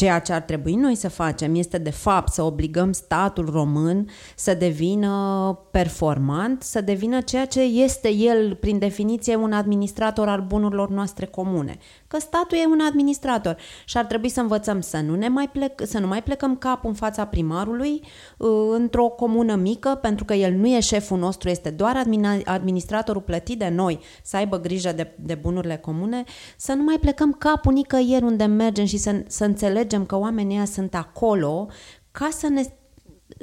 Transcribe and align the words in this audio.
Ceea 0.00 0.18
ce 0.18 0.32
ar 0.32 0.40
trebui 0.40 0.74
noi 0.74 0.94
să 0.94 1.08
facem 1.08 1.54
este, 1.54 1.78
de 1.78 1.90
fapt, 1.90 2.32
să 2.32 2.42
obligăm 2.42 2.92
statul 2.92 3.50
român 3.50 4.08
să 4.36 4.54
devină 4.54 5.58
performant, 5.70 6.62
să 6.62 6.80
devină 6.80 7.20
ceea 7.20 7.46
ce 7.46 7.60
este 7.60 8.12
el, 8.12 8.54
prin 8.54 8.78
definiție, 8.78 9.34
un 9.34 9.52
administrator 9.52 10.28
al 10.28 10.40
bunurilor 10.40 10.90
noastre 10.90 11.26
comune. 11.26 11.78
Că 12.06 12.20
statul 12.20 12.58
e 12.58 12.66
un 12.66 12.80
administrator 12.88 13.56
și 13.84 13.96
ar 13.96 14.04
trebui 14.04 14.28
să 14.28 14.40
învățăm 14.40 14.80
să 14.80 15.00
nu, 15.00 15.14
ne 15.14 15.28
mai, 15.28 15.48
plec, 15.48 15.86
să 15.86 15.98
nu 15.98 16.06
mai 16.06 16.22
plecăm 16.22 16.56
capul 16.56 16.88
în 16.88 16.94
fața 16.96 17.24
primarului 17.24 18.00
uh, 18.36 18.48
într-o 18.72 19.06
comună 19.06 19.54
mică, 19.54 19.98
pentru 20.02 20.24
că 20.24 20.34
el 20.34 20.52
nu 20.52 20.66
e 20.66 20.80
șeful 20.80 21.18
nostru, 21.18 21.48
este 21.48 21.70
doar 21.70 22.02
administratorul 22.44 23.22
plătit 23.22 23.58
de 23.58 23.68
noi 23.68 24.00
să 24.22 24.36
aibă 24.36 24.60
grijă 24.60 24.92
de, 24.92 25.12
de 25.18 25.34
bunurile 25.34 25.76
comune, 25.76 26.24
să 26.56 26.72
nu 26.72 26.82
mai 26.82 26.96
plecăm 27.00 27.32
capul 27.32 27.72
nicăieri 27.72 28.24
unde 28.24 28.44
mergem 28.44 28.84
și 28.84 28.96
să, 28.96 29.22
să 29.26 29.44
înțelegem 29.44 29.88
că 30.06 30.16
oamenii 30.16 30.56
ăia 30.56 30.64
sunt 30.64 30.94
acolo 30.94 31.68
ca 32.10 32.28
să 32.32 32.48
ne 32.48 32.62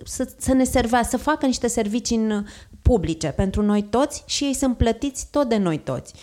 să, 0.05 0.33
să 0.39 0.53
ne 0.53 0.63
servea, 0.63 1.03
să 1.03 1.17
facă 1.17 1.45
niște 1.45 1.67
servicii 1.67 2.17
în 2.17 2.45
publice 2.81 3.27
pentru 3.27 3.61
noi 3.61 3.83
toți 3.83 4.23
și 4.25 4.43
ei 4.43 4.53
sunt 4.53 4.77
plătiți 4.77 5.27
tot 5.31 5.49
de 5.49 5.57
noi 5.57 5.79
toți. 5.79 6.13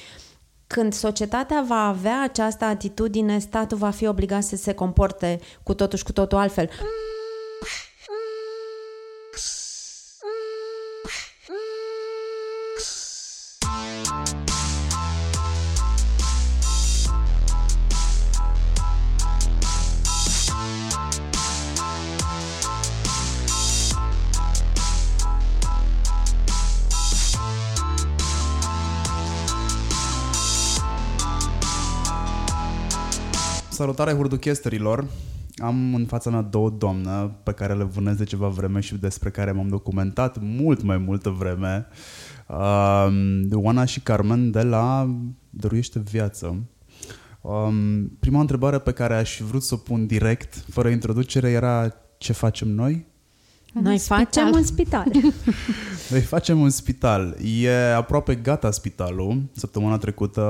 Când 0.66 0.92
societatea 0.92 1.64
va 1.68 1.88
avea 1.88 2.22
această 2.22 2.64
atitudine, 2.64 3.38
statul 3.38 3.76
va 3.76 3.90
fi 3.90 4.06
obligat 4.06 4.42
să 4.42 4.56
se 4.56 4.72
comporte 4.72 5.40
cu 5.62 5.74
totul 5.74 5.98
și 5.98 6.04
cu 6.04 6.12
totul 6.12 6.38
altfel. 6.38 6.68
Salutare 33.74 34.12
hurduchesterilor! 34.12 35.06
Am 35.56 35.94
în 35.94 36.06
fața 36.06 36.30
mea 36.30 36.40
două 36.40 36.70
doamne 36.70 37.30
pe 37.42 37.52
care 37.52 37.74
le 37.74 37.84
vânez 37.84 38.16
de 38.16 38.24
ceva 38.24 38.48
vreme 38.48 38.80
și 38.80 38.94
despre 38.94 39.30
care 39.30 39.52
m-am 39.52 39.68
documentat 39.68 40.36
mult 40.40 40.82
mai 40.82 40.98
multă 40.98 41.30
vreme. 41.30 41.86
Uh, 42.48 43.08
Oana 43.52 43.84
și 43.84 44.00
Carmen 44.00 44.50
de 44.50 44.62
la 44.62 45.14
Dăruiește 45.50 45.98
Viață. 45.98 46.56
Um, 47.40 48.08
prima 48.20 48.40
întrebare 48.40 48.78
pe 48.78 48.92
care 48.92 49.14
aș 49.14 49.40
vrut 49.40 49.62
să 49.62 49.74
o 49.74 49.76
pun 49.76 50.06
direct, 50.06 50.54
fără 50.54 50.88
introducere, 50.88 51.50
era 51.50 51.94
ce 52.18 52.32
facem 52.32 52.68
noi? 52.68 53.06
Noi 53.82 53.98
facem 53.98 54.50
un 54.54 54.62
spital. 54.62 55.10
Noi 56.10 56.20
facem 56.20 56.60
un 56.60 56.70
spital. 56.70 57.36
E 57.44 57.94
aproape 57.94 58.34
gata 58.34 58.70
spitalul. 58.70 59.42
Săptămâna 59.52 59.98
trecută 59.98 60.42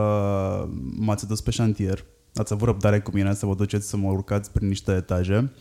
m-ați 0.97 1.27
dus 1.27 1.41
pe 1.41 1.51
șantier 1.51 2.05
ați 2.35 2.53
avut 2.53 2.67
răbdare 2.67 3.01
cu 3.01 3.11
mine 3.15 3.35
să 3.35 3.47
vă 3.47 3.55
duceți 3.55 3.89
să 3.89 3.97
mă 3.97 4.11
urcați 4.11 4.51
prin 4.53 4.69
niște 4.69 4.93
etaje. 4.93 5.53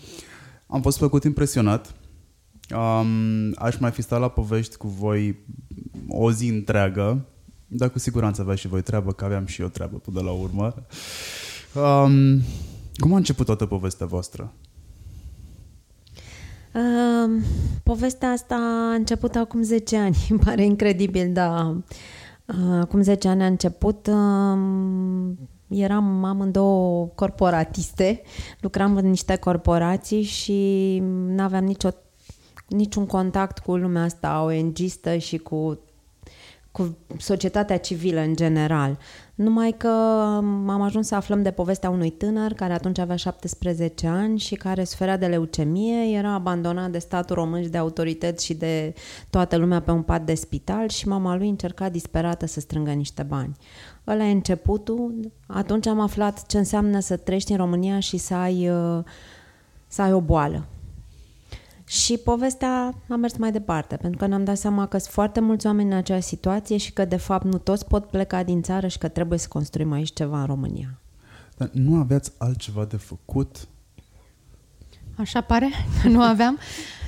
Am 0.67 0.81
fost 0.81 0.97
făcut 0.97 1.23
impresionat. 1.23 1.95
Um, 2.75 3.53
aș 3.55 3.77
mai 3.77 3.91
fi 3.91 4.01
stat 4.01 4.19
la 4.19 4.27
povești 4.27 4.75
cu 4.75 4.87
voi 4.87 5.45
o 6.07 6.31
zi 6.31 6.47
întreagă, 6.47 7.25
dar 7.67 7.89
cu 7.89 7.99
siguranță 7.99 8.41
avea 8.41 8.55
și 8.55 8.67
voi 8.67 8.81
treabă, 8.81 9.11
că 9.11 9.25
aveam 9.25 9.45
și 9.45 9.61
eu 9.61 9.67
treabă 9.67 9.97
până 9.97 10.21
la 10.21 10.31
urmă. 10.31 10.73
Um, 11.73 12.41
cum 12.95 13.13
a 13.13 13.17
început 13.17 13.45
toată 13.45 13.65
povestea 13.65 14.05
voastră? 14.05 14.53
Uh, 16.73 17.41
povestea 17.83 18.29
asta 18.29 18.55
a 18.55 18.93
început 18.93 19.35
acum 19.35 19.61
10 19.61 19.97
ani, 19.97 20.17
îmi 20.29 20.39
pare 20.39 20.63
incredibil, 20.63 21.33
dar 21.33 21.65
uh, 22.45 22.79
acum 22.79 23.01
10 23.01 23.27
ani 23.27 23.43
a 23.43 23.45
început. 23.45 24.07
Uh, 24.07 24.57
eram 25.73 26.23
amândouă 26.23 27.05
corporatiste, 27.15 28.21
lucram 28.59 28.95
în 28.95 29.09
niște 29.09 29.35
corporații 29.35 30.21
și 30.21 30.99
nu 31.27 31.43
aveam 31.43 31.63
nicio, 31.63 31.89
niciun 32.67 33.05
contact 33.05 33.59
cu 33.59 33.75
lumea 33.75 34.03
asta 34.03 34.43
ONG-stă 34.43 35.15
și 35.17 35.37
cu, 35.37 35.79
cu 36.71 36.97
societatea 37.17 37.77
civilă 37.77 38.19
în 38.19 38.35
general. 38.35 38.97
Numai 39.35 39.75
că 39.77 39.87
am 40.67 40.81
ajuns 40.81 41.07
să 41.07 41.15
aflăm 41.15 41.41
de 41.41 41.51
povestea 41.51 41.89
unui 41.89 42.09
tânăr 42.09 42.53
care 42.53 42.73
atunci 42.73 42.99
avea 42.99 43.15
17 43.15 44.07
ani 44.07 44.39
și 44.39 44.55
care 44.55 44.83
suferea 44.83 45.17
de 45.17 45.25
leucemie, 45.25 46.17
era 46.17 46.33
abandonat 46.33 46.89
de 46.89 46.97
statul 46.97 47.35
român 47.35 47.63
și 47.63 47.69
de 47.69 47.77
autorități 47.77 48.45
și 48.45 48.53
de 48.53 48.93
toată 49.29 49.55
lumea 49.55 49.81
pe 49.81 49.91
un 49.91 50.01
pat 50.01 50.25
de 50.25 50.33
spital 50.33 50.89
și 50.89 51.07
mama 51.07 51.35
lui 51.35 51.49
încerca 51.49 51.89
disperată 51.89 52.45
să 52.45 52.59
strângă 52.59 52.91
niște 52.91 53.23
bani. 53.23 53.55
Ăla 54.07 54.25
e 54.25 54.31
începutul. 54.31 55.31
Atunci 55.47 55.87
am 55.87 55.99
aflat 55.99 56.45
ce 56.45 56.57
înseamnă 56.57 56.99
să 56.99 57.17
trăiești 57.17 57.51
în 57.51 57.57
România 57.57 57.99
și 57.99 58.17
să 58.17 58.33
ai, 58.33 58.69
uh, 58.69 59.03
să 59.87 60.01
ai 60.01 60.13
o 60.13 60.21
boală. 60.21 60.65
Și 61.85 62.17
povestea 62.17 62.93
a 63.09 63.15
mers 63.15 63.37
mai 63.37 63.51
departe, 63.51 63.95
pentru 63.95 64.19
că 64.19 64.27
ne-am 64.27 64.43
dat 64.43 64.57
seama 64.57 64.87
că 64.87 64.97
sunt 64.97 65.13
foarte 65.13 65.39
mulți 65.39 65.65
oameni 65.65 65.91
în 65.91 65.97
aceeași 65.97 66.27
situație 66.27 66.77
și 66.77 66.93
că, 66.93 67.05
de 67.05 67.15
fapt, 67.15 67.45
nu 67.45 67.57
toți 67.57 67.87
pot 67.87 68.05
pleca 68.05 68.43
din 68.43 68.61
țară 68.61 68.87
și 68.87 68.97
că 68.97 69.07
trebuie 69.07 69.39
să 69.39 69.47
construim 69.47 69.91
aici 69.91 70.13
ceva 70.13 70.39
în 70.39 70.45
România. 70.45 70.99
Dar 71.57 71.69
nu 71.73 71.99
aveați 71.99 72.31
altceva 72.37 72.85
de 72.85 72.97
făcut? 72.97 73.67
Așa 75.17 75.41
pare 75.41 75.69
că 76.01 76.07
nu 76.07 76.21
aveam. 76.21 76.57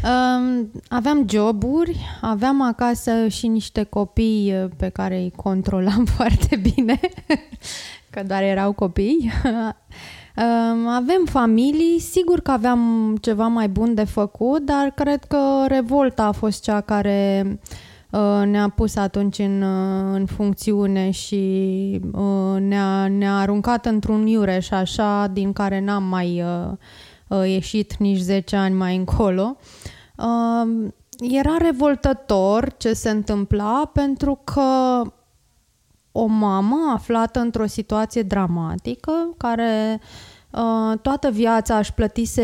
Um, 0.03 0.71
aveam 0.88 1.25
joburi, 1.29 1.99
aveam 2.21 2.61
acasă 2.61 3.27
și 3.27 3.47
niște 3.47 3.83
copii 3.83 4.53
uh, 4.53 4.69
pe 4.77 4.89
care 4.89 5.17
îi 5.17 5.31
controlam 5.35 6.05
foarte 6.16 6.55
bine, 6.55 6.99
că 8.11 8.23
doar 8.27 8.41
erau 8.41 8.71
copii. 8.71 9.31
Um, 10.38 10.88
avem 10.88 11.25
familii, 11.25 11.99
sigur 11.99 12.39
că 12.39 12.51
aveam 12.51 13.16
ceva 13.21 13.47
mai 13.47 13.67
bun 13.67 13.93
de 13.93 14.03
făcut, 14.03 14.66
dar 14.66 14.91
cred 14.95 15.23
că 15.23 15.66
revolta 15.67 16.23
a 16.23 16.31
fost 16.31 16.63
cea 16.63 16.81
care 16.81 17.45
uh, 18.09 18.41
ne-a 18.45 18.69
pus 18.69 18.95
atunci 18.95 19.39
în, 19.39 19.61
uh, 19.61 20.13
în 20.13 20.25
funcțiune 20.25 21.11
și 21.11 21.41
ne-a, 22.59 23.07
ne-a 23.07 23.37
aruncat 23.37 23.85
într-un 23.85 24.27
iureș 24.27 24.72
așa 24.72 25.27
din 25.27 25.53
care 25.53 25.79
n-am 25.79 26.03
mai 26.03 26.43
ieșit 27.29 27.97
nici 27.97 28.19
10 28.19 28.55
ani 28.55 28.75
mai 28.75 28.95
încolo. 28.95 29.57
Uh, 30.17 30.91
era 31.19 31.57
revoltător 31.57 32.73
ce 32.77 32.93
se 32.93 33.09
întâmpla 33.09 33.89
pentru 33.93 34.39
că 34.43 35.01
o 36.11 36.25
mamă 36.25 36.91
aflată 36.93 37.39
într-o 37.39 37.65
situație 37.65 38.21
dramatică, 38.21 39.11
care 39.37 40.01
uh, 40.51 40.99
toată 41.01 41.29
viața 41.29 41.77
își 41.77 41.93
plătise 41.93 42.43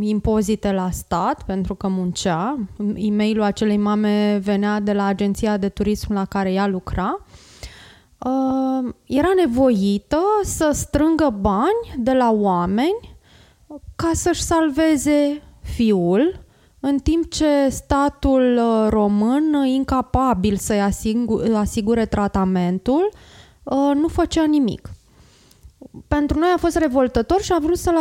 impozite 0.00 0.72
la 0.72 0.90
stat 0.90 1.42
pentru 1.42 1.74
că 1.74 1.88
muncea. 1.88 2.58
e 2.94 3.10
mailul 3.10 3.42
acelei 3.42 3.76
mame 3.76 4.40
venea 4.42 4.80
de 4.80 4.92
la 4.92 5.04
agenția 5.04 5.56
de 5.56 5.68
turism 5.68 6.12
la 6.12 6.24
care 6.24 6.52
ea 6.52 6.66
lucra. 6.66 7.20
Uh, 8.18 8.94
era 9.04 9.32
nevoită 9.36 10.20
să 10.42 10.70
strângă 10.72 11.36
bani 11.40 11.94
de 11.96 12.12
la 12.12 12.30
oameni 12.30 13.15
ca 13.96 14.10
să-și 14.14 14.42
salveze 14.42 15.42
fiul, 15.60 16.44
în 16.80 16.98
timp 16.98 17.30
ce 17.30 17.68
statul 17.68 18.56
uh, 18.56 18.88
român, 18.88 19.54
uh, 19.54 19.68
incapabil 19.68 20.56
să-i 20.56 20.80
asigure 21.54 22.06
tratamentul, 22.06 23.10
uh, 23.62 23.90
nu 23.94 24.08
făcea 24.08 24.44
nimic. 24.44 24.90
Pentru 26.08 26.38
noi 26.38 26.48
a 26.54 26.58
fost 26.58 26.76
revoltător 26.76 27.42
și 27.42 27.52
a 27.52 27.58
vrut 27.58 27.78
să-l 27.78 27.96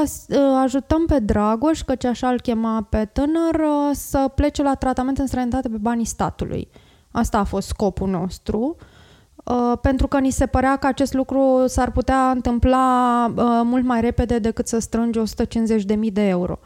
ajutăm 0.63 1.06
pe 1.06 1.19
Dragoș, 1.19 1.81
căci 1.81 2.04
așa 2.04 2.30
îl 2.30 2.42
chema 2.42 2.88
pe 2.89 3.10
tânăr, 3.13 3.62
să 3.92 4.31
plece 4.36 4.63
la 4.63 4.75
tratament 4.75 5.18
în 5.18 5.28
străinătate 5.28 5.69
pe 5.69 5.78
banii 5.78 6.06
statului. 6.06 6.68
Asta 7.12 7.38
a 7.38 7.44
fost 7.44 7.68
scopul 7.68 8.10
nostru. 8.10 8.75
Uh, 8.80 8.86
pentru 9.81 10.07
că 10.07 10.19
ni 10.19 10.30
se 10.30 10.45
părea 10.45 10.75
că 10.75 10.88
acest 10.88 11.13
lucru 11.13 11.63
s-ar 11.68 11.92
putea 11.92 12.30
întâmpla 12.30 13.25
uh, 13.25 13.44
mult 13.63 13.83
mai 13.83 14.01
repede 14.01 14.39
decât 14.39 14.68
să 14.68 14.80
strângi 14.80 15.19
150.000 15.19 16.12
de 16.12 16.27
euro. 16.27 16.59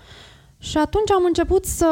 Și 0.58 0.78
atunci 0.78 1.12
am 1.12 1.24
început 1.26 1.66
să 1.66 1.88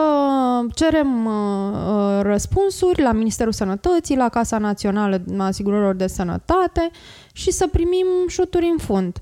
cerem 0.73 1.25
uh, 1.25 2.21
răspunsuri 2.21 3.01
la 3.01 3.11
Ministerul 3.11 3.51
Sănătății, 3.51 4.15
la 4.15 4.29
Casa 4.29 4.57
Națională 4.57 5.21
a 5.37 5.45
Asigurărilor 5.45 5.95
de 5.95 6.07
Sănătate 6.07 6.89
și 7.31 7.51
să 7.51 7.67
primim 7.67 8.05
șuturi 8.27 8.69
în 8.71 8.77
fund. 8.77 9.21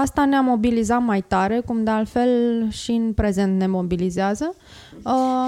Asta 0.00 0.24
ne-a 0.24 0.40
mobilizat 0.40 1.02
mai 1.02 1.22
tare, 1.22 1.60
cum 1.60 1.84
de 1.84 1.90
altfel 1.90 2.30
și 2.70 2.90
în 2.90 3.12
prezent 3.12 3.58
ne 3.58 3.66
mobilizează. 3.66 4.54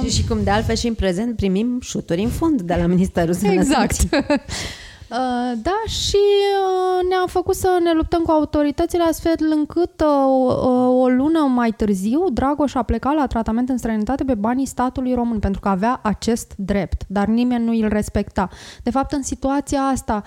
Și, 0.03 0.11
și 0.11 0.27
cum 0.27 0.43
de 0.43 0.51
altfel 0.51 0.75
și 0.75 0.87
în 0.87 0.95
prezent 0.95 1.37
primim 1.37 1.79
șuturi 1.81 2.23
în 2.23 2.29
fund 2.29 2.63
de 2.63 2.75
la 2.81 2.87
Ministerul 2.87 3.35
Sănătății. 3.35 3.73
Exact. 3.73 4.09
Uh, 5.11 5.53
da, 5.63 5.83
și 5.87 6.17
uh, 6.17 7.09
ne-a 7.09 7.25
făcut 7.27 7.55
să 7.55 7.79
ne 7.83 7.93
luptăm 7.93 8.23
cu 8.23 8.31
autoritățile 8.31 9.03
astfel 9.03 9.37
încât 9.51 10.01
uh, 10.01 11.01
o 11.01 11.09
lună 11.09 11.39
mai 11.39 11.71
târziu 11.71 12.31
Dragoș 12.33 12.75
a 12.75 12.83
plecat 12.83 13.15
la 13.15 13.27
tratament 13.27 13.69
în 13.69 13.77
străinătate 13.77 14.25
pe 14.25 14.35
banii 14.35 14.67
statului 14.67 15.15
român 15.15 15.39
pentru 15.39 15.61
că 15.61 15.69
avea 15.69 16.01
acest 16.03 16.53
drept, 16.57 17.03
dar 17.07 17.27
nimeni 17.27 17.65
nu 17.65 17.73
îl 17.73 17.89
respecta. 17.89 18.49
De 18.83 18.91
fapt, 18.91 19.13
în 19.13 19.23
situația 19.23 19.81
asta 19.81 20.23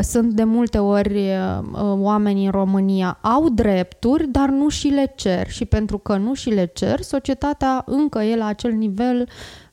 sunt 0.00 0.32
de 0.32 0.44
multe 0.44 0.78
ori 0.78 1.30
oamenii 1.82 2.44
în 2.44 2.50
România 2.50 3.18
au 3.22 3.48
drepturi, 3.48 4.28
dar 4.28 4.48
nu 4.48 4.68
și 4.68 4.88
le 4.88 5.12
cer 5.16 5.50
și 5.50 5.64
pentru 5.64 5.98
că 5.98 6.16
nu 6.16 6.34
și 6.34 6.50
le 6.50 6.70
cer, 6.74 7.00
societatea 7.00 7.82
încă 7.86 8.22
e 8.22 8.36
la 8.36 8.46
acel 8.46 8.72
nivel 8.72 9.28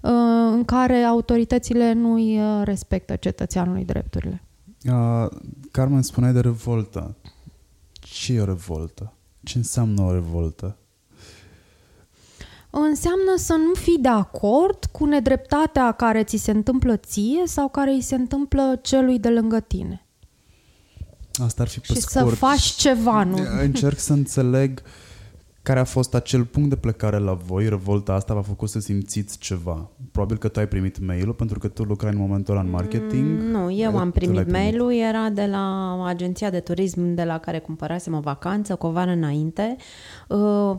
în 0.06 0.64
care 0.66 1.04
autoritățile 1.04 1.94
nu 1.94 2.14
îi 2.14 2.40
respectă 2.64 3.16
cetățeanului 3.16 3.86
drepturile. 3.86 4.44
Uh, 4.86 5.28
Carmen, 5.72 6.02
spuneai 6.02 6.34
de 6.34 6.40
revoltă. 6.40 7.16
Ce 7.92 8.34
e 8.34 8.42
o 8.42 8.46
revoltă? 8.46 9.14
Ce 9.44 9.58
înseamnă 9.58 10.02
o 10.02 10.12
revoltă? 10.12 10.78
Înseamnă 12.70 13.34
să 13.36 13.54
nu 13.54 13.74
fii 13.74 13.98
de 14.00 14.08
acord 14.08 14.86
cu 14.92 15.06
nedreptatea 15.06 15.92
care 15.92 16.24
ți 16.24 16.38
se 16.38 16.52
întâmplă 16.52 16.98
ție 16.98 17.42
sau 17.46 17.70
care 17.70 17.92
îi 17.92 18.02
se 18.02 18.16
întâmplă 18.16 18.80
celui 18.82 19.20
de 19.20 19.30
lângă 19.30 19.60
tine. 19.60 20.06
Asta 21.34 21.62
ar 21.62 21.68
fi 21.68 21.80
pe 21.80 21.94
Și 21.94 22.00
scurt. 22.00 22.30
să 22.30 22.36
faci 22.36 22.62
ceva, 22.62 23.24
nu? 23.24 23.38
Încerc 23.62 24.00
să 24.00 24.14
înțeleg 24.14 24.82
uh, 24.84 25.03
care 25.64 25.80
a 25.80 25.84
fost 25.84 26.16
acel 26.16 26.46
punct 26.46 26.70
de 26.70 26.76
plecare 26.76 27.18
la 27.18 27.34
voi? 27.34 27.70
Revolta 27.70 28.14
asta 28.14 28.34
v-a 28.34 28.42
făcut 28.42 28.70
să 28.70 28.80
simțiți 28.80 29.38
ceva? 29.38 29.90
Probabil 30.12 30.38
că 30.38 30.48
tu 30.48 30.60
ai 30.60 30.68
primit 30.68 31.06
mail-ul 31.06 31.34
pentru 31.34 31.60
că 31.60 31.68
tu 31.68 31.84
lucrai 31.84 32.12
în 32.12 32.18
momentul 32.18 32.54
ăla 32.54 32.64
în 32.64 32.70
marketing. 32.70 33.42
Mm, 33.42 33.46
nu, 33.46 33.72
eu 33.72 33.98
am 33.98 34.12
primit, 34.12 34.36
primit 34.36 34.52
mail-ul, 34.52 34.94
era 34.94 35.30
de 35.30 35.46
la 35.46 35.98
agenția 36.06 36.50
de 36.50 36.60
turism 36.60 37.14
de 37.14 37.24
la 37.24 37.38
care 37.38 37.60
cumpărasem 37.60 38.14
o 38.14 38.20
vacanță 38.20 38.76
cu 38.76 38.86
o 38.86 38.92
vară 38.92 39.12
înainte. 39.12 39.76
Uh, 40.28 40.76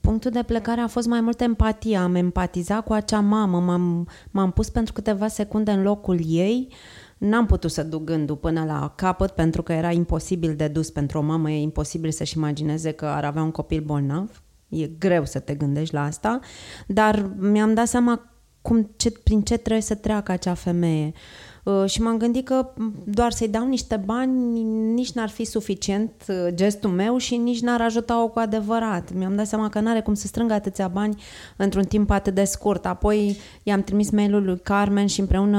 punctul 0.00 0.30
de 0.30 0.42
plecare 0.46 0.80
a 0.80 0.86
fost 0.86 1.06
mai 1.06 1.20
mult 1.20 1.40
empatia. 1.40 2.02
Am 2.02 2.14
empatizat 2.14 2.84
cu 2.84 2.92
acea 2.92 3.20
mamă, 3.20 3.60
m-am, 3.60 4.08
m-am 4.30 4.50
pus 4.50 4.68
pentru 4.68 4.92
câteva 4.92 5.28
secunde 5.28 5.70
în 5.70 5.82
locul 5.82 6.20
ei. 6.26 6.68
Uh, 6.70 7.03
N-am 7.18 7.46
putut 7.46 7.70
să 7.70 7.82
duc 7.82 8.04
gândul 8.04 8.36
până 8.36 8.64
la 8.64 8.92
capăt 8.96 9.30
pentru 9.30 9.62
că 9.62 9.72
era 9.72 9.90
imposibil 9.90 10.54
de 10.56 10.68
dus 10.68 10.90
pentru 10.90 11.18
o 11.18 11.22
mamă, 11.22 11.50
e 11.50 11.60
imposibil 11.60 12.10
să-și 12.10 12.36
imagineze 12.36 12.90
că 12.90 13.06
ar 13.06 13.24
avea 13.24 13.42
un 13.42 13.50
copil 13.50 13.82
bolnav. 13.82 14.42
E 14.68 14.86
greu 14.86 15.24
să 15.24 15.38
te 15.38 15.54
gândești 15.54 15.94
la 15.94 16.04
asta, 16.04 16.40
dar 16.86 17.30
mi-am 17.36 17.74
dat 17.74 17.86
seama 17.86 18.30
cum, 18.62 18.90
ce, 18.96 19.10
prin 19.10 19.42
ce 19.42 19.56
trebuie 19.56 19.82
să 19.82 19.94
treacă 19.94 20.32
acea 20.32 20.54
femeie. 20.54 21.06
Uh, 21.06 21.53
și 21.86 22.02
m-am 22.02 22.16
gândit 22.16 22.44
că 22.44 22.70
doar 23.04 23.32
să-i 23.32 23.48
dau 23.48 23.66
niște 23.66 24.02
bani 24.04 24.62
nici 24.94 25.12
n-ar 25.12 25.28
fi 25.28 25.44
suficient 25.44 26.10
uh, 26.28 26.36
gestul 26.54 26.90
meu 26.90 27.16
și 27.16 27.36
nici 27.36 27.60
n-ar 27.60 27.80
ajuta-o 27.80 28.28
cu 28.28 28.38
adevărat. 28.38 29.12
Mi-am 29.14 29.36
dat 29.36 29.46
seama 29.46 29.68
că 29.68 29.80
n-are 29.80 30.00
cum 30.00 30.14
să 30.14 30.26
strângă 30.26 30.52
atâția 30.52 30.88
bani 30.88 31.22
într-un 31.56 31.84
timp 31.84 32.10
atât 32.10 32.34
de 32.34 32.44
scurt. 32.44 32.86
Apoi 32.86 33.36
i-am 33.62 33.82
trimis 33.82 34.10
mail-ul 34.10 34.44
lui 34.44 34.60
Carmen 34.62 35.06
și 35.06 35.20
împreună 35.20 35.58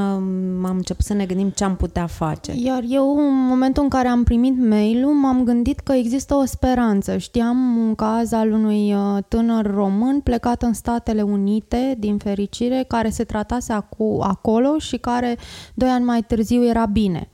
am 0.66 0.76
început 0.76 1.06
să 1.06 1.14
ne 1.14 1.26
gândim 1.26 1.50
ce 1.50 1.64
am 1.64 1.76
putea 1.76 2.06
face. 2.06 2.54
Iar 2.56 2.84
eu, 2.88 3.18
în 3.18 3.46
momentul 3.48 3.84
în 3.84 3.90
care 3.90 4.08
am 4.08 4.24
primit 4.24 4.68
mail-ul, 4.68 5.14
m-am 5.14 5.44
gândit 5.44 5.80
că 5.80 5.92
există 5.92 6.36
o 6.36 6.46
speranță. 6.46 7.18
Știam 7.18 7.78
un 7.78 7.96
caz 7.96 8.32
al 8.32 8.52
unui 8.52 8.94
uh, 8.94 9.24
tânăr 9.28 9.74
român 9.74 10.20
plecat 10.20 10.62
în 10.62 10.74
Statele 10.74 11.22
Unite, 11.22 11.96
din 12.00 12.18
fericire, 12.18 12.86
care 12.88 13.10
se 13.10 13.24
tratase 13.24 13.74
acu- 13.74 14.20
acolo 14.22 14.78
și 14.78 14.98
care 14.98 15.38
doi 15.74 15.90
ani 15.96 16.06
mai 16.06 16.22
târziu 16.22 16.66
era 16.66 16.86
bine. 16.86 17.30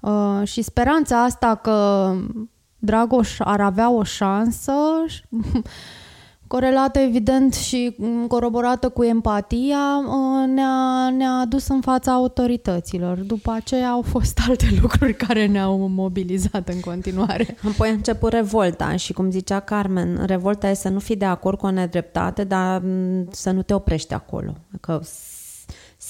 Uh, 0.00 0.40
și 0.44 0.62
speranța 0.62 1.22
asta 1.22 1.54
că 1.54 2.10
Dragoș 2.78 3.36
ar 3.38 3.60
avea 3.60 3.90
o 3.90 4.02
șansă, 4.02 4.72
corelată 6.52 6.98
evident 6.98 7.54
și 7.54 7.96
coroborată 8.28 8.88
cu 8.88 9.02
empatia, 9.02 9.78
uh, 10.06 10.48
ne-a, 10.48 11.10
ne-a 11.16 11.32
adus 11.32 11.68
în 11.68 11.80
fața 11.80 12.12
autorităților. 12.12 13.18
După 13.18 13.50
aceea 13.50 13.88
au 13.88 14.02
fost 14.02 14.38
alte 14.48 14.66
lucruri 14.80 15.14
care 15.14 15.46
ne-au 15.46 15.88
mobilizat 15.88 16.68
în 16.68 16.80
continuare. 16.80 17.56
Apoi 17.72 17.88
a 17.88 17.92
început 17.92 18.32
revolta 18.32 18.96
și 18.96 19.12
cum 19.12 19.30
zicea 19.30 19.60
Carmen, 19.60 20.24
revolta 20.26 20.70
e 20.70 20.74
să 20.74 20.88
nu 20.88 20.98
fii 20.98 21.16
de 21.16 21.24
acord 21.24 21.58
cu 21.58 21.66
o 21.66 21.70
nedreptate, 21.70 22.44
dar 22.44 22.80
mm, 22.84 23.28
să 23.30 23.50
nu 23.50 23.62
te 23.62 23.74
oprești 23.74 24.14
acolo. 24.14 24.54
Că 24.80 25.00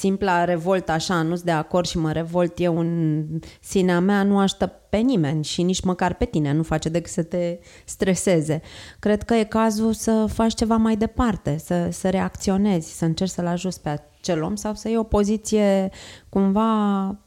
simpla 0.00 0.44
revoltă 0.44 0.93
așa, 0.93 1.23
nu-s 1.23 1.43
de 1.43 1.50
acord 1.50 1.87
și 1.87 1.99
mă 1.99 2.12
revolt 2.12 2.61
eu 2.61 2.79
în 2.79 3.25
sinea 3.61 4.00
mea, 4.00 4.23
nu 4.23 4.38
aștept 4.38 4.88
pe 4.91 4.97
nimeni 4.97 5.44
și 5.44 5.62
nici 5.62 5.81
măcar 5.81 6.14
pe 6.14 6.25
tine, 6.25 6.52
nu 6.52 6.62
face 6.62 6.88
decât 6.88 7.11
să 7.11 7.23
te 7.23 7.58
streseze. 7.85 8.61
Cred 8.99 9.23
că 9.23 9.35
e 9.35 9.44
cazul 9.44 9.93
să 9.93 10.26
faci 10.32 10.55
ceva 10.55 10.76
mai 10.76 10.97
departe, 10.97 11.58
să, 11.58 11.88
să 11.91 12.08
reacționezi, 12.08 12.97
să 12.97 13.05
încerci 13.05 13.31
să-l 13.31 13.47
ajuți 13.47 13.81
pe 13.81 13.88
acel 14.19 14.43
om 14.43 14.55
sau 14.55 14.75
să 14.75 14.88
iei 14.88 14.97
o 14.97 15.02
poziție 15.02 15.91
cumva 16.29 17.19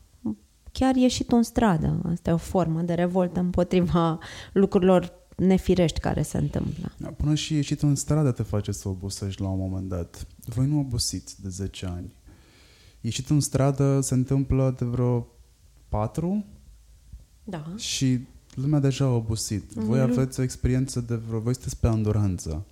chiar 0.71 0.95
ieșit 0.95 1.31
în 1.31 1.43
stradă. 1.43 2.01
Asta 2.11 2.29
e 2.29 2.33
o 2.33 2.37
formă 2.37 2.81
de 2.81 2.93
revoltă 2.93 3.39
împotriva 3.39 4.19
lucrurilor 4.53 5.13
nefirești 5.37 5.99
care 5.99 6.21
se 6.21 6.37
întâmplă. 6.37 6.91
Da, 6.97 7.07
până 7.07 7.35
și 7.35 7.53
ieșit 7.53 7.81
în 7.81 7.95
stradă 7.95 8.31
te 8.31 8.43
face 8.43 8.71
să 8.71 8.89
obosești 8.89 9.41
la 9.41 9.47
un 9.47 9.59
moment 9.59 9.89
dat. 9.89 10.27
Voi 10.45 10.65
nu 10.65 10.79
obosiți 10.79 11.41
de 11.41 11.49
10 11.49 11.85
ani 11.85 12.13
ieșit 13.03 13.29
în 13.29 13.39
stradă 13.39 13.99
se 14.01 14.13
întâmplă 14.13 14.75
de 14.77 14.85
vreo 14.85 15.27
patru 15.89 16.45
da. 17.43 17.73
și 17.77 18.19
lumea 18.55 18.79
deja 18.79 19.05
a 19.05 19.15
obosit. 19.15 19.71
Voi 19.71 19.99
aveți 19.99 20.39
o 20.39 20.43
experiență 20.43 21.01
de 21.01 21.15
vreo... 21.15 21.39
Voi 21.39 21.53
sunteți 21.53 21.79
pe 21.79 21.87
anduranță. 21.87 22.65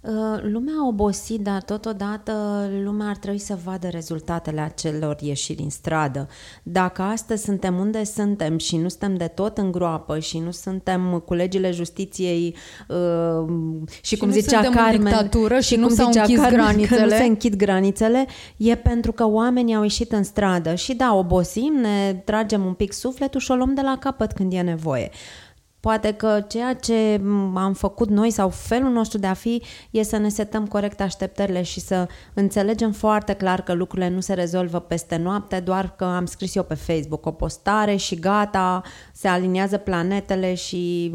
Uh, 0.00 0.12
lumea 0.42 0.74
a 0.82 0.86
obosit, 0.86 1.40
dar 1.40 1.62
totodată 1.62 2.32
lumea 2.82 3.08
ar 3.08 3.16
trebui 3.16 3.38
să 3.38 3.58
vadă 3.64 3.88
rezultatele 3.88 4.60
acelor 4.60 5.16
ieșiri 5.20 5.62
în 5.62 5.70
stradă. 5.70 6.28
Dacă 6.62 7.02
astăzi 7.02 7.44
suntem 7.44 7.78
unde 7.78 8.04
suntem 8.04 8.58
și 8.58 8.76
nu 8.76 8.88
suntem 8.88 9.16
de 9.16 9.26
tot 9.26 9.58
în 9.58 9.72
groapă 9.72 10.18
și 10.18 10.38
nu 10.38 10.50
suntem 10.50 11.22
cu 11.26 11.34
legile 11.34 11.70
justiției 11.70 12.56
uh, 12.88 13.48
și, 13.90 14.00
și 14.02 14.16
cum 14.16 14.30
zicea 14.30 14.60
Carmen 14.60 15.30
și, 15.60 15.68
și 15.68 15.74
cum 15.74 15.82
nu 15.82 15.88
zicea 15.88 16.26
Carmen, 16.26 16.50
granițele. 16.50 17.00
Că 17.00 17.04
nu 17.04 17.10
se 17.10 17.24
închid 17.24 17.56
granițele, 17.56 18.26
e 18.56 18.74
pentru 18.74 19.12
că 19.12 19.26
oamenii 19.26 19.74
au 19.74 19.82
ieșit 19.82 20.12
în 20.12 20.22
stradă 20.22 20.74
și 20.74 20.94
da, 20.94 21.14
obosim, 21.14 21.72
ne 21.80 22.22
tragem 22.24 22.64
un 22.64 22.74
pic 22.74 22.92
sufletul 22.92 23.40
și 23.40 23.50
o 23.50 23.54
luăm 23.54 23.74
de 23.74 23.80
la 23.80 23.96
capăt 24.00 24.32
când 24.32 24.52
e 24.52 24.60
nevoie. 24.60 25.10
Poate 25.80 26.12
că 26.12 26.44
ceea 26.48 26.74
ce 26.74 27.20
am 27.54 27.72
făcut 27.72 28.08
noi 28.08 28.30
sau 28.30 28.48
felul 28.48 28.90
nostru 28.90 29.18
de 29.18 29.26
a 29.26 29.34
fi 29.34 29.62
e 29.90 30.02
să 30.02 30.16
ne 30.16 30.28
setăm 30.28 30.66
corect 30.66 31.00
așteptările 31.00 31.62
și 31.62 31.80
să 31.80 32.08
înțelegem 32.34 32.92
foarte 32.92 33.32
clar 33.32 33.62
că 33.62 33.72
lucrurile 33.72 34.08
nu 34.08 34.20
se 34.20 34.34
rezolvă 34.34 34.78
peste 34.80 35.16
noapte, 35.16 35.60
doar 35.60 35.94
că 35.96 36.04
am 36.04 36.26
scris 36.26 36.54
eu 36.54 36.62
pe 36.62 36.74
Facebook 36.74 37.26
o 37.26 37.30
postare 37.30 37.96
și 37.96 38.14
gata, 38.14 38.82
se 39.12 39.28
aliniază 39.28 39.76
planetele 39.76 40.54
și 40.54 41.14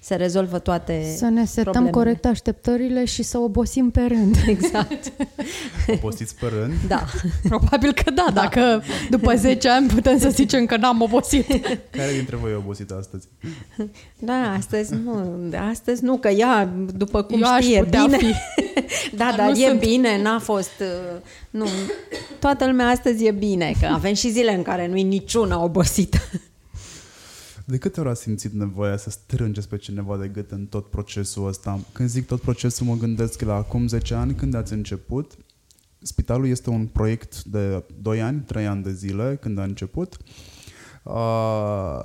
se 0.00 0.14
rezolvă 0.14 0.58
toate 0.58 1.14
Să 1.16 1.24
ne 1.28 1.44
setăm 1.44 1.62
problemele. 1.72 1.90
corect 1.90 2.24
așteptările 2.24 3.04
și 3.04 3.22
să 3.22 3.38
obosim 3.38 3.90
pe 3.90 4.00
rând. 4.08 4.36
Exact. 4.46 5.12
Obosiți 5.86 6.34
pe 6.34 6.46
rând? 6.58 6.72
Da. 6.88 7.04
Probabil 7.48 7.92
că 7.92 8.10
da, 8.10 8.26
da, 8.34 8.40
dacă 8.40 8.82
după 9.10 9.34
10 9.34 9.68
ani 9.68 9.88
putem 9.88 10.18
să 10.18 10.28
zicem 10.28 10.66
că 10.66 10.76
n-am 10.76 11.00
obosit. 11.02 11.46
Care 11.90 12.12
dintre 12.12 12.36
voi 12.36 12.50
e 12.50 12.54
obosit 12.54 12.90
astăzi? 12.90 13.28
Da, 14.18 14.52
astăzi 14.56 14.94
nu, 14.94 15.40
astăzi 15.70 16.04
nu, 16.04 16.18
că 16.18 16.28
ea, 16.28 16.72
după 16.94 17.22
cum 17.22 17.42
Eu 17.42 17.60
știe, 17.60 17.88
bine. 17.90 18.16
Fi. 18.16 18.34
da, 19.16 19.24
dar, 19.24 19.34
dar 19.36 19.50
e 19.50 19.66
sunt. 19.66 19.80
bine, 19.80 20.22
n-a 20.22 20.38
fost, 20.38 20.80
uh, 20.80 21.20
nu, 21.50 21.66
toată 22.38 22.66
lumea 22.66 22.86
astăzi 22.86 23.24
e 23.24 23.30
bine, 23.30 23.72
că 23.80 23.86
avem 23.86 24.14
și 24.14 24.30
zile 24.30 24.54
în 24.54 24.62
care 24.62 24.86
nu-i 24.86 25.02
niciuna 25.02 25.62
obosită. 25.62 26.18
De 27.64 27.78
câte 27.78 28.00
ori 28.00 28.08
ați 28.08 28.22
simțit 28.22 28.52
nevoia 28.52 28.96
să 28.96 29.10
strângeți 29.10 29.68
pe 29.68 29.76
cineva 29.76 30.16
de 30.16 30.28
gât 30.28 30.50
în 30.50 30.66
tot 30.66 30.90
procesul 30.90 31.46
ăsta? 31.46 31.80
Când 31.92 32.08
zic 32.08 32.26
tot 32.26 32.40
procesul, 32.40 32.86
mă 32.86 32.96
gândesc 32.96 33.40
la 33.40 33.54
acum 33.54 33.88
10 33.88 34.14
ani, 34.14 34.34
când 34.34 34.54
ați 34.54 34.72
început. 34.72 35.32
Spitalul 36.02 36.48
este 36.48 36.70
un 36.70 36.86
proiect 36.86 37.44
de 37.44 37.84
2 38.02 38.22
ani, 38.22 38.40
3 38.40 38.66
ani 38.66 38.82
de 38.82 38.92
zile, 38.92 39.38
când 39.40 39.58
a 39.58 39.62
început. 39.62 40.16
Uh, 41.02 42.00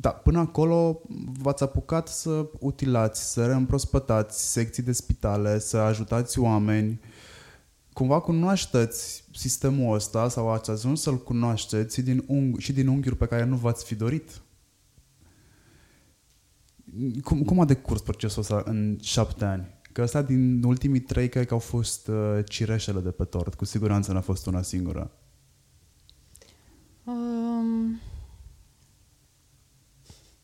da, 0.00 0.10
până 0.10 0.38
acolo 0.38 1.00
v-ați 1.38 1.62
apucat 1.62 2.08
să 2.08 2.46
utilați, 2.58 3.32
să 3.32 3.46
reîmprospătați 3.46 4.52
secții 4.52 4.82
de 4.82 4.92
spitale, 4.92 5.58
să 5.58 5.76
ajutați 5.76 6.38
oameni. 6.38 7.00
Cumva 7.92 8.20
cunoașteți 8.20 9.24
sistemul 9.34 9.94
ăsta 9.94 10.28
sau 10.28 10.50
ați 10.50 10.70
ajuns 10.70 11.00
să-l 11.00 11.22
cunoașteți 11.22 12.00
din 12.00 12.24
ung- 12.28 12.58
și 12.58 12.72
din 12.72 12.86
unghiuri 12.86 13.16
pe 13.16 13.26
care 13.26 13.44
nu 13.44 13.56
v-ați 13.56 13.84
fi 13.84 13.94
dorit. 13.94 14.42
Cum, 17.24 17.42
cum 17.42 17.60
a 17.60 17.64
decurs 17.64 18.00
procesul 18.00 18.40
ăsta 18.40 18.62
în 18.64 18.98
șapte 19.00 19.44
ani? 19.44 19.66
Că 19.92 20.02
ăsta 20.02 20.22
din 20.22 20.62
ultimii 20.62 21.00
trei 21.00 21.28
cred 21.28 21.46
că 21.46 21.54
au 21.54 21.60
fost 21.60 22.08
uh, 22.08 22.38
cireșele 22.48 23.00
de 23.00 23.10
pe 23.10 23.24
tort. 23.24 23.54
Cu 23.54 23.64
siguranță 23.64 24.12
n-a 24.12 24.20
fost 24.20 24.46
una 24.46 24.62
singură. 24.62 25.10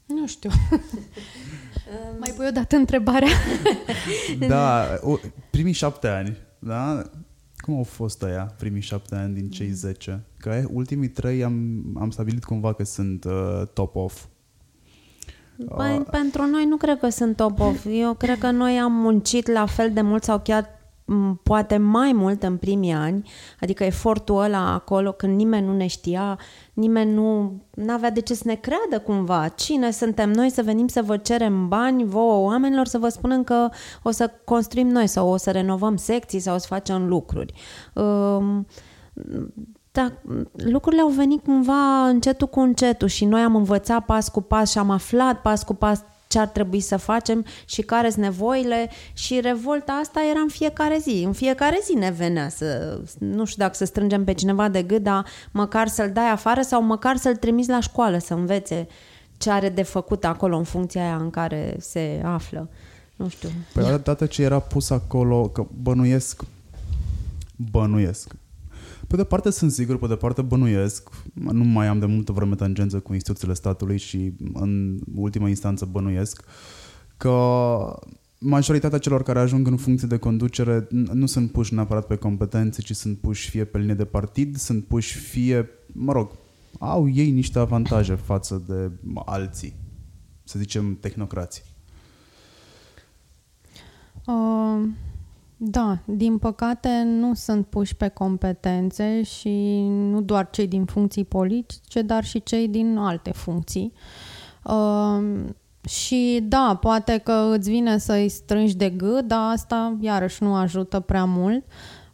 Uh 0.07 0.29
știu. 0.29 0.51
Mai 2.21 2.33
pui 2.37 2.47
o 2.47 2.51
dată 2.51 2.77
întrebarea? 2.77 3.29
Da, 4.49 4.87
o, 5.01 5.17
primii 5.51 5.73
șapte 5.73 6.09
ani, 6.09 6.37
da? 6.59 7.03
Cum 7.57 7.77
au 7.77 7.83
fost 7.83 8.23
aia, 8.23 8.55
primii 8.59 8.81
șapte 8.81 9.15
ani 9.15 9.35
din 9.35 9.51
cei 9.51 9.71
zece? 9.71 10.25
Că 10.39 10.63
ultimii 10.71 11.09
trei 11.09 11.45
am, 11.45 11.83
am 12.01 12.11
stabilit 12.11 12.45
cumva 12.45 12.73
că 12.73 12.85
sunt 12.85 13.25
uh, 13.25 13.63
top-off. 13.73 14.25
Păi, 15.77 15.99
uh. 15.99 16.07
pentru 16.11 16.47
noi 16.47 16.65
nu 16.65 16.77
cred 16.77 16.99
că 16.99 17.09
sunt 17.09 17.37
top-off. 17.37 17.87
Eu 17.91 18.15
cred 18.15 18.39
că 18.39 18.51
noi 18.51 18.79
am 18.79 18.93
muncit 18.93 19.47
la 19.47 19.67
fel 19.67 19.93
de 19.93 20.01
mult 20.01 20.23
sau 20.23 20.41
chiar 20.41 20.77
poate 21.43 21.77
mai 21.77 22.13
mult 22.13 22.43
în 22.43 22.57
primii 22.57 22.93
ani, 22.93 23.31
adică 23.61 23.85
efortul 23.85 24.43
ăla 24.43 24.73
acolo 24.73 25.13
când 25.13 25.37
nimeni 25.37 25.67
nu 25.67 25.77
ne 25.77 25.87
știa, 25.87 26.39
nimeni 26.77 27.13
nu 27.13 27.61
avea 27.89 28.11
de 28.11 28.21
ce 28.21 28.35
să 28.35 28.43
ne 28.45 28.55
creadă 28.55 28.99
cumva. 29.05 29.49
Cine 29.49 29.91
suntem 29.91 30.31
noi 30.31 30.51
să 30.51 30.63
venim 30.63 30.89
să 30.89 31.03
vă 31.03 31.17
cerem 31.17 31.69
bani 31.69 32.05
vouă 32.05 32.45
oamenilor 32.45 32.87
să 32.87 32.99
vă 32.99 33.09
spunem 33.09 33.45
că 33.45 33.69
o 34.03 34.11
să 34.11 34.31
construim 34.45 34.89
noi 34.89 35.07
sau 35.07 35.29
o 35.29 35.37
să 35.37 35.51
renovăm 35.51 35.97
secții 35.97 36.39
sau 36.39 36.55
o 36.55 36.59
să 36.59 36.67
facem 36.69 37.09
lucruri. 37.09 37.53
Um, 37.95 38.67
da, 39.93 40.13
lucrurile 40.53 41.03
au 41.03 41.09
venit 41.09 41.45
cumva 41.45 42.09
încetul 42.09 42.47
cu 42.47 42.61
încetul 42.61 43.09
și 43.09 43.25
noi 43.25 43.41
am 43.41 43.57
învățat 43.57 44.05
pas 44.05 44.29
cu 44.29 44.41
pas 44.41 44.71
și 44.71 44.79
am 44.79 44.91
aflat 44.91 45.41
pas 45.41 45.63
cu 45.63 45.75
pas 45.75 46.03
ce 46.37 46.43
ar 46.43 46.49
trebui 46.49 46.81
să 46.81 46.97
facem 46.97 47.45
și 47.65 47.83
care 47.83 48.11
sunt 48.11 48.25
nevoile 48.25 48.91
și 49.13 49.41
revolta 49.41 49.93
asta 49.93 50.21
era 50.31 50.41
în 50.41 50.49
fiecare 50.49 50.99
zi. 50.99 51.23
În 51.27 51.33
fiecare 51.33 51.79
zi 51.85 51.95
ne 51.95 52.11
venea 52.11 52.49
să, 52.49 53.01
nu 53.19 53.45
știu 53.45 53.63
dacă 53.63 53.75
să 53.75 53.85
strângem 53.85 54.25
pe 54.25 54.33
cineva 54.33 54.69
de 54.69 54.83
gât, 54.83 55.03
dar 55.03 55.25
măcar 55.51 55.89
să-l 55.89 56.11
dai 56.13 56.31
afară 56.31 56.61
sau 56.63 56.83
măcar 56.83 57.17
să-l 57.17 57.37
trimiți 57.37 57.69
la 57.69 57.81
școală 57.81 58.19
să 58.19 58.35
învețe 58.35 58.87
ce 59.37 59.51
are 59.51 59.69
de 59.69 59.83
făcut 59.83 60.25
acolo 60.25 60.57
în 60.57 60.65
funcția 60.65 61.03
aia 61.03 61.17
în 61.17 61.31
care 61.31 61.77
se 61.81 62.23
află. 62.25 62.69
Nu 63.17 63.29
știu. 63.29 63.49
Păi 63.73 63.93
odată 63.93 64.27
ce 64.27 64.43
era 64.43 64.59
pus 64.59 64.91
acolo, 64.91 65.49
că 65.49 65.67
bănuiesc, 65.83 66.43
bănuiesc, 67.71 68.33
pe 69.07 69.17
de 69.17 69.25
parte 69.25 69.51
sunt 69.51 69.73
sigur, 69.73 69.99
pe 69.99 70.07
de 70.07 70.17
parte 70.17 70.43
bănuiesc, 70.43 71.09
nu 71.33 71.65
mai 71.65 71.87
am 71.87 71.99
de 71.99 72.07
multă 72.07 72.33
vreme 72.33 72.55
tangență 72.55 73.01
cu 73.01 73.13
instituțiile 73.13 73.55
statului 73.55 73.99
și 73.99 74.33
în 74.53 74.99
ultima 75.15 75.49
instanță 75.49 75.85
bănuiesc 75.85 76.45
că 77.17 77.39
majoritatea 78.39 78.99
celor 78.99 79.23
care 79.23 79.39
ajung 79.39 79.67
în 79.67 79.77
funcție 79.77 80.09
de 80.09 80.17
conducere 80.17 80.87
nu 80.91 81.27
sunt 81.27 81.53
puși 81.53 81.75
neapărat 81.75 82.07
pe 82.07 82.17
competențe, 82.17 82.83
ci 82.83 82.95
sunt 82.95 83.19
puși 83.19 83.51
fie 83.51 83.65
pe 83.65 83.79
linie 83.79 83.95
de 83.95 84.05
partid, 84.05 84.57
sunt 84.57 84.85
puși 84.85 85.19
fie, 85.19 85.69
mă 85.93 86.13
rog, 86.13 86.31
au 86.79 87.09
ei 87.09 87.31
niște 87.31 87.59
avantaje 87.59 88.15
față 88.15 88.63
de 88.67 88.91
alții, 89.25 89.75
să 90.45 90.59
zicem 90.59 90.97
tehnocrații. 91.01 91.63
Uh, 94.27 94.89
da, 95.57 95.99
din 96.05 96.39
păcate 96.39 97.03
nu 97.05 97.35
sunt 97.35 97.67
puși 97.67 97.97
pe 97.97 98.09
competențe 98.09 99.23
și 99.23 99.83
nu 99.89 100.21
doar 100.21 100.51
cei 100.51 100.67
din 100.67 100.85
funcții 100.85 101.25
politice, 101.25 102.03
dar 102.03 102.25
și 102.25 102.43
cei 102.43 102.69
din 102.69 102.97
alte 102.97 103.33
funcții. 103.33 103.93
Uh, 104.65 105.45
și 105.89 106.41
da, 106.43 106.79
poate 106.81 107.19
că 107.19 107.53
îți 107.57 107.71
vine 107.71 107.99
să-i 107.99 108.29
strângi 108.29 108.77
de 108.77 108.91
gât, 108.91 109.25
dar 109.25 109.53
asta 109.53 109.97
iarăși 110.01 110.43
nu 110.43 110.55
ajută 110.55 111.01
prea 111.01 111.25
mult. 111.25 111.65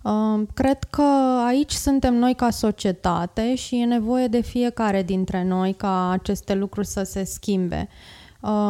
Uh, 0.03 0.43
cred 0.55 0.85
că 0.85 1.03
aici 1.47 1.73
suntem 1.73 2.15
noi 2.15 2.35
ca 2.35 2.51
societate 2.51 3.55
și 3.55 3.81
e 3.81 3.85
nevoie 3.85 4.27
de 4.27 4.41
fiecare 4.41 5.03
dintre 5.03 5.45
noi 5.45 5.73
ca 5.73 6.11
aceste 6.11 6.55
lucruri 6.55 6.87
să 6.87 7.03
se 7.03 7.25
schimbe. 7.25 7.89
Uh, 7.89 7.95
Uh, 7.97 8.22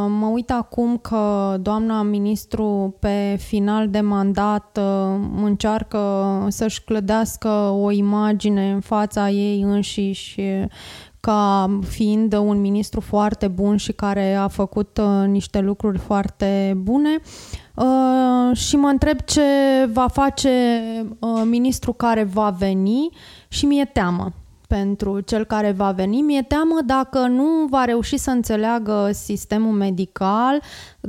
mă 0.08 0.26
uit 0.32 0.50
acum 0.50 0.96
că 0.96 1.56
doamna 1.60 2.02
ministru 2.02 2.96
pe 2.98 3.36
final 3.38 3.88
de 3.88 4.00
mandat 4.00 4.78
uh, 4.80 5.20
încearcă 5.42 6.00
să-și 6.48 6.84
clădească 6.84 7.48
o 7.68 7.90
imagine 7.90 8.70
în 8.70 8.80
fața 8.80 9.30
ei 9.30 9.60
înșiși 9.60 10.40
ca 11.20 11.70
fiind 11.88 12.34
un 12.34 12.60
ministru 12.60 13.00
foarte 13.00 13.48
bun 13.48 13.76
și 13.76 13.92
care 13.92 14.34
a 14.34 14.48
făcut 14.48 14.98
uh, 15.02 15.26
niște 15.26 15.60
lucruri 15.60 15.98
foarte 15.98 16.74
bune. 16.76 17.18
și 18.52 18.76
mă 18.76 18.88
întreb 18.88 19.20
ce 19.20 19.42
va 19.92 20.08
face 20.08 20.50
ministrul 21.44 21.94
care 21.94 22.24
va 22.24 22.50
veni 22.50 23.08
și 23.48 23.66
mi-e 23.66 23.84
teamă 23.84 24.32
pentru 24.72 25.20
cel 25.20 25.44
care 25.44 25.72
va 25.72 25.90
veni. 25.90 26.20
Mi-e 26.20 26.42
teamă 26.42 26.78
dacă 26.86 27.18
nu 27.18 27.66
va 27.70 27.84
reuși 27.84 28.16
să 28.16 28.30
înțeleagă 28.30 29.10
sistemul 29.12 29.72
medical 29.72 30.62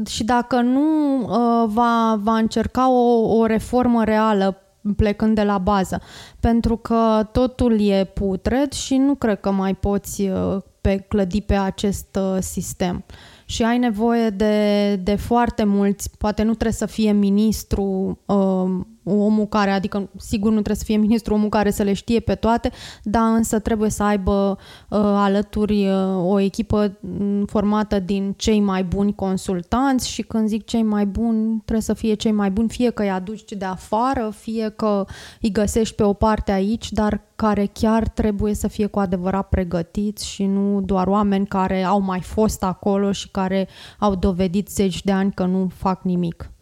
și 0.08 0.24
dacă 0.24 0.62
nu 0.62 1.20
uh, 1.20 1.70
va, 1.74 2.20
va 2.24 2.38
încerca 2.38 2.92
o, 2.92 3.38
o 3.38 3.46
reformă 3.46 4.04
reală 4.04 4.58
plecând 4.96 5.36
de 5.36 5.44
la 5.44 5.58
bază, 5.58 6.02
pentru 6.40 6.78
că 6.78 7.30
totul 7.32 7.82
e 7.82 8.12
putred 8.14 8.72
și 8.72 8.98
nu 8.98 9.16
cred 9.16 9.40
că 9.40 9.52
mai 9.52 9.76
poți 9.76 10.22
uh, 10.22 10.58
pe, 10.82 10.96
clădi 10.96 11.42
pe 11.42 11.56
acest 11.56 12.18
uh, 12.20 12.38
sistem. 12.40 13.04
Și 13.46 13.64
ai 13.64 13.78
nevoie 13.78 14.30
de, 14.30 14.96
de 14.96 15.16
foarte 15.16 15.64
mulți, 15.64 16.10
poate 16.18 16.44
nu 16.44 16.52
trebuie 16.52 16.72
să 16.72 16.86
fie 16.86 17.12
ministru 17.12 18.20
uh, 18.26 18.86
omul 19.04 19.46
care, 19.46 19.72
adică 19.72 20.10
sigur 20.18 20.48
nu 20.48 20.54
trebuie 20.54 20.76
să 20.76 20.84
fie 20.84 20.98
ministru 20.98 21.34
omul 21.34 21.50
care 21.50 21.72
să 21.72 21.84
le 21.84 21.94
știe 21.94 22.20
pe 22.20 22.36
toate, 22.36 22.72
dar 23.04 23.36
însă 23.36 23.60
trebuie 23.60 23.90
să 23.90 24.04
aibă 24.04 24.58
uh, 24.90 25.00
alături 25.00 25.88
uh, 25.88 26.32
o 26.32 26.40
echipă 26.40 26.98
mm, 27.00 27.46
formată 27.46 28.00
din 28.00 28.34
cei 28.38 28.60
mai 28.60 28.84
buni 28.84 29.16
consultanți 29.16 30.10
și 30.10 30.22
când 30.22 30.48
zic 30.48 30.66
cei 30.66 30.84
mai 30.84 31.06
buni, 31.06 31.56
trebuie 31.56 31.82
să 31.82 31.94
fie 31.94 32.14
cei 32.14 32.32
mai 32.32 32.52
buni, 32.52 32.70
fie 32.70 32.90
că 32.90 33.02
îi 33.02 33.10
aduci 33.10 33.52
de 33.52 33.66
afară, 33.66 34.34
fie 34.36 34.70
că 34.70 35.06
îi 35.42 35.52
găsești 35.52 35.96
pe 35.96 36.04
o 36.04 36.14
parte 36.14 36.52
aici, 36.52 36.92
dar 36.92 37.22
care 37.36 37.70
chiar 37.74 38.08
trebuie 38.08 38.54
să 38.54 38.68
fie 38.68 38.86
cu 38.86 39.00
adevărat 39.00 39.50
pregătiți 39.50 40.28
și 40.28 40.46
nu 40.46 40.82
doar 40.82 41.08
oameni 41.08 41.48
care 41.48 41.84
au 41.84 42.00
mai 42.00 42.22
fost 42.22 42.64
acolo 42.64 43.12
și 43.12 43.30
care 43.32 43.68
au 44.00 44.16
dovedit 44.16 44.70
zeci 44.70 45.04
de 45.04 45.12
ani 45.12 45.32
că 45.32 45.46
nu 45.46 45.72
fac 45.76 46.04
nimic 46.04 46.53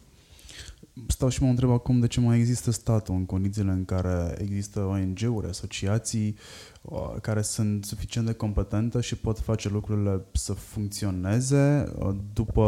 stau 1.06 1.28
și 1.28 1.42
mă 1.42 1.48
întreb 1.48 1.70
acum 1.70 2.00
de 2.00 2.06
ce 2.06 2.20
mai 2.20 2.38
există 2.38 2.70
statul 2.70 3.14
în 3.14 3.26
condițiile 3.26 3.70
în 3.70 3.84
care 3.84 4.36
există 4.38 4.80
ONG-uri, 4.80 5.48
asociații 5.48 6.36
uh, 6.82 7.14
care 7.20 7.42
sunt 7.42 7.84
suficient 7.84 8.26
de 8.26 8.32
competente 8.32 9.00
și 9.00 9.16
pot 9.16 9.38
face 9.38 9.68
lucrurile 9.68 10.24
să 10.32 10.52
funcționeze. 10.52 11.92
Uh, 11.98 12.14
după, 12.32 12.62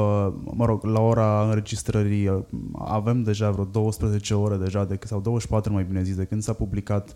mă 0.54 0.64
rog, 0.64 0.84
la 0.84 1.00
ora 1.00 1.48
înregistrării 1.48 2.28
uh, 2.28 2.42
avem 2.78 3.22
deja 3.22 3.50
vreo 3.50 3.64
12 3.64 4.34
ore 4.34 4.56
deja, 4.56 4.84
de, 4.84 4.98
sau 5.04 5.20
24 5.20 5.72
mai 5.72 5.84
bine 5.84 6.02
zis, 6.02 6.16
de 6.16 6.24
când 6.24 6.42
s-a 6.42 6.52
publicat 6.52 7.12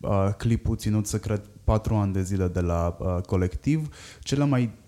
uh, 0.00 0.28
clipul 0.36 0.76
ținut 0.76 1.06
secret 1.06 1.44
4 1.64 1.94
ani 1.94 2.12
de 2.12 2.22
zile 2.22 2.48
de 2.48 2.60
la 2.60 2.96
uh, 3.00 3.20
colectiv. 3.26 3.88
Cele 4.20 4.44
mai 4.44 4.82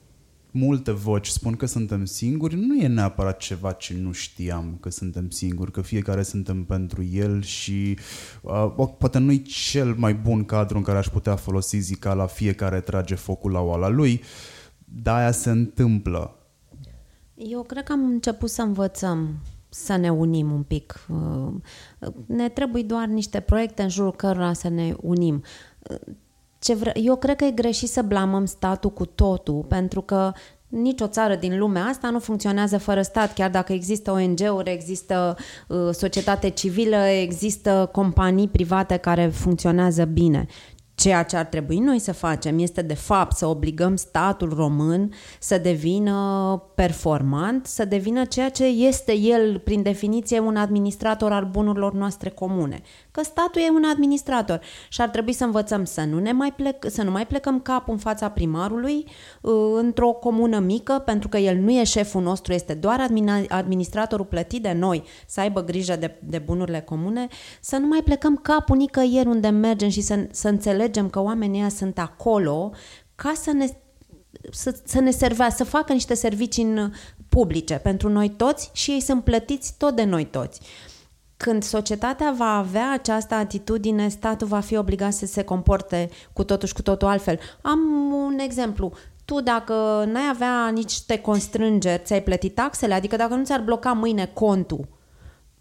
multe 0.57 0.91
voci 0.91 1.27
spun 1.27 1.57
că 1.57 1.67
suntem 1.67 2.05
singuri, 2.05 2.55
nu 2.55 2.77
e 2.77 2.87
neapărat 2.87 3.37
ceva 3.37 3.73
ce 3.73 3.95
nu 4.01 4.13
știam 4.13 4.79
că 4.81 4.91
suntem 4.91 5.31
singuri, 5.31 5.71
că 5.71 5.81
fiecare 5.81 6.23
suntem 6.23 6.65
pentru 6.65 7.05
el 7.05 7.43
și 7.43 7.99
uh, 8.43 8.73
poate 8.99 9.19
nu-i 9.19 9.43
cel 9.43 9.95
mai 9.95 10.15
bun 10.15 10.45
cadru 10.45 10.77
în 10.77 10.83
care 10.83 10.99
aș 10.99 11.09
putea 11.09 11.37
folosi 11.37 11.79
zica 11.79 12.15
la 12.15 12.27
fiecare 12.27 12.81
trage 12.81 13.15
focul 13.15 13.51
la 13.51 13.61
oala 13.61 13.89
lui, 13.89 14.23
dar 14.85 15.17
aia 15.17 15.31
se 15.31 15.51
întâmplă. 15.51 16.37
Eu 17.35 17.63
cred 17.63 17.85
că 17.85 17.93
am 17.93 18.05
început 18.05 18.51
să 18.51 18.63
învățăm 18.63 19.39
să 19.69 19.97
ne 19.97 20.11
unim 20.11 20.53
un 20.53 20.63
pic. 20.63 21.07
Uh, 21.09 21.53
ne 22.27 22.49
trebuie 22.49 22.83
doar 22.83 23.07
niște 23.07 23.41
proiecte 23.41 23.83
în 23.83 23.89
jurul 23.89 24.13
cărora 24.13 24.53
să 24.53 24.69
ne 24.69 24.95
unim 25.01 25.43
ce 26.67 26.75
vre- 26.75 26.93
eu 26.95 27.17
cred 27.17 27.37
că 27.37 27.45
e 27.45 27.51
greșit 27.51 27.89
să 27.89 28.03
blamăm 28.03 28.45
statul 28.45 28.91
cu 28.91 29.05
totul, 29.07 29.65
pentru 29.69 30.01
că 30.01 30.33
nicio 30.69 31.07
țară 31.07 31.35
din 31.35 31.59
lumea 31.59 31.85
asta 31.85 32.11
nu 32.11 32.19
funcționează 32.19 32.79
fără 32.79 33.03
stat, 33.03 33.33
chiar 33.35 33.51
dacă 33.51 33.73
există 33.73 34.11
ONG-uri, 34.11 34.71
există 34.71 35.37
uh, 35.69 35.89
societate 35.93 36.49
civilă, 36.49 36.97
există 36.97 37.89
companii 37.93 38.49
private 38.49 38.97
care 38.97 39.27
funcționează 39.27 40.05
bine. 40.05 40.47
Ceea 40.95 41.23
ce 41.23 41.37
ar 41.37 41.45
trebui 41.45 41.79
noi 41.79 41.99
să 41.99 42.13
facem 42.13 42.59
este 42.59 42.83
de 42.83 42.95
fapt 42.95 43.37
să 43.37 43.47
obligăm 43.47 43.97
statul 43.97 44.53
român 44.55 45.13
să 45.41 45.59
devină 45.59 46.63
performant, 46.75 47.67
să 47.67 47.85
devină 47.85 48.25
ceea 48.25 48.49
ce 48.49 48.65
este 48.65 49.17
el 49.17 49.59
prin 49.59 49.83
definiție 49.83 50.39
un 50.39 50.57
administrator 50.57 51.33
al 51.33 51.49
bunurilor 51.51 51.93
noastre 51.93 52.31
comune. 52.31 52.81
Că 53.17 53.23
statul 53.23 53.61
e 53.61 53.71
un 53.71 53.85
administrator 53.85 54.61
și 54.89 55.01
ar 55.01 55.09
trebui 55.09 55.33
să 55.33 55.45
învățăm 55.45 55.85
să 55.85 56.01
nu, 56.01 56.19
ne 56.19 56.33
mai, 56.33 56.53
plec, 56.53 56.85
să 56.91 57.03
nu 57.03 57.11
mai 57.11 57.27
plecăm 57.27 57.61
capul 57.61 57.93
în 57.93 57.99
fața 57.99 58.29
primarului 58.29 59.07
uh, 59.41 59.53
într-o 59.75 60.13
comună 60.13 60.59
mică, 60.59 61.03
pentru 61.05 61.29
că 61.29 61.37
el 61.37 61.57
nu 61.57 61.71
e 61.71 61.85
șeful 61.85 62.23
nostru, 62.23 62.53
este 62.53 62.75
doar 62.75 63.09
administratorul 63.49 64.25
plătit 64.25 64.63
de 64.63 64.73
noi 64.73 65.05
să 65.27 65.41
aibă 65.41 65.65
grijă 65.65 65.97
de, 65.97 66.19
de 66.23 66.39
bunurile 66.39 66.81
comune, 66.81 67.29
să 67.61 67.77
nu 67.77 67.87
mai 67.87 68.03
plecăm 68.05 68.37
capul 68.37 68.77
nicăieri 68.77 69.29
unde 69.29 69.49
mergem 69.49 69.89
și 69.89 70.01
să, 70.01 70.27
să 70.31 70.49
înțelegem 70.49 71.09
că 71.09 71.21
oamenii 71.23 71.61
ăia 71.61 71.69
sunt 71.69 71.99
acolo 71.99 72.73
ca 73.15 73.33
să 73.35 73.53
ne 73.53 73.67
să, 74.51 74.81
să 74.85 75.01
ne 75.01 75.11
servească, 75.11 75.65
să 75.65 75.71
facă 75.71 75.93
niște 75.93 76.15
servicii 76.15 76.63
în 76.63 76.93
publice 77.29 77.75
pentru 77.75 78.09
noi 78.09 78.31
toți 78.31 78.71
și 78.73 78.91
ei 78.91 79.01
sunt 79.01 79.25
plătiți 79.25 79.75
tot 79.79 79.97
de 79.97 80.05
noi 80.05 80.25
toți. 80.25 80.61
Când 81.37 81.63
societatea 81.63 82.35
va 82.39 82.57
avea 82.57 82.93
această 82.93 83.35
atitudine, 83.35 84.09
statul 84.09 84.47
va 84.47 84.61
fi 84.61 84.77
obligat 84.77 85.13
să 85.13 85.27
se 85.27 85.43
comporte 85.43 86.11
cu 86.33 86.45
totul 86.45 86.69
și 86.69 86.75
cu 86.75 86.83
totul 86.83 87.09
altfel. 87.09 87.39
Am 87.63 87.79
un 88.13 88.39
exemplu. 88.39 88.93
Tu 89.25 89.41
dacă 89.41 89.73
n-ai 90.13 90.29
avea 90.31 90.69
niște 90.69 91.19
constrângeri, 91.19 92.03
ți-ai 92.05 92.23
plătit 92.23 92.55
taxele, 92.55 92.95
adică 92.95 93.17
dacă 93.17 93.35
nu 93.35 93.45
ți-ar 93.45 93.61
bloca 93.61 93.93
mâine 93.93 94.31
contul, 94.35 94.89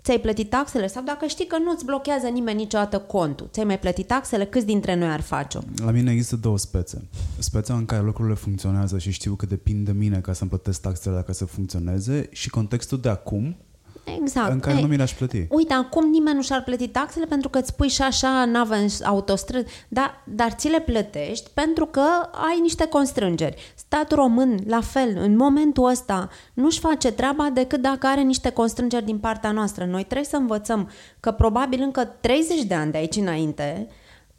ți-ai 0.03 0.19
plătit 0.19 0.49
taxele 0.49 0.87
sau 0.87 1.03
dacă 1.03 1.25
știi 1.25 1.47
că 1.47 1.57
nu-ți 1.57 1.85
blochează 1.85 2.27
nimeni 2.27 2.57
niciodată 2.57 2.99
contul, 2.99 3.49
ți-ai 3.51 3.65
mai 3.65 3.79
plătit 3.79 4.07
taxele, 4.07 4.45
câți 4.45 4.65
dintre 4.65 4.95
noi 4.95 5.09
ar 5.09 5.21
face-o? 5.21 5.59
La 5.75 5.91
mine 5.91 6.11
există 6.11 6.35
două 6.35 6.57
spețe. 6.57 7.07
Speța 7.37 7.73
în 7.73 7.85
care 7.85 8.03
lucrurile 8.03 8.35
funcționează 8.35 8.97
și 8.97 9.11
știu 9.11 9.33
că 9.33 9.45
depinde 9.45 9.91
de 9.91 9.97
mine 9.97 10.19
ca 10.19 10.33
să-mi 10.33 10.49
plătesc 10.49 10.81
taxele 10.81 11.15
dacă 11.15 11.33
să 11.33 11.45
funcționeze 11.45 12.29
și 12.31 12.49
contextul 12.49 12.99
de 12.99 13.09
acum 13.09 13.55
Exact. 14.05 14.51
în 14.51 14.59
care 14.59 14.75
Ei, 14.75 14.81
nu 14.81 14.87
mi 14.87 14.95
le-aș 14.95 15.13
plăti. 15.13 15.45
Uite, 15.49 15.73
acum 15.73 16.09
nimeni 16.09 16.35
nu 16.35 16.41
și-ar 16.41 16.63
plăti 16.63 16.87
taxele 16.87 17.25
pentru 17.25 17.49
că 17.49 17.57
îți 17.57 17.75
pui 17.75 17.87
și 17.87 18.01
așa 18.01 18.45
navă 18.45 18.75
în 18.75 18.87
autostrăzi, 19.03 19.65
dar, 19.87 20.23
dar 20.23 20.51
ți 20.51 20.69
le 20.69 20.79
plătești 20.79 21.49
pentru 21.53 21.85
că 21.85 22.05
ai 22.31 22.59
niște 22.61 22.87
constrângeri. 22.87 23.73
Statul 23.75 24.17
român, 24.17 24.59
la 24.67 24.81
fel, 24.81 25.17
în 25.17 25.35
momentul 25.35 25.89
ăsta, 25.89 26.29
nu-și 26.53 26.79
face 26.79 27.11
treaba 27.11 27.49
decât 27.53 27.81
dacă 27.81 28.07
are 28.07 28.21
niște 28.21 28.49
constrângeri 28.49 29.05
din 29.05 29.17
partea 29.17 29.51
noastră. 29.51 29.85
Noi 29.85 30.03
trebuie 30.03 30.27
să 30.27 30.35
învățăm 30.35 30.89
că 31.19 31.31
probabil 31.31 31.81
încă 31.81 32.03
30 32.21 32.63
de 32.63 32.73
ani 32.73 32.91
de 32.91 32.97
aici 32.97 33.15
înainte 33.15 33.87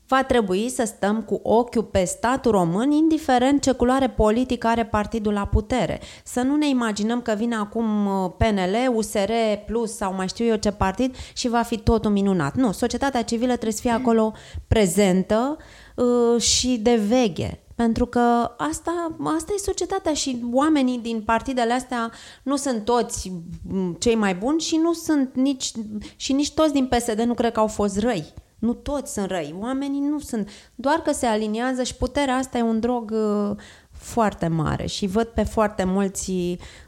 va 0.08 0.24
trebui 0.24 0.68
să 0.68 0.84
stăm 0.84 1.22
cu 1.22 1.40
ochiul 1.42 1.82
pe 1.82 2.04
statul 2.04 2.50
român, 2.50 2.90
indiferent 2.90 3.62
ce 3.62 3.72
culoare 3.72 4.08
politică 4.08 4.66
are 4.66 4.84
partidul 4.84 5.32
la 5.32 5.46
putere. 5.46 6.00
Să 6.24 6.40
nu 6.40 6.56
ne 6.56 6.68
imaginăm 6.68 7.22
că 7.22 7.34
vine 7.36 7.54
acum 7.54 8.06
uh, 8.06 8.30
PNL, 8.36 8.94
USR 8.94 9.30
Plus 9.66 9.96
sau 9.96 10.14
mai 10.14 10.28
știu 10.28 10.44
eu 10.44 10.56
ce 10.56 10.70
partid 10.70 11.14
și 11.32 11.48
va 11.48 11.62
fi 11.62 11.78
totul 11.78 12.10
minunat. 12.10 12.54
Nu, 12.54 12.72
societatea 12.72 13.22
civilă 13.22 13.52
trebuie 13.52 13.72
să 13.72 13.80
fie 13.80 13.90
acolo 13.90 14.32
prezentă 14.68 15.56
uh, 15.94 16.40
și 16.40 16.78
de 16.82 17.00
veghe. 17.08 17.60
Pentru 17.74 18.06
că 18.06 18.54
asta, 18.56 19.16
asta 19.36 19.52
e 19.56 19.58
societatea 19.58 20.12
și 20.12 20.44
oamenii 20.52 20.98
din 20.98 21.22
partidele 21.22 21.72
astea 21.72 22.10
nu 22.42 22.56
sunt 22.56 22.84
toți 22.84 23.32
mm, 23.68 23.96
cei 23.98 24.14
mai 24.14 24.34
buni 24.34 24.60
și 24.60 24.76
nu 24.76 24.92
sunt 24.92 25.30
nici, 25.34 25.72
și 26.16 26.32
nici 26.32 26.52
toți 26.52 26.72
din 26.72 26.86
PSD 26.86 27.20
nu 27.20 27.34
cred 27.34 27.52
că 27.52 27.60
au 27.60 27.66
fost 27.66 27.98
răi. 27.98 28.34
Nu 28.66 28.72
toți 28.72 29.12
sunt 29.12 29.26
răi, 29.26 29.54
oamenii 29.60 30.00
nu 30.00 30.18
sunt, 30.18 30.48
doar 30.74 30.96
că 30.96 31.12
se 31.12 31.26
aliniază 31.26 31.82
și 31.82 31.94
puterea 31.94 32.34
asta 32.34 32.58
e 32.58 32.62
un 32.62 32.80
drog 32.80 33.10
uh, 33.14 33.56
foarte 33.90 34.48
mare 34.48 34.86
și 34.86 35.06
văd 35.06 35.26
pe 35.26 35.42
foarte 35.42 35.84
mulți 35.84 36.30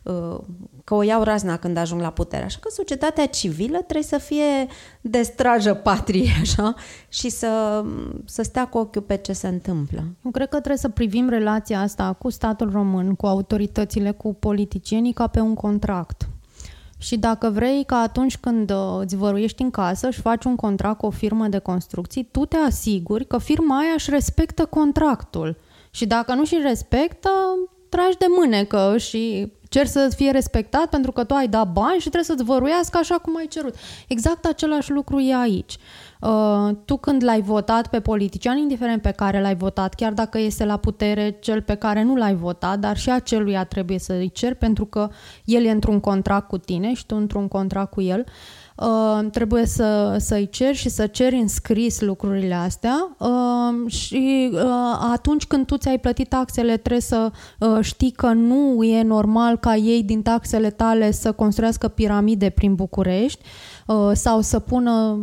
uh, 0.03 0.39
că 0.85 0.95
o 0.95 1.03
iau 1.03 1.23
razna 1.23 1.57
când 1.57 1.77
ajung 1.77 2.01
la 2.01 2.11
putere. 2.11 2.45
Așa 2.45 2.59
că 2.61 2.69
societatea 2.73 3.27
civilă 3.27 3.77
trebuie 3.77 4.03
să 4.03 4.19
fie 4.19 4.67
de 5.01 5.23
strajă 5.23 5.75
patrie 5.75 6.31
așa, 6.41 6.75
și 7.09 7.29
să, 7.29 7.85
să 8.25 8.43
stea 8.43 8.69
cu 8.69 8.79
ochiul 8.79 9.03
pe 9.03 9.17
ce 9.17 9.33
se 9.33 9.49
întâmplă. 9.49 10.05
Eu 10.25 10.31
cred 10.31 10.49
că 10.49 10.57
trebuie 10.57 10.77
să 10.77 10.89
privim 10.89 11.29
relația 11.29 11.81
asta 11.81 12.13
cu 12.13 12.31
statul 12.31 12.71
român, 12.71 13.15
cu 13.15 13.27
autoritățile, 13.27 14.11
cu 14.11 14.35
politicienii 14.35 15.13
ca 15.13 15.27
pe 15.27 15.41
un 15.41 15.55
contract. 15.55 16.29
Și 16.99 17.17
dacă 17.17 17.51
vrei 17.51 17.85
ca 17.85 17.97
atunci 17.97 18.37
când 18.37 18.71
uh, 18.71 18.99
îți 19.01 19.17
văruiești 19.17 19.63
în 19.63 19.71
casă 19.71 20.11
și 20.11 20.21
faci 20.21 20.45
un 20.45 20.57
contract 20.57 20.99
cu 20.99 21.07
o 21.07 21.11
firmă 21.11 21.47
de 21.47 21.59
construcții, 21.59 22.29
tu 22.33 22.45
te 22.45 22.57
asiguri 22.57 23.27
că 23.27 23.39
firma 23.39 23.79
aia 23.79 23.93
își 23.95 24.11
respectă 24.11 24.65
contractul. 24.65 25.57
Și 25.91 26.07
dacă 26.07 26.35
nu 26.35 26.45
și 26.45 26.59
respectă, 26.63 27.31
tragi 27.89 28.17
de 28.19 28.27
mânecă 28.29 28.97
și 28.99 29.53
cer 29.69 29.87
să 29.87 30.13
fie 30.17 30.31
respectat 30.31 30.87
pentru 30.87 31.13
că 31.13 31.25
tu 31.25 31.35
ai 31.35 31.49
dat 31.49 31.73
bani 31.73 32.01
și 32.01 32.09
trebuie 32.09 32.23
să-ți 32.23 32.45
văruiască 32.45 32.99
așa 32.99 33.19
cum 33.19 33.37
ai 33.37 33.47
cerut. 33.47 33.75
Exact 34.09 34.45
același 34.45 34.91
lucru 34.91 35.19
e 35.21 35.35
aici. 35.35 35.75
Uh, 35.75 36.08
tu 36.85 36.97
când 36.97 37.25
l-ai 37.25 37.41
votat 37.41 37.87
pe 37.87 38.01
politician, 38.01 38.57
indiferent 38.57 39.03
pe 39.03 39.11
care 39.11 39.41
l-ai 39.41 39.57
votat, 39.57 39.95
chiar 39.95 40.13
dacă 40.13 40.39
este 40.39 40.65
la 40.65 40.77
putere 40.77 41.37
cel 41.41 41.63
pe 41.63 41.75
care 41.75 42.03
nu 42.03 42.17
l-ai 42.17 42.35
votat, 42.35 42.79
dar 42.79 42.97
și 42.97 43.11
aceluia 43.11 43.65
trebuie 43.65 43.99
să-i 43.99 44.31
cer 44.33 44.55
pentru 44.55 44.85
că 44.85 45.09
el 45.45 45.65
e 45.65 45.71
într-un 45.71 46.01
contract 46.01 46.49
cu 46.49 46.59
tine 46.59 46.95
și 46.95 47.07
tu 47.07 47.17
într-un 47.17 47.49
contract 47.49 47.91
cu 47.91 48.01
el, 48.01 48.25
uh, 48.77 49.31
trebuie 49.33 49.67
să, 49.67 50.17
să-i 50.19 50.49
ceri 50.49 50.77
și 50.77 50.89
să 50.89 51.07
ceri 51.07 51.37
în 51.37 51.49
scris 51.49 52.01
lucrurile 52.01 52.55
astea 52.55 53.17
uh, 53.19 53.91
și 53.91 54.51
uh, 54.53 54.61
atunci 55.13 55.47
când 55.47 55.67
tu 55.67 55.77
ți-ai 55.77 55.99
plătit 55.99 56.29
taxele 56.29 56.77
trebuie 56.77 57.01
să 57.01 57.31
uh, 57.59 57.79
știi 57.81 58.11
că 58.11 58.33
nu 58.33 58.83
e 58.85 59.03
normal 59.03 59.59
ca 59.59 59.77
ei 59.77 60.03
din 60.03 60.23
taxele 60.23 60.71
tale 60.71 61.11
să 61.11 61.33
construiască 61.33 61.89
piramide 61.89 62.49
prin 62.51 62.75
București 62.75 63.41
uh, 63.87 64.11
sau 64.13 64.41
să 64.41 64.59
pună 64.59 65.19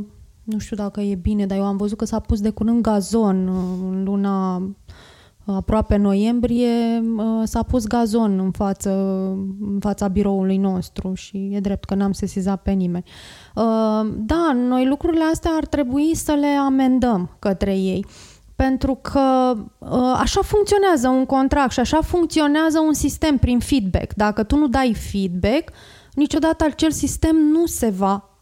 nu 0.45 0.57
știu 0.57 0.75
dacă 0.75 1.01
e 1.01 1.15
bine, 1.15 1.45
dar 1.45 1.57
eu 1.57 1.65
am 1.65 1.77
văzut 1.77 1.97
că 1.97 2.05
s-a 2.05 2.19
pus 2.19 2.41
de 2.41 2.49
curând 2.49 2.81
gazon 2.81 3.47
uh, 3.47 3.87
în 3.89 4.03
luna 4.03 4.61
aproape 5.45 5.95
noiembrie 5.95 7.03
uh, 7.17 7.41
s-a 7.43 7.63
pus 7.63 7.87
gazon 7.87 8.39
în, 8.39 8.51
față, 8.51 8.89
în 9.61 9.77
fața 9.79 10.07
biroului 10.07 10.57
nostru 10.57 11.13
și 11.13 11.49
e 11.51 11.59
drept 11.59 11.83
că 11.83 11.95
n-am 11.95 12.11
sesizat 12.11 12.61
pe 12.61 12.71
nimeni. 12.71 13.03
Uh, 13.55 14.13
da, 14.17 14.51
noi 14.53 14.87
lucrurile 14.87 15.23
astea 15.31 15.51
ar 15.57 15.65
trebui 15.65 16.15
să 16.15 16.31
le 16.31 16.47
amendăm 16.47 17.35
către 17.39 17.77
ei. 17.77 18.05
Pentru 18.55 18.99
că 19.01 19.53
așa 20.13 20.41
funcționează 20.41 21.07
un 21.07 21.25
contract 21.25 21.71
și 21.71 21.79
așa 21.79 22.01
funcționează 22.01 22.79
un 22.79 22.93
sistem 22.93 23.37
prin 23.37 23.59
feedback. 23.59 24.13
Dacă 24.13 24.43
tu 24.43 24.57
nu 24.57 24.67
dai 24.67 24.95
feedback, 25.11 25.71
niciodată 26.13 26.63
acel 26.63 26.91
sistem 26.91 27.35
nu 27.35 27.65
se 27.65 27.89
va 27.89 28.34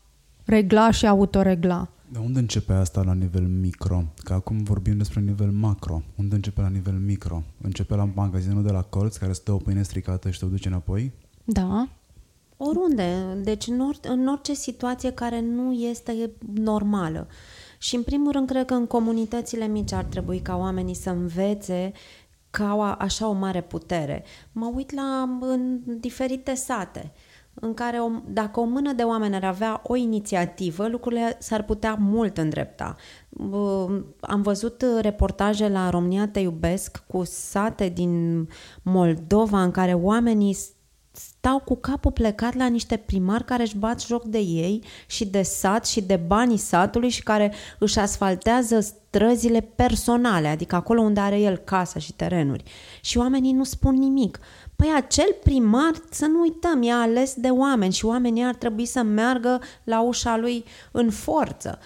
regla 0.45 0.91
și 0.91 1.07
autoregla. 1.07 1.87
De 2.13 2.19
unde 2.19 2.39
începe 2.39 2.73
asta 2.73 3.01
la 3.01 3.13
nivel 3.13 3.47
micro? 3.47 4.03
Că 4.23 4.33
acum 4.33 4.63
vorbim 4.63 4.97
despre 4.97 5.19
nivel 5.19 5.51
macro. 5.51 6.01
Unde 6.15 6.35
începe 6.35 6.61
la 6.61 6.69
nivel 6.69 6.93
micro? 6.93 7.43
Începe 7.61 7.95
la 7.95 8.09
magazinul 8.13 8.63
de 8.63 8.71
la 8.71 8.81
colț 8.81 9.15
care 9.15 9.33
stă 9.33 9.51
o 9.51 9.57
pâine 9.57 9.83
stricată 9.83 10.29
și 10.29 10.39
te 10.39 10.45
duce 10.45 10.67
înapoi? 10.67 11.11
Da. 11.43 11.87
Oriunde. 12.57 13.37
Deci 13.43 13.67
în, 13.67 13.79
or- 13.79 14.09
în 14.09 14.27
orice 14.27 14.53
situație 14.53 15.11
care 15.11 15.41
nu 15.41 15.71
este 15.71 16.31
normală. 16.53 17.27
Și 17.77 17.95
în 17.95 18.03
primul 18.03 18.31
rând 18.31 18.47
cred 18.47 18.65
că 18.65 18.73
în 18.73 18.87
comunitățile 18.87 19.67
mici 19.67 19.91
ar 19.91 20.03
trebui 20.03 20.39
ca 20.39 20.55
oamenii 20.55 20.95
să 20.95 21.09
învețe 21.09 21.91
că 22.49 22.63
au 22.63 22.81
așa 22.81 23.27
o 23.27 23.33
mare 23.33 23.61
putere. 23.61 24.23
Mă 24.51 24.71
uit 24.75 24.91
la 24.91 25.37
în 25.39 25.79
diferite 25.99 26.53
sate 26.53 27.11
în 27.53 27.73
care 27.73 27.99
o, 27.99 28.09
dacă 28.27 28.59
o 28.59 28.63
mână 28.63 28.93
de 28.93 29.03
oameni 29.03 29.35
ar 29.35 29.43
avea 29.43 29.81
o 29.83 29.95
inițiativă, 29.95 30.87
lucrurile 30.87 31.37
s-ar 31.39 31.63
putea 31.63 31.97
mult 31.99 32.37
îndrepta. 32.37 32.95
Am 34.19 34.41
văzut 34.41 34.85
reportaje 35.01 35.67
la 35.67 35.89
România 35.89 36.27
Te 36.27 36.39
Iubesc 36.39 37.03
cu 37.07 37.23
sate 37.23 37.89
din 37.89 38.47
Moldova 38.81 39.63
în 39.63 39.71
care 39.71 39.93
oamenii 39.93 40.57
stau 41.15 41.59
cu 41.59 41.75
capul 41.75 42.11
plecat 42.11 42.53
la 42.55 42.67
niște 42.67 42.97
primari 42.97 43.45
care 43.45 43.63
își 43.63 43.77
bat 43.77 44.01
joc 44.01 44.23
de 44.23 44.37
ei 44.37 44.83
și 45.07 45.25
de 45.25 45.41
sat 45.41 45.85
și 45.85 46.01
de 46.01 46.15
banii 46.15 46.57
satului 46.57 47.09
și 47.09 47.23
care 47.23 47.53
își 47.79 47.99
asfaltează 47.99 48.79
străzile 48.79 49.61
personale, 49.61 50.47
adică 50.47 50.75
acolo 50.75 51.01
unde 51.01 51.19
are 51.19 51.39
el 51.39 51.57
casa 51.57 51.99
și 51.99 52.13
terenuri. 52.13 52.63
Și 53.01 53.17
oamenii 53.17 53.51
nu 53.51 53.63
spun 53.63 53.95
nimic. 53.95 54.39
Păi 54.83 54.91
acel 54.95 55.35
primar, 55.43 55.91
să 56.09 56.25
nu 56.25 56.41
uităm, 56.41 56.81
e 56.81 56.91
ales 56.91 57.33
de 57.33 57.47
oameni 57.47 57.93
și 57.93 58.05
oamenii 58.05 58.43
ar 58.43 58.55
trebui 58.55 58.85
să 58.85 59.03
meargă 59.03 59.59
la 59.83 60.01
ușa 60.01 60.37
lui 60.37 60.63
în 60.91 61.09
forță. 61.09 61.79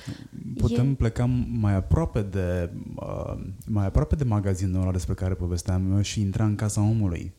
Putem 0.58 0.90
e... 0.90 0.94
pleca 0.94 1.26
mai 1.60 1.76
aproape 1.76 2.22
de 2.22 2.70
uh, 2.96 3.34
mai 3.68 3.86
aproape 3.86 4.16
de 4.16 4.24
magazinul 4.24 4.82
ăla 4.82 4.92
despre 4.92 5.14
care 5.14 5.34
povesteam 5.34 5.92
eu 5.92 6.02
și 6.02 6.22
intra 6.22 6.46
în 6.46 6.56
casa 6.56 6.82
omului. 6.82 7.34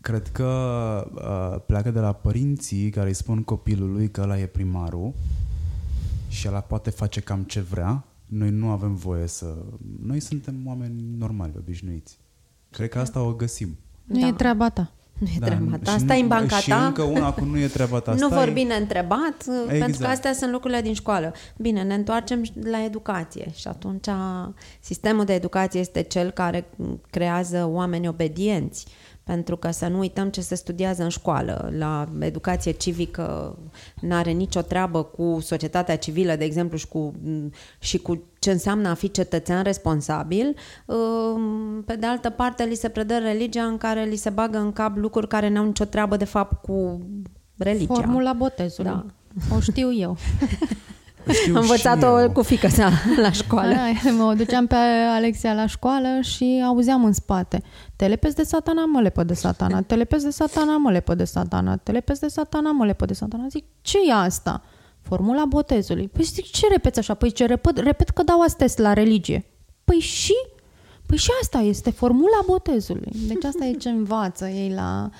Cred 0.00 0.28
că 0.28 0.50
uh, 1.14 1.62
pleacă 1.66 1.90
de 1.90 2.00
la 2.00 2.12
părinții 2.12 2.90
care 2.90 3.08
îi 3.08 3.14
spun 3.14 3.42
copilului 3.42 4.10
că 4.10 4.20
ăla 4.20 4.38
e 4.38 4.46
primarul 4.46 5.12
și 6.28 6.48
ăla 6.48 6.60
poate 6.60 6.90
face 6.90 7.20
cam 7.20 7.42
ce 7.42 7.60
vrea. 7.60 8.04
Noi 8.26 8.50
nu 8.50 8.68
avem 8.68 8.94
voie 8.94 9.26
să... 9.26 9.54
Noi 10.02 10.20
suntem 10.20 10.54
oameni 10.66 11.02
normali, 11.18 11.52
obișnuiți. 11.56 12.18
Cred 12.70 12.88
că 12.88 12.98
asta 12.98 13.22
o 13.22 13.32
găsim. 13.32 13.76
Nu 14.06 14.20
da. 14.20 14.26
e 14.26 14.32
treaba 14.32 14.68
ta. 14.68 14.90
Nu 15.18 15.26
e 15.26 15.38
da, 15.38 15.46
treaba 15.46 15.78
ta. 15.82 15.92
Asta 15.92 16.14
e 16.14 16.20
în 16.20 16.28
banca 16.28 16.56
și 16.56 16.68
ta. 16.68 16.76
Și 16.76 16.84
încă 16.86 17.02
una 17.02 17.32
cu 17.32 17.44
nu 17.44 17.58
e 17.58 17.66
treaba 17.66 18.00
ta. 18.00 18.14
nu 18.18 18.28
vorbi 18.28 18.62
neîntrebat, 18.62 19.34
exact. 19.40 19.78
pentru 19.78 20.00
că 20.00 20.06
astea 20.06 20.32
sunt 20.32 20.50
lucrurile 20.50 20.80
din 20.80 20.94
școală. 20.94 21.32
Bine, 21.56 21.82
ne 21.82 21.94
întoarcem 21.94 22.42
la 22.62 22.84
educație 22.84 23.52
și 23.54 23.68
atunci 23.68 24.08
sistemul 24.80 25.24
de 25.24 25.34
educație 25.34 25.80
este 25.80 26.02
cel 26.02 26.30
care 26.30 26.66
creează 27.10 27.68
oameni 27.70 28.08
obedienți 28.08 28.86
Pentru 29.26 29.56
că 29.56 29.70
să 29.70 29.86
nu 29.86 29.98
uităm 29.98 30.30
ce 30.30 30.40
se 30.40 30.54
studiază 30.54 31.02
în 31.02 31.08
școală. 31.08 31.72
La 31.78 32.08
educație 32.18 32.72
civică 32.72 33.58
nu 34.00 34.14
are 34.14 34.30
nicio 34.30 34.60
treabă 34.60 35.02
cu 35.02 35.38
societatea 35.40 35.96
civilă, 35.96 36.36
de 36.36 36.44
exemplu, 36.44 36.76
și 36.76 36.88
cu, 36.88 37.12
și 37.78 37.98
cu 37.98 38.22
ce 38.38 38.50
înseamnă 38.50 38.88
a 38.88 38.94
fi 38.94 39.10
cetățean 39.10 39.62
responsabil. 39.62 40.56
Um, 40.86 41.82
pe 41.82 41.96
de 41.96 42.06
altă 42.06 42.30
parte, 42.30 42.64
li 42.64 42.74
se 42.74 42.88
predă 42.88 43.18
religia 43.18 43.64
în 43.64 43.76
care 43.76 44.04
li 44.04 44.16
se 44.16 44.30
bagă 44.30 44.58
în 44.58 44.72
cap 44.72 44.96
lucruri 44.96 45.28
care 45.28 45.48
n-au 45.48 45.64
nicio 45.64 45.84
treabă, 45.84 46.16
de 46.16 46.24
fapt, 46.24 46.62
cu 46.62 47.06
religia. 47.56 47.94
Formula 47.94 48.32
botezului. 48.32 48.90
Da. 48.90 49.06
O 49.56 49.60
știu 49.60 49.92
eu. 49.92 50.16
Am 51.48 51.54
învățat-o 51.54 52.32
cu 52.32 52.42
fică 52.42 52.68
sa 52.68 52.90
la 53.16 53.30
școală. 53.30 53.74
Da, 54.04 54.10
mă 54.10 54.34
duceam 54.34 54.66
pe 54.66 54.74
Alexia 55.14 55.54
la 55.54 55.66
școală 55.66 56.20
și 56.20 56.62
auzeam 56.66 57.04
în 57.04 57.12
spate. 57.12 57.62
Te 57.96 58.06
lepezi 58.06 58.34
de 58.34 58.42
satana, 58.42 58.84
mă 58.84 59.00
lepă 59.00 59.24
de 59.24 59.34
satana. 59.34 59.82
Te 59.82 59.94
lepezi 59.94 60.24
de 60.24 60.30
satana, 60.30 60.76
mă 60.76 60.90
lepă 60.90 61.14
de 61.14 61.24
satana. 61.24 61.76
Te 61.76 61.90
lepezi 61.92 62.20
de 62.20 62.28
satana, 62.28 62.70
mă 62.70 62.84
lepă 62.84 63.04
de 63.04 63.12
satana. 63.12 63.46
Zic, 63.48 63.64
ce 63.80 63.98
e 64.08 64.12
asta? 64.12 64.62
Formula 65.02 65.44
botezului. 65.44 66.08
Păi 66.08 66.24
zic, 66.24 66.44
ce 66.44 66.66
repeți 66.70 66.98
așa? 66.98 67.14
Păi 67.14 67.30
ce 67.30 67.46
repet, 67.46 67.78
repet 67.78 68.10
că 68.10 68.22
dau 68.22 68.40
astea 68.40 68.66
la 68.76 68.92
religie. 68.92 69.44
Păi 69.84 69.98
și? 69.98 70.34
Păi 71.06 71.16
și 71.16 71.30
asta 71.40 71.58
este 71.58 71.90
formula 71.90 72.40
botezului. 72.46 73.12
Deci 73.26 73.44
asta 73.44 73.64
e 73.64 73.72
ce 73.72 73.88
învață 73.88 74.48
ei 74.48 74.72
la... 74.74 75.10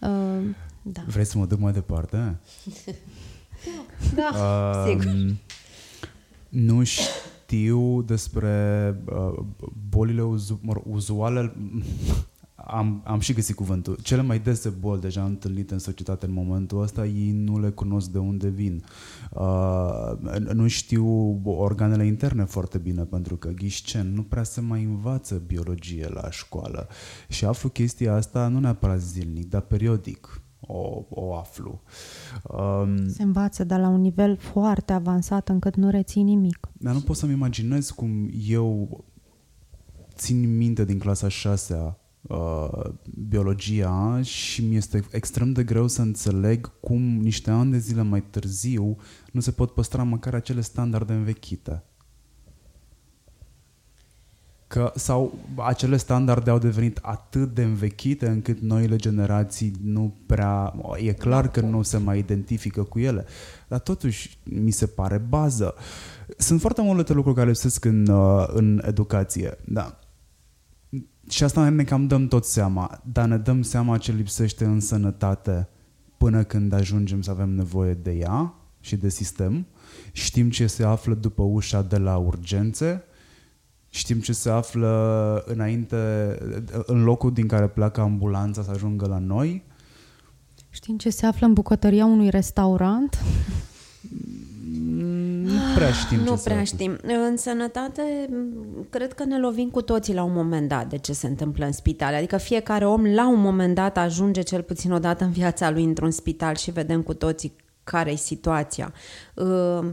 Uh, 0.00 0.44
da. 0.82 1.00
Vreți 1.06 1.30
să 1.30 1.38
mă 1.38 1.44
duc 1.44 1.58
mai 1.58 1.72
departe? 1.72 2.36
Da, 4.14 4.30
uh, 4.34 4.88
sigur. 4.88 5.36
Nu 6.48 6.84
știu 6.84 8.02
despre 8.02 8.94
uh, 9.04 9.44
bolile 9.88 10.22
uzu- 10.22 10.60
mă, 10.62 10.80
uzuale. 10.84 11.52
Am, 12.54 13.02
am 13.04 13.20
și 13.20 13.32
găsit 13.32 13.54
cuvântul. 13.54 13.98
Cele 14.02 14.22
mai 14.22 14.38
dese 14.38 14.68
boli 14.68 15.00
deja 15.00 15.24
întâlnite 15.24 15.72
în 15.72 15.78
societate 15.78 16.26
în 16.26 16.32
momentul 16.32 16.82
ăsta, 16.82 17.06
ei 17.06 17.30
nu 17.30 17.60
le 17.60 17.70
cunosc 17.70 18.08
de 18.08 18.18
unde 18.18 18.48
vin. 18.48 18.84
Uh, 19.30 20.12
nu 20.52 20.68
știu 20.68 21.06
organele 21.44 22.06
interne 22.06 22.44
foarte 22.44 22.78
bine, 22.78 23.02
pentru 23.02 23.36
că 23.36 23.48
ghișcen 23.48 24.14
nu 24.14 24.22
prea 24.22 24.42
se 24.42 24.60
mai 24.60 24.82
învață 24.82 25.42
biologie 25.46 26.08
la 26.08 26.30
școală. 26.30 26.88
Și 27.28 27.44
aflu 27.44 27.68
chestia 27.68 28.14
asta 28.14 28.48
nu 28.48 28.58
neapărat 28.60 29.00
zilnic, 29.00 29.48
dar 29.48 29.60
periodic 29.60 30.42
o, 30.70 31.04
o 31.08 31.36
aflu. 31.36 31.82
Um, 32.42 33.08
Se 33.08 33.22
învață, 33.22 33.64
dar 33.64 33.80
la 33.80 33.88
un 33.88 34.00
nivel 34.00 34.36
foarte 34.36 34.92
avansat 34.92 35.48
încât 35.48 35.76
nu 35.76 35.90
reții 35.90 36.22
nimic. 36.22 36.68
Dar 36.72 36.94
nu 36.94 37.00
pot 37.00 37.16
să-mi 37.16 37.32
imaginez 37.32 37.90
cum 37.90 38.30
eu 38.48 39.04
țin 40.14 40.56
minte 40.56 40.84
din 40.84 40.98
clasa 40.98 41.28
6 41.28 41.96
uh, 42.22 42.68
biologia 43.28 44.22
și 44.22 44.64
mi 44.64 44.76
este 44.76 45.04
extrem 45.10 45.52
de 45.52 45.64
greu 45.64 45.86
să 45.86 46.02
înțeleg 46.02 46.80
cum 46.80 47.02
niște 47.02 47.50
ani 47.50 47.70
de 47.70 47.78
zile 47.78 48.02
mai 48.02 48.22
târziu 48.22 48.96
nu 49.32 49.40
se 49.40 49.50
pot 49.50 49.70
păstra 49.70 50.02
măcar 50.02 50.34
acele 50.34 50.60
standarde 50.60 51.12
învechite 51.12 51.84
că 54.70 54.92
sau 54.94 55.38
acele 55.56 55.96
standarde 55.96 56.50
au 56.50 56.58
devenit 56.58 56.98
atât 57.02 57.54
de 57.54 57.62
învechite 57.62 58.28
încât 58.28 58.60
noile 58.60 58.96
generații 58.96 59.72
nu 59.82 60.14
prea, 60.26 60.74
e 60.96 61.12
clar 61.12 61.50
că 61.50 61.60
nu 61.60 61.82
se 61.82 61.96
mai 61.96 62.18
identifică 62.18 62.82
cu 62.82 62.98
ele, 62.98 63.24
dar 63.68 63.78
totuși 63.78 64.38
mi 64.44 64.70
se 64.70 64.86
pare 64.86 65.18
bază. 65.18 65.74
Sunt 66.36 66.60
foarte 66.60 66.82
multe 66.82 67.12
lucruri 67.12 67.36
care 67.36 67.48
lipsesc 67.48 67.84
în, 67.84 68.06
uh, 68.06 68.44
în 68.46 68.82
educație, 68.86 69.56
da. 69.64 69.98
Și 71.28 71.44
asta 71.44 71.68
ne 71.68 71.84
cam 71.84 72.06
dăm 72.06 72.28
tot 72.28 72.44
seama, 72.44 73.00
dar 73.12 73.26
ne 73.26 73.36
dăm 73.36 73.62
seama 73.62 73.98
ce 73.98 74.12
lipsește 74.12 74.64
în 74.64 74.80
sănătate 74.80 75.68
până 76.16 76.42
când 76.42 76.72
ajungem 76.72 77.22
să 77.22 77.30
avem 77.30 77.50
nevoie 77.50 77.94
de 77.94 78.12
ea 78.12 78.54
și 78.80 78.96
de 78.96 79.08
sistem. 79.08 79.66
Știm 80.12 80.50
ce 80.50 80.66
se 80.66 80.84
află 80.84 81.14
după 81.14 81.42
ușa 81.42 81.82
de 81.82 81.98
la 81.98 82.16
urgențe, 82.16 83.04
Știm 83.92 84.20
ce 84.20 84.32
se 84.32 84.50
află 84.50 85.42
înainte, 85.46 85.96
în 86.86 87.04
locul 87.04 87.32
din 87.32 87.46
care 87.46 87.68
pleacă 87.68 88.00
ambulanța 88.00 88.62
să 88.62 88.70
ajungă 88.70 89.06
la 89.06 89.18
noi. 89.18 89.64
Știm 90.70 90.98
ce 90.98 91.10
se 91.10 91.26
află 91.26 91.46
în 91.46 91.52
bucătăria 91.52 92.04
unui 92.04 92.30
restaurant? 92.30 93.18
Nu 95.42 95.74
prea 95.74 95.92
știm 95.92 96.18
Nu 96.18 96.36
ce 96.36 96.42
prea 96.44 96.58
se 96.58 96.64
știm. 96.64 96.98
În 97.28 97.36
sănătate, 97.36 98.02
cred 98.90 99.12
că 99.12 99.24
ne 99.24 99.38
lovim 99.38 99.68
cu 99.68 99.82
toții 99.82 100.14
la 100.14 100.22
un 100.22 100.32
moment 100.32 100.68
dat 100.68 100.88
de 100.88 100.98
ce 100.98 101.12
se 101.12 101.26
întâmplă 101.26 101.64
în 101.64 101.72
spitale. 101.72 102.16
Adică 102.16 102.36
fiecare 102.36 102.86
om 102.86 103.04
la 103.04 103.28
un 103.28 103.40
moment 103.40 103.74
dat 103.74 103.96
ajunge 103.96 104.42
cel 104.42 104.62
puțin 104.62 104.92
o 104.92 104.98
dată 104.98 105.24
în 105.24 105.30
viața 105.30 105.70
lui 105.70 105.84
într-un 105.84 106.10
spital 106.10 106.54
și 106.54 106.70
vedem 106.70 107.02
cu 107.02 107.14
toții 107.14 107.56
care 107.84 108.10
e 108.10 108.16
situația. 108.16 108.92
Uh, 109.34 109.90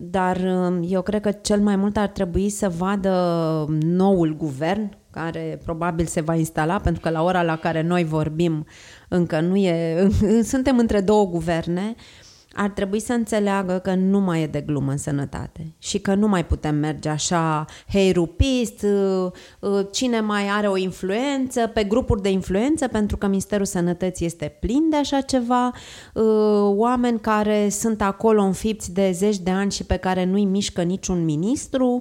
dar 0.00 0.36
um, 0.36 0.80
eu 0.88 1.02
cred 1.02 1.20
că 1.20 1.30
cel 1.30 1.60
mai 1.60 1.76
mult 1.76 1.96
ar 1.96 2.08
trebui 2.08 2.48
să 2.48 2.68
vadă 2.68 3.64
noul 3.80 4.36
guvern, 4.36 4.96
care 5.10 5.60
probabil 5.64 6.06
se 6.06 6.20
va 6.20 6.34
instala, 6.34 6.78
pentru 6.80 7.00
că 7.00 7.10
la 7.10 7.22
ora 7.22 7.42
la 7.42 7.56
care 7.56 7.82
noi 7.82 8.04
vorbim 8.04 8.66
încă 9.08 9.40
nu 9.40 9.56
e... 9.56 10.08
Suntem 10.42 10.78
între 10.78 11.00
două 11.00 11.26
guverne, 11.26 11.94
uh, 11.96 12.17
ar 12.58 12.70
trebui 12.70 13.00
să 13.00 13.12
înțeleagă 13.12 13.78
că 13.78 13.94
nu 13.94 14.20
mai 14.20 14.42
e 14.42 14.46
de 14.46 14.60
glumă 14.60 14.90
în 14.90 14.96
sănătate 14.96 15.74
și 15.78 15.98
că 15.98 16.14
nu 16.14 16.28
mai 16.28 16.46
putem 16.46 16.74
merge 16.74 17.08
așa, 17.08 17.64
hei 17.92 18.12
rupist, 18.12 18.82
uh, 18.82 19.30
uh, 19.60 19.86
cine 19.92 20.20
mai 20.20 20.48
are 20.48 20.68
o 20.68 20.76
influență, 20.76 21.66
pe 21.66 21.84
grupuri 21.84 22.22
de 22.22 22.30
influență, 22.30 22.88
pentru 22.88 23.16
că 23.16 23.26
Ministerul 23.26 23.64
Sănătății 23.64 24.26
este 24.26 24.56
plin 24.60 24.90
de 24.90 24.96
așa 24.96 25.20
ceva, 25.20 25.66
uh, 26.14 26.24
oameni 26.64 27.20
care 27.20 27.68
sunt 27.68 28.02
acolo 28.02 28.42
înfipți 28.42 28.92
de 28.92 29.10
zeci 29.10 29.38
de 29.38 29.50
ani 29.50 29.70
și 29.70 29.84
pe 29.84 29.96
care 29.96 30.24
nu-i 30.24 30.44
mișcă 30.44 30.82
niciun 30.82 31.24
ministru, 31.24 32.00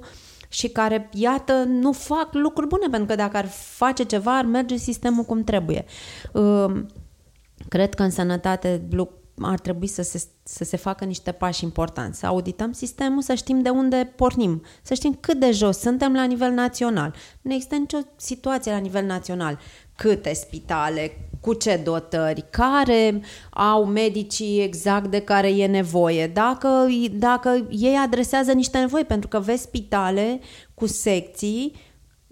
și 0.49 0.69
care, 0.69 1.09
iată, 1.13 1.53
nu 1.67 1.91
fac 1.91 2.29
lucruri 2.31 2.67
bune, 2.67 2.87
pentru 2.91 3.07
că 3.07 3.15
dacă 3.15 3.37
ar 3.37 3.45
face 3.75 4.03
ceva, 4.03 4.37
ar 4.37 4.45
merge 4.45 4.75
sistemul 4.75 5.23
cum 5.23 5.43
trebuie. 5.43 5.85
Cred 7.67 7.93
că 7.93 8.03
în 8.03 8.09
sănătate 8.09 8.81
ar 9.41 9.59
trebui 9.59 9.87
să 9.87 10.01
se, 10.01 10.23
să 10.43 10.63
se 10.63 10.77
facă 10.77 11.05
niște 11.05 11.31
pași 11.31 11.63
importanți, 11.63 12.19
să 12.19 12.25
audităm 12.25 12.71
sistemul, 12.71 13.21
să 13.21 13.33
știm 13.33 13.61
de 13.61 13.69
unde 13.69 14.13
pornim, 14.15 14.63
să 14.81 14.93
știm 14.93 15.17
cât 15.19 15.39
de 15.39 15.51
jos 15.51 15.77
suntem 15.77 16.13
la 16.13 16.23
nivel 16.23 16.51
național. 16.51 17.13
Nu 17.41 17.53
există 17.53 17.75
nicio 17.75 17.97
situație 18.15 18.71
la 18.71 18.77
nivel 18.77 19.05
național. 19.05 19.59
Câte 19.95 20.33
spitale, 20.33 21.29
cu 21.41 21.53
ce 21.53 21.81
dotări, 21.83 22.45
care 22.49 23.21
au 23.49 23.85
medicii 23.85 24.63
exact 24.63 25.11
de 25.11 25.21
care 25.21 25.49
e 25.49 25.67
nevoie, 25.67 26.27
dacă, 26.27 26.87
dacă 27.11 27.67
ei 27.69 27.95
adresează 27.95 28.51
niște 28.51 28.77
nevoi, 28.77 29.05
pentru 29.05 29.27
că 29.27 29.39
vezi 29.39 29.61
spitale 29.61 30.39
cu 30.73 30.85
secții 30.85 31.73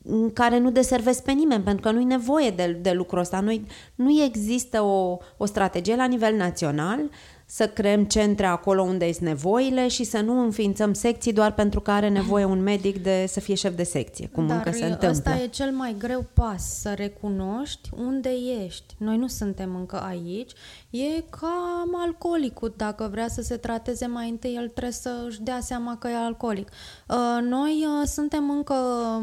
în 0.05 0.33
care 0.33 0.57
nu 0.57 0.71
deservesc 0.71 1.23
pe 1.23 1.31
nimeni, 1.31 1.63
pentru 1.63 1.81
că 1.81 1.91
nu 1.91 2.01
e 2.01 2.03
nevoie 2.03 2.49
de, 2.49 2.77
de 2.81 2.91
lucrul 2.91 3.19
ăsta. 3.19 3.39
Nu, 3.39 3.61
nu 3.95 4.23
există 4.23 4.81
o, 4.81 5.17
o 5.37 5.45
strategie 5.45 5.95
la 5.95 6.05
nivel 6.05 6.35
național 6.35 6.99
să 7.45 7.67
creăm 7.67 8.03
centre 8.05 8.45
acolo 8.45 8.81
unde 8.81 9.11
sunt 9.11 9.27
nevoile 9.27 9.87
și 9.87 10.03
să 10.03 10.19
nu 10.19 10.39
înființăm 10.41 10.93
secții 10.93 11.33
doar 11.33 11.53
pentru 11.53 11.79
că 11.79 11.91
are 11.91 12.09
nevoie 12.09 12.45
un 12.45 12.63
medic 12.63 13.03
de 13.03 13.25
să 13.27 13.39
fie 13.39 13.55
șef 13.55 13.75
de 13.75 13.83
secție, 13.83 14.27
cum 14.27 14.47
Dar 14.47 14.57
încă 14.57 14.71
se 14.71 14.85
întâmplă. 14.85 15.09
ăsta 15.09 15.35
e 15.43 15.47
cel 15.47 15.71
mai 15.71 15.95
greu 15.97 16.25
pas, 16.33 16.79
să 16.79 16.93
recunoști 16.93 17.89
unde 17.97 18.29
ești. 18.65 18.95
Noi 18.97 19.17
nu 19.17 19.27
suntem 19.27 19.75
încă 19.75 20.01
aici. 20.01 20.51
E 20.89 21.23
ca 21.29 21.83
alcoolicul. 22.05 22.73
Dacă 22.77 23.07
vrea 23.11 23.27
să 23.27 23.41
se 23.41 23.57
trateze 23.57 24.05
mai 24.05 24.29
întâi, 24.29 24.55
el 24.55 24.67
trebuie 24.69 24.91
să 24.91 25.23
își 25.27 25.41
dea 25.41 25.59
seama 25.59 25.97
că 25.97 26.07
e 26.07 26.15
alcoolic. 26.15 26.69
Uh, 27.07 27.41
noi 27.41 27.85
uh, 28.01 28.07
suntem 28.07 28.49
încă 28.49 28.75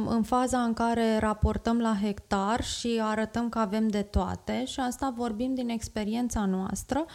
în 0.08 0.22
faza 0.22 0.58
în 0.58 0.72
care 0.72 1.18
raportăm 1.18 1.80
la 1.80 1.96
hectar 2.02 2.64
și 2.64 3.00
arătăm 3.02 3.48
că 3.48 3.58
avem 3.58 3.88
de 3.88 4.02
toate 4.02 4.64
și 4.64 4.80
asta 4.80 5.14
vorbim 5.16 5.54
din 5.54 5.68
experiența 5.68 6.44
noastră 6.44 7.06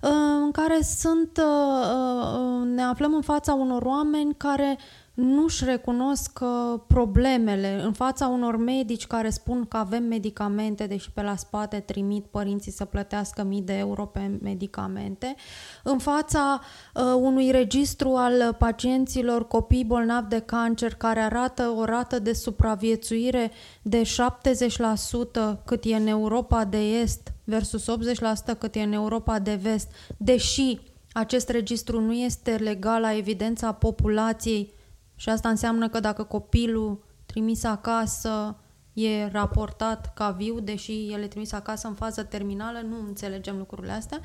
în 0.00 0.50
care 0.50 0.80
sunt, 0.82 1.38
uh, 1.38 1.86
uh, 2.34 2.66
ne 2.66 2.82
aflăm 2.82 3.14
în 3.14 3.22
fața 3.22 3.54
unor 3.54 3.82
oameni 3.82 4.34
care 4.36 4.78
nu-și 5.16 5.64
recunosc 5.64 6.38
uh, 6.42 6.80
problemele 6.86 7.82
în 7.82 7.92
fața 7.92 8.26
unor 8.26 8.56
medici 8.56 9.06
care 9.06 9.30
spun 9.30 9.64
că 9.68 9.76
avem 9.76 10.02
medicamente, 10.02 10.86
deși 10.86 11.10
pe 11.10 11.22
la 11.22 11.36
spate 11.36 11.80
trimit 11.80 12.24
părinții 12.24 12.72
să 12.72 12.84
plătească 12.84 13.42
mii 13.42 13.62
de 13.62 13.78
euro 13.78 14.06
pe 14.06 14.38
medicamente, 14.42 15.34
în 15.82 15.98
fața 15.98 16.60
uh, 16.94 17.02
unui 17.16 17.50
registru 17.50 18.08
al 18.08 18.56
pacienților 18.58 19.46
copii 19.46 19.84
bolnavi 19.84 20.28
de 20.28 20.40
cancer 20.40 20.94
care 20.94 21.20
arată 21.20 21.62
o 21.76 21.84
rată 21.84 22.18
de 22.18 22.32
supraviețuire 22.32 23.50
de 23.82 24.02
70% 24.02 25.64
cât 25.64 25.84
e 25.84 25.94
în 25.94 26.06
Europa 26.06 26.64
de 26.64 26.78
Est 26.78 27.32
versus 27.44 27.90
80% 28.54 28.58
cât 28.58 28.74
e 28.74 28.82
în 28.82 28.92
Europa 28.92 29.38
de 29.38 29.54
Vest, 29.54 29.88
deși 30.16 30.78
acest 31.12 31.48
registru 31.48 32.00
nu 32.00 32.12
este 32.12 32.50
legal 32.50 33.00
la 33.00 33.16
evidența 33.16 33.72
populației 33.72 34.74
și 35.16 35.28
asta 35.28 35.48
înseamnă 35.48 35.88
că 35.88 36.00
dacă 36.00 36.22
copilul 36.22 37.04
trimis 37.26 37.64
acasă 37.64 38.56
e 38.92 39.26
raportat 39.26 40.14
ca 40.14 40.30
viu, 40.30 40.60
deși 40.60 41.12
el 41.12 41.22
e 41.22 41.26
trimis 41.26 41.52
acasă 41.52 41.88
în 41.88 41.94
fază 41.94 42.22
terminală, 42.22 42.80
nu 42.88 42.96
înțelegem 43.06 43.56
lucrurile 43.56 43.92
astea. 43.92 44.20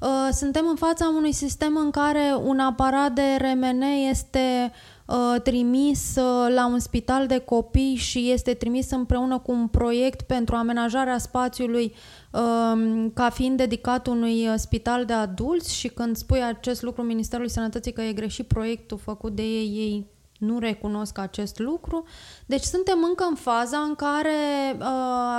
Uh, 0.00 0.28
suntem 0.32 0.66
în 0.68 0.76
fața 0.76 1.08
unui 1.08 1.32
sistem 1.32 1.76
în 1.76 1.90
care 1.90 2.36
un 2.44 2.58
aparat 2.58 3.12
de 3.12 3.22
RMN 3.38 3.80
este 4.10 4.72
uh, 5.06 5.40
trimis 5.42 6.16
uh, 6.16 6.54
la 6.54 6.66
un 6.66 6.78
spital 6.78 7.26
de 7.26 7.38
copii 7.38 7.94
și 7.94 8.30
este 8.30 8.54
trimis 8.54 8.90
împreună 8.90 9.38
cu 9.38 9.52
un 9.52 9.68
proiect 9.68 10.22
pentru 10.22 10.54
amenajarea 10.56 11.18
spațiului 11.18 11.94
um, 12.32 13.10
ca 13.10 13.30
fiind 13.30 13.56
dedicat 13.56 14.06
unui 14.06 14.48
spital 14.56 15.04
de 15.04 15.12
adulți 15.12 15.74
și 15.74 15.88
când 15.88 16.16
spui 16.16 16.42
acest 16.42 16.82
lucru 16.82 17.02
Ministerului 17.02 17.50
Sănătății 17.50 17.92
că 17.92 18.02
e 18.02 18.12
greșit 18.12 18.46
proiectul 18.46 18.98
făcut 18.98 19.34
de 19.34 19.42
ei, 19.42 19.66
ei 19.66 20.06
nu 20.44 20.58
recunosc 20.58 21.18
acest 21.18 21.58
lucru. 21.58 22.04
Deci 22.46 22.62
suntem 22.62 22.98
încă 23.08 23.24
în 23.28 23.34
faza 23.34 23.78
în 23.78 23.94
care 23.94 24.30
uh, 24.78 24.86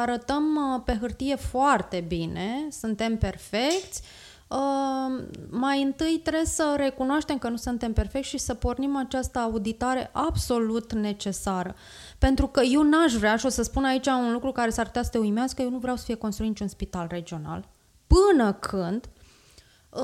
arătăm 0.01 0.43
pe 0.85 0.97
hârtie 0.99 1.35
foarte 1.35 2.05
bine, 2.07 2.67
suntem 2.69 3.17
perfecți, 3.17 4.01
Uh, 4.47 5.23
mai 5.49 5.81
întâi 5.81 6.19
trebuie 6.23 6.45
să 6.45 6.73
recunoaștem 6.77 7.37
că 7.37 7.49
nu 7.49 7.55
suntem 7.55 7.93
perfecti 7.93 8.27
și 8.27 8.37
să 8.37 8.53
pornim 8.53 8.95
această 8.95 9.39
auditare 9.39 10.09
absolut 10.13 10.93
necesară. 10.93 11.75
Pentru 12.17 12.47
că 12.47 12.61
eu 12.61 12.81
n-aș 12.81 13.13
vrea, 13.13 13.35
și 13.35 13.45
o 13.45 13.49
să 13.49 13.63
spun 13.63 13.83
aici 13.83 14.07
un 14.07 14.31
lucru 14.31 14.51
care 14.51 14.69
s-ar 14.69 14.85
putea 14.85 15.03
să 15.03 15.09
te 15.09 15.17
uimească, 15.17 15.61
eu 15.61 15.69
nu 15.69 15.77
vreau 15.77 15.95
să 15.95 16.03
fie 16.03 16.15
construit 16.15 16.49
niciun 16.49 16.67
spital 16.67 17.07
regional, 17.09 17.67
până 18.07 18.53
când 18.53 19.05
uh, 19.05 19.14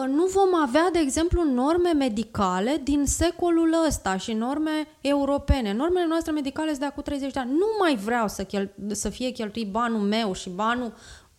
nu 0.07 0.25
vom 0.25 0.55
avea, 0.55 0.89
de 0.91 0.99
exemplu, 0.99 1.43
norme 1.43 1.91
medicale 1.91 2.81
din 2.83 3.05
secolul 3.05 3.75
ăsta 3.87 4.17
și 4.17 4.33
norme 4.33 4.87
europene. 5.01 5.73
Normele 5.73 6.05
noastre 6.05 6.31
medicale 6.31 6.67
sunt 6.67 6.79
de 6.79 6.85
acum 6.85 7.03
30 7.03 7.33
de 7.33 7.39
ani. 7.39 7.51
Nu 7.51 7.65
mai 7.79 7.95
vreau 7.95 8.27
să, 8.27 8.43
chel- 8.43 8.73
să 8.91 9.09
fie 9.09 9.29
cheltuit 9.29 9.71
banul 9.71 9.99
meu 9.99 10.33
și 10.33 10.49
banul 10.49 10.93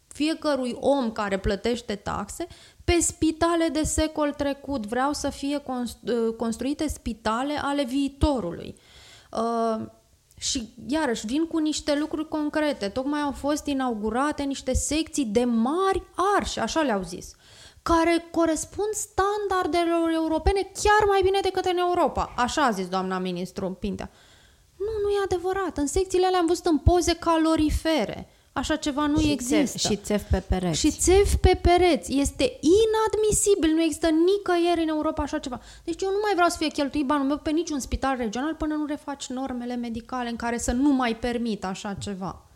fiecărui 0.07 0.77
om 0.81 1.13
care 1.13 1.39
plătește 1.39 1.95
taxe 1.95 2.47
pe 2.85 2.99
spitale 3.01 3.69
de 3.69 3.83
secol 3.83 4.33
trecut. 4.33 4.87
Vreau 4.87 5.13
să 5.13 5.31
fie 5.31 5.63
uh, 5.67 6.35
construite 6.37 6.89
spitale 6.89 7.59
ale 7.63 7.85
viitorului. 7.85 8.75
Uh, 9.31 9.87
și 10.39 10.69
iarăși 10.87 11.27
vin 11.27 11.47
cu 11.47 11.59
niște 11.59 11.97
lucruri 11.99 12.29
concrete. 12.29 12.89
Tocmai 12.89 13.21
au 13.21 13.33
fost 13.33 13.67
inaugurate 13.67 14.43
niște 14.43 14.73
secții 14.73 15.25
de 15.25 15.45
mari 15.45 16.03
arși, 16.37 16.59
așa 16.59 16.81
le-au 16.81 17.03
zis, 17.03 17.35
care 17.83 18.29
corespund 18.31 18.93
standardelor 18.93 20.11
europene 20.13 20.61
chiar 20.83 21.09
mai 21.09 21.21
bine 21.23 21.39
decât 21.43 21.65
în 21.65 21.77
Europa. 21.77 22.33
Așa 22.37 22.63
a 22.63 22.71
zis 22.71 22.89
doamna 22.89 23.19
ministru 23.19 23.77
Pintea. 23.81 24.11
Nu, 24.77 24.93
nu 25.03 25.09
e 25.09 25.25
adevărat. 25.25 25.77
În 25.77 25.87
secțiile 25.87 26.27
alea 26.27 26.39
am 26.39 26.47
văzut 26.47 26.67
în 26.67 26.79
poze 26.79 27.15
calorifere. 27.15 28.29
Așa 28.53 28.77
ceva 28.77 29.07
nu 29.07 29.19
și 29.19 29.31
există. 29.31 29.79
Țef, 29.79 29.91
și 29.91 29.97
țef 29.97 30.23
pe 30.31 30.39
pereți. 30.49 30.79
Și 30.79 30.91
țef 30.91 31.35
pe 31.35 31.59
pereți. 31.63 32.19
Este 32.19 32.59
inadmisibil. 32.61 33.75
Nu 33.75 33.83
există 33.83 34.09
nicăieri 34.09 34.83
în 34.83 34.89
Europa 34.89 35.23
așa 35.23 35.39
ceva. 35.39 35.61
Deci 35.85 36.03
eu 36.03 36.11
nu 36.11 36.19
mai 36.23 36.33
vreau 36.35 36.49
să 36.49 36.57
fie 36.59 36.69
cheltuit 36.69 37.07
banul 37.07 37.27
meu 37.27 37.39
pe 37.39 37.51
niciun 37.51 37.79
spital 37.79 38.17
regional 38.17 38.55
până 38.55 38.75
nu 38.75 38.87
refaci 38.87 39.27
normele 39.27 39.77
medicale 39.77 40.29
în 40.29 40.37
care 40.37 40.59
să 40.59 40.73
nu 40.73 40.93
mai 40.93 41.17
permit 41.17 41.65
așa 41.65 41.95
ceva. 41.95 42.47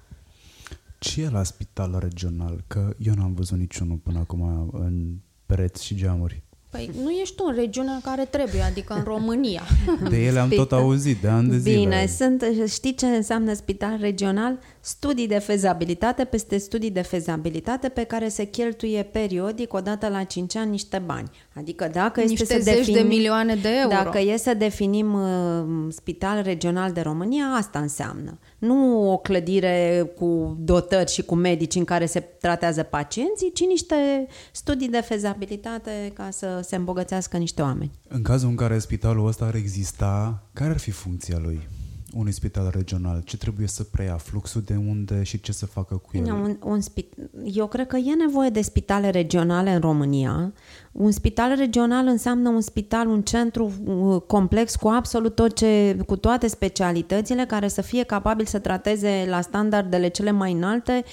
Ce 1.06 1.22
e 1.22 1.28
la 1.28 1.42
spital 1.42 1.96
regional? 2.00 2.64
Că 2.66 2.94
eu 2.98 3.14
n-am 3.14 3.34
văzut 3.34 3.58
niciunul 3.58 3.96
până 3.96 4.18
acum 4.18 4.70
în 4.72 5.14
pereți 5.46 5.84
și 5.84 5.94
geamuri. 5.94 6.42
Păi 6.70 6.90
nu 7.02 7.10
ești 7.10 7.34
tu 7.34 7.44
în 7.48 7.54
regiunea 7.54 7.92
în 7.92 8.00
care 8.00 8.24
trebuie, 8.24 8.60
adică 8.60 8.94
în 8.94 9.02
România. 9.02 9.62
De 10.10 10.24
ele 10.24 10.38
am 10.38 10.48
tot 10.48 10.72
auzit 10.72 11.20
de 11.20 11.28
ani 11.28 11.48
de 11.48 11.58
zile. 11.58 11.76
Bine, 11.76 12.06
sunt, 12.06 12.44
știi 12.68 12.94
ce 12.94 13.06
înseamnă 13.06 13.52
spital 13.54 13.98
regional? 14.00 14.58
Studii 14.88 15.27
de 15.27 15.38
fezabilitate 15.38 16.25
peste 16.25 16.57
studii 16.57 16.90
de 16.90 17.01
fezabilitate 17.01 17.88
pe 17.88 18.05
care 18.05 18.29
se 18.29 18.44
cheltuie 18.44 19.03
periodic, 19.03 19.72
odată 19.72 20.09
la 20.09 20.22
5 20.22 20.57
ani, 20.57 20.70
niște 20.70 21.03
bani. 21.07 21.31
Adică 21.55 21.90
dacă 21.92 22.20
niște 22.20 22.42
este 22.42 22.55
să 22.55 22.61
zeci 22.62 22.77
definim, 22.77 23.03
de 23.03 23.09
milioane 23.14 23.55
de 23.55 23.68
euro. 23.83 23.94
Dacă 23.94 24.18
e 24.18 24.37
să 24.37 24.55
definim 24.55 25.14
uh, 25.14 25.92
spital 25.92 26.42
regional 26.42 26.92
de 26.92 27.01
România, 27.01 27.44
asta 27.44 27.79
înseamnă. 27.79 28.38
Nu 28.59 29.11
o 29.12 29.16
clădire 29.16 30.07
cu 30.16 30.57
dotări 30.61 31.11
și 31.11 31.22
cu 31.22 31.35
medici 31.35 31.75
în 31.75 31.85
care 31.85 32.07
se 32.07 32.20
tratează 32.20 32.83
pacienții, 32.83 33.53
ci 33.53 33.62
niște 33.68 34.27
studii 34.53 34.88
de 34.88 35.01
fezabilitate 35.01 36.12
ca 36.14 36.29
să 36.31 36.61
se 36.62 36.77
îmbogățească 36.77 37.37
niște 37.37 37.62
oameni. 37.62 37.90
În 38.09 38.22
cazul 38.22 38.49
în 38.49 38.55
care 38.57 38.79
spitalul 38.79 39.27
ăsta 39.27 39.44
ar 39.44 39.55
exista, 39.55 40.42
care 40.53 40.70
ar 40.70 40.79
fi 40.79 40.90
funcția 40.90 41.38
lui? 41.38 41.68
Unui 42.16 42.33
spital 42.33 42.70
regional? 42.74 43.22
Ce 43.24 43.37
trebuie 43.37 43.66
să 43.66 43.83
preia? 43.85 44.16
Fluxul 44.16 44.62
de 44.62 44.76
unde 44.76 45.22
și 45.22 45.40
ce 45.40 45.52
să 45.52 45.66
facă 45.66 45.94
cu 45.94 46.16
el? 46.16 46.33
Un, 46.33 46.57
un 46.62 46.81
spit... 46.81 47.14
Eu 47.44 47.66
cred 47.66 47.87
că 47.87 47.96
e 47.96 48.14
nevoie 48.14 48.48
de 48.48 48.61
spitale 48.61 49.11
regionale 49.11 49.70
în 49.70 49.81
România. 49.81 50.52
Un 50.92 51.11
spital 51.11 51.55
regional 51.57 52.07
înseamnă 52.07 52.48
un 52.48 52.61
spital, 52.61 53.09
un 53.09 53.22
centru 53.22 53.72
uh, 53.85 54.20
complex 54.20 54.76
cu 54.76 54.88
absolut 54.88 55.35
tot 55.35 55.55
ce, 55.55 55.96
cu 56.07 56.16
toate 56.16 56.46
specialitățile 56.46 57.44
care 57.46 57.68
să 57.68 57.83
fie 57.83 58.02
capabil 58.02 58.44
să 58.44 58.59
trateze 58.59 59.24
la 59.29 59.40
standardele 59.40 60.09
cele 60.09 60.31
mai 60.31 60.52
înalte 60.52 61.05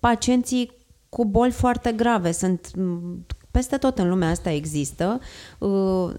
pacienții 0.00 0.72
cu 1.08 1.24
boli 1.24 1.52
foarte 1.52 1.92
grave. 1.92 2.32
Sunt 2.32 2.70
peste 3.52 3.76
tot 3.76 3.98
în 3.98 4.08
lumea 4.08 4.30
asta 4.30 4.50
există, 4.50 5.20
uh, 5.58 6.10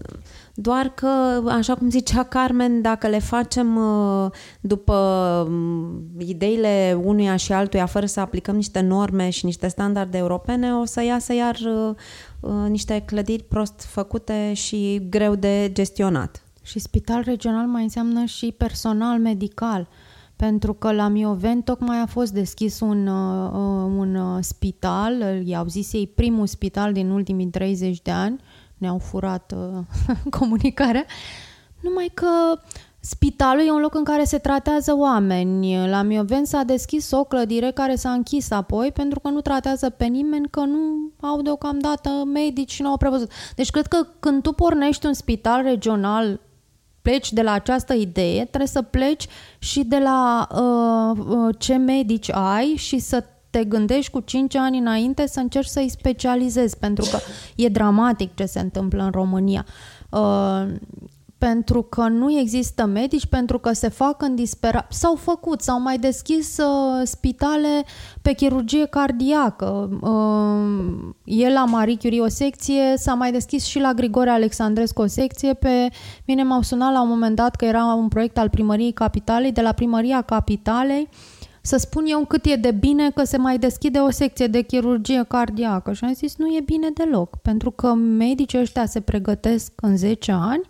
doar 0.54 0.88
că, 0.88 1.42
așa 1.48 1.74
cum 1.74 1.90
zicea 1.90 2.22
Carmen, 2.22 2.80
dacă 2.82 3.08
le 3.08 3.18
facem 3.18 3.76
uh, 3.76 4.30
după 4.60 4.96
mm, 5.48 6.02
ideile 6.18 6.98
unuia 7.02 7.36
și 7.36 7.52
altuia, 7.52 7.86
fără 7.86 8.06
să 8.06 8.20
aplicăm 8.20 8.54
niște 8.54 8.80
norme 8.80 9.30
și 9.30 9.44
niște 9.44 9.68
standarde 9.68 10.18
europene, 10.18 10.74
o 10.74 10.84
să 10.84 11.02
iasă 11.02 11.34
iar 11.34 11.58
uh, 12.40 12.50
niște 12.68 13.02
clădiri 13.06 13.42
prost 13.42 13.80
făcute 13.80 14.52
și 14.52 15.06
greu 15.10 15.34
de 15.34 15.70
gestionat. 15.72 16.42
Și 16.62 16.78
spital 16.78 17.22
regional 17.24 17.66
mai 17.66 17.82
înseamnă 17.82 18.24
și 18.24 18.54
personal 18.56 19.18
medical 19.18 19.88
pentru 20.36 20.72
că 20.72 20.92
la 20.92 21.08
Mioven 21.08 21.60
tocmai 21.60 22.00
a 22.00 22.06
fost 22.06 22.32
deschis 22.32 22.80
un, 22.80 23.06
uh, 23.06 23.50
un 23.96 24.14
uh, 24.14 24.38
spital, 24.40 25.42
i-au 25.44 25.66
zis 25.66 25.92
ei 25.92 26.06
primul 26.06 26.46
spital 26.46 26.92
din 26.92 27.10
ultimii 27.10 27.46
30 27.46 28.02
de 28.02 28.10
ani, 28.10 28.40
ne-au 28.78 28.98
furat 28.98 29.54
uh, 29.56 30.16
comunicarea, 30.38 31.04
numai 31.80 32.10
că 32.14 32.60
spitalul 33.00 33.66
e 33.66 33.70
un 33.70 33.80
loc 33.80 33.94
în 33.94 34.04
care 34.04 34.24
se 34.24 34.38
tratează 34.38 34.96
oameni. 34.96 35.88
La 35.88 36.02
Mioven 36.02 36.44
s-a 36.44 36.62
deschis 36.62 37.10
o 37.10 37.24
clădire 37.24 37.70
care 37.70 37.94
s-a 37.94 38.10
închis 38.10 38.50
apoi 38.50 38.92
pentru 38.92 39.20
că 39.20 39.28
nu 39.28 39.40
tratează 39.40 39.90
pe 39.90 40.04
nimeni, 40.04 40.48
că 40.50 40.60
nu 40.60 41.10
au 41.20 41.42
deocamdată 41.42 42.10
medici 42.32 42.72
și 42.72 42.82
nu 42.82 42.88
au 42.88 42.96
prevăzut. 42.96 43.30
Deci 43.54 43.70
cred 43.70 43.86
că 43.86 44.06
când 44.20 44.42
tu 44.42 44.52
pornești 44.52 45.06
un 45.06 45.12
spital 45.12 45.62
regional 45.62 46.40
pleci 47.02 47.32
de 47.32 47.42
la 47.42 47.52
această 47.52 47.94
idee, 47.94 48.44
trebuie 48.44 48.68
să 48.68 48.82
pleci 48.82 49.26
și 49.58 49.84
de 49.84 49.98
la 49.98 50.48
uh, 50.50 51.24
uh, 51.28 51.54
ce 51.58 51.76
medici 51.76 52.30
ai 52.32 52.74
și 52.76 52.98
să 52.98 53.24
te 53.56 53.64
gândești 53.64 54.10
cu 54.10 54.20
5 54.20 54.54
ani 54.56 54.78
înainte 54.78 55.26
să 55.26 55.40
încerci 55.40 55.68
să-i 55.68 55.88
specializezi, 55.88 56.78
pentru 56.78 57.04
că 57.10 57.18
e 57.56 57.68
dramatic 57.68 58.34
ce 58.34 58.44
se 58.44 58.60
întâmplă 58.60 59.02
în 59.02 59.10
România. 59.10 59.66
Uh, 60.10 60.66
pentru 61.38 61.82
că 61.82 62.08
nu 62.08 62.38
există 62.38 62.84
medici, 62.84 63.26
pentru 63.26 63.58
că 63.58 63.72
se 63.72 63.88
fac 63.88 64.22
în 64.22 64.34
disperat. 64.34 64.92
S-au 64.92 65.14
făcut, 65.14 65.60
s-au 65.60 65.80
mai 65.80 65.98
deschis 65.98 66.56
uh, 66.58 67.00
spitale 67.04 67.84
pe 68.22 68.32
chirurgie 68.32 68.84
cardiacă. 68.84 69.98
Uh, 70.00 71.14
e 71.24 71.52
la 71.52 71.64
Marie 71.64 71.96
Curie 71.96 72.20
o 72.20 72.28
secție, 72.28 72.94
s-a 72.96 73.14
mai 73.14 73.32
deschis 73.32 73.64
și 73.64 73.78
la 73.78 73.92
Grigore 73.92 74.30
Alexandrescu 74.30 75.02
o 75.02 75.06
secție. 75.06 75.54
Pe 75.54 75.88
mine 76.26 76.42
m-au 76.42 76.62
sunat 76.62 76.92
la 76.92 77.02
un 77.02 77.08
moment 77.08 77.36
dat 77.36 77.56
că 77.56 77.64
era 77.64 77.84
un 77.84 78.08
proiect 78.08 78.38
al 78.38 78.48
primăriei 78.48 78.92
capitalei, 78.92 79.52
de 79.52 79.60
la 79.60 79.72
primăria 79.72 80.22
capitalei, 80.22 81.08
să 81.66 81.76
spun 81.76 82.04
eu 82.06 82.24
cât 82.24 82.44
e 82.44 82.56
de 82.56 82.70
bine 82.70 83.10
că 83.10 83.24
se 83.24 83.36
mai 83.36 83.58
deschide 83.58 83.98
o 83.98 84.10
secție 84.10 84.46
de 84.46 84.60
chirurgie 84.60 85.24
cardiacă. 85.28 85.92
Și 85.92 86.04
am 86.04 86.12
zis, 86.12 86.36
nu 86.36 86.46
e 86.46 86.60
bine 86.64 86.90
deloc, 86.90 87.36
pentru 87.36 87.70
că 87.70 87.94
medicii 87.94 88.60
ăștia 88.60 88.86
se 88.86 89.00
pregătesc 89.00 89.72
în 89.76 89.96
10 89.96 90.32
ani, 90.32 90.68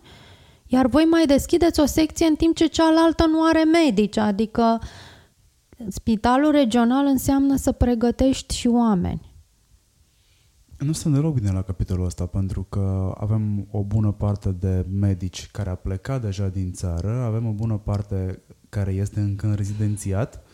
iar 0.65 0.87
voi 0.87 1.03
mai 1.03 1.25
deschideți 1.25 1.79
o 1.79 1.85
secție 1.85 2.25
în 2.25 2.35
timp 2.35 2.55
ce 2.55 2.65
cealaltă 2.65 3.25
nu 3.25 3.43
are 3.43 3.63
medici, 3.63 4.17
adică 4.17 4.79
spitalul 5.87 6.51
regional 6.51 7.05
înseamnă 7.05 7.55
să 7.55 7.71
pregătești 7.71 8.55
și 8.55 8.67
oameni. 8.67 9.33
Nu 10.77 10.91
sunt 10.91 11.13
deloc 11.13 11.33
bine 11.33 11.51
la 11.51 11.61
capitolul 11.61 12.05
ăsta, 12.05 12.25
pentru 12.25 12.65
că 12.69 13.15
avem 13.17 13.67
o 13.71 13.83
bună 13.83 14.11
parte 14.11 14.51
de 14.51 14.85
medici 14.99 15.49
care 15.51 15.69
a 15.69 15.75
plecat 15.75 16.21
deja 16.21 16.47
din 16.47 16.71
țară, 16.71 17.23
avem 17.25 17.47
o 17.47 17.51
bună 17.51 17.77
parte 17.77 18.41
care 18.69 18.91
este 18.91 19.19
încă 19.19 19.47
în 19.47 19.53
rezidențiat 19.53 20.44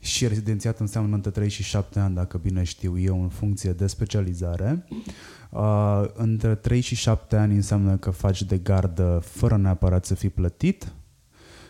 și 0.00 0.28
rezidențiat 0.28 0.78
înseamnă 0.78 1.14
între 1.14 1.30
3 1.30 1.48
și 1.48 1.62
7 1.62 1.98
ani, 1.98 2.14
dacă 2.14 2.38
bine 2.38 2.62
știu 2.62 2.98
eu, 2.98 3.22
în 3.22 3.28
funcție 3.28 3.72
de 3.72 3.86
specializare. 3.86 4.86
Uh, 5.50 6.04
între 6.14 6.54
3 6.54 6.80
și 6.80 6.94
7 6.94 7.36
ani 7.36 7.54
înseamnă 7.54 7.96
că 7.96 8.10
faci 8.10 8.42
de 8.42 8.58
gardă 8.58 9.22
fără 9.24 9.56
neapărat 9.56 10.04
să 10.04 10.14
fii 10.14 10.28
plătit. 10.28 10.92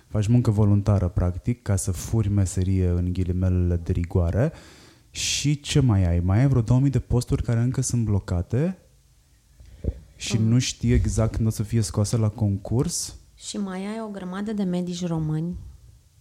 faci 0.06 0.26
muncă 0.26 0.50
voluntară, 0.50 1.08
practic, 1.08 1.62
ca 1.62 1.76
să 1.76 1.90
furi 1.90 2.28
meserie 2.28 2.88
în 2.88 3.12
ghilimelele 3.12 3.76
de 3.76 3.92
rigoare 3.92 4.52
și 5.10 5.60
ce 5.60 5.80
mai 5.80 6.06
ai? 6.06 6.20
Mai 6.20 6.40
ai 6.40 6.48
vreo 6.48 6.62
2000 6.62 6.90
de 6.90 6.98
posturi 6.98 7.42
care 7.42 7.60
încă 7.60 7.80
sunt 7.80 8.04
blocate 8.04 8.78
și 10.16 10.38
nu 10.38 10.58
știi 10.58 10.92
exact 10.92 11.34
când 11.34 11.46
o 11.46 11.50
să 11.50 11.62
fie 11.62 11.80
scoase 11.80 12.16
la 12.16 12.28
concurs? 12.28 13.16
Și 13.34 13.56
mai 13.56 13.78
ai 13.78 14.00
o 14.06 14.10
grămadă 14.10 14.52
de 14.52 14.62
medici 14.62 15.06
români 15.06 15.56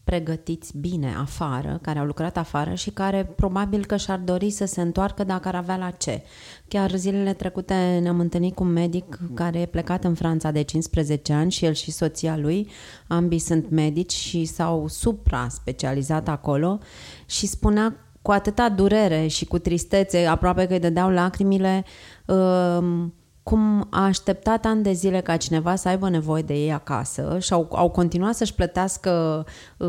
pregătiți 0.09 0.77
bine 0.77 1.15
afară, 1.19 1.79
care 1.81 1.99
au 1.99 2.05
lucrat 2.05 2.37
afară 2.37 2.73
și 2.73 2.89
care 2.89 3.33
probabil 3.35 3.85
că 3.85 3.97
și-ar 3.97 4.17
dori 4.19 4.49
să 4.49 4.65
se 4.65 4.81
întoarcă 4.81 5.23
dacă 5.23 5.47
ar 5.47 5.55
avea 5.55 5.77
la 5.77 5.89
ce. 5.89 6.21
Chiar 6.67 6.95
zilele 6.95 7.33
trecute 7.33 7.99
ne-am 8.01 8.19
întâlnit 8.19 8.55
cu 8.55 8.63
un 8.63 8.71
medic 8.71 9.19
care 9.33 9.59
e 9.59 9.65
plecat 9.65 10.03
în 10.03 10.13
Franța 10.13 10.51
de 10.51 10.61
15 10.61 11.33
ani 11.33 11.51
și 11.51 11.65
el 11.65 11.73
și 11.73 11.91
soția 11.91 12.37
lui, 12.37 12.69
ambii 13.07 13.39
sunt 13.39 13.69
medici 13.69 14.13
și 14.13 14.45
s-au 14.45 14.87
supra-specializat 14.87 16.27
acolo 16.27 16.79
și 17.25 17.47
spunea 17.47 17.95
cu 18.21 18.31
atâta 18.31 18.69
durere 18.69 19.27
și 19.27 19.45
cu 19.45 19.59
tristețe, 19.59 20.25
aproape 20.25 20.67
că 20.67 20.73
îi 20.73 20.79
dădeau 20.79 21.09
lacrimile, 21.09 21.85
uh, 22.25 23.05
cum 23.49 23.87
a 23.89 24.03
așteptat 24.03 24.65
ani 24.65 24.83
de 24.83 24.91
zile 24.91 25.21
ca 25.21 25.37
cineva 25.37 25.75
să 25.75 25.87
aibă 25.87 26.09
nevoie 26.09 26.41
de 26.41 26.53
ei 26.53 26.73
acasă 26.73 27.37
și 27.41 27.53
au, 27.53 27.67
au 27.71 27.89
continuat 27.89 28.35
să-și 28.35 28.53
plătească 28.53 29.45
uh, 29.77 29.87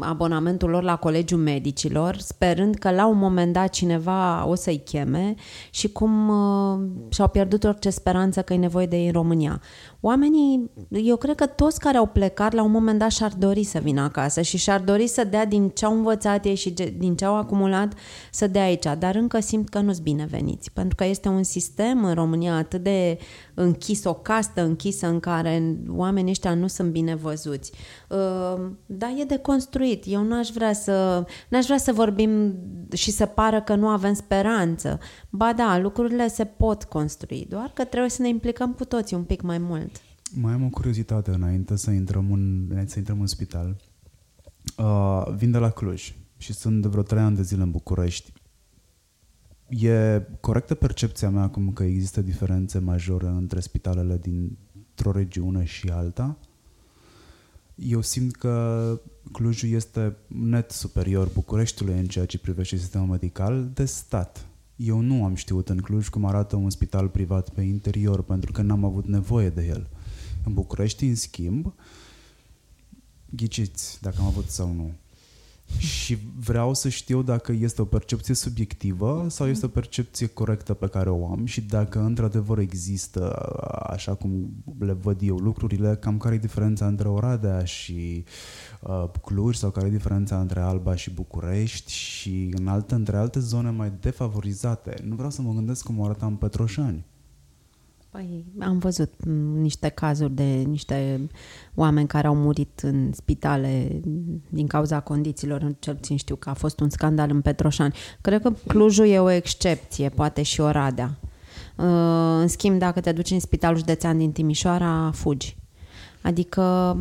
abonamentul 0.00 0.70
lor 0.70 0.82
la 0.82 0.96
Colegiul 0.96 1.40
Medicilor, 1.40 2.16
sperând 2.16 2.74
că 2.74 2.90
la 2.90 3.06
un 3.06 3.18
moment 3.18 3.52
dat 3.52 3.68
cineva 3.68 4.46
o 4.46 4.54
să-i 4.54 4.82
cheme 4.84 5.34
și 5.70 5.92
cum 5.92 6.28
uh, 6.28 6.78
și-au 7.08 7.28
pierdut 7.28 7.64
orice 7.64 7.90
speranță 7.90 8.42
că 8.42 8.52
e 8.52 8.56
nevoie 8.56 8.86
de 8.86 8.96
ei 8.96 9.06
în 9.06 9.12
România. 9.12 9.60
Oamenii, 10.00 10.70
eu 10.88 11.16
cred 11.16 11.34
că 11.34 11.46
toți 11.46 11.80
care 11.80 11.96
au 11.96 12.06
plecat 12.06 12.52
la 12.52 12.62
un 12.62 12.70
moment 12.70 12.98
dat 12.98 13.10
și-ar 13.10 13.32
dori 13.38 13.64
să 13.64 13.78
vină 13.78 14.00
acasă 14.00 14.40
și 14.40 14.56
și-ar 14.56 14.80
dori 14.80 15.06
să 15.06 15.24
dea 15.24 15.46
din 15.46 15.68
ce 15.68 15.84
au 15.84 15.92
învățat 15.94 16.44
ei 16.44 16.54
și 16.54 16.70
din 16.96 17.16
ce 17.16 17.24
au 17.24 17.36
acumulat 17.36 17.92
să 18.30 18.46
dea 18.46 18.62
aici, 18.62 18.86
dar 18.98 19.14
încă 19.14 19.40
simt 19.40 19.68
că 19.68 19.78
nu-s 19.78 19.98
bineveniți, 19.98 20.72
pentru 20.72 20.94
că 20.94 21.04
este 21.04 21.28
un 21.28 21.42
sistem 21.42 22.04
în 22.04 22.14
România 22.14 22.56
atât 22.56 22.82
de 22.82 23.18
închis, 23.54 24.04
o 24.04 24.14
castă 24.14 24.62
închisă 24.62 25.06
în 25.06 25.20
care 25.20 25.76
oamenii 25.88 26.30
ăștia 26.30 26.54
nu 26.54 26.66
sunt 26.66 26.90
bine 26.90 27.14
văzuți. 27.14 27.72
Uh, 28.08 28.70
dar 28.86 29.10
e 29.18 29.24
de 29.24 29.38
construit. 29.38 30.04
Eu 30.06 30.22
nu 30.22 30.38
aș 30.38 30.48
vrea 30.48 30.72
să, 30.72 31.24
n-aș 31.48 31.64
vrea 31.64 31.78
să 31.78 31.92
vorbim 31.92 32.54
și 32.92 33.10
să 33.10 33.26
pară 33.26 33.60
că 33.60 33.74
nu 33.74 33.88
avem 33.88 34.14
speranță. 34.14 34.98
Ba 35.30 35.52
da, 35.52 35.78
lucrurile 35.78 36.28
se 36.28 36.44
pot 36.44 36.84
construi, 36.84 37.46
doar 37.48 37.70
că 37.74 37.84
trebuie 37.84 38.10
să 38.10 38.22
ne 38.22 38.28
implicăm 38.28 38.72
cu 38.72 38.84
toții 38.84 39.16
un 39.16 39.22
pic 39.22 39.42
mai 39.42 39.58
mult. 39.58 39.87
Mai 40.34 40.52
am 40.52 40.64
o 40.64 40.68
curiozitate 40.68 41.30
înainte 41.30 41.76
să 41.76 41.90
intrăm 41.90 42.32
în, 42.32 42.68
să 42.86 42.98
intrăm 42.98 43.20
în 43.20 43.26
spital. 43.26 43.76
Uh, 44.76 45.26
vin 45.36 45.50
de 45.50 45.58
la 45.58 45.70
Cluj 45.70 46.14
și 46.36 46.52
sunt 46.52 46.82
de 46.82 46.88
vreo 46.88 47.02
trei 47.02 47.22
ani 47.22 47.36
de 47.36 47.42
zile 47.42 47.62
în 47.62 47.70
București. 47.70 48.32
E 49.68 50.22
corectă 50.40 50.74
percepția 50.74 51.30
mea 51.30 51.42
acum 51.42 51.72
că 51.72 51.82
există 51.82 52.20
diferențe 52.20 52.78
majore 52.78 53.26
între 53.26 53.60
spitalele 53.60 54.18
dintr-o 54.18 55.12
regiune 55.12 55.64
și 55.64 55.88
alta? 55.88 56.38
Eu 57.74 58.00
simt 58.00 58.36
că 58.36 59.00
Clujul 59.32 59.70
este 59.70 60.16
net 60.26 60.70
superior 60.70 61.30
Bucureștiului 61.34 61.98
în 61.98 62.06
ceea 62.06 62.26
ce 62.26 62.38
privește 62.38 62.76
sistemul 62.76 63.06
medical 63.06 63.70
de 63.74 63.84
stat. 63.84 64.46
Eu 64.76 65.00
nu 65.00 65.24
am 65.24 65.34
știut 65.34 65.68
în 65.68 65.76
Cluj 65.76 66.08
cum 66.08 66.24
arată 66.24 66.56
un 66.56 66.70
spital 66.70 67.08
privat 67.08 67.50
pe 67.50 67.60
interior, 67.60 68.22
pentru 68.22 68.52
că 68.52 68.62
n-am 68.62 68.84
avut 68.84 69.06
nevoie 69.06 69.50
de 69.50 69.66
el. 69.66 69.88
În 70.48 70.54
București, 70.54 71.04
în 71.04 71.14
schimb, 71.14 71.74
ghiciți 73.30 73.98
dacă 74.00 74.16
am 74.18 74.26
avut 74.26 74.48
sau 74.48 74.72
nu. 74.72 74.92
Și 75.78 76.18
vreau 76.38 76.74
să 76.74 76.88
știu 76.88 77.22
dacă 77.22 77.52
este 77.52 77.82
o 77.82 77.84
percepție 77.84 78.34
subiectivă 78.34 79.26
sau 79.28 79.46
este 79.46 79.66
o 79.66 79.68
percepție 79.68 80.26
corectă 80.26 80.74
pe 80.74 80.86
care 80.86 81.10
o 81.10 81.30
am 81.30 81.44
și 81.44 81.60
dacă 81.60 82.00
într-adevăr 82.00 82.58
există, 82.58 83.32
așa 83.86 84.14
cum 84.14 84.50
le 84.78 84.92
văd 84.92 85.20
eu 85.22 85.36
lucrurile, 85.36 85.96
cam 85.96 86.18
care 86.18 86.34
e 86.34 86.38
diferența 86.38 86.86
între 86.86 87.08
Oradea 87.08 87.64
și 87.64 88.24
uh, 88.80 89.04
Cluj 89.22 89.56
sau 89.56 89.70
care 89.70 89.86
e 89.86 89.90
diferența 89.90 90.40
între 90.40 90.60
Alba 90.60 90.94
și 90.94 91.10
București 91.10 91.92
și 91.92 92.54
în 92.56 92.66
alte, 92.66 92.94
între 92.94 93.16
alte 93.16 93.40
zone 93.40 93.70
mai 93.70 93.92
defavorizate. 94.00 94.94
Nu 95.04 95.14
vreau 95.14 95.30
să 95.30 95.42
mă 95.42 95.52
gândesc 95.52 95.84
cum 95.84 95.98
o 95.98 96.04
arăta 96.04 96.26
în 96.26 96.34
Petroșani. 96.34 97.04
Păi 98.10 98.44
am 98.58 98.78
văzut 98.78 99.14
niște 99.54 99.88
cazuri 99.88 100.32
de 100.32 100.42
niște 100.42 101.28
oameni 101.74 102.08
care 102.08 102.26
au 102.26 102.34
murit 102.34 102.80
în 102.80 103.12
spitale 103.12 104.00
din 104.48 104.66
cauza 104.66 105.00
condițiilor, 105.00 105.74
cel 105.78 105.94
puțin 105.94 106.16
știu 106.16 106.36
că 106.36 106.50
a 106.50 106.54
fost 106.54 106.80
un 106.80 106.90
scandal 106.90 107.30
în 107.30 107.40
Petroșani. 107.40 107.94
Cred 108.20 108.42
că 108.42 108.52
Clujul 108.66 109.06
e 109.06 109.18
o 109.18 109.30
excepție, 109.30 110.08
poate 110.08 110.42
și 110.42 110.60
Oradea. 110.60 111.18
Uh, 111.76 111.84
în 112.40 112.48
schimb, 112.48 112.78
dacă 112.78 113.00
te 113.00 113.12
duci 113.12 113.30
în 113.30 113.40
spitalul 113.40 113.78
județean 113.78 114.18
din 114.18 114.32
Timișoara, 114.32 115.10
fugi. 115.14 115.56
Adică 116.22 116.96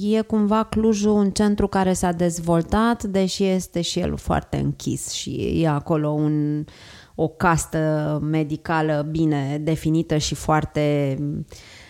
e 0.00 0.20
cumva 0.20 0.64
Clujul 0.64 1.10
un 1.10 1.30
centru 1.30 1.66
care 1.66 1.92
s-a 1.92 2.12
dezvoltat, 2.12 3.04
deși 3.04 3.44
este 3.44 3.80
și 3.80 3.98
el 3.98 4.16
foarte 4.16 4.56
închis 4.56 5.10
și 5.10 5.60
e 5.62 5.68
acolo 5.68 6.08
un, 6.08 6.64
o 7.14 7.28
castă 7.28 8.18
medicală 8.22 9.06
bine 9.10 9.60
definită 9.62 10.16
și 10.16 10.34
foarte, 10.34 11.16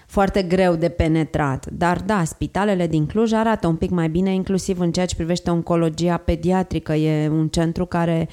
foarte 0.06 0.42
greu 0.42 0.74
de 0.74 0.88
penetrat. 0.88 1.66
Dar 1.70 2.02
da, 2.06 2.24
spitalele 2.24 2.86
din 2.86 3.06
Cluj 3.06 3.32
arată 3.32 3.66
un 3.66 3.76
pic 3.76 3.90
mai 3.90 4.08
bine, 4.08 4.34
inclusiv 4.34 4.80
în 4.80 4.92
ceea 4.92 5.06
ce 5.06 5.14
privește 5.14 5.50
oncologia 5.50 6.16
pediatrică. 6.16 6.92
E 6.92 7.28
un 7.28 7.48
centru 7.48 7.86
care 7.86 8.28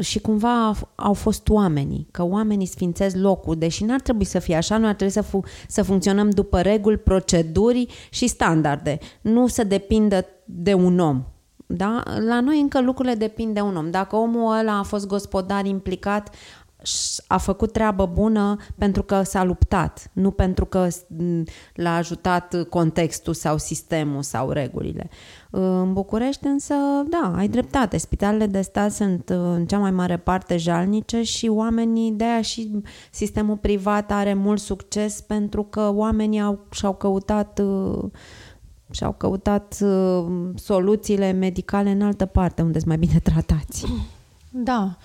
și 0.00 0.20
cumva 0.20 0.72
au 0.94 1.12
fost 1.12 1.48
oamenii, 1.48 2.08
că 2.10 2.24
oamenii 2.24 2.66
sfințesc 2.66 3.16
locul, 3.16 3.56
deși 3.56 3.84
n-ar 3.84 4.00
trebui 4.00 4.24
să 4.24 4.38
fie 4.38 4.56
așa, 4.56 4.78
noi 4.78 4.88
ar 4.88 4.94
trebui 4.94 5.12
să, 5.12 5.22
fu- 5.22 5.42
să 5.68 5.82
funcționăm 5.82 6.30
după 6.30 6.60
reguli, 6.60 6.96
proceduri 6.96 7.86
și 8.10 8.26
standarde, 8.26 8.98
nu 9.20 9.46
să 9.46 9.64
depindă 9.64 10.26
de 10.44 10.74
un 10.74 10.98
om. 10.98 11.24
Da? 11.74 12.02
La 12.18 12.40
noi 12.40 12.60
încă 12.60 12.80
lucrurile 12.80 13.14
depind 13.14 13.54
de 13.54 13.60
un 13.60 13.76
om. 13.76 13.90
Dacă 13.90 14.16
omul 14.16 14.58
ăla 14.58 14.78
a 14.78 14.82
fost 14.82 15.06
gospodar 15.06 15.64
implicat, 15.64 16.34
a 17.26 17.38
făcut 17.38 17.72
treabă 17.72 18.06
bună 18.06 18.56
pentru 18.78 19.02
că 19.02 19.22
s-a 19.22 19.44
luptat, 19.44 20.10
nu 20.12 20.30
pentru 20.30 20.64
că 20.64 20.88
l-a 21.74 21.94
ajutat 21.94 22.66
contextul 22.68 23.34
sau 23.34 23.58
sistemul 23.58 24.22
sau 24.22 24.50
regulile. 24.50 25.10
În 25.50 25.92
București 25.92 26.46
însă, 26.46 26.74
da, 27.08 27.32
ai 27.36 27.48
dreptate, 27.48 27.96
spitalele 27.96 28.46
de 28.46 28.60
stat 28.60 28.92
sunt 28.92 29.28
în 29.28 29.66
cea 29.66 29.78
mai 29.78 29.90
mare 29.90 30.16
parte 30.16 30.56
jalnice 30.56 31.22
și 31.22 31.48
oamenii, 31.48 32.12
de 32.12 32.24
aia 32.24 32.42
și 32.42 32.82
sistemul 33.10 33.56
privat 33.56 34.10
are 34.10 34.34
mult 34.34 34.60
succes 34.60 35.20
pentru 35.20 35.62
că 35.62 35.90
oamenii 35.94 36.40
au, 36.40 36.66
și-au 36.70 36.94
căutat 36.94 37.58
uh, 37.64 38.04
și-au 38.92 39.12
căutat 39.12 39.78
uh, 39.80 40.24
soluțiile 40.54 41.32
medicale 41.32 41.90
în 41.90 42.02
altă 42.02 42.26
parte, 42.26 42.62
unde 42.62 42.78
sunt 42.78 42.88
mai 42.88 42.98
bine 42.98 43.18
tratați. 43.22 43.86
Da. 44.50 44.96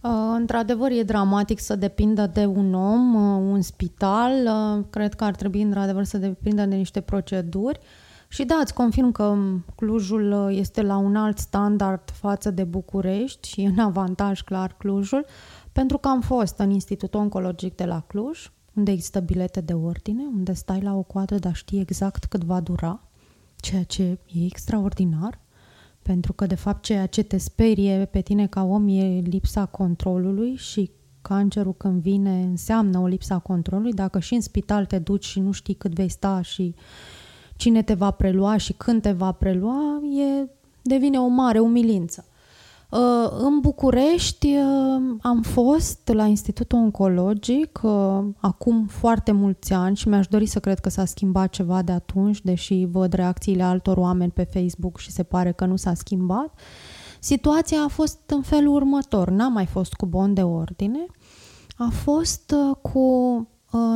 Uh, 0.00 0.10
într-adevăr, 0.34 0.90
e 0.90 1.02
dramatic 1.02 1.60
să 1.60 1.76
depindă 1.76 2.30
de 2.32 2.44
un 2.44 2.74
om, 2.74 3.14
uh, 3.14 3.52
un 3.52 3.60
spital. 3.60 4.48
Cred 4.90 5.14
că 5.14 5.24
ar 5.24 5.34
trebui, 5.34 5.62
într-adevăr, 5.62 6.04
să 6.04 6.18
depindă 6.18 6.64
de 6.64 6.74
niște 6.74 7.00
proceduri. 7.00 7.80
Și 8.28 8.44
da, 8.44 8.54
îți 8.54 8.74
confirm 8.74 9.12
că 9.12 9.36
Clujul 9.74 10.50
este 10.52 10.82
la 10.82 10.96
un 10.96 11.16
alt 11.16 11.38
standard 11.38 12.10
față 12.10 12.50
de 12.50 12.64
București 12.64 13.48
și 13.48 13.60
în 13.60 13.78
avantaj, 13.78 14.40
clar, 14.40 14.74
Clujul, 14.78 15.26
pentru 15.72 15.98
că 15.98 16.08
am 16.08 16.20
fost 16.20 16.58
în 16.58 16.70
Institutul 16.70 17.20
Oncologic 17.20 17.74
de 17.74 17.84
la 17.84 18.02
Cluj, 18.06 18.50
unde 18.72 18.90
există 18.90 19.20
bilete 19.20 19.60
de 19.60 19.72
ordine, 19.72 20.22
unde 20.36 20.52
stai 20.52 20.80
la 20.80 20.94
o 20.96 21.02
coadă, 21.02 21.34
dar 21.34 21.54
știi 21.54 21.80
exact 21.80 22.24
cât 22.24 22.44
va 22.44 22.60
dura 22.60 23.00
ceea 23.66 23.82
ce 23.82 24.02
e 24.32 24.44
extraordinar, 24.44 25.40
pentru 26.02 26.32
că, 26.32 26.46
de 26.46 26.54
fapt, 26.54 26.82
ceea 26.82 27.06
ce 27.06 27.22
te 27.22 27.36
sperie 27.36 28.04
pe 28.04 28.20
tine 28.20 28.46
ca 28.46 28.62
om 28.62 28.88
e 28.88 29.18
lipsa 29.18 29.66
controlului 29.66 30.54
și 30.54 30.90
cancerul 31.22 31.74
când 31.74 32.00
vine 32.00 32.42
înseamnă 32.42 32.98
o 32.98 33.06
lipsa 33.06 33.38
controlului. 33.38 33.92
Dacă 33.92 34.18
și 34.18 34.34
în 34.34 34.40
spital 34.40 34.86
te 34.86 34.98
duci 34.98 35.24
și 35.24 35.40
nu 35.40 35.52
știi 35.52 35.74
cât 35.74 35.92
vei 35.92 36.08
sta 36.08 36.40
și 36.42 36.74
cine 37.56 37.82
te 37.82 37.94
va 37.94 38.10
prelua 38.10 38.56
și 38.56 38.72
când 38.72 39.02
te 39.02 39.12
va 39.12 39.32
prelua, 39.32 40.00
e, 40.02 40.48
devine 40.82 41.18
o 41.18 41.26
mare 41.26 41.58
umilință. 41.58 42.24
Uh, 42.90 43.28
în 43.38 43.60
București 43.60 44.56
uh, 44.56 45.16
am 45.20 45.42
fost 45.42 46.10
la 46.12 46.24
Institutul 46.24 46.78
Oncologic 46.78 47.80
uh, 47.82 48.24
acum 48.36 48.86
foarte 48.86 49.32
mulți 49.32 49.72
ani 49.72 49.96
și 49.96 50.08
mi-aș 50.08 50.26
dori 50.26 50.46
să 50.46 50.60
cred 50.60 50.78
că 50.78 50.88
s-a 50.88 51.04
schimbat 51.04 51.50
ceva 51.50 51.82
de 51.82 51.92
atunci, 51.92 52.42
deși 52.42 52.84
văd 52.84 53.12
reacțiile 53.12 53.62
altor 53.62 53.96
oameni 53.96 54.30
pe 54.30 54.44
Facebook 54.44 54.98
și 54.98 55.10
se 55.10 55.22
pare 55.22 55.52
că 55.52 55.64
nu 55.64 55.76
s-a 55.76 55.94
schimbat. 55.94 56.58
Situația 57.20 57.82
a 57.82 57.88
fost 57.88 58.18
în 58.26 58.42
felul 58.42 58.74
următor. 58.74 59.30
N-a 59.30 59.48
mai 59.48 59.66
fost 59.66 59.92
cu 59.92 60.06
bon 60.06 60.34
de 60.34 60.42
ordine, 60.42 61.06
a 61.76 61.88
fost 61.92 62.54
cu... 62.82 63.00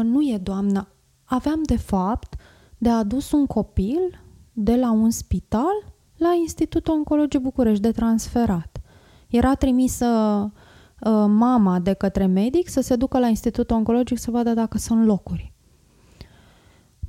Nu 0.03 0.23
e 0.23 0.39
doamna... 0.43 0.89
Aveam 1.25 1.63
de 1.63 1.77
fapt 1.77 2.35
de 2.79 2.89
adus 2.89 3.33
un 3.33 3.47
copil 3.47 4.23
de 4.53 4.77
la 4.77 4.93
un 4.93 5.11
spital 5.11 5.95
la 6.17 6.35
Institutul 6.41 6.95
Oncologic 6.95 7.41
București 7.41 7.83
de 7.83 7.91
transferat. 7.91 8.80
Era 9.31 9.55
trimisă 9.55 10.07
uh, 11.01 11.25
mama 11.27 11.79
de 11.79 11.93
către 11.93 12.27
medic 12.27 12.69
să 12.69 12.81
se 12.81 12.97
ducă 12.97 13.19
la 13.19 13.27
Institutul 13.27 13.77
Oncologic 13.77 14.19
să 14.19 14.31
vadă 14.31 14.51
dacă 14.51 14.79
sunt 14.79 15.05
locuri. 15.05 15.53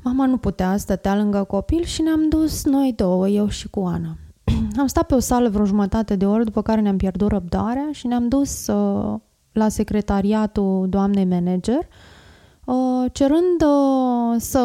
Mama 0.03 0.25
nu 0.25 0.37
putea, 0.37 0.77
stătea 0.77 1.15
lângă 1.15 1.43
copil 1.43 1.83
și 1.83 2.01
ne-am 2.01 2.29
dus 2.29 2.65
noi 2.65 2.93
două, 2.95 3.27
eu 3.27 3.47
și 3.47 3.69
cu 3.69 3.79
Ana. 3.79 4.17
Am 4.79 4.87
stat 4.87 5.05
pe 5.05 5.15
o 5.15 5.19
sală 5.19 5.49
vreo 5.49 5.65
jumătate 5.65 6.15
de 6.15 6.25
oră, 6.25 6.43
după 6.43 6.61
care 6.61 6.81
ne-am 6.81 6.97
pierdut 6.97 7.29
răbdarea 7.29 7.89
și 7.91 8.07
ne-am 8.07 8.27
dus 8.27 8.67
uh, 8.67 9.19
la 9.51 9.69
secretariatul 9.69 10.89
doamnei 10.89 11.25
manager, 11.25 11.77
uh, 11.77 11.85
cerând 13.11 13.61
uh, 13.61 14.35
să 14.39 14.59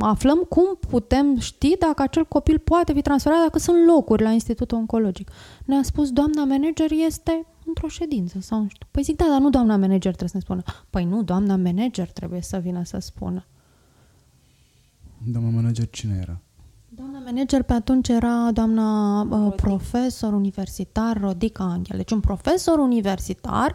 aflăm 0.00 0.38
cum 0.38 0.78
putem 0.88 1.38
ști 1.38 1.76
dacă 1.78 2.02
acel 2.02 2.24
copil 2.24 2.58
poate 2.58 2.92
fi 2.92 3.02
transferat, 3.02 3.38
dacă 3.40 3.58
sunt 3.58 3.86
locuri 3.86 4.22
la 4.22 4.30
Institutul 4.30 4.78
Oncologic. 4.78 5.30
Ne-a 5.64 5.82
spus, 5.82 6.10
doamna 6.10 6.44
manager 6.44 6.90
este 7.06 7.46
într-o 7.66 7.88
ședință 7.88 8.40
sau 8.40 8.60
nu 8.60 8.68
știu. 8.68 8.86
Păi 8.90 9.02
zic, 9.02 9.16
da, 9.16 9.24
dar 9.28 9.40
nu 9.40 9.50
doamna 9.50 9.76
manager 9.76 10.14
trebuie 10.14 10.28
să 10.28 10.36
ne 10.36 10.42
spună. 10.42 10.62
Păi 10.90 11.04
nu, 11.04 11.22
doamna 11.22 11.56
manager 11.56 12.10
trebuie 12.10 12.40
să 12.40 12.56
vină 12.58 12.84
să 12.84 12.98
spună. 12.98 13.44
Doamna 15.26 15.50
manager 15.50 15.90
cine 15.90 16.18
era? 16.22 16.40
Doamna 16.88 17.18
manager 17.24 17.62
pe 17.62 17.72
atunci 17.72 18.08
era 18.08 18.50
doamna 18.52 19.20
uh, 19.20 19.52
profesor 19.56 20.32
universitar 20.32 21.20
Rodica 21.20 21.64
Angel. 21.64 21.96
Deci 21.96 22.10
un 22.10 22.20
profesor 22.20 22.78
universitar 22.78 23.74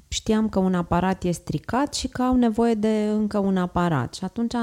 știam 0.08 0.50
că 0.50 0.60
un 0.60 0.74
aparat 0.74 1.24
e 1.24 1.32
stricat 1.32 1.94
și 1.94 2.08
că 2.08 2.22
au 2.22 2.36
nevoie 2.36 2.74
de 2.74 3.10
încă 3.14 3.38
un 3.38 3.58
aparat. 3.58 4.14
Și 4.14 4.24
atunci 4.24 4.54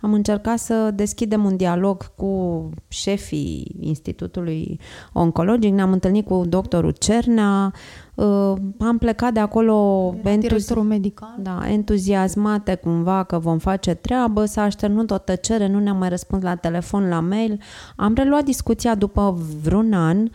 am 0.00 0.12
încercat 0.12 0.58
să 0.58 0.90
deschidem 0.94 1.44
un 1.44 1.56
dialog 1.56 2.14
cu 2.14 2.68
șefii 2.88 3.76
Institutului 3.80 4.80
Oncologic, 5.12 5.72
ne-am 5.72 5.92
întâlnit 5.92 6.26
cu 6.26 6.44
doctorul 6.48 6.90
Cernea, 6.90 7.72
uh, 8.16 8.54
am 8.78 8.98
plecat 8.98 9.32
de 9.32 9.40
acolo 9.40 10.14
directorul 10.38 10.82
medical. 10.82 11.34
Da, 11.38 11.70
entuziasmate 11.70 12.74
cumva 12.74 13.24
că 13.24 13.38
vom 13.38 13.58
face 13.58 13.94
treabă, 13.94 14.44
s-a 14.44 14.62
așternut 14.62 15.10
o 15.10 15.18
tăcere, 15.18 15.68
nu 15.68 15.78
ne-am 15.78 15.96
mai 15.96 16.08
răspuns 16.08 16.42
la 16.42 16.54
telefon, 16.54 17.08
la 17.08 17.20
mail. 17.20 17.60
Am 17.96 18.14
reluat 18.14 18.44
discuția 18.44 18.94
după 18.94 19.38
vreun 19.62 19.92
an 19.92 20.28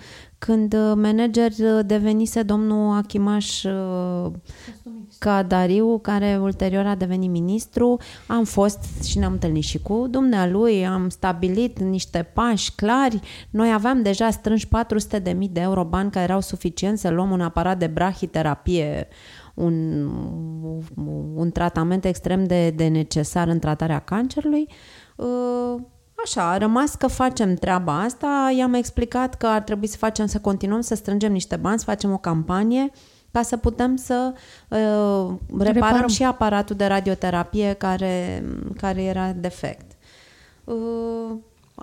când 0.45 0.73
uh, 0.73 0.91
manager 0.95 1.51
uh, 1.51 1.79
devenise 1.85 2.41
domnul 2.43 2.95
Achimaș 2.97 3.63
uh, 3.63 4.31
Cadariu, 5.19 5.99
care 5.99 6.39
ulterior 6.41 6.85
a 6.85 6.95
devenit 6.95 7.29
ministru, 7.29 7.99
am 8.27 8.43
fost 8.43 9.03
și 9.03 9.17
ne-am 9.17 9.31
întâlnit 9.31 9.63
și 9.63 9.79
cu 9.79 10.07
dumnealui, 10.09 10.85
am 10.85 11.09
stabilit 11.09 11.79
niște 11.79 12.29
pași 12.33 12.71
clari. 12.75 13.19
Noi 13.49 13.73
aveam 13.73 14.01
deja 14.01 14.29
strânși 14.29 14.67
400.000 14.67 15.21
de 15.51 15.59
euro 15.59 15.83
bani 15.83 16.11
care 16.11 16.25
erau 16.25 16.41
suficienți 16.41 17.01
să 17.01 17.09
luăm 17.09 17.31
un 17.31 17.41
aparat 17.41 17.77
de 17.77 17.87
brahiterapie 17.87 19.07
un, 19.53 20.05
un 21.35 21.51
tratament 21.51 22.05
extrem 22.05 22.43
de, 22.43 22.69
de 22.69 22.87
necesar 22.87 23.47
în 23.47 23.59
tratarea 23.59 23.99
cancerului. 23.99 24.67
Așa, 26.23 26.51
a 26.51 26.57
rămas 26.57 26.95
că 26.95 27.07
facem 27.07 27.55
treaba 27.55 28.01
asta, 28.01 28.53
i-am 28.57 28.73
explicat 28.73 29.35
că 29.35 29.47
ar 29.47 29.61
trebui 29.61 29.87
să 29.87 29.97
facem, 29.97 30.25
să 30.25 30.39
continuăm 30.39 30.81
să 30.81 30.95
strângem 30.95 31.31
niște 31.31 31.55
bani, 31.55 31.79
să 31.79 31.85
facem 31.85 32.11
o 32.11 32.17
campanie 32.17 32.91
ca 33.31 33.41
să 33.41 33.57
putem 33.57 33.95
să 33.95 34.33
uh, 34.69 35.33
reparăm, 35.49 35.73
reparăm 35.73 36.07
și 36.07 36.23
aparatul 36.23 36.75
de 36.75 36.85
radioterapie 36.85 37.73
care, 37.73 38.43
care 38.77 39.03
era 39.03 39.31
defect. 39.31 39.91
Uh, 40.63 41.35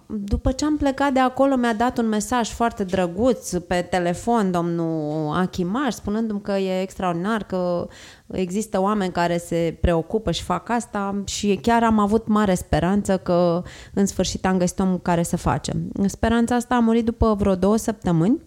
după 0.07 0.53
ce 0.53 0.65
am 0.65 0.77
plecat 0.77 1.13
de 1.13 1.21
acolo, 1.21 1.57
mi-a 1.57 1.75
dat 1.75 1.99
un 1.99 2.09
mesaj 2.09 2.49
foarte 2.49 2.85
drăguț 2.85 3.53
pe 3.53 3.87
telefon 3.91 4.51
domnul 4.51 5.37
Achimaș, 5.37 5.95
spunându-mi 5.95 6.41
că 6.41 6.53
e 6.53 6.83
extraordinar, 6.83 7.43
că 7.43 7.89
există 8.27 8.81
oameni 8.81 9.13
care 9.13 9.39
se 9.39 9.79
preocupă 9.81 10.31
și 10.31 10.43
fac 10.43 10.69
asta 10.69 11.23
și 11.25 11.59
chiar 11.63 11.83
am 11.85 11.99
avut 11.99 12.27
mare 12.27 12.55
speranță 12.55 13.17
că 13.17 13.63
în 13.95 14.07
sfârșit 14.07 14.47
am 14.47 14.59
găsit 14.59 14.79
omul 14.79 15.01
care 15.01 15.23
să 15.23 15.37
facem. 15.37 15.93
Speranța 16.07 16.55
asta 16.55 16.75
a 16.75 16.81
murit 16.81 17.05
după 17.05 17.35
vreo 17.39 17.55
două 17.55 17.77
săptămâni 17.77 18.41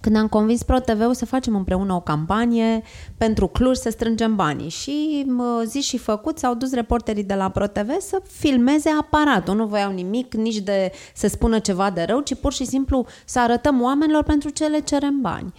când 0.00 0.16
am 0.16 0.28
convins 0.28 0.62
ProTV 0.62 1.12
să 1.12 1.26
facem 1.26 1.56
împreună 1.56 1.92
o 1.92 2.00
campanie 2.00 2.82
pentru 3.16 3.46
Cluj 3.46 3.76
să 3.76 3.90
strângem 3.90 4.36
banii 4.36 4.68
și 4.68 5.26
zi 5.64 5.80
și 5.80 5.98
făcut 5.98 6.38
s-au 6.38 6.54
dus 6.54 6.74
reporterii 6.74 7.24
de 7.24 7.34
la 7.34 7.48
ProTV 7.48 7.90
să 8.00 8.22
filmeze 8.28 8.90
aparatul. 9.00 9.54
Nu 9.54 9.66
voiau 9.66 9.92
nimic, 9.92 10.34
nici 10.34 10.58
de 10.58 10.92
să 11.14 11.26
spună 11.26 11.58
ceva 11.58 11.90
de 11.90 12.04
rău, 12.08 12.20
ci 12.20 12.34
pur 12.34 12.52
și 12.52 12.64
simplu 12.64 13.06
să 13.24 13.40
arătăm 13.40 13.82
oamenilor 13.82 14.22
pentru 14.22 14.48
ce 14.48 14.66
le 14.66 14.80
cerem 14.80 15.20
bani. 15.20 15.52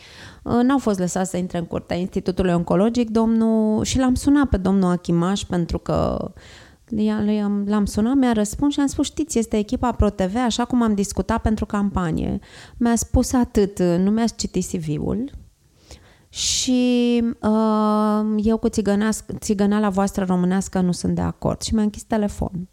N-au 0.61 0.77
fost 0.77 0.99
lăsați 0.99 1.29
să 1.29 1.37
intre 1.37 1.57
în 1.57 1.65
curtea 1.65 1.97
Institutului 1.97 2.53
Oncologic 2.53 3.09
domnul, 3.09 3.83
și 3.83 3.97
l-am 3.97 4.15
sunat 4.15 4.49
pe 4.49 4.57
domnul 4.57 4.91
Achimaș 4.91 5.41
pentru 5.41 5.77
că 5.77 6.31
L-am 7.65 7.85
sunat, 7.85 8.15
mi-a 8.15 8.31
răspuns 8.31 8.73
și 8.73 8.79
am 8.79 8.87
spus, 8.87 9.05
știți, 9.05 9.39
este 9.39 9.57
echipa 9.57 9.91
ProTV, 9.91 10.35
așa 10.35 10.65
cum 10.65 10.81
am 10.81 10.93
discutat 10.93 11.41
pentru 11.41 11.65
campanie. 11.65 12.39
Mi-a 12.77 12.95
spus 12.95 13.33
atât, 13.33 13.79
nu 13.79 14.11
mi-ați 14.11 14.35
citit 14.35 14.65
CV-ul 14.65 15.31
și 16.33 17.23
uh, 17.41 18.43
eu 18.43 18.57
cu 18.57 18.69
țigăneala 19.39 19.89
voastră 19.89 20.25
românească 20.25 20.79
nu 20.79 20.91
sunt 20.91 21.15
de 21.15 21.21
acord 21.21 21.61
și 21.61 21.73
mi-a 21.73 21.83
închis 21.83 22.03
telefon. 22.03 22.69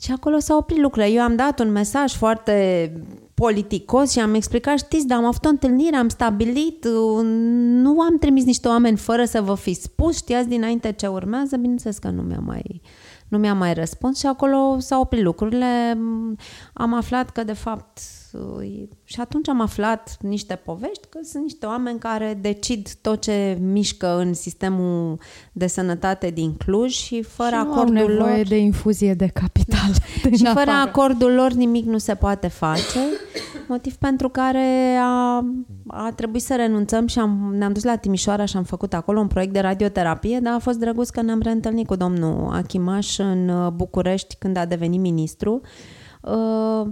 Și 0.00 0.12
acolo 0.12 0.38
s-au 0.38 0.58
oprit 0.58 0.78
lucrurile. 0.78 1.12
Eu 1.12 1.22
am 1.22 1.36
dat 1.36 1.60
un 1.60 1.70
mesaj 1.70 2.12
foarte 2.12 2.92
politicos 3.34 4.10
și 4.10 4.18
am 4.18 4.34
explicat, 4.34 4.78
știți, 4.78 5.06
dar 5.06 5.18
am 5.18 5.24
avut 5.24 5.44
o 5.44 5.48
întâlnire, 5.48 5.96
am 5.96 6.08
stabilit, 6.08 6.84
uh, 6.84 7.20
nu 7.82 8.00
am 8.00 8.18
trimis 8.18 8.44
niște 8.44 8.68
oameni 8.68 8.96
fără 8.96 9.24
să 9.24 9.40
vă 9.40 9.54
fi 9.54 9.74
spus, 9.74 10.16
știați 10.16 10.48
dinainte 10.48 10.92
ce 10.92 11.06
urmează, 11.06 11.56
bineînțeles 11.56 11.98
că 11.98 12.08
nu 12.08 12.22
mi-a 12.22 12.42
mai, 12.46 12.80
nu 13.28 13.38
mi-a 13.38 13.54
mai 13.54 13.74
răspuns 13.74 14.18
și 14.18 14.26
acolo 14.26 14.76
s-au 14.78 15.00
oprit 15.00 15.22
lucrurile. 15.22 15.98
Am 16.72 16.94
aflat 16.94 17.30
că, 17.30 17.44
de 17.44 17.52
fapt, 17.52 17.98
și 19.04 19.20
atunci 19.20 19.48
am 19.48 19.60
aflat 19.60 20.16
niște 20.20 20.54
povești 20.54 21.06
că 21.08 21.18
sunt 21.22 21.42
niște 21.42 21.66
oameni 21.66 21.98
care 21.98 22.38
decid 22.40 22.88
tot 23.00 23.20
ce 23.20 23.58
mișcă 23.60 24.18
în 24.18 24.34
sistemul 24.34 25.18
de 25.52 25.66
sănătate 25.66 26.30
din 26.30 26.54
Cluj 26.54 26.92
și 26.92 27.22
fără 27.22 27.48
și 27.48 27.54
acordul 27.54 27.94
nu 27.94 28.00
au 28.00 28.06
nevoie 28.06 28.36
lor 28.36 28.46
de 28.46 28.56
infuzie 28.56 29.14
de 29.14 29.26
capital. 29.26 29.92
și 30.38 30.44
fără 30.44 30.70
afară. 30.70 30.70
acordul 30.70 31.32
lor 31.32 31.52
nimic 31.52 31.84
nu 31.84 31.98
se 31.98 32.14
poate 32.14 32.48
face. 32.48 32.98
Motiv 33.68 33.94
pentru 33.94 34.28
care 34.28 34.96
a, 35.00 35.44
a 35.86 36.12
trebuit 36.14 36.42
să 36.42 36.54
renunțăm 36.56 37.06
și 37.06 37.18
am, 37.18 37.54
ne-am 37.56 37.72
dus 37.72 37.84
la 37.84 37.96
Timișoara 37.96 38.44
și 38.44 38.56
am 38.56 38.62
făcut 38.62 38.94
acolo 38.94 39.20
un 39.20 39.26
proiect 39.26 39.52
de 39.52 39.60
radioterapie, 39.60 40.38
dar 40.42 40.54
a 40.54 40.58
fost 40.58 40.78
drăguț 40.78 41.08
că 41.08 41.22
ne-am 41.22 41.40
reîntâlnit 41.40 41.86
cu 41.86 41.96
domnul 41.96 42.52
Achimaș 42.52 43.18
în 43.18 43.48
uh, 43.48 43.70
București 43.70 44.36
când 44.38 44.56
a 44.56 44.64
devenit 44.64 45.00
ministru. 45.00 45.60
Uh, 46.20 46.86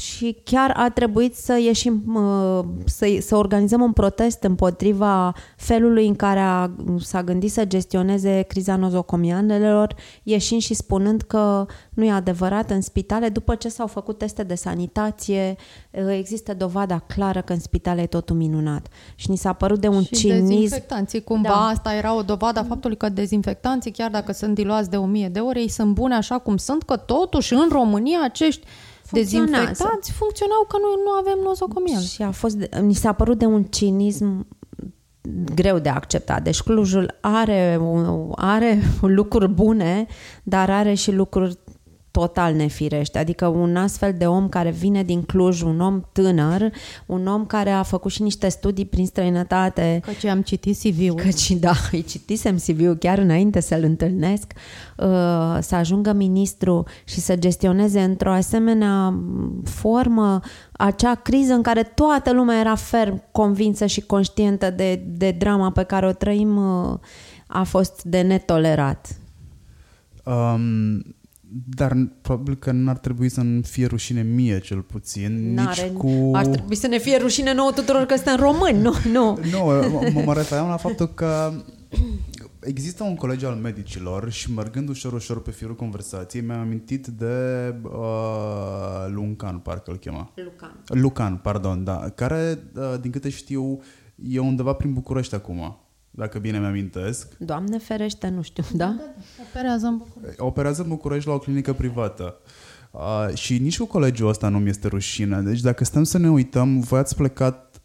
și 0.00 0.36
chiar 0.44 0.72
a 0.76 0.90
trebuit 0.90 1.34
să 1.36 1.58
ieșim, 1.58 2.18
să, 2.84 3.16
să 3.20 3.36
organizăm 3.36 3.80
un 3.80 3.92
protest 3.92 4.42
împotriva 4.42 5.34
felului 5.56 6.06
în 6.06 6.14
care 6.14 6.40
a, 6.40 6.70
s-a 6.98 7.22
gândit 7.22 7.52
să 7.52 7.64
gestioneze 7.64 8.42
criza 8.42 8.76
nozocomianelor, 8.76 9.94
ieșind 10.22 10.60
și 10.60 10.74
spunând 10.74 11.22
că 11.22 11.66
nu 11.90 12.04
e 12.04 12.10
adevărat 12.10 12.70
în 12.70 12.80
spitale, 12.80 13.28
după 13.28 13.54
ce 13.54 13.68
s-au 13.68 13.86
făcut 13.86 14.18
teste 14.18 14.42
de 14.42 14.54
sanitație, 14.54 15.56
există 16.18 16.54
dovada 16.54 16.98
clară 16.98 17.40
că 17.40 17.52
în 17.52 17.60
spitale 17.60 18.00
e 18.00 18.06
totul 18.06 18.36
minunat. 18.36 18.86
Și 19.14 19.30
ni 19.30 19.36
s-a 19.36 19.52
părut 19.52 19.80
de 19.80 19.88
un 19.88 20.02
și 20.02 20.14
cinism. 20.14 20.46
dezinfectanții, 20.46 21.22
cumva 21.22 21.48
da. 21.48 21.66
asta 21.66 21.94
era 21.94 22.14
o 22.14 22.22
dovadă 22.22 22.58
a 22.58 22.64
faptului 22.64 22.96
că 22.96 23.08
dezinfectanții, 23.08 23.90
chiar 23.90 24.10
dacă 24.10 24.32
sunt 24.32 24.54
diluați 24.54 24.90
de 24.90 24.96
o 24.96 25.04
mie 25.04 25.28
de 25.28 25.38
ore, 25.38 25.60
ei 25.60 25.68
sunt 25.68 25.94
bune 25.94 26.14
așa 26.14 26.38
cum 26.38 26.56
sunt, 26.56 26.82
că 26.82 26.96
totuși 26.96 27.54
în 27.54 27.68
România 27.70 28.18
acești 28.22 28.66
dezinfectați 29.12 30.12
funcționau 30.12 30.66
că 30.68 30.76
noi 30.82 30.94
nu 31.04 31.10
avem 31.10 31.38
nozocomiel. 31.44 32.00
Și 32.00 32.22
a 32.22 32.30
fost, 32.30 32.56
ni 32.80 32.94
s-a 32.94 33.12
părut 33.12 33.38
de 33.38 33.44
un 33.44 33.64
cinism 33.64 34.46
greu 35.54 35.78
de 35.78 35.88
acceptat. 35.88 36.42
Deci 36.42 36.62
Clujul 36.62 37.18
are, 37.20 37.80
are 38.34 38.82
lucruri 39.00 39.48
bune, 39.48 40.06
dar 40.42 40.70
are 40.70 40.94
și 40.94 41.12
lucruri 41.12 41.58
total 42.10 42.54
nefirește. 42.54 43.18
Adică 43.18 43.46
un 43.46 43.76
astfel 43.76 44.14
de 44.18 44.26
om 44.26 44.48
care 44.48 44.70
vine 44.70 45.02
din 45.02 45.22
Cluj, 45.22 45.62
un 45.62 45.80
om 45.80 46.02
tânăr, 46.12 46.72
un 47.06 47.26
om 47.26 47.46
care 47.46 47.70
a 47.70 47.82
făcut 47.82 48.10
și 48.10 48.22
niște 48.22 48.48
studii 48.48 48.84
prin 48.84 49.06
străinătate. 49.06 50.00
Căci 50.04 50.24
am 50.24 50.42
citit 50.42 50.76
CV-ul. 50.78 51.14
Căci 51.14 51.50
da, 51.50 51.72
îi 51.92 52.02
citisem 52.02 52.56
CV-ul 52.56 52.96
chiar 52.96 53.18
înainte 53.18 53.60
să-l 53.60 53.82
întâlnesc, 53.82 54.52
uh, 54.96 55.58
să 55.60 55.74
ajungă 55.74 56.12
ministru 56.12 56.84
și 57.04 57.20
să 57.20 57.36
gestioneze 57.36 58.00
într-o 58.00 58.32
asemenea 58.32 59.18
formă 59.64 60.40
acea 60.72 61.14
criză 61.14 61.52
în 61.52 61.62
care 61.62 61.82
toată 61.82 62.32
lumea 62.32 62.60
era 62.60 62.74
ferm 62.74 63.22
convinsă 63.32 63.86
și 63.86 64.00
conștientă 64.00 64.70
de, 64.70 65.02
de 65.06 65.30
drama 65.30 65.70
pe 65.70 65.82
care 65.82 66.06
o 66.06 66.12
trăim 66.12 66.56
uh, 66.56 66.98
a 67.46 67.62
fost 67.62 68.02
de 68.02 68.20
netolerat. 68.20 69.08
Um, 70.24 71.04
dar 71.52 72.08
probabil 72.20 72.56
că 72.56 72.70
n-ar 72.70 72.98
trebui 72.98 73.28
să-mi 73.28 73.62
fie 73.62 73.86
rușine 73.86 74.22
mie, 74.22 74.60
cel 74.60 74.80
puțin. 74.80 75.54
N-are, 75.54 75.82
nici 75.82 75.96
cu... 75.96 76.30
Ar 76.34 76.46
trebui 76.46 76.74
să 76.74 76.86
ne 76.86 76.98
fie 76.98 77.16
rușine 77.16 77.54
nouă 77.54 77.72
tuturor 77.72 78.04
că 78.04 78.14
suntem 78.14 78.36
români, 78.36 78.80
nu? 78.80 78.94
Nu, 79.10 79.38
nu 79.52 79.64
mă, 80.12 80.22
mă 80.24 80.34
refeream 80.34 80.68
la 80.68 80.76
faptul 80.76 81.06
că 81.06 81.52
există 82.60 83.04
un 83.04 83.14
colegiu 83.14 83.46
al 83.46 83.54
medicilor 83.54 84.30
și 84.30 84.52
mergând 84.52 84.88
ușor, 84.88 85.12
ușor 85.12 85.42
pe 85.42 85.50
firul 85.50 85.76
conversației, 85.76 86.42
mi-am 86.42 86.60
amintit 86.60 87.06
de 87.06 87.26
uh, 87.82 89.06
Luncan, 89.08 89.58
parcă 89.58 89.90
îl 89.90 89.96
chema. 89.96 90.32
Lucan. 90.34 90.82
Lucan, 90.86 91.36
pardon, 91.36 91.84
da. 91.84 92.10
Care, 92.14 92.58
uh, 92.74 93.00
din 93.00 93.10
câte 93.10 93.28
știu, 93.28 93.80
e 94.14 94.38
undeva 94.38 94.72
prin 94.72 94.92
București 94.92 95.34
acum 95.34 95.78
dacă 96.20 96.38
bine 96.38 96.58
mi-amintesc. 96.58 97.36
Doamne 97.38 97.78
ferește, 97.78 98.28
nu 98.28 98.42
știu, 98.42 98.64
da? 98.72 98.96
Operează 99.48 99.86
în 99.86 99.96
București. 99.96 100.40
Operează 100.40 100.82
în 100.82 100.88
București 100.88 101.28
la 101.28 101.34
o 101.34 101.38
clinică 101.38 101.72
privată. 101.72 102.36
Uh, 102.90 103.34
și 103.34 103.58
nici 103.58 103.78
cu 103.78 103.84
colegiul 103.84 104.28
ăsta 104.28 104.48
nu 104.48 104.58
mi 104.58 104.68
este 104.68 104.88
rușine. 104.88 105.40
Deci 105.40 105.60
dacă 105.60 105.84
stăm 105.84 106.04
să 106.04 106.18
ne 106.18 106.30
uităm, 106.30 106.80
voi 106.80 106.98
ați 106.98 107.16
plecat 107.16 107.82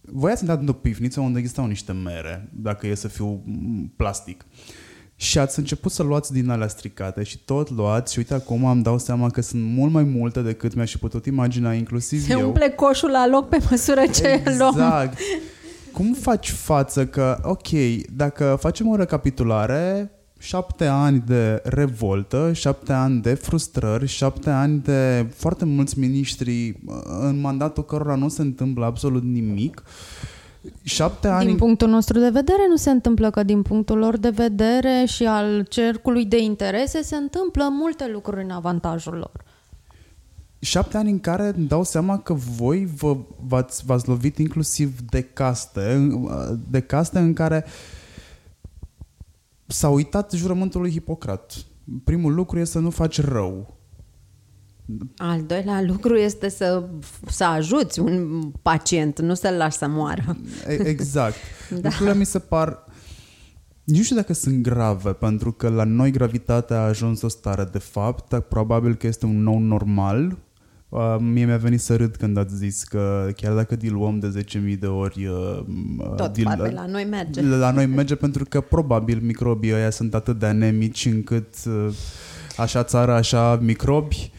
voi 0.00 0.30
ați 0.30 0.40
intrat 0.40 0.60
într-o 0.60 0.74
pivniță 0.74 1.20
unde 1.20 1.38
existau 1.38 1.66
niște 1.66 1.92
mere, 1.92 2.48
dacă 2.52 2.86
e 2.86 2.94
să 2.94 3.08
fiu 3.08 3.44
plastic. 3.96 4.44
Și 5.14 5.38
ați 5.38 5.58
început 5.58 5.92
să 5.92 6.02
luați 6.02 6.32
din 6.32 6.48
alea 6.48 6.68
stricate 6.68 7.22
și 7.22 7.38
tot 7.38 7.70
luați 7.70 8.12
și 8.12 8.18
uite 8.18 8.34
acum 8.34 8.64
am 8.64 8.82
dau 8.82 8.98
seama 8.98 9.30
că 9.30 9.40
sunt 9.40 9.62
mult 9.62 9.92
mai 9.92 10.02
multe 10.02 10.40
decât 10.40 10.74
mi-aș 10.74 10.90
fi 10.90 10.98
putut 10.98 11.26
imagina 11.26 11.72
inclusiv 11.72 12.24
Se 12.24 12.32
eu. 12.32 12.46
umple 12.46 12.68
coșul 12.68 13.10
la 13.10 13.26
loc 13.26 13.48
pe 13.48 13.58
măsură 13.70 14.00
ce 14.14 14.26
exact. 14.26 14.58
luăm. 14.58 15.10
Exact. 15.88 16.04
Cum 16.04 16.12
faci 16.12 16.50
față 16.50 17.06
că, 17.06 17.38
ok, 17.42 17.68
dacă 18.16 18.56
facem 18.60 18.88
o 18.88 18.96
recapitulare, 18.96 20.10
șapte 20.38 20.86
ani 20.86 21.22
de 21.26 21.62
revoltă, 21.64 22.50
șapte 22.52 22.92
ani 22.92 23.20
de 23.20 23.34
frustrări, 23.34 24.06
șapte 24.06 24.50
ani 24.50 24.78
de 24.78 25.26
foarte 25.34 25.64
mulți 25.64 25.98
miniștri 25.98 26.80
în 27.20 27.40
mandatul 27.40 27.84
cărora 27.84 28.14
nu 28.14 28.28
se 28.28 28.42
întâmplă 28.42 28.84
absolut 28.84 29.22
nimic. 29.22 29.82
Șapte 30.82 31.28
ani... 31.28 31.46
Din 31.46 31.56
punctul 31.56 31.88
nostru 31.88 32.18
de 32.18 32.28
vedere 32.28 32.66
nu 32.68 32.76
se 32.76 32.90
întâmplă 32.90 33.30
că 33.30 33.42
din 33.42 33.62
punctul 33.62 33.98
lor 33.98 34.16
de 34.16 34.28
vedere 34.28 35.04
și 35.06 35.24
al 35.24 35.66
cercului 35.68 36.24
de 36.24 36.42
interese 36.42 37.02
se 37.02 37.16
întâmplă 37.16 37.68
multe 37.70 38.10
lucruri 38.12 38.42
în 38.42 38.50
avantajul 38.50 39.14
lor 39.14 39.47
șapte 40.58 40.96
ani 40.96 41.10
în 41.10 41.20
care 41.20 41.52
îmi 41.56 41.66
dau 41.66 41.84
seama 41.84 42.18
că 42.18 42.32
voi 42.32 42.86
vă, 42.86 43.16
v-ați, 43.46 43.84
v-ați 43.84 44.08
lovit 44.08 44.38
inclusiv 44.38 45.00
de 45.00 45.22
caste, 45.22 46.08
de 46.70 46.80
caste 46.80 47.18
în 47.18 47.32
care 47.32 47.64
s-a 49.66 49.88
uitat 49.88 50.32
jurământul 50.32 50.80
lui 50.80 50.90
Hipocrat. 50.90 51.54
Primul 52.04 52.34
lucru 52.34 52.58
este 52.58 52.72
să 52.72 52.78
nu 52.78 52.90
faci 52.90 53.20
rău. 53.20 53.76
Al 55.16 55.42
doilea 55.42 55.82
lucru 55.82 56.16
este 56.16 56.48
să, 56.48 56.88
să 57.26 57.44
ajuți 57.44 58.00
un 58.00 58.42
pacient, 58.62 59.20
nu 59.20 59.34
să-l 59.34 59.54
lași 59.54 59.76
să 59.76 59.86
moară. 59.86 60.36
Exact. 60.66 61.36
da. 61.80 61.88
Lucrurile 61.88 62.14
mi 62.14 62.26
se 62.26 62.38
par... 62.38 62.84
Nu 63.84 64.02
știu 64.02 64.16
dacă 64.16 64.32
sunt 64.32 64.62
grave, 64.62 65.12
pentru 65.12 65.52
că 65.52 65.68
la 65.68 65.84
noi 65.84 66.10
gravitatea 66.10 66.76
a 66.76 66.86
ajuns 66.86 67.22
o 67.22 67.28
stare 67.28 67.64
de 67.64 67.78
fapt, 67.78 68.28
dar 68.28 68.40
probabil 68.40 68.94
că 68.94 69.06
este 69.06 69.26
un 69.26 69.42
nou 69.42 69.58
normal 69.58 70.38
Uh, 70.88 71.16
mie 71.18 71.44
mi-a 71.44 71.56
venit 71.56 71.80
să 71.80 71.96
râd 71.96 72.16
când 72.16 72.36
ați 72.36 72.56
zis 72.56 72.82
că 72.82 73.30
chiar 73.36 73.54
dacă 73.54 73.76
diluăm 73.76 74.18
de 74.18 74.44
10.000 74.72 74.78
de 74.78 74.86
ori... 74.86 75.26
Uh, 75.26 75.60
Tot 76.16 76.32
dil- 76.32 76.72
la 76.74 76.86
noi 76.86 77.04
merge. 77.04 77.42
La 77.42 77.70
noi 77.70 77.86
merge 77.86 78.14
pentru 78.14 78.44
că 78.44 78.60
probabil 78.60 79.20
microbii 79.22 79.74
ăia 79.74 79.90
sunt 79.90 80.14
atât 80.14 80.38
de 80.38 80.46
anemici 80.46 81.04
încât 81.04 81.54
uh, 81.66 81.94
așa 82.56 82.82
țară, 82.82 83.12
așa 83.12 83.58
microbi 83.62 84.32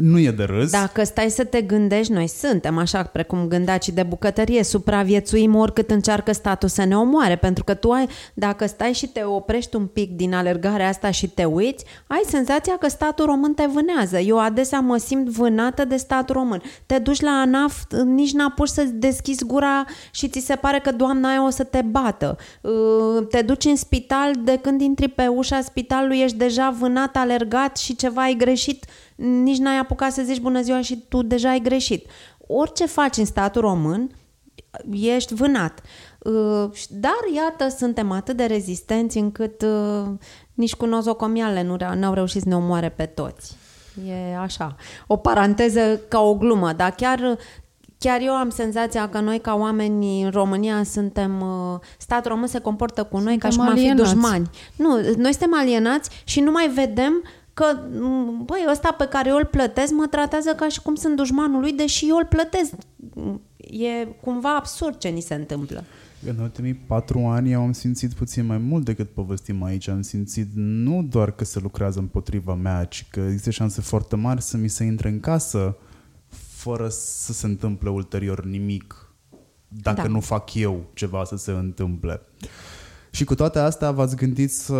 nu 0.00 0.18
e 0.18 0.30
de 0.30 0.42
râs. 0.42 0.70
Dacă 0.70 1.04
stai 1.04 1.30
să 1.30 1.44
te 1.44 1.60
gândești, 1.60 2.12
noi 2.12 2.26
suntem 2.26 2.78
așa 2.78 3.02
precum 3.02 3.48
gândaci 3.48 3.88
de 3.88 4.02
bucătărie, 4.02 4.62
supraviețuim 4.62 5.54
oricât 5.54 5.90
încearcă 5.90 6.32
statul 6.32 6.68
să 6.68 6.84
ne 6.84 6.96
omoare, 6.96 7.36
pentru 7.36 7.64
că 7.64 7.74
tu 7.74 7.90
ai, 7.90 8.08
dacă 8.34 8.66
stai 8.66 8.92
și 8.92 9.06
te 9.06 9.22
oprești 9.24 9.76
un 9.76 9.86
pic 9.86 10.10
din 10.10 10.34
alergarea 10.34 10.88
asta 10.88 11.10
și 11.10 11.28
te 11.28 11.44
uiți, 11.44 11.84
ai 12.06 12.22
senzația 12.26 12.76
că 12.76 12.88
statul 12.88 13.24
român 13.24 13.54
te 13.54 13.66
vânează. 13.72 14.18
Eu 14.18 14.38
adesea 14.38 14.80
mă 14.80 14.96
simt 14.96 15.28
vânată 15.28 15.84
de 15.84 15.96
statul 15.96 16.34
român. 16.34 16.62
Te 16.86 16.98
duci 16.98 17.20
la 17.20 17.30
ANAF, 17.30 17.82
nici 18.04 18.32
n-apuci 18.32 18.68
să 18.68 18.84
deschizi 18.92 19.44
gura 19.44 19.84
și 20.10 20.28
ți 20.28 20.40
se 20.40 20.54
pare 20.54 20.78
că 20.78 20.92
doamna 20.92 21.28
aia 21.28 21.46
o 21.46 21.50
să 21.50 21.64
te 21.64 21.82
bată. 21.82 22.36
Uh, 22.60 23.26
te 23.30 23.42
duci 23.42 23.64
în 23.64 23.76
spital, 23.76 24.32
de 24.44 24.58
când 24.62 24.80
intri 24.80 25.08
pe 25.08 25.26
ușa 25.26 25.60
spitalului 25.60 26.20
ești 26.20 26.36
deja 26.36 26.74
vânat, 26.78 27.16
alergat 27.16 27.76
și 27.76 27.96
ceva 27.96 28.22
ai 28.22 28.34
greșit 28.34 28.84
nici 29.14 29.58
n-ai 29.58 29.78
apucat 29.78 30.12
să 30.12 30.22
zici 30.22 30.40
bună 30.40 30.60
ziua 30.60 30.80
și 30.80 31.04
tu 31.08 31.22
deja 31.22 31.48
ai 31.48 31.60
greșit. 31.60 32.06
Orice 32.46 32.86
faci 32.86 33.16
în 33.16 33.24
statul 33.24 33.60
român, 33.60 34.10
ești 34.90 35.34
vânat. 35.34 35.80
Uh, 36.18 36.70
dar 36.90 37.18
iată, 37.34 37.68
suntem 37.76 38.10
atât 38.10 38.36
de 38.36 38.44
rezistenți 38.44 39.18
încât 39.18 39.62
uh, 39.62 40.06
nici 40.54 40.74
cu 40.74 40.86
nozocomiale 40.86 41.62
nu 41.62 42.06
au 42.06 42.14
reușit 42.14 42.42
să 42.42 42.48
ne 42.48 42.56
omoare 42.56 42.88
pe 42.88 43.06
toți. 43.06 43.56
E 44.08 44.36
așa. 44.36 44.76
O 45.06 45.16
paranteză 45.16 46.00
ca 46.08 46.20
o 46.20 46.34
glumă, 46.34 46.72
dar 46.72 46.90
chiar 46.90 47.38
chiar 47.98 48.20
eu 48.20 48.32
am 48.32 48.50
senzația 48.50 49.08
că 49.08 49.20
noi 49.20 49.40
ca 49.40 49.54
oameni 49.54 50.22
în 50.22 50.30
România 50.30 50.82
suntem 50.82 51.40
uh, 51.40 51.78
statul 51.98 52.30
român 52.30 52.46
se 52.46 52.58
comportă 52.58 53.04
cu 53.04 53.18
noi 53.18 53.38
suntem 53.38 53.38
ca 53.38 53.48
și 53.48 53.56
cum 53.56 53.68
am 53.68 53.76
fi 53.76 53.94
dușmani. 53.94 54.50
Nu, 54.76 55.00
noi 55.16 55.30
suntem 55.30 55.54
alienați 55.54 56.10
și 56.24 56.40
nu 56.40 56.50
mai 56.50 56.68
vedem 56.68 57.22
că, 57.54 57.64
băi, 58.44 58.66
ăsta 58.70 58.92
pe 58.98 59.06
care 59.06 59.28
eu 59.28 59.36
îl 59.36 59.44
plătesc 59.44 59.92
mă 59.92 60.06
tratează 60.10 60.54
ca 60.54 60.68
și 60.68 60.82
cum 60.82 60.94
sunt 60.94 61.16
dușmanul 61.16 61.60
lui, 61.60 61.72
deși 61.72 62.08
eu 62.08 62.16
îl 62.16 62.26
plătesc. 62.26 62.72
E 63.56 64.04
cumva 64.20 64.56
absurd 64.56 64.98
ce 64.98 65.08
ni 65.08 65.20
se 65.20 65.34
întâmplă. 65.34 65.84
În 66.26 66.38
ultimii 66.38 66.74
patru 66.74 67.18
ani 67.18 67.52
eu 67.52 67.60
am 67.60 67.72
simțit 67.72 68.12
puțin 68.12 68.46
mai 68.46 68.58
mult 68.58 68.84
decât 68.84 69.10
povestim 69.10 69.62
aici. 69.62 69.88
Am 69.88 70.02
simțit 70.02 70.48
nu 70.54 71.02
doar 71.02 71.30
că 71.30 71.44
se 71.44 71.58
lucrează 71.58 71.98
împotriva 71.98 72.54
mea, 72.54 72.84
ci 72.84 73.06
că 73.10 73.20
există 73.20 73.50
șanse 73.50 73.80
foarte 73.80 74.16
mari 74.16 74.42
să 74.42 74.56
mi 74.56 74.68
se 74.68 74.84
intre 74.84 75.08
în 75.08 75.20
casă 75.20 75.76
fără 76.64 76.88
să 76.88 77.32
se 77.32 77.46
întâmple 77.46 77.90
ulterior 77.90 78.44
nimic 78.44 79.14
dacă 79.68 80.02
da. 80.02 80.08
nu 80.08 80.20
fac 80.20 80.54
eu 80.54 80.84
ceva 80.94 81.24
să 81.24 81.36
se 81.36 81.50
întâmple. 81.50 82.20
Și 83.14 83.24
cu 83.24 83.34
toate 83.34 83.58
astea 83.58 83.90
v-ați 83.90 84.16
gândit 84.16 84.52
să 84.52 84.74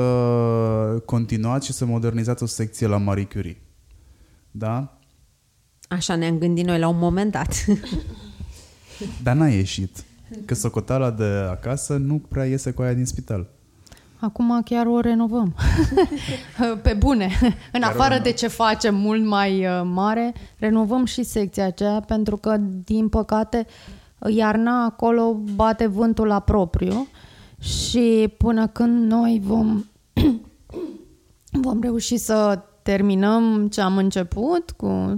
continuați 1.04 1.66
și 1.66 1.72
să 1.72 1.84
modernizați 1.84 2.42
o 2.42 2.46
secție 2.46 2.86
la 2.86 2.96
Marie 2.96 3.24
Curie. 3.24 3.60
Da? 4.50 4.98
Așa 5.88 6.14
ne-am 6.14 6.38
gândit 6.38 6.66
noi 6.66 6.78
la 6.78 6.88
un 6.88 6.98
moment 6.98 7.30
dat. 7.30 7.64
Dar 9.22 9.36
n-a 9.36 9.48
ieșit. 9.48 10.04
Că 10.44 10.54
socotala 10.54 11.10
de 11.10 11.24
acasă 11.50 11.96
nu 11.96 12.22
prea 12.28 12.44
iese 12.44 12.70
cu 12.70 12.82
aia 12.82 12.94
din 12.94 13.04
spital. 13.04 13.46
Acum 14.18 14.62
chiar 14.62 14.86
o 14.86 15.00
renovăm. 15.00 15.54
Pe 16.82 16.92
bune. 16.98 17.30
În 17.72 17.82
chiar 17.82 17.82
afară 17.82 18.18
de 18.18 18.32
ce 18.32 18.48
facem 18.48 18.94
mult 18.94 19.24
mai 19.24 19.66
uh, 19.66 19.82
mare, 19.84 20.32
renovăm 20.56 21.04
și 21.04 21.22
secția 21.22 21.66
aceea 21.66 22.00
pentru 22.00 22.36
că, 22.36 22.56
din 22.84 23.08
păcate, 23.08 23.66
iarna 24.26 24.84
acolo 24.84 25.34
bate 25.54 25.86
vântul 25.86 26.26
la 26.26 26.40
propriu 26.40 27.08
și 27.64 28.34
până 28.38 28.66
când 28.66 29.10
noi 29.10 29.40
vom, 29.42 29.84
vom 31.66 31.80
reuși 31.80 32.16
să 32.16 32.62
terminăm 32.82 33.68
ce 33.68 33.80
am 33.80 33.96
început 33.96 34.70
cu 34.70 35.14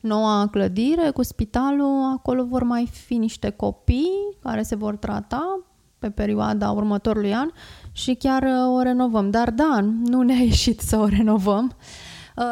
noua 0.00 0.48
clădire, 0.50 1.10
cu 1.10 1.22
spitalul, 1.22 2.12
acolo 2.16 2.44
vor 2.44 2.62
mai 2.62 2.88
fi 2.92 3.14
niște 3.14 3.50
copii 3.50 4.36
care 4.42 4.62
se 4.62 4.74
vor 4.74 4.96
trata 4.96 5.60
pe 5.98 6.10
perioada 6.10 6.70
următorului 6.70 7.34
an 7.34 7.48
și 7.92 8.14
chiar 8.14 8.42
uh, 8.42 8.76
o 8.76 8.82
renovăm. 8.82 9.30
Dar 9.30 9.50
da, 9.50 9.80
nu 10.04 10.22
ne-a 10.22 10.42
ieșit 10.52 10.80
să 10.80 10.96
o 10.96 11.06
renovăm. 11.06 11.64
Uh, 11.64 12.07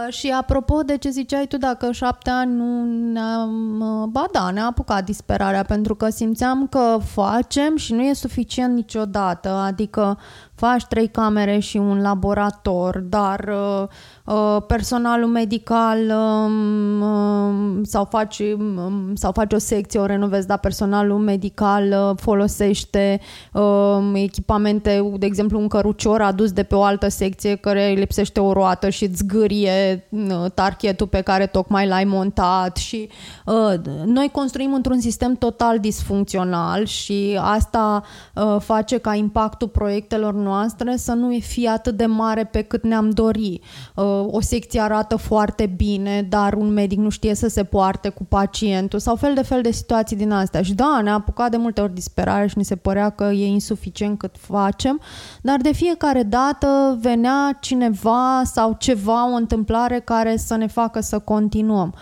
și 0.08 0.30
apropo 0.30 0.82
de 0.82 0.96
ce 0.96 1.10
ziceai 1.10 1.46
tu, 1.46 1.56
dacă 1.56 1.92
șapte 1.92 2.30
ani 2.30 2.54
nu 2.54 2.84
ne-am... 3.12 3.80
Uh, 3.80 4.08
ba 4.08 4.26
da, 4.32 4.50
ne-a 4.50 4.66
apucat 4.66 5.04
disperarea, 5.04 5.62
pentru 5.62 5.94
că 5.94 6.08
simțeam 6.08 6.66
că 6.66 6.98
facem 7.04 7.76
și 7.76 7.92
nu 7.92 8.02
e 8.02 8.12
suficient 8.12 8.74
niciodată. 8.74 9.48
Adică 9.48 10.18
faci 10.56 10.84
trei 10.84 11.06
camere 11.08 11.58
și 11.58 11.76
un 11.76 12.00
laborator, 12.00 12.98
dar 12.98 13.48
uh, 13.48 13.88
uh, 14.34 14.62
personalul 14.66 15.28
medical 15.28 15.98
um, 15.98 17.00
um, 17.00 17.84
sau, 17.84 18.04
faci, 18.04 18.38
um, 18.38 19.14
sau 19.14 19.32
faci 19.32 19.52
o 19.52 19.58
secție, 19.58 20.00
o 20.00 20.06
renovezi, 20.06 20.46
dar 20.46 20.58
personalul 20.58 21.18
medical 21.18 21.84
uh, 21.84 22.16
folosește 22.20 23.20
um, 23.52 24.14
echipamente, 24.14 25.12
de 25.18 25.26
exemplu 25.26 25.58
un 25.58 25.68
cărucior 25.68 26.20
adus 26.20 26.52
de 26.52 26.62
pe 26.62 26.74
o 26.74 26.82
altă 26.82 27.08
secție 27.08 27.54
care 27.54 27.88
îi 27.88 27.94
lipsește 27.94 28.40
o 28.40 28.52
roată 28.52 28.88
și 28.88 29.04
îți 29.04 29.16
zgârie 29.16 30.08
uh, 30.10 30.50
tarchetul 30.54 31.06
pe 31.06 31.20
care 31.20 31.46
tocmai 31.46 31.86
l-ai 31.86 32.04
montat 32.04 32.76
și 32.76 33.08
uh, 33.46 33.74
noi 34.04 34.28
construim 34.32 34.72
într-un 34.74 35.00
sistem 35.00 35.34
total 35.34 35.78
disfuncțional 35.78 36.84
și 36.84 37.38
asta 37.40 38.02
uh, 38.34 38.56
face 38.58 38.98
ca 38.98 39.14
impactul 39.14 39.68
proiectelor 39.68 40.34
noastre 40.46 40.96
să 40.96 41.12
nu 41.12 41.38
fie 41.40 41.68
atât 41.68 41.96
de 41.96 42.06
mare 42.06 42.44
pe 42.44 42.62
cât 42.62 42.82
ne-am 42.82 43.10
dori. 43.10 43.60
Uh, 43.94 44.04
o 44.26 44.40
secție 44.40 44.80
arată 44.80 45.16
foarte 45.16 45.66
bine, 45.76 46.26
dar 46.28 46.52
un 46.52 46.72
medic 46.72 46.98
nu 46.98 47.08
știe 47.08 47.34
să 47.34 47.48
se 47.48 47.64
poarte 47.64 48.08
cu 48.08 48.24
pacientul 48.24 48.98
sau 48.98 49.16
fel 49.16 49.34
de 49.34 49.42
fel 49.42 49.62
de 49.62 49.70
situații 49.70 50.16
din 50.16 50.30
astea. 50.30 50.62
Și 50.62 50.74
da, 50.74 51.00
ne-a 51.02 51.12
apucat 51.12 51.50
de 51.50 51.56
multe 51.56 51.80
ori 51.80 51.94
disperare 51.94 52.46
și 52.46 52.58
ni 52.58 52.64
se 52.64 52.76
părea 52.76 53.10
că 53.10 53.24
e 53.24 53.46
insuficient 53.46 54.18
cât 54.18 54.34
facem, 54.38 55.00
dar 55.42 55.60
de 55.60 55.72
fiecare 55.72 56.22
dată 56.22 56.98
venea 57.00 57.56
cineva 57.60 58.42
sau 58.44 58.76
ceva, 58.78 59.32
o 59.32 59.34
întâmplare 59.34 60.00
care 60.00 60.36
să 60.36 60.56
ne 60.56 60.66
facă 60.66 61.00
să 61.00 61.18
continuăm. 61.18 61.94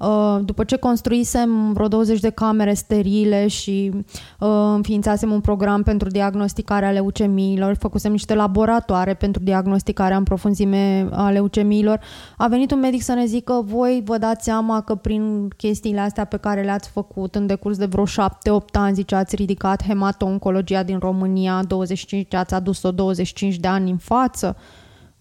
Uh, 0.00 0.38
după 0.44 0.64
ce 0.64 0.76
construisem 0.76 1.72
vreo 1.72 1.88
20 1.88 2.20
de 2.20 2.30
camere 2.30 2.74
sterile 2.74 3.46
și 3.46 3.90
uh, 3.94 4.48
înființasem 4.74 5.32
un 5.32 5.40
program 5.40 5.82
pentru 5.82 6.08
diagnosticarea 6.08 6.90
leucemiilor, 6.90 7.76
făcusem 7.78 8.12
niște 8.12 8.34
laboratoare 8.34 9.14
pentru 9.14 9.42
diagnosticarea 9.42 10.16
în 10.16 10.22
profunzime 10.22 11.08
a 11.12 11.30
leucemiilor, 11.30 12.00
a 12.36 12.48
venit 12.48 12.70
un 12.70 12.78
medic 12.78 13.02
să 13.02 13.12
ne 13.12 13.24
zică 13.24 13.62
voi 13.66 14.02
vă 14.04 14.18
dați 14.18 14.44
seama 14.44 14.80
că 14.80 14.94
prin 14.94 15.48
chestiile 15.56 16.00
astea 16.00 16.24
pe 16.24 16.36
care 16.36 16.62
le-ați 16.62 16.88
făcut 16.88 17.34
în 17.34 17.46
decurs 17.46 17.76
de 17.76 17.86
vreo 17.86 18.04
7-8 18.06 18.08
ani, 18.72 18.94
zice, 18.94 19.14
ați 19.14 19.36
ridicat 19.36 19.82
hemato-oncologia 19.82 20.82
din 20.82 20.98
România, 20.98 21.62
25, 21.66 22.34
ați 22.34 22.54
adus-o 22.54 22.90
25 22.90 23.56
de 23.56 23.68
ani 23.68 23.90
în 23.90 23.96
față 23.96 24.56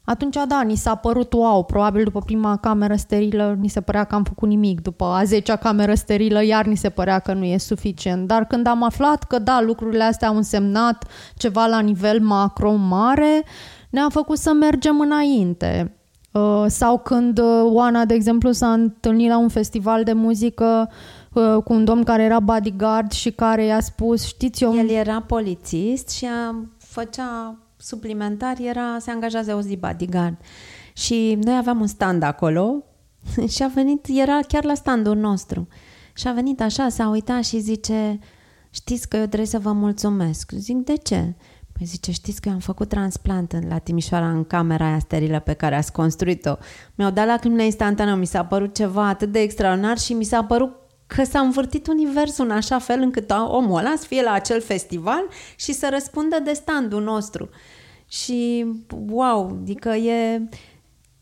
atunci, 0.10 0.38
da, 0.48 0.62
ni 0.62 0.76
s-a 0.76 0.96
părut 0.96 1.34
wow, 1.34 1.64
probabil 1.64 2.04
după 2.04 2.20
prima 2.20 2.58
cameră 2.58 2.96
sterilă 2.96 3.56
ni 3.60 3.68
se 3.68 3.82
părea 3.82 4.04
că 4.04 4.16
am 4.16 4.24
făcut 4.24 4.48
nimic, 4.48 4.82
după 4.82 5.06
a 5.06 5.24
zecea 5.24 5.56
cameră 5.56 5.94
sterilă 5.94 6.44
iar 6.44 6.66
ni 6.66 6.76
se 6.76 6.90
părea 6.90 7.20
că 7.20 7.34
nu 7.34 7.44
e 7.44 7.58
suficient, 7.58 8.28
dar 8.28 8.46
când 8.46 8.68
am 8.68 8.84
aflat 8.84 9.24
că 9.24 9.40
da, 9.40 9.62
lucrurile 9.62 10.04
astea 10.04 10.28
au 10.28 10.36
însemnat 10.36 11.08
ceva 11.36 11.66
la 11.66 11.80
nivel 11.80 12.20
macro 12.20 12.74
mare, 12.74 13.46
ne-a 13.90 14.10
făcut 14.10 14.38
să 14.38 14.54
mergem 14.54 15.00
înainte. 15.00 15.94
Uh, 16.32 16.66
sau 16.68 16.98
când 16.98 17.40
uh, 17.40 17.62
Oana, 17.64 18.06
de 18.06 18.14
exemplu, 18.14 18.52
s-a 18.52 18.74
întâlnit 18.74 19.30
la 19.30 19.38
un 19.38 19.50
festival 19.50 20.04
de 20.04 20.14
muzică 20.14 20.90
uh, 21.34 21.64
cu 21.64 21.74
un 21.74 21.86
domn 21.86 22.04
care 22.04 22.24
era 22.24 22.40
bodyguard 22.40 23.12
și 23.12 23.32
care 23.32 23.64
i-a 23.64 23.80
spus, 23.80 24.26
știți 24.26 24.64
eu... 24.64 24.76
El 24.76 24.90
era 24.90 25.22
polițist 25.22 26.10
și 26.10 26.26
a, 26.26 26.56
făcea 26.78 27.58
suplimentar 27.82 28.60
era, 28.60 28.98
se 29.00 29.12
angajează 29.12 29.56
o 29.56 29.62
zi 29.62 29.76
bodyguard. 29.76 30.38
Și 30.94 31.38
noi 31.42 31.58
aveam 31.58 31.80
un 31.80 31.88
stand 31.88 32.24
acolo 32.24 32.84
și 33.54 33.64
a 33.64 33.68
venit, 33.68 34.06
era 34.08 34.40
chiar 34.48 34.64
la 34.64 34.74
standul 34.74 35.16
nostru. 35.16 35.68
Și 36.14 36.28
a 36.28 36.32
venit 36.32 36.62
așa, 36.62 36.90
s-a 36.90 37.10
uitat 37.10 37.44
și 37.44 37.60
zice, 37.60 38.20
știți 38.70 39.08
că 39.08 39.18
eu 39.18 39.26
trebuie 39.26 39.48
să 39.48 39.60
vă 39.60 39.72
mulțumesc. 39.72 40.52
Zic, 40.52 40.76
de 40.76 40.96
ce? 40.96 41.36
Păi 41.72 41.86
zice, 41.86 42.12
știți 42.12 42.42
că 42.42 42.48
eu 42.48 42.54
am 42.54 42.60
făcut 42.60 42.90
transplant 42.90 43.68
la 43.68 43.78
Timișoara 43.78 44.30
în 44.30 44.44
camera 44.44 44.86
aia 44.86 45.00
sterilă 45.00 45.40
pe 45.40 45.54
care 45.54 45.76
ați 45.76 45.92
construit-o. 45.92 46.56
Mi-au 46.96 47.12
dat 47.12 47.26
lacrimile 47.26 47.66
instantaneu, 47.66 48.16
mi 48.16 48.26
s-a 48.26 48.46
părut 48.46 48.76
ceva 48.76 49.08
atât 49.08 49.32
de 49.32 49.40
extraordinar 49.40 49.98
și 49.98 50.14
mi 50.14 50.24
s-a 50.24 50.44
părut 50.44 50.72
că 51.16 51.24
s-a 51.24 51.40
învârtit 51.40 51.88
universul 51.88 52.46
în 52.46 52.52
așa 52.52 52.80
fel 52.80 53.02
încât 53.02 53.32
omul 53.48 53.78
ăla 53.78 53.94
să 53.98 54.06
fie 54.06 54.22
la 54.22 54.32
acel 54.32 54.62
festival 54.62 55.24
și 55.56 55.74
să 55.74 55.88
răspundă 55.92 56.40
de 56.40 56.54
standul 56.54 57.04
nostru. 57.04 57.50
Și 58.08 58.66
wow, 59.10 59.58
adică 59.62 59.90
e... 59.90 60.42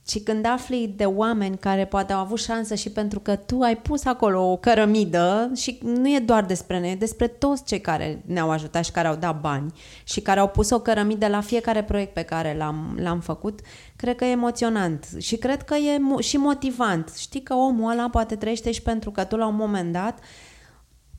Și 0.07 0.19
când 0.19 0.45
afli 0.45 0.93
de 0.95 1.05
oameni 1.05 1.57
care 1.57 1.85
poate 1.85 2.13
au 2.13 2.19
avut 2.19 2.39
șansă 2.39 2.75
și 2.75 2.89
pentru 2.89 3.19
că 3.19 3.35
tu 3.35 3.59
ai 3.59 3.77
pus 3.77 4.05
acolo 4.05 4.51
o 4.51 4.57
cărămidă 4.57 5.51
și 5.55 5.79
nu 5.83 6.09
e 6.09 6.19
doar 6.19 6.45
despre 6.45 6.79
noi, 6.79 6.91
e 6.91 6.95
despre 6.95 7.27
toți 7.27 7.63
cei 7.63 7.81
care 7.81 8.21
ne-au 8.25 8.51
ajutat 8.51 8.85
și 8.85 8.91
care 8.91 9.07
au 9.07 9.15
dat 9.15 9.39
bani 9.39 9.73
și 10.03 10.21
care 10.21 10.39
au 10.39 10.47
pus 10.47 10.69
o 10.69 10.79
cărămidă 10.79 11.27
la 11.27 11.41
fiecare 11.41 11.83
proiect 11.83 12.13
pe 12.13 12.21
care 12.21 12.55
l-am, 12.57 12.97
l-am 13.01 13.19
făcut, 13.19 13.59
cred 13.95 14.15
că 14.15 14.25
e 14.25 14.31
emoționant 14.31 15.07
și 15.17 15.37
cred 15.37 15.63
că 15.63 15.75
e 15.75 15.97
mo- 15.97 16.23
și 16.23 16.37
motivant. 16.37 17.13
Știi 17.17 17.41
că 17.41 17.53
omul 17.53 17.91
ăla 17.91 18.09
poate 18.09 18.35
trăiește 18.35 18.71
și 18.71 18.81
pentru 18.81 19.11
că 19.11 19.23
tu 19.23 19.35
la 19.35 19.47
un 19.47 19.55
moment 19.55 19.91
dat 19.91 20.19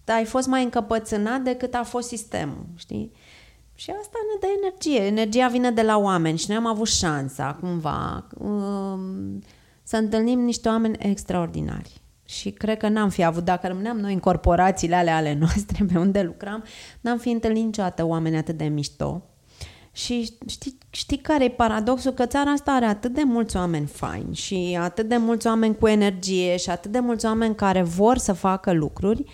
ai 0.05 0.25
fost 0.25 0.47
mai 0.47 0.63
încăpățânat 0.63 1.41
decât 1.41 1.75
a 1.75 1.83
fost 1.83 2.09
sistemul, 2.09 2.67
știi? 2.77 3.13
Și 3.81 3.91
asta 4.01 4.19
ne 4.33 4.47
dă 4.47 4.47
energie. 4.63 5.07
Energia 5.07 5.49
vine 5.49 5.71
de 5.71 5.83
la 5.83 5.99
oameni 5.99 6.39
și 6.39 6.45
noi 6.49 6.57
am 6.57 6.67
avut 6.67 6.89
șansa, 6.89 7.57
cumva, 7.61 8.27
um, 8.39 9.43
să 9.83 9.97
întâlnim 9.97 10.41
niște 10.41 10.69
oameni 10.69 10.97
extraordinari. 10.99 12.01
Și 12.25 12.51
cred 12.51 12.79
că 12.79 12.89
n-am 12.89 13.09
fi 13.09 13.25
avut, 13.25 13.45
dacă 13.45 13.67
rămâneam 13.67 13.99
noi 13.99 14.13
în 14.13 14.19
corporațiile 14.19 14.95
ale 14.95 15.11
ale 15.11 15.35
noastre 15.41 15.85
pe 15.93 15.99
unde 15.99 16.23
lucram, 16.23 16.65
n-am 17.01 17.19
fi 17.19 17.31
întâlnit 17.31 17.65
niciodată 17.65 18.05
oameni 18.05 18.37
atât 18.37 18.57
de 18.57 18.65
mișto. 18.65 19.23
Și 19.93 20.31
știi, 20.47 20.79
știi 20.91 21.19
care 21.19 21.45
e 21.45 21.51
paradoxul? 21.51 22.13
Că 22.13 22.27
țara 22.27 22.51
asta 22.51 22.73
are 22.73 22.85
atât 22.85 23.13
de 23.13 23.23
mulți 23.23 23.57
oameni 23.57 23.87
faini 23.87 24.35
și 24.35 24.79
atât 24.81 25.09
de 25.09 25.17
mulți 25.17 25.47
oameni 25.47 25.77
cu 25.77 25.87
energie 25.87 26.57
și 26.57 26.71
atât 26.71 26.91
de 26.91 26.99
mulți 26.99 27.27
oameni 27.27 27.55
care 27.55 27.83
vor 27.83 28.19
să 28.19 28.33
facă 28.33 28.73
lucruri, 28.73 29.21
uh, 29.21 29.27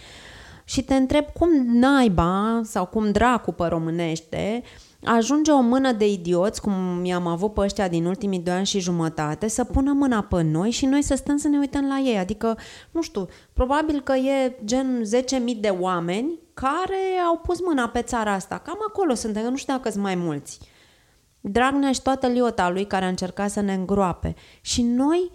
și 0.64 0.82
te 0.82 0.94
întreb 0.94 1.24
cum 1.32 1.50
naiba 1.66 2.60
sau 2.64 2.86
cum 2.86 3.12
dracu 3.12 3.52
pe 3.52 3.66
românește 3.66 4.62
ajunge 5.04 5.50
o 5.50 5.60
mână 5.60 5.92
de 5.92 6.08
idioți, 6.08 6.60
cum 6.60 7.04
i-am 7.04 7.26
avut 7.26 7.54
pe 7.54 7.60
ăștia 7.60 7.88
din 7.88 8.04
ultimii 8.04 8.38
doi 8.38 8.54
ani 8.54 8.66
și 8.66 8.80
jumătate, 8.80 9.48
să 9.48 9.64
pună 9.64 9.92
mâna 9.92 10.22
pe 10.22 10.42
noi 10.42 10.70
și 10.70 10.86
noi 10.86 11.02
să 11.02 11.14
stăm 11.14 11.36
să 11.36 11.48
ne 11.48 11.58
uităm 11.58 11.86
la 11.86 11.98
ei. 11.98 12.18
Adică, 12.18 12.58
nu 12.90 13.02
știu, 13.02 13.26
probabil 13.52 14.00
că 14.00 14.12
e 14.12 14.56
gen 14.64 15.02
10.000 15.54 15.60
de 15.60 15.68
oameni 15.68 16.38
care 16.54 17.20
au 17.26 17.38
pus 17.38 17.60
mâna 17.60 17.88
pe 17.88 18.02
țara 18.02 18.32
asta. 18.32 18.58
Cam 18.58 18.78
acolo 18.88 19.14
sunt, 19.14 19.38
nu 19.38 19.56
știu 19.56 19.72
dacă 19.72 19.90
sunt 19.90 20.02
mai 20.02 20.14
mulți. 20.14 20.58
Dragnea 21.40 21.92
și 21.92 22.02
toată 22.02 22.26
liota 22.26 22.70
lui 22.70 22.86
care 22.86 23.04
a 23.04 23.08
încercat 23.08 23.50
să 23.50 23.60
ne 23.60 23.74
îngroape. 23.74 24.34
Și 24.60 24.82
noi 24.82 25.30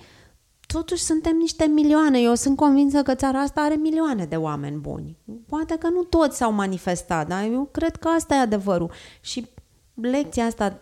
totuși 0.73 1.03
suntem 1.03 1.37
niște 1.37 1.65
milioane. 1.65 2.19
Eu 2.19 2.35
sunt 2.35 2.55
convinsă 2.55 3.03
că 3.03 3.15
țara 3.15 3.39
asta 3.39 3.61
are 3.61 3.75
milioane 3.75 4.25
de 4.25 4.35
oameni 4.35 4.77
buni. 4.77 5.17
Poate 5.47 5.77
că 5.77 5.89
nu 5.89 6.03
toți 6.03 6.37
s-au 6.37 6.51
manifestat, 6.51 7.27
dar 7.27 7.43
eu 7.43 7.67
cred 7.71 7.95
că 7.95 8.07
asta 8.07 8.35
e 8.35 8.37
adevărul. 8.37 8.91
Și 9.21 9.47
lecția 9.93 10.45
asta 10.45 10.81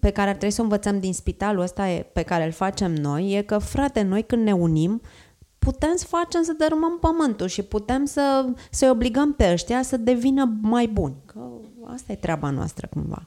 pe 0.00 0.10
care 0.10 0.28
ar 0.28 0.36
trebui 0.36 0.54
să 0.54 0.60
o 0.60 0.64
învățăm 0.64 1.00
din 1.00 1.14
spitalul 1.14 1.62
ăsta 1.62 1.88
e, 1.88 2.02
pe 2.12 2.22
care 2.22 2.44
îl 2.44 2.52
facem 2.52 2.94
noi 2.94 3.32
e 3.32 3.42
că, 3.42 3.58
frate, 3.58 4.02
noi 4.02 4.22
când 4.22 4.42
ne 4.42 4.52
unim, 4.52 5.00
putem 5.58 5.92
să 5.96 6.04
facem 6.06 6.42
să 6.42 6.52
dărâmăm 6.52 6.98
pământul 6.98 7.46
și 7.46 7.62
putem 7.62 8.04
să, 8.04 8.48
să-i 8.70 8.90
obligăm 8.90 9.32
pe 9.32 9.50
ăștia 9.52 9.82
să 9.82 9.96
devină 9.96 10.58
mai 10.60 10.86
buni. 10.86 11.14
Că 11.26 11.40
asta 11.84 12.12
e 12.12 12.16
treaba 12.16 12.50
noastră 12.50 12.88
cumva. 12.90 13.26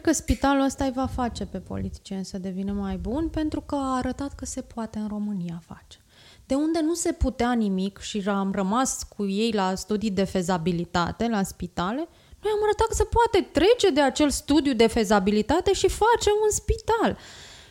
Cred 0.00 0.10
că 0.10 0.22
spitalul 0.22 0.64
ăsta 0.64 0.84
îi 0.84 0.92
va 0.94 1.06
face 1.06 1.44
pe 1.44 1.58
politicieni 1.58 2.24
să 2.24 2.38
devină 2.38 2.72
mai 2.72 2.96
buni 2.96 3.30
pentru 3.30 3.60
că 3.60 3.74
a 3.74 3.96
arătat 3.96 4.34
că 4.34 4.44
se 4.44 4.60
poate 4.60 4.98
în 4.98 5.08
România 5.08 5.62
face. 5.66 5.98
De 6.46 6.54
unde 6.54 6.80
nu 6.80 6.94
se 6.94 7.12
putea 7.12 7.52
nimic 7.52 7.98
și 7.98 8.22
am 8.26 8.52
rămas 8.52 9.02
cu 9.16 9.26
ei 9.26 9.52
la 9.52 9.74
studii 9.74 10.10
de 10.10 10.24
fezabilitate 10.24 11.28
la 11.28 11.42
spitale, 11.42 12.08
noi 12.42 12.52
am 12.54 12.62
arătat 12.62 12.86
că 12.86 12.94
se 12.94 13.04
poate 13.04 13.48
trece 13.52 13.90
de 13.90 14.00
acel 14.00 14.30
studiu 14.30 14.72
de 14.72 14.86
fezabilitate 14.86 15.72
și 15.72 15.88
face 15.88 16.30
un 16.44 16.50
spital. 16.50 17.18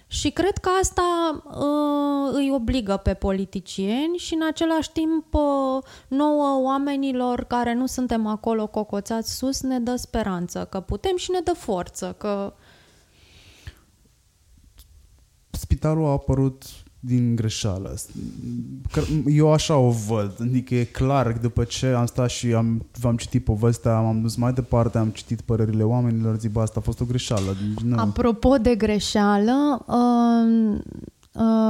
Și 0.08 0.30
cred 0.30 0.58
că 0.58 0.70
asta 0.82 1.42
uh, 1.46 2.34
îi 2.34 2.52
obligă 2.52 2.98
pe 2.98 3.14
politicieni 3.14 4.18
și 4.18 4.34
în 4.34 4.42
același 4.48 4.92
timp 4.92 5.34
uh, 5.34 5.84
nouă 6.08 6.60
oamenilor 6.62 7.44
care 7.44 7.74
nu 7.74 7.86
suntem 7.86 8.26
acolo 8.26 8.68
cocoțați 8.68 9.36
sus 9.36 9.62
ne 9.62 9.80
dă 9.80 9.96
speranță 9.96 10.68
că 10.70 10.80
putem 10.80 11.18
și 11.18 11.32
ne 11.32 11.40
dă 11.40 11.54
forță 11.54 12.16
că 12.18 12.54
Spitalul 15.50 16.06
a 16.06 16.12
apărut 16.12 16.64
din 17.00 17.36
greșeală. 17.36 17.96
Eu 19.26 19.54
așa 19.54 19.78
o 19.78 19.90
văd, 19.90 20.38
adică 20.42 20.76
e 20.76 20.84
clar 20.84 21.32
că 21.34 21.40
după 21.42 21.64
ce 21.64 21.88
am 21.88 22.06
stat 22.06 22.30
și 22.30 22.54
am, 22.54 22.86
v-am 23.00 23.16
citit 23.16 23.44
povestea, 23.44 23.98
am 23.98 24.22
dus 24.22 24.36
mai 24.36 24.54
departe, 24.54 24.98
am 24.98 25.10
citit 25.10 25.42
părerile 25.42 25.84
oamenilor, 25.84 26.40
zic, 26.40 26.52
bă, 26.52 26.62
asta 26.62 26.80
a 26.80 26.84
fost 26.84 27.00
o 27.00 27.06
greșeală. 27.06 27.56
Nu. 27.84 27.98
Apropo 28.00 28.58
de 28.58 28.76
greșeală, 28.76 29.86
uh, 29.88 29.96
uh, 29.96 30.80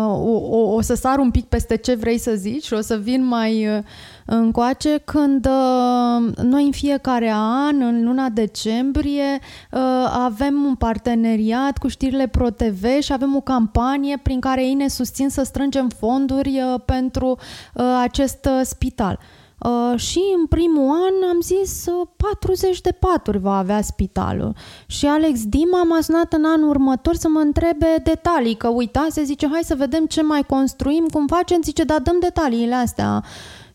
o, 0.07 0.31
o, 0.31 0.73
o 0.73 0.81
să 0.81 0.93
sar 0.93 1.17
un 1.17 1.31
pic 1.31 1.45
peste 1.45 1.75
ce 1.75 1.95
vrei 1.95 2.17
să 2.17 2.31
zici 2.35 2.65
și 2.65 2.73
o 2.73 2.81
să 2.81 2.97
vin 2.97 3.25
mai 3.25 3.67
uh, 3.67 3.83
încoace 4.25 5.01
când 5.05 5.45
uh, 5.45 6.35
noi 6.43 6.65
în 6.65 6.71
fiecare 6.71 7.31
an, 7.33 7.81
în 7.81 8.03
luna 8.03 8.29
decembrie, 8.29 9.39
uh, 9.71 9.79
avem 10.11 10.63
un 10.63 10.75
parteneriat 10.75 11.77
cu 11.77 11.87
știrile 11.87 12.27
ProTV 12.27 12.85
și 12.99 13.13
avem 13.13 13.35
o 13.35 13.41
campanie 13.41 14.19
prin 14.23 14.39
care 14.39 14.63
ei 14.63 14.73
ne 14.73 14.87
susțin 14.87 15.29
să 15.29 15.43
strângem 15.43 15.89
fonduri 15.89 16.61
uh, 16.61 16.79
pentru 16.85 17.37
uh, 17.73 17.99
acest 18.01 18.45
uh, 18.45 18.61
spital. 18.63 19.19
Uh, 19.59 19.99
și 19.99 20.21
în 20.37 20.45
primul 20.45 20.89
an 20.89 21.29
am 21.29 21.41
zis 21.41 21.85
uh, 21.85 22.07
40 22.17 22.81
de 22.81 22.91
paturi 22.91 23.37
va 23.37 23.57
avea 23.57 23.81
spitalul. 23.81 24.53
Și 24.85 25.05
Alex 25.05 25.45
Dima 25.45 25.83
m-a 25.83 26.01
sunat 26.01 26.33
în 26.33 26.45
anul 26.45 26.69
următor 26.69 27.15
să 27.15 27.27
mă 27.27 27.39
întrebe 27.39 28.01
detalii, 28.03 28.55
că 28.55 28.67
uita, 28.67 29.07
se 29.09 29.23
zice, 29.23 29.47
hai 29.51 29.61
să 29.63 29.75
vedem 29.75 30.05
ce 30.05 30.21
mai 30.21 30.43
construim, 30.43 31.07
cum 31.11 31.27
facem, 31.27 31.61
zice, 31.61 31.83
da, 31.83 31.99
dăm 31.99 32.19
detaliile 32.19 32.75
astea. 32.75 33.23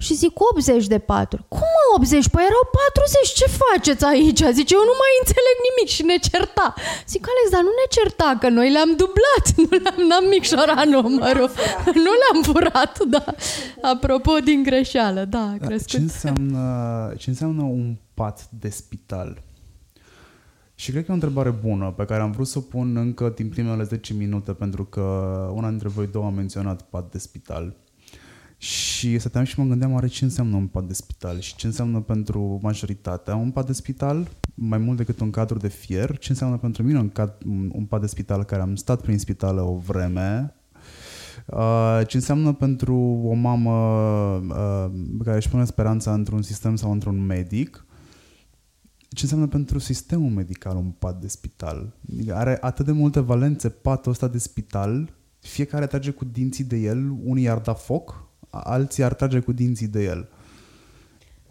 Și 0.04 0.12
zic 0.22 0.34
80 0.50 0.86
de 0.94 0.98
paturi. 0.98 1.44
Cum 1.56 1.70
mă 1.76 1.84
80? 1.96 2.28
Păi 2.34 2.44
erau 2.50 2.64
40, 2.72 3.40
ce 3.40 3.46
faceți 3.62 4.04
aici? 4.12 4.42
Zice, 4.58 4.72
eu 4.78 4.84
nu 4.90 4.96
mai 5.02 5.12
înțeleg 5.22 5.56
nimic 5.68 5.88
și 5.96 6.02
ne 6.10 6.16
certa. 6.30 6.66
Zic, 7.12 7.22
Alex, 7.30 7.46
dar 7.54 7.62
nu 7.68 7.72
ne 7.80 7.86
certa, 7.96 8.28
că 8.42 8.48
noi 8.58 8.68
le-am 8.76 8.92
dublat, 9.02 9.44
nu 9.64 9.72
le-am 9.84 10.00
n-am 10.08 10.26
micșorat 10.34 10.86
numărul. 10.96 11.50
Nu 12.06 12.12
le-am 12.22 12.38
furat, 12.48 12.94
da. 13.14 13.24
Apropo 13.92 14.32
din 14.48 14.60
greșeală, 14.68 15.22
da, 15.34 15.42
a 15.54 15.56
Da, 15.60 15.66
crescut. 15.66 15.88
Ce 15.88 15.98
înseamnă, 16.08 16.62
ce 17.20 17.30
înseamnă 17.30 17.62
un 17.62 17.96
pat 18.14 18.36
de 18.62 18.68
spital? 18.68 19.42
Și 20.74 20.90
cred 20.90 21.04
că 21.04 21.10
e 21.10 21.14
o 21.16 21.20
întrebare 21.20 21.50
bună 21.50 21.94
pe 21.96 22.04
care 22.04 22.22
am 22.22 22.30
vrut 22.30 22.46
să 22.46 22.58
o 22.58 22.60
pun 22.60 22.96
încă 22.96 23.32
din 23.36 23.48
primele 23.48 23.82
10 23.82 24.14
minute 24.14 24.52
pentru 24.52 24.84
că 24.84 25.00
una 25.54 25.68
dintre 25.68 25.88
voi 25.88 26.06
două 26.06 26.26
a 26.26 26.30
menționat 26.30 26.82
pat 26.82 27.10
de 27.10 27.18
spital. 27.18 27.76
Și 28.62 29.18
stăteam 29.18 29.44
și 29.44 29.58
mă 29.58 29.64
gândeam 29.64 29.92
oare 29.92 30.06
ce 30.06 30.24
înseamnă 30.24 30.56
un 30.56 30.66
pat 30.66 30.84
de 30.84 30.92
spital 30.92 31.40
și 31.40 31.56
ce 31.56 31.66
înseamnă 31.66 32.00
pentru 32.00 32.58
majoritatea 32.62 33.34
un 33.34 33.50
pat 33.50 33.66
de 33.66 33.72
spital, 33.72 34.28
mai 34.54 34.78
mult 34.78 34.96
decât 34.96 35.20
un 35.20 35.30
cadru 35.30 35.58
de 35.58 35.68
fier, 35.68 36.18
ce 36.18 36.30
înseamnă 36.30 36.56
pentru 36.56 36.82
mine 36.82 36.98
un, 36.98 37.08
cad, 37.08 37.34
un, 37.46 37.70
un 37.74 37.84
pat 37.84 38.00
de 38.00 38.06
spital 38.06 38.44
care 38.44 38.62
am 38.62 38.74
stat 38.74 39.00
prin 39.00 39.18
spitale 39.18 39.60
o 39.60 39.76
vreme, 39.76 40.54
Uh, 41.46 42.00
ce 42.06 42.16
înseamnă 42.16 42.52
pentru 42.52 42.94
o 43.24 43.32
mamă 43.32 43.72
uh, 44.36 44.90
care 45.24 45.36
își 45.36 45.48
pune 45.48 45.64
speranța 45.64 46.12
într-un 46.12 46.42
sistem 46.42 46.76
sau 46.76 46.92
într-un 46.92 47.26
medic, 47.26 47.86
ce 49.08 49.20
înseamnă 49.22 49.46
pentru 49.46 49.78
sistemul 49.78 50.30
medical 50.30 50.76
un 50.76 50.90
pat 50.90 51.20
de 51.20 51.28
spital. 51.28 51.96
Adică 52.12 52.34
are 52.34 52.58
atât 52.60 52.84
de 52.84 52.92
multe 52.92 53.20
valențe 53.20 53.68
patul 53.68 54.10
ăsta 54.10 54.28
de 54.28 54.38
spital, 54.38 55.14
fiecare 55.38 55.86
trage 55.86 56.10
cu 56.10 56.24
dinții 56.24 56.64
de 56.64 56.76
el, 56.76 57.10
unii 57.24 57.48
ar 57.48 57.58
da 57.58 57.74
foc, 57.74 58.31
alții 58.52 59.04
ar 59.04 59.14
trage 59.14 59.38
cu 59.38 59.52
dinții 59.52 59.86
de 59.86 60.04
el. 60.04 60.28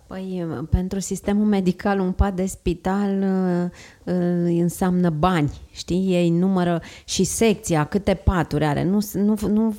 Păi, 0.07 0.47
pentru 0.69 0.99
sistemul 0.99 1.45
medical, 1.45 1.99
un 1.99 2.11
pat 2.11 2.35
de 2.35 2.45
spital 2.45 3.21
uh, 3.21 4.13
uh, 4.13 4.61
înseamnă 4.61 5.09
bani, 5.09 5.51
știi? 5.71 6.13
Ei 6.13 6.29
numără 6.29 6.81
și 7.05 7.23
secția, 7.23 7.83
câte 7.83 8.13
paturi 8.13 8.65
are. 8.65 8.83
Nu, 8.83 8.99
nu, 9.13 9.35
nu, 9.47 9.75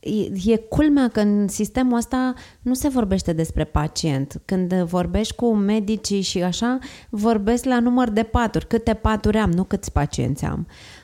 e, 0.00 0.52
e 0.52 0.56
culmea 0.56 1.08
că 1.08 1.20
în 1.20 1.48
sistemul 1.48 1.96
ăsta 1.96 2.34
nu 2.62 2.74
se 2.74 2.88
vorbește 2.88 3.32
despre 3.32 3.64
pacient. 3.64 4.40
Când 4.44 4.72
vorbești 4.72 5.34
cu 5.34 5.54
medicii 5.54 6.20
și 6.20 6.42
așa, 6.42 6.78
vorbesc 7.10 7.64
la 7.64 7.80
număr 7.80 8.10
de 8.10 8.22
paturi. 8.22 8.66
Câte 8.66 8.94
paturi 8.94 9.38
am, 9.38 9.50
nu 9.50 9.64
câți 9.64 9.92
pacienți 9.92 10.44
am. 10.44 10.66
Uh, 10.68 11.03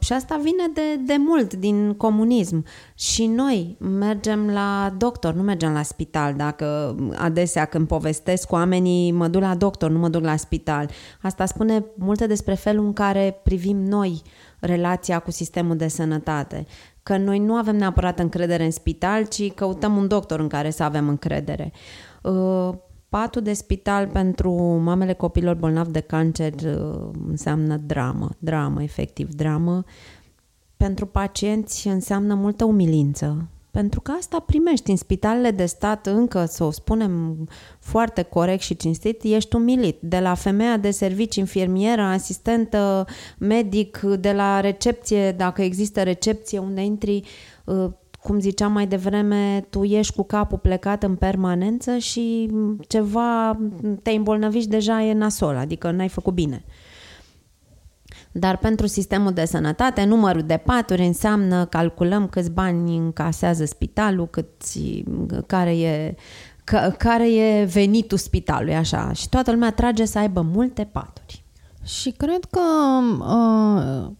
și 0.00 0.12
asta 0.12 0.40
vine 0.42 0.64
de, 0.74 0.96
de 1.06 1.14
mult 1.18 1.54
din 1.54 1.94
comunism. 1.94 2.64
Și 2.94 3.26
noi 3.26 3.76
mergem 3.80 4.50
la 4.50 4.94
doctor, 4.98 5.34
nu 5.34 5.42
mergem 5.42 5.72
la 5.72 5.82
spital. 5.82 6.34
Dacă 6.34 6.96
adesea 7.16 7.64
când 7.64 7.86
povestesc 7.86 8.46
cu 8.46 8.54
oamenii, 8.54 9.12
mă 9.12 9.28
duc 9.28 9.40
la 9.40 9.54
doctor, 9.54 9.90
nu 9.90 9.98
mă 9.98 10.08
duc 10.08 10.22
la 10.22 10.36
spital. 10.36 10.90
Asta 11.22 11.46
spune 11.46 11.84
multe 11.94 12.26
despre 12.26 12.54
felul 12.54 12.84
în 12.84 12.92
care 12.92 13.40
privim 13.42 13.76
noi 13.76 14.22
relația 14.60 15.18
cu 15.18 15.30
sistemul 15.30 15.76
de 15.76 15.88
sănătate. 15.88 16.66
Că 17.02 17.16
noi 17.16 17.38
nu 17.38 17.54
avem 17.54 17.76
neapărat 17.76 18.18
încredere 18.18 18.64
în 18.64 18.70
spital, 18.70 19.26
ci 19.26 19.52
căutăm 19.52 19.96
un 19.96 20.08
doctor 20.08 20.40
în 20.40 20.48
care 20.48 20.70
să 20.70 20.82
avem 20.82 21.08
încredere. 21.08 21.72
Uh, 23.14 23.20
Patul 23.20 23.42
de 23.42 23.52
spital 23.52 24.06
pentru 24.06 24.52
mamele 24.82 25.12
copilor 25.12 25.54
bolnavi 25.54 25.90
de 25.90 26.00
cancer 26.00 26.52
uh, 26.52 27.10
înseamnă 27.28 27.76
dramă, 27.76 28.30
dramă, 28.38 28.82
efectiv 28.82 29.28
dramă. 29.34 29.84
Pentru 30.76 31.06
pacienți 31.06 31.88
înseamnă 31.88 32.34
multă 32.34 32.64
umilință, 32.64 33.48
pentru 33.70 34.00
că 34.00 34.10
asta 34.10 34.38
primești 34.46 34.90
în 34.90 34.96
spitalele 34.96 35.50
de 35.50 35.64
stat 35.64 36.06
încă, 36.06 36.44
să 36.44 36.64
o 36.64 36.70
spunem 36.70 37.36
foarte 37.78 38.22
corect 38.22 38.62
și 38.62 38.76
cinstit, 38.76 39.22
ești 39.22 39.56
umilit. 39.56 39.98
De 40.00 40.18
la 40.18 40.34
femeia 40.34 40.76
de 40.76 40.90
servici, 40.90 41.36
infirmieră, 41.36 42.02
asistentă, 42.02 43.06
medic, 43.38 44.00
de 44.00 44.32
la 44.32 44.60
recepție, 44.60 45.32
dacă 45.32 45.62
există 45.62 46.02
recepție 46.02 46.58
unde 46.58 46.84
intri, 46.84 47.22
uh, 47.64 47.90
cum 48.26 48.40
ziceam 48.40 48.72
mai 48.72 48.86
devreme, 48.86 49.66
tu 49.70 49.82
ești 49.82 50.14
cu 50.14 50.22
capul 50.22 50.58
plecat 50.58 51.02
în 51.02 51.14
permanență 51.14 51.96
și 51.96 52.50
ceva 52.88 53.58
te 54.02 54.10
îmbolnăviști 54.10 54.68
deja 54.68 55.02
e 55.02 55.12
nasol, 55.12 55.56
adică 55.56 55.90
n-ai 55.90 56.08
făcut 56.08 56.34
bine. 56.34 56.64
Dar 58.32 58.56
pentru 58.56 58.86
sistemul 58.86 59.32
de 59.32 59.44
sănătate, 59.44 60.04
numărul 60.04 60.42
de 60.42 60.56
paturi 60.56 61.06
înseamnă, 61.06 61.64
calculăm 61.64 62.28
câți 62.28 62.50
bani 62.50 62.96
încasează 62.96 63.64
spitalul, 63.64 64.28
câți, 64.28 65.04
care, 65.46 65.78
e, 65.78 66.14
ca, 66.64 66.90
care 66.98 67.34
e 67.34 67.64
venitul 67.64 68.18
spitalului, 68.18 68.74
așa. 68.74 69.12
Și 69.12 69.28
toată 69.28 69.50
lumea 69.50 69.70
trage 69.70 70.04
să 70.04 70.18
aibă 70.18 70.40
multe 70.40 70.88
paturi. 70.92 71.44
Și 71.82 72.10
cred 72.10 72.44
că 72.44 72.60
uh, 73.20 74.12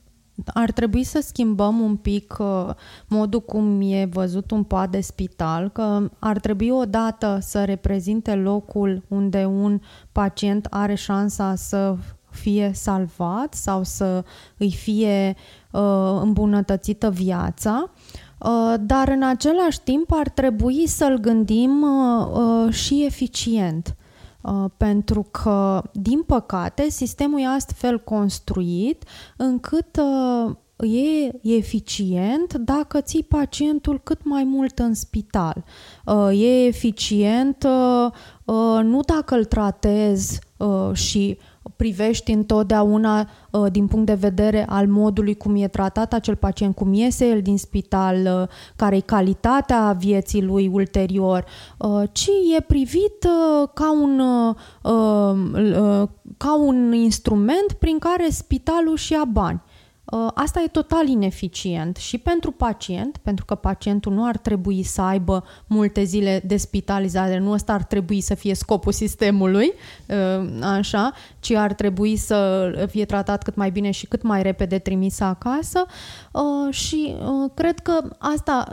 ar 0.46 0.70
trebui 0.70 1.04
să 1.04 1.20
schimbăm 1.22 1.80
un 1.80 1.96
pic 1.96 2.36
uh, 2.38 2.70
modul 3.08 3.40
cum 3.40 3.80
e 3.80 4.08
văzut 4.12 4.50
un 4.50 4.62
pat 4.62 4.90
de 4.90 5.00
spital, 5.00 5.68
că 5.68 6.10
ar 6.18 6.38
trebui 6.38 6.70
odată 6.70 7.38
să 7.40 7.64
reprezinte 7.64 8.34
locul 8.34 9.02
unde 9.08 9.44
un 9.44 9.80
pacient 10.12 10.66
are 10.70 10.94
șansa 10.94 11.54
să 11.54 11.96
fie 12.30 12.70
salvat 12.74 13.54
sau 13.54 13.82
să 13.82 14.24
îi 14.56 14.70
fie 14.70 15.36
uh, 15.70 16.18
îmbunătățită 16.22 17.10
viața, 17.10 17.90
uh, 18.38 18.74
dar 18.80 19.08
în 19.08 19.22
același 19.22 19.80
timp 19.80 20.12
ar 20.12 20.28
trebui 20.28 20.86
să-l 20.86 21.18
gândim 21.18 21.82
uh, 21.82 22.26
uh, 22.32 22.72
și 22.72 23.04
eficient. 23.04 23.96
Uh, 24.44 24.64
pentru 24.76 25.22
că, 25.30 25.82
din 25.92 26.22
păcate, 26.22 26.88
sistemul 26.88 27.40
e 27.40 27.46
astfel 27.46 28.00
construit 28.00 29.04
încât 29.36 29.96
uh, 29.96 30.54
e 30.76 31.30
eficient 31.56 32.54
dacă 32.54 33.00
ții 33.00 33.22
pacientul 33.22 34.00
cât 34.02 34.24
mai 34.24 34.44
mult 34.44 34.78
în 34.78 34.94
spital. 34.94 35.64
Uh, 36.06 36.40
e 36.40 36.66
eficient 36.66 37.66
uh, 37.66 38.10
uh, 38.44 38.80
nu 38.82 39.00
dacă 39.00 39.34
îl 39.34 39.44
tratezi 39.44 40.40
uh, 40.56 40.90
și 40.92 41.38
privești 41.76 42.32
întotdeauna 42.32 43.28
uh, 43.50 43.66
din 43.72 43.86
punct 43.86 44.06
de 44.06 44.14
vedere 44.14 44.66
al 44.68 44.86
modului 44.86 45.34
cum 45.34 45.56
e 45.56 45.68
tratat 45.68 46.12
acel 46.12 46.36
pacient, 46.36 46.74
cum 46.74 46.92
iese 46.92 47.26
el 47.26 47.42
din 47.42 47.58
spital, 47.58 48.16
uh, 48.16 48.48
care 48.76 48.96
e 48.96 49.00
calitatea 49.00 49.96
vieții 49.98 50.42
lui 50.42 50.70
ulterior, 50.72 51.44
uh, 51.78 52.02
ci 52.12 52.28
e 52.56 52.60
privit 52.60 53.24
uh, 53.24 53.68
ca 53.74 53.92
un, 53.92 54.18
uh, 54.18 54.54
uh, 54.82 56.08
ca 56.36 56.56
un 56.56 56.92
instrument 56.92 57.72
prin 57.78 57.98
care 57.98 58.28
spitalul 58.30 58.92
își 58.92 59.12
ia 59.12 59.24
bani. 59.24 59.62
Uh, 60.04 60.30
Asta 60.34 60.60
e 60.60 60.68
total 60.68 61.08
ineficient 61.08 61.96
și 61.96 62.18
pentru 62.18 62.50
pacient, 62.50 63.16
pentru 63.16 63.44
că 63.44 63.54
pacientul 63.54 64.12
nu 64.12 64.26
ar 64.26 64.36
trebui 64.36 64.82
să 64.82 65.00
aibă 65.00 65.44
multe 65.66 66.04
zile 66.04 66.42
de 66.46 66.56
spitalizare, 66.56 67.38
nu 67.38 67.50
ăsta 67.50 67.72
ar 67.72 67.82
trebui 67.82 68.20
să 68.20 68.34
fie 68.34 68.54
scopul 68.54 68.92
sistemului, 68.92 69.72
uh, 70.08 70.48
așa, 70.62 71.12
ci 71.40 71.50
ar 71.50 71.72
trebui 71.72 72.16
să 72.16 72.70
fie 72.90 73.04
tratat 73.04 73.42
cât 73.42 73.54
mai 73.54 73.70
bine 73.70 73.90
și 73.90 74.06
cât 74.06 74.22
mai 74.22 74.42
repede 74.42 74.78
trimis 74.78 75.20
acasă. 75.20 75.84
Uh, 76.32 76.74
și 76.74 77.16
cred 77.54 77.78
că 77.78 78.00
asta, 78.18 78.68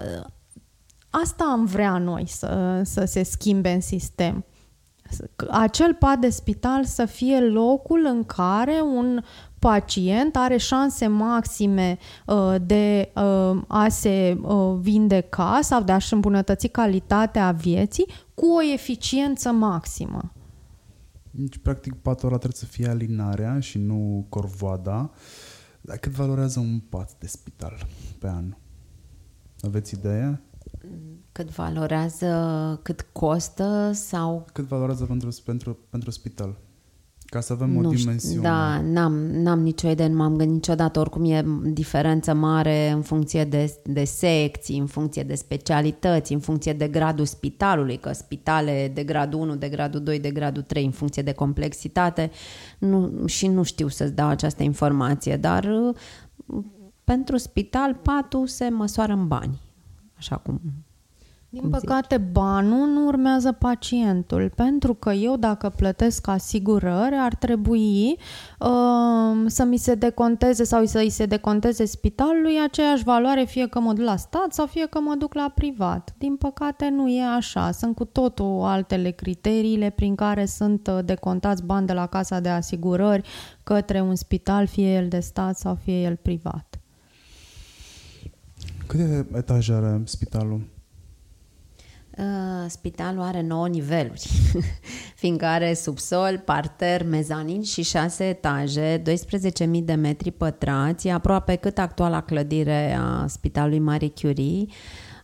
asta 1.09 1.43
am 1.51 1.65
vrea 1.65 1.97
noi 1.97 2.23
să, 2.27 2.81
să 2.83 3.05
se 3.05 3.23
schimbe 3.23 3.69
în 3.71 3.81
sistem. 3.81 4.45
Acel 5.49 5.93
pat 5.93 6.17
de 6.17 6.29
spital 6.29 6.85
să 6.85 7.05
fie 7.05 7.39
locul 7.39 8.05
în 8.05 8.23
care 8.23 8.81
un 8.93 9.21
pacient 9.61 10.35
are 10.35 10.57
șanse 10.57 11.07
maxime 11.07 11.97
uh, 12.25 12.55
de 12.65 13.11
uh, 13.15 13.61
a 13.67 13.87
se 13.89 14.37
uh, 14.41 14.77
vindeca 14.79 15.59
sau 15.61 15.83
de 15.83 15.91
a-și 15.91 16.13
îmbunătăți 16.13 16.67
calitatea 16.67 17.51
vieții 17.51 18.05
cu 18.33 18.45
o 18.45 18.73
eficiență 18.73 19.51
maximă. 19.51 20.33
Deci, 21.31 21.57
practic, 21.57 21.93
patul 21.93 22.27
ăla 22.27 22.37
trebuie 22.37 22.59
să 22.59 22.65
fie 22.65 22.87
alinarea 22.87 23.59
și 23.59 23.77
nu 23.77 24.25
corvoada. 24.29 25.11
Dar 25.81 25.97
cât 25.97 26.11
valorează 26.11 26.59
un 26.59 26.79
pat 26.79 27.15
de 27.19 27.27
spital 27.27 27.87
pe 28.19 28.27
an? 28.27 28.55
Aveți 29.59 29.93
idee? 29.93 30.41
Cât 31.31 31.49
valorează, 31.49 32.79
cât 32.83 33.07
costă 33.11 33.91
sau... 33.93 34.45
Cât 34.53 34.65
valorează 34.65 35.05
pentru, 35.05 35.29
pentru, 35.45 35.77
pentru 35.89 36.09
spital? 36.11 36.59
Ca 37.31 37.39
să 37.39 37.53
avem 37.53 37.77
o 37.77 37.81
nu 37.81 37.89
dimensiune. 37.89 38.17
Știu, 38.19 38.41
da, 38.41 38.81
n-am, 38.81 39.13
n-am 39.13 39.59
nicio 39.59 39.89
idee, 39.89 40.07
nu 40.07 40.15
m-am 40.15 40.35
gândit 40.35 40.53
niciodată. 40.53 40.99
Oricum 40.99 41.31
e 41.31 41.45
diferență 41.63 42.33
mare 42.33 42.89
în 42.89 43.01
funcție 43.01 43.43
de, 43.43 43.77
de 43.83 44.03
secții, 44.03 44.77
în 44.77 44.85
funcție 44.85 45.23
de 45.23 45.35
specialități, 45.35 46.33
în 46.33 46.39
funcție 46.39 46.73
de 46.73 46.87
gradul 46.87 47.25
spitalului, 47.25 47.97
că 47.97 48.11
spitale 48.11 48.91
de 48.93 49.03
gradul 49.03 49.39
1, 49.39 49.55
de 49.55 49.69
gradul 49.69 50.03
2, 50.03 50.19
de 50.19 50.31
gradul 50.31 50.61
3, 50.61 50.85
în 50.85 50.91
funcție 50.91 51.21
de 51.21 51.31
complexitate. 51.31 52.31
Nu, 52.77 53.25
și 53.27 53.47
nu 53.47 53.63
știu 53.63 53.87
să-ți 53.87 54.13
dau 54.13 54.27
această 54.27 54.63
informație, 54.63 55.37
dar 55.37 55.93
pentru 57.03 57.37
spital 57.37 57.93
patul 57.93 58.47
se 58.47 58.69
măsoară 58.69 59.13
în 59.13 59.27
bani, 59.27 59.59
așa 60.17 60.35
cum 60.37 60.61
din 61.53 61.69
păcate, 61.69 62.17
banul 62.17 62.87
nu 62.87 63.05
urmează 63.05 63.51
pacientul, 63.51 64.51
pentru 64.55 64.93
că 64.93 65.11
eu, 65.11 65.35
dacă 65.35 65.69
plătesc 65.69 66.27
asigurări, 66.27 67.15
ar 67.19 67.35
trebui 67.35 68.17
uh, 68.59 69.43
să 69.45 69.63
mi 69.63 69.77
se 69.77 69.95
deconteze 69.95 70.63
sau 70.63 70.85
să 70.85 70.99
îi 70.99 71.09
se 71.09 71.25
deconteze 71.25 71.85
spitalului 71.85 72.59
aceeași 72.63 73.03
valoare, 73.03 73.43
fie 73.43 73.67
că 73.67 73.79
mă 73.79 73.93
duc 73.93 74.05
la 74.05 74.15
stat 74.15 74.53
sau 74.53 74.65
fie 74.65 74.85
că 74.85 74.99
mă 74.99 75.15
duc 75.15 75.33
la 75.33 75.51
privat. 75.55 76.13
Din 76.17 76.35
păcate, 76.35 76.89
nu 76.89 77.09
e 77.09 77.23
așa. 77.23 77.71
Sunt 77.71 77.95
cu 77.95 78.05
totul 78.05 78.61
altele 78.63 79.09
criteriile 79.09 79.89
prin 79.89 80.15
care 80.15 80.45
sunt 80.45 80.87
uh, 80.87 80.99
decontați 81.05 81.63
bani 81.63 81.87
de 81.87 81.93
la 81.93 82.05
casa 82.07 82.39
de 82.39 82.49
asigurări 82.49 83.27
către 83.63 84.01
un 84.01 84.15
spital, 84.15 84.67
fie 84.67 84.93
el 84.93 85.07
de 85.07 85.19
stat 85.19 85.57
sau 85.57 85.75
fie 85.75 86.01
el 86.01 86.15
privat. 86.15 86.79
Câte 88.87 89.27
etaje 89.33 89.73
are 89.73 90.01
spitalul? 90.05 90.61
Uh, 92.21 92.65
spitalul 92.67 93.21
are 93.21 93.41
9 93.41 93.67
niveluri, 93.67 94.29
fiindcă 95.21 95.45
are 95.45 95.73
subsol, 95.73 96.41
parter, 96.45 97.05
mezanin 97.05 97.63
și 97.63 97.83
6 97.83 98.23
etaje, 98.23 99.01
12.000 99.01 99.03
de 99.83 99.93
metri 99.93 100.31
pătrați, 100.31 101.07
e 101.07 101.11
aproape 101.11 101.55
cât 101.55 101.77
actuala 101.77 102.21
clădire 102.21 102.97
a 102.99 103.27
Spitalului 103.27 103.79
Marie 103.79 104.11
Curie. 104.21 104.65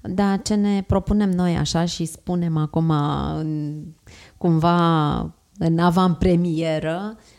Dar 0.02 0.42
ce 0.42 0.56
ne 0.56 0.84
propunem 0.88 1.30
noi 1.30 1.56
așa 1.56 1.86
și 1.86 2.06
spunem 2.06 2.58
acum 2.58 2.90
în, 3.36 3.84
cumva 4.38 5.18
în 5.58 5.80
avantpremieră, 5.80 7.16
Ehm, 7.16 7.36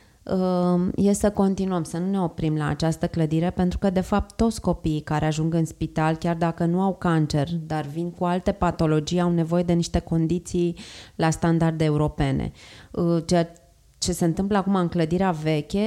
e 0.94 1.12
să 1.12 1.30
continuăm, 1.30 1.82
să 1.82 1.98
nu 1.98 2.10
ne 2.10 2.20
oprim 2.20 2.56
la 2.56 2.66
această 2.66 3.06
clădire, 3.06 3.50
pentru 3.50 3.78
că, 3.78 3.90
de 3.90 4.00
fapt, 4.00 4.36
toți 4.36 4.60
copiii 4.60 5.00
care 5.00 5.26
ajung 5.26 5.54
în 5.54 5.64
spital, 5.64 6.16
chiar 6.16 6.36
dacă 6.36 6.64
nu 6.64 6.80
au 6.80 6.94
cancer, 6.94 7.48
dar 7.66 7.84
vin 7.84 8.10
cu 8.10 8.24
alte 8.24 8.52
patologii, 8.52 9.20
au 9.20 9.30
nevoie 9.30 9.62
de 9.62 9.72
niște 9.72 9.98
condiții 9.98 10.76
la 11.14 11.30
standarde 11.30 11.84
europene. 11.84 12.52
Ehm, 12.92 13.18
ceea 13.18 13.52
ce 13.98 14.12
se 14.12 14.24
întâmplă 14.24 14.56
acum 14.56 14.74
în 14.74 14.88
clădirea 14.88 15.30
veche 15.30 15.86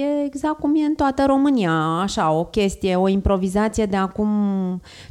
e 0.00 0.24
exact 0.24 0.58
cum 0.58 0.76
e 0.76 0.84
în 0.84 0.94
toată 0.94 1.24
România, 1.26 1.72
așa, 2.00 2.32
o 2.32 2.44
chestie, 2.44 2.96
o 2.96 3.08
improvizație 3.08 3.86
de 3.86 3.96
acum 3.96 4.28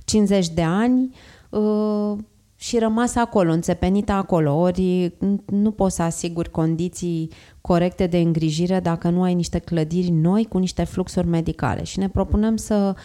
50 0.06 0.50
de 0.50 0.64
ani, 0.64 1.16
ehm, 1.52 2.28
și 2.62 2.78
rămas 2.78 3.16
acolo, 3.16 3.52
înțepenită 3.52 4.12
acolo, 4.12 4.56
ori 4.56 5.14
nu 5.46 5.72
poți 5.72 5.96
să 5.96 6.02
asiguri 6.02 6.52
condiții 6.52 7.30
corecte 7.62 8.08
de 8.08 8.18
îngrijire 8.18 8.80
dacă 8.80 9.10
nu 9.10 9.22
ai 9.22 9.34
niște 9.34 9.60
clădiri 9.60 10.10
noi 10.10 10.46
cu 10.46 10.58
niște 10.58 10.84
fluxuri 10.84 11.28
medicale. 11.28 11.84
Și 11.84 12.00
ne 12.00 12.10
propunem 12.10 12.56
să 12.56 12.96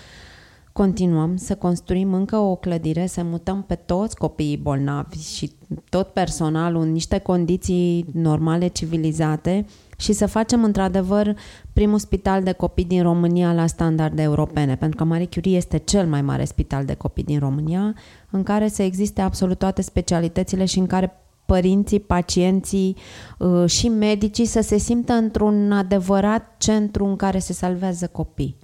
continuăm 0.73 1.37
să 1.37 1.55
construim 1.55 2.15
încă 2.15 2.37
o 2.37 2.57
clădire, 2.57 3.07
să 3.07 3.23
mutăm 3.23 3.63
pe 3.63 3.75
toți 3.75 4.17
copiii 4.17 4.57
bolnavi 4.57 5.19
și 5.19 5.53
tot 5.89 6.09
personalul 6.09 6.83
în 6.83 6.93
niște 6.93 7.19
condiții 7.19 8.05
normale, 8.13 8.67
civilizate 8.67 9.67
și 9.97 10.13
să 10.13 10.27
facem 10.27 10.65
într-adevăr 10.65 11.35
primul 11.73 11.99
spital 11.99 12.43
de 12.43 12.53
copii 12.53 12.85
din 12.85 13.03
România 13.03 13.53
la 13.53 13.67
standarde 13.67 14.23
europene, 14.23 14.77
pentru 14.77 14.97
că 14.97 15.05
Marie 15.05 15.29
Curie 15.29 15.57
este 15.57 15.79
cel 15.79 16.07
mai 16.07 16.23
mare 16.23 16.45
spital 16.45 16.85
de 16.85 16.95
copii 16.95 17.25
din 17.25 17.39
România, 17.39 17.95
în 18.35 18.43
care 18.43 18.68
să 18.68 18.82
existe 18.82 19.20
absolut 19.20 19.59
toate 19.59 19.82
specialitățile 19.82 20.64
și 20.64 20.78
în 20.78 20.87
care 20.87 21.18
părinții, 21.47 22.01
pacienții 22.01 22.97
uh, 23.39 23.66
și 23.66 23.89
medicii 23.89 24.45
să 24.45 24.61
se 24.61 24.76
simtă 24.76 25.12
într-un 25.12 25.72
adevărat 25.72 26.55
centru 26.59 27.05
în 27.05 27.16
care 27.16 27.39
se 27.39 27.53
salvează 27.53 28.07
copii. 28.07 28.57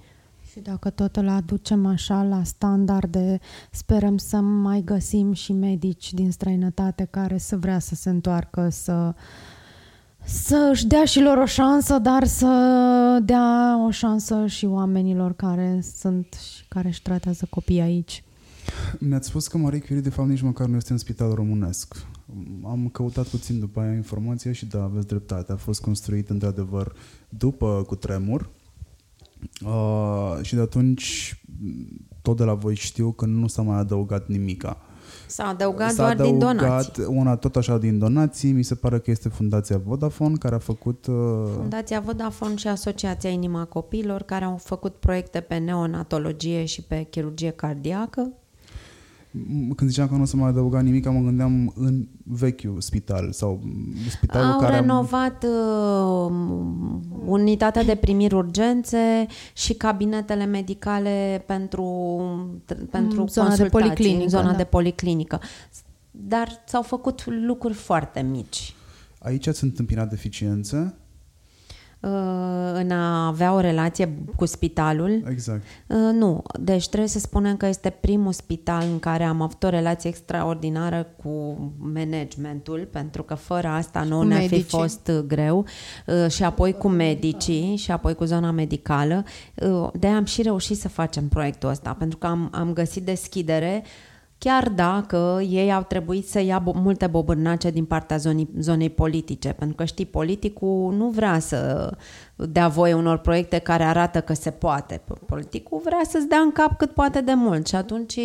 Și 0.51 0.59
dacă 0.59 0.89
tot 0.89 1.15
îl 1.15 1.29
aducem 1.29 1.85
așa 1.85 2.23
la 2.23 2.43
standarde, 2.43 3.39
sperăm 3.71 4.17
să 4.17 4.37
mai 4.37 4.81
găsim 4.85 5.33
și 5.33 5.53
medici 5.53 6.13
din 6.13 6.31
străinătate 6.31 7.07
care 7.11 7.37
să 7.37 7.57
vrea 7.57 7.79
să 7.79 7.95
se 7.95 8.09
întoarcă, 8.09 8.69
să 8.69 9.13
să 10.23 10.69
își 10.71 10.87
dea 10.87 11.05
și 11.05 11.21
lor 11.21 11.37
o 11.37 11.45
șansă, 11.45 11.97
dar 11.97 12.23
să 12.23 13.19
dea 13.23 13.83
o 13.85 13.89
șansă 13.91 14.47
și 14.47 14.65
oamenilor 14.65 15.33
care 15.33 15.79
sunt 15.97 16.37
și 16.55 16.65
care 16.67 16.87
își 16.87 17.01
tratează 17.01 17.47
copiii 17.49 17.81
aici. 17.81 18.23
Mi-ați 18.99 19.27
spus 19.27 19.47
că 19.47 19.57
Marie 19.57 19.79
Curie 19.79 19.99
de 20.01 20.09
fapt 20.09 20.29
nici 20.29 20.41
măcar 20.41 20.67
nu 20.67 20.75
este 20.75 20.91
în 20.91 20.97
spital 20.97 21.33
românesc. 21.33 22.05
Am 22.63 22.89
căutat 22.91 23.27
puțin 23.27 23.59
după 23.59 23.79
aia 23.79 23.93
informația 23.93 24.51
și 24.51 24.65
da, 24.65 24.83
aveți 24.83 25.07
dreptate. 25.07 25.51
A 25.51 25.55
fost 25.55 25.81
construit 25.81 26.29
într-adevăr 26.29 26.93
după 27.29 27.83
cu 27.87 27.95
tremur 27.95 28.49
uh, 29.65 30.37
și 30.41 30.55
de 30.55 30.61
atunci 30.61 31.35
tot 32.21 32.37
de 32.37 32.43
la 32.43 32.53
voi 32.53 32.75
știu 32.75 33.11
că 33.11 33.25
nu 33.25 33.47
s-a 33.47 33.61
mai 33.61 33.77
adăugat 33.77 34.27
nimica. 34.27 34.77
S-a 35.27 35.47
adăugat 35.47 35.91
S-a 35.91 35.95
doar 35.95 36.11
adăugat 36.11 36.31
din 36.31 36.39
donații. 36.39 37.03
una 37.03 37.35
tot 37.35 37.55
așa 37.55 37.77
din 37.77 37.99
donații, 37.99 38.51
mi 38.51 38.63
se 38.63 38.75
pare 38.75 38.99
că 38.99 39.11
este 39.11 39.29
Fundația 39.29 39.81
Vodafone 39.85 40.35
care 40.35 40.55
a 40.55 40.59
făcut... 40.59 41.05
Uh... 41.07 41.15
Fundația 41.55 41.99
Vodafone 41.99 42.55
și 42.55 42.67
Asociația 42.67 43.29
Inima 43.29 43.65
Copiilor 43.65 44.21
care 44.21 44.45
au 44.45 44.57
făcut 44.57 44.95
proiecte 44.95 45.39
pe 45.39 45.57
neonatologie 45.57 46.65
și 46.65 46.81
pe 46.81 47.07
chirurgie 47.09 47.49
cardiacă 47.49 48.31
când 49.75 49.89
ziceam 49.89 50.07
că 50.07 50.15
nu 50.15 50.21
o 50.21 50.25
să 50.25 50.35
mai 50.35 50.49
adăuga 50.49 50.81
nimic, 50.81 51.05
mă 51.05 51.19
gândeam 51.19 51.73
în 51.75 52.07
vechiul 52.23 52.81
spital 52.81 53.31
sau 53.31 53.61
spitalul 54.09 54.51
Au 54.51 54.59
care... 54.59 54.75
Au 54.75 54.79
renovat 54.79 55.43
uh, 55.43 56.31
unitatea 57.25 57.83
de 57.83 57.95
primiri 57.95 58.35
urgențe 58.35 59.25
și 59.53 59.73
cabinetele 59.73 60.45
medicale 60.45 61.43
pentru, 61.45 61.83
pentru 62.65 63.25
zona 63.27 63.47
consultații, 63.47 63.63
de 63.63 63.69
policlinică, 63.69 64.23
în 64.23 64.29
zona 64.29 64.51
da. 64.51 64.57
de 64.57 64.63
policlinică. 64.63 65.41
Dar 66.11 66.63
s-au 66.65 66.81
făcut 66.81 67.25
lucruri 67.25 67.73
foarte 67.73 68.21
mici. 68.21 68.75
Aici 69.19 69.47
ați 69.47 69.63
întâmpinat 69.63 70.09
deficiențe? 70.09 70.95
Uh, 72.01 72.09
în 72.73 72.91
a 72.91 73.27
avea 73.27 73.53
o 73.53 73.59
relație 73.59 74.13
cu 74.35 74.45
spitalul. 74.45 75.23
Exact. 75.29 75.61
Uh, 75.87 75.97
nu, 76.13 76.43
deci 76.59 76.87
trebuie 76.87 77.09
să 77.09 77.19
spunem 77.19 77.57
că 77.57 77.65
este 77.65 77.89
primul 77.89 78.31
spital 78.31 78.83
în 78.91 78.99
care 78.99 79.23
am 79.23 79.41
avut 79.41 79.63
o 79.63 79.69
relație 79.69 80.09
extraordinară 80.09 81.07
cu 81.23 81.57
managementul, 81.77 82.87
pentru 82.91 83.23
că 83.23 83.33
fără 83.33 83.67
asta 83.67 84.03
nu 84.03 84.21
ne-ar 84.21 84.41
fi 84.41 84.61
fost 84.61 85.11
greu, 85.27 85.65
uh, 86.05 86.31
și 86.31 86.43
apoi 86.43 86.73
cu 86.73 86.87
medicii 86.87 87.75
și 87.75 87.91
apoi 87.91 88.15
cu 88.15 88.23
zona 88.23 88.51
medicală. 88.51 89.23
De 89.93 90.07
am 90.07 90.25
și 90.25 90.41
reușit 90.41 90.77
să 90.77 90.89
facem 90.89 91.27
proiectul 91.27 91.69
ăsta, 91.69 91.93
pentru 91.93 92.17
că 92.17 92.27
am, 92.27 92.49
am 92.51 92.73
găsit 92.73 93.05
deschidere 93.05 93.83
chiar 94.43 94.69
dacă 94.69 95.41
ei 95.49 95.73
au 95.73 95.83
trebuit 95.83 96.27
să 96.27 96.39
ia 96.39 96.59
bo- 96.59 96.73
multe 96.73 97.07
bobârnace 97.07 97.69
din 97.69 97.85
partea 97.85 98.17
zonei, 98.17 98.49
zonei 98.59 98.89
politice, 98.89 99.49
pentru 99.49 99.75
că 99.75 99.85
știi, 99.85 100.05
politicul 100.05 100.93
nu 100.93 101.09
vrea 101.09 101.39
să 101.39 101.91
dea 102.35 102.67
voie 102.67 102.93
unor 102.93 103.17
proiecte 103.17 103.57
care 103.57 103.83
arată 103.83 104.21
că 104.21 104.33
se 104.33 104.49
poate. 104.49 105.01
Politicul 105.25 105.81
vrea 105.83 106.01
să-ți 106.09 106.27
dea 106.27 106.39
în 106.39 106.51
cap 106.51 106.77
cât 106.77 106.91
poate 106.91 107.21
de 107.21 107.33
mult 107.33 107.67
și 107.67 107.75
atunci 107.75 108.19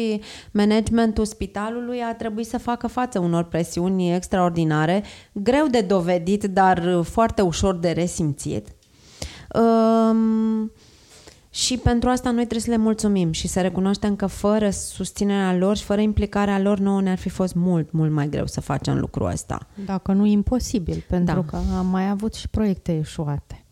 managementul 0.50 1.24
spitalului 1.24 2.00
a 2.00 2.14
trebuit 2.14 2.46
să 2.46 2.58
facă 2.58 2.86
față 2.86 3.18
unor 3.18 3.44
presiuni 3.44 4.14
extraordinare, 4.14 5.02
greu 5.32 5.66
de 5.66 5.80
dovedit, 5.80 6.44
dar 6.44 7.02
foarte 7.02 7.42
ușor 7.42 7.74
de 7.74 7.90
resimțit. 7.90 8.68
Um, 9.54 10.72
și 11.56 11.76
pentru 11.76 12.08
asta 12.08 12.30
noi 12.30 12.46
trebuie 12.46 12.60
să 12.60 12.70
le 12.70 12.76
mulțumim 12.76 13.32
și 13.32 13.48
să 13.48 13.60
recunoaștem 13.60 14.16
că 14.16 14.26
fără 14.26 14.70
susținerea 14.70 15.56
lor 15.56 15.76
și 15.76 15.84
fără 15.84 16.00
implicarea 16.00 16.58
lor, 16.58 16.78
nouă 16.78 17.00
ne-ar 17.00 17.18
fi 17.18 17.28
fost 17.28 17.54
mult, 17.54 17.90
mult 17.90 18.12
mai 18.12 18.28
greu 18.28 18.46
să 18.46 18.60
facem 18.60 18.98
lucrul 18.98 19.26
ăsta. 19.26 19.66
Dacă 19.84 20.12
nu 20.12 20.26
imposibil, 20.26 21.04
pentru 21.08 21.34
da. 21.34 21.42
că 21.42 21.56
am 21.76 21.86
mai 21.86 22.08
avut 22.08 22.34
și 22.34 22.48
proiecte 22.48 22.96
eșuate 22.96 23.64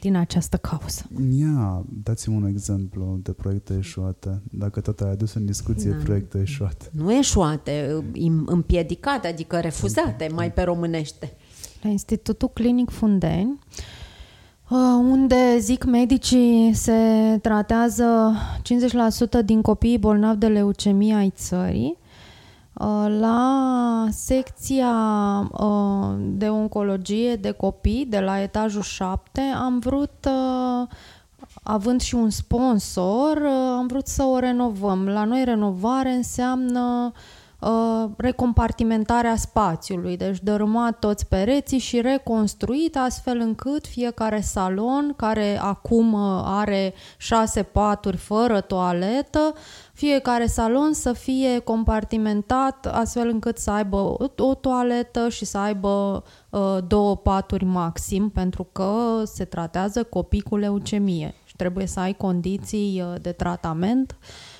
din 0.00 0.16
această 0.16 0.56
cauză. 0.56 1.08
Ia, 1.30 1.84
dați-mi 2.02 2.36
un 2.36 2.46
exemplu 2.46 3.18
de 3.22 3.32
proiecte 3.32 3.76
eșuate. 3.78 4.42
Dacă 4.50 4.80
tot 4.80 5.00
ai 5.00 5.10
adus 5.10 5.34
în 5.34 5.44
discuție 5.44 5.90
da. 5.90 5.96
proiecte 6.04 6.38
eșuate. 6.40 6.90
Nu 6.90 7.12
eșuate, 7.12 8.04
împiedicate, 8.46 9.28
adică 9.28 9.60
refuzate, 9.60 10.28
mai 10.34 10.52
pe 10.52 10.62
românește. 10.62 11.36
La 11.82 11.88
Institutul 11.88 12.48
Clinic 12.48 12.90
Fundeni 12.90 13.58
Uh, 13.58 13.97
unde, 14.76 15.58
zic 15.58 15.84
medicii, 15.84 16.72
se 16.74 17.38
tratează 17.42 18.32
50% 19.40 19.44
din 19.44 19.62
copiii 19.62 19.98
bolnavi 19.98 20.38
de 20.38 20.46
leucemie 20.46 21.14
ai 21.14 21.32
țării. 21.36 21.96
Uh, 22.72 23.06
la 23.20 24.06
secția 24.10 24.92
uh, 25.52 26.14
de 26.18 26.48
oncologie 26.48 27.36
de 27.36 27.50
copii 27.50 28.06
de 28.06 28.20
la 28.20 28.40
etajul 28.40 28.82
7 28.82 29.40
am 29.40 29.78
vrut, 29.78 30.28
având 31.62 32.00
și 32.00 32.14
un 32.14 32.30
sponsor, 32.30 33.42
am 33.76 33.86
vrut 33.86 34.06
să 34.06 34.22
o 34.22 34.38
renovăm. 34.38 35.08
La 35.08 35.24
noi 35.24 35.44
renovare 35.44 36.10
înseamnă 36.10 37.12
uh, 37.12 37.12
uh, 37.12 37.37
recompartimentarea 38.16 39.36
spațiului, 39.36 40.16
deci 40.16 40.38
dărâmat 40.42 40.98
toți 40.98 41.26
pereții 41.26 41.78
și 41.78 42.00
reconstruit 42.00 42.96
astfel 42.96 43.38
încât 43.38 43.86
fiecare 43.86 44.40
salon, 44.40 45.14
care 45.16 45.58
acum 45.60 46.12
uh, 46.12 46.42
are 46.44 46.94
șase 47.16 47.62
paturi 47.62 48.16
fără 48.16 48.60
toaletă, 48.60 49.54
fiecare 49.92 50.46
salon 50.46 50.92
să 50.92 51.12
fie 51.12 51.58
compartimentat 51.58 52.86
astfel 52.86 53.28
încât 53.28 53.58
să 53.58 53.70
aibă 53.70 53.96
o, 53.96 54.26
o 54.36 54.54
toaletă 54.54 55.28
și 55.28 55.44
să 55.44 55.58
aibă 55.58 56.24
uh, 56.50 56.78
două 56.86 57.16
paturi 57.16 57.64
maxim, 57.64 58.30
pentru 58.30 58.68
că 58.72 59.22
se 59.24 59.44
tratează 59.44 60.02
copii 60.02 60.40
cu 60.40 60.56
leucemie 60.56 61.34
și 61.44 61.56
trebuie 61.56 61.86
să 61.86 62.00
ai 62.00 62.12
condiții 62.14 63.02
uh, 63.02 63.20
de 63.20 63.32
tratament 63.32 64.16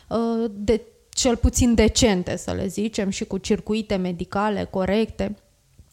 uh, 0.08 0.50
de 0.50 0.82
cel 1.18 1.36
puțin 1.36 1.74
decente, 1.74 2.36
să 2.36 2.52
le 2.52 2.66
zicem, 2.66 3.08
și 3.08 3.24
cu 3.24 3.38
circuite 3.38 3.96
medicale 3.96 4.64
corecte. 4.64 5.36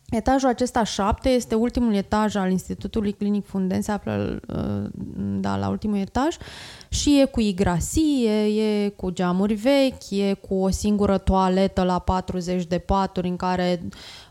Etajul 0.09 0.49
acesta 0.49 0.83
7 0.83 1.29
este 1.29 1.55
ultimul 1.55 1.93
etaj 1.93 2.35
al 2.35 2.51
Institutului 2.51 3.13
Clinic 3.13 3.45
Funden, 3.45 3.81
se 3.81 3.91
află 3.91 4.39
uh, 4.47 4.89
da, 5.39 5.57
la 5.57 5.69
ultimul 5.69 5.97
etaj 5.97 6.35
și 6.89 7.19
e 7.19 7.25
cu 7.25 7.39
igrasie, 7.39 8.45
e 8.45 8.89
cu 8.89 9.09
geamuri 9.09 9.53
vechi, 9.53 10.09
e 10.09 10.33
cu 10.33 10.55
o 10.55 10.69
singură 10.69 11.17
toaletă 11.17 11.83
la 11.83 11.99
40 11.99 12.65
de 12.65 12.77
paturi 12.77 13.27
în 13.27 13.35
care 13.35 13.81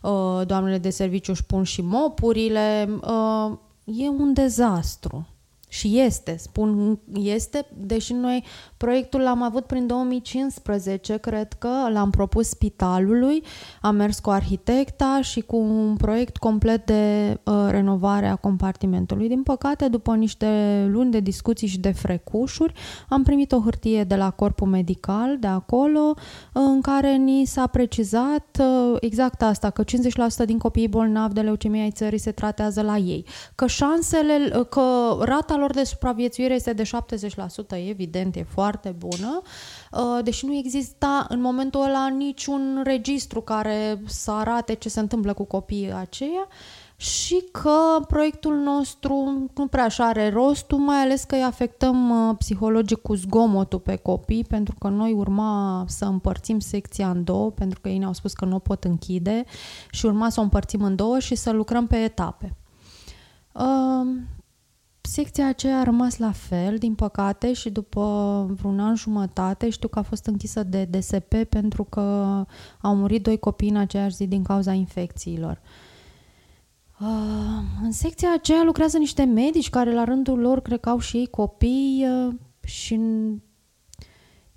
uh, 0.02 0.46
doamnele 0.46 0.78
de 0.78 0.90
serviciu 0.90 1.30
își 1.30 1.44
pun 1.44 1.62
și 1.62 1.80
mopurile. 1.80 2.88
Uh, 3.00 3.58
e 3.84 4.08
un 4.08 4.32
dezastru. 4.32 5.28
Și 5.68 5.98
este, 5.98 6.36
spun 6.36 6.98
este, 7.14 7.66
deși 7.76 8.12
noi 8.12 8.44
proiectul 8.84 9.20
l-am 9.20 9.42
avut 9.42 9.64
prin 9.64 9.86
2015, 9.86 11.16
cred 11.16 11.52
că 11.52 11.68
l-am 11.92 12.10
propus 12.10 12.48
spitalului, 12.48 13.42
am 13.80 13.94
mers 13.94 14.18
cu 14.18 14.30
arhitecta 14.30 15.20
și 15.22 15.40
cu 15.40 15.56
un 15.56 15.96
proiect 15.96 16.36
complet 16.36 16.86
de 16.86 17.36
uh, 17.44 17.66
renovare 17.70 18.26
a 18.26 18.36
compartimentului. 18.36 19.28
Din 19.28 19.42
păcate, 19.42 19.88
după 19.88 20.14
niște 20.14 20.46
luni 20.90 21.10
de 21.10 21.20
discuții 21.20 21.66
și 21.66 21.78
de 21.78 21.92
frecușuri, 21.92 22.72
am 23.08 23.22
primit 23.22 23.52
o 23.52 23.60
hârtie 23.60 24.04
de 24.04 24.14
la 24.14 24.30
corpul 24.30 24.68
medical 24.68 25.36
de 25.38 25.46
acolo 25.46 26.14
în 26.52 26.80
care 26.80 27.14
ni 27.16 27.44
s-a 27.44 27.66
precizat 27.66 28.58
uh, 28.60 28.96
exact 29.00 29.42
asta, 29.42 29.70
că 29.70 29.84
50% 29.84 29.86
din 30.46 30.58
copiii 30.58 30.88
bolnavi 30.88 31.34
de 31.34 31.40
leucemie 31.40 31.82
ai 31.82 31.90
țării 31.90 32.18
se 32.18 32.32
tratează 32.32 32.82
la 32.82 32.96
ei, 32.96 33.26
că 33.54 33.66
șansele, 33.66 34.66
că 34.68 35.16
rata 35.20 35.56
lor 35.56 35.72
de 35.72 35.84
supraviețuire 35.84 36.54
este 36.54 36.72
de 36.72 36.82
70%, 36.82 37.88
evident, 37.88 38.36
e 38.36 38.46
foarte 38.48 38.73
bună, 38.90 39.42
uh, 39.92 40.24
deși 40.24 40.46
nu 40.46 40.54
exista 40.54 41.26
în 41.28 41.40
momentul 41.40 41.82
ăla 41.82 42.08
niciun 42.08 42.80
registru 42.84 43.40
care 43.40 44.00
să 44.06 44.30
arate 44.30 44.74
ce 44.74 44.88
se 44.88 45.00
întâmplă 45.00 45.32
cu 45.32 45.44
copiii 45.44 45.92
aceia 45.92 46.48
și 46.96 47.44
că 47.52 48.04
proiectul 48.08 48.54
nostru 48.54 49.46
nu 49.54 49.66
prea 49.66 49.84
așa 49.84 50.06
are 50.06 50.28
rostul, 50.30 50.78
mai 50.78 50.96
ales 50.96 51.24
că 51.24 51.34
îi 51.34 51.42
afectăm 51.42 52.28
uh, 52.28 52.34
psihologic 52.38 52.98
cu 52.98 53.14
zgomotul 53.14 53.78
pe 53.78 53.96
copii, 53.96 54.44
pentru 54.44 54.74
că 54.78 54.88
noi 54.88 55.12
urma 55.12 55.84
să 55.88 56.04
împărțim 56.04 56.58
secția 56.58 57.10
în 57.10 57.24
două, 57.24 57.50
pentru 57.50 57.80
că 57.80 57.88
ei 57.88 57.98
ne-au 57.98 58.12
spus 58.12 58.32
că 58.32 58.44
nu 58.44 58.54
o 58.54 58.58
pot 58.58 58.84
închide 58.84 59.44
și 59.90 60.06
urma 60.06 60.28
să 60.28 60.40
o 60.40 60.42
împărțim 60.42 60.82
în 60.82 60.96
două 60.96 61.18
și 61.18 61.34
să 61.34 61.50
lucrăm 61.50 61.86
pe 61.86 61.96
etape. 61.96 62.56
Uh, 65.04 65.10
secția 65.10 65.48
aceea 65.48 65.78
a 65.78 65.82
rămas 65.82 66.18
la 66.18 66.32
fel, 66.32 66.78
din 66.78 66.94
păcate, 66.94 67.52
și 67.52 67.70
după 67.70 68.46
vreun 68.60 68.80
an 68.80 68.94
jumătate 68.94 69.70
știu 69.70 69.88
că 69.88 69.98
a 69.98 70.02
fost 70.02 70.26
închisă 70.26 70.62
de 70.62 70.84
DSP 70.84 71.34
pentru 71.48 71.84
că 71.84 72.00
au 72.80 72.94
murit 72.94 73.22
doi 73.22 73.38
copii 73.38 73.68
în 73.68 73.76
aceeași 73.76 74.14
zi 74.14 74.26
din 74.26 74.42
cauza 74.42 74.72
infecțiilor. 74.72 75.60
Uh, 77.00 77.08
în 77.82 77.92
secția 77.92 78.28
aceea 78.34 78.62
lucrează 78.62 78.98
niște 78.98 79.24
medici 79.24 79.70
care 79.70 79.94
la 79.94 80.04
rândul 80.04 80.38
lor 80.38 80.60
cred 80.60 80.80
că 80.80 80.88
au 80.88 80.98
și 80.98 81.16
ei 81.16 81.26
copii 81.26 82.06
uh, 82.08 82.34
și 82.64 83.00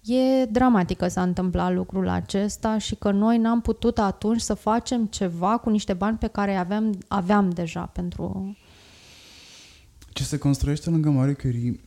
e 0.04 0.46
dramatic 0.46 0.98
că 0.98 1.08
s-a 1.08 1.22
întâmplat 1.22 1.74
lucrul 1.74 2.08
acesta 2.08 2.78
și 2.78 2.96
că 2.96 3.12
noi 3.12 3.38
n-am 3.38 3.62
putut 3.62 4.00
atunci 4.00 4.42
să 4.42 4.54
facem 4.54 5.06
ceva 5.06 5.58
cu 5.58 5.70
niște 5.70 5.94
bani 5.94 6.18
pe 6.18 6.28
care 6.28 6.56
aveam, 6.56 6.98
aveam 7.08 7.50
deja 7.50 7.82
pentru 7.82 8.58
ce 10.18 10.24
se 10.24 10.38
construiește 10.38 10.90
lângă 10.90 11.10
Marie 11.10 11.34
Curie 11.34 11.80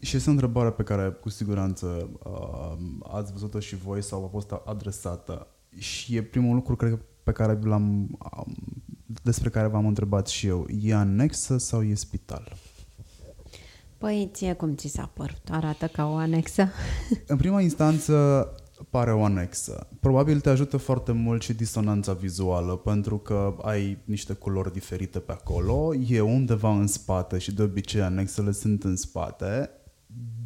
și 0.00 0.16
este 0.16 0.28
o 0.28 0.32
întrebare 0.32 0.70
pe 0.70 0.82
care 0.82 1.10
cu 1.10 1.28
siguranță 1.28 2.08
uh, 2.24 2.76
ați 3.02 3.32
văzut-o 3.32 3.60
și 3.60 3.76
voi 3.76 4.02
sau 4.02 4.24
a 4.24 4.28
fost 4.28 4.54
adresată 4.64 5.46
și 5.78 6.16
e 6.16 6.22
primul 6.22 6.54
lucru 6.54 6.76
cred 6.76 6.98
pe 7.22 7.32
care 7.32 7.58
l-am 7.62 8.18
despre 9.22 9.48
care 9.48 9.66
v-am 9.66 9.86
întrebat 9.86 10.28
și 10.28 10.46
eu. 10.46 10.66
E 10.82 10.94
anexă 10.94 11.58
sau 11.58 11.82
e 11.82 11.94
spital? 11.94 12.56
Păi 13.98 14.30
ție 14.32 14.52
cum 14.52 14.74
ți 14.74 14.88
s-a 14.88 15.10
părut? 15.14 15.42
Arată 15.50 15.86
ca 15.86 16.06
o 16.06 16.14
anexă? 16.14 16.68
În 17.26 17.36
prima 17.36 17.60
instanță 17.60 18.48
pare 18.90 19.12
o 19.12 19.24
anexă. 19.24 19.86
Probabil 20.00 20.40
te 20.40 20.48
ajută 20.48 20.76
foarte 20.76 21.12
mult 21.12 21.42
și 21.42 21.52
disonanța 21.52 22.12
vizuală, 22.12 22.76
pentru 22.76 23.18
că 23.18 23.56
ai 23.62 23.98
niște 24.04 24.32
culori 24.32 24.72
diferite 24.72 25.18
pe 25.18 25.32
acolo, 25.32 25.94
e 26.08 26.20
undeva 26.20 26.78
în 26.78 26.86
spate 26.86 27.38
și 27.38 27.54
de 27.54 27.62
obicei 27.62 28.00
anexele 28.00 28.52
sunt 28.52 28.84
în 28.84 28.96
spate. 28.96 29.70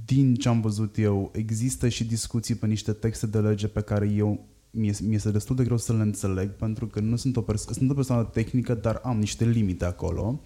Din 0.04 0.34
ce 0.34 0.48
am 0.48 0.60
văzut 0.60 0.98
eu, 0.98 1.30
există 1.34 1.88
și 1.88 2.04
discuții 2.04 2.54
pe 2.54 2.66
niște 2.66 2.92
texte 2.92 3.26
de 3.26 3.38
lege 3.38 3.68
pe 3.68 3.80
care 3.80 4.08
eu 4.08 4.46
mi 4.70 5.14
este 5.14 5.30
destul 5.30 5.56
de 5.56 5.64
greu 5.64 5.76
să 5.76 5.92
le 5.92 6.02
înțeleg 6.02 6.50
pentru 6.50 6.86
că 6.86 7.00
nu 7.00 7.16
sunt 7.16 7.36
o, 7.36 7.42
perso- 7.42 7.72
sunt 7.72 7.90
o 7.90 7.94
persoană 7.94 8.24
tehnică, 8.24 8.74
dar 8.74 9.00
am 9.04 9.18
niște 9.18 9.44
limite 9.44 9.84
acolo. 9.84 10.40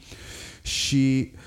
Și 0.62 1.30
uh, 1.32 1.41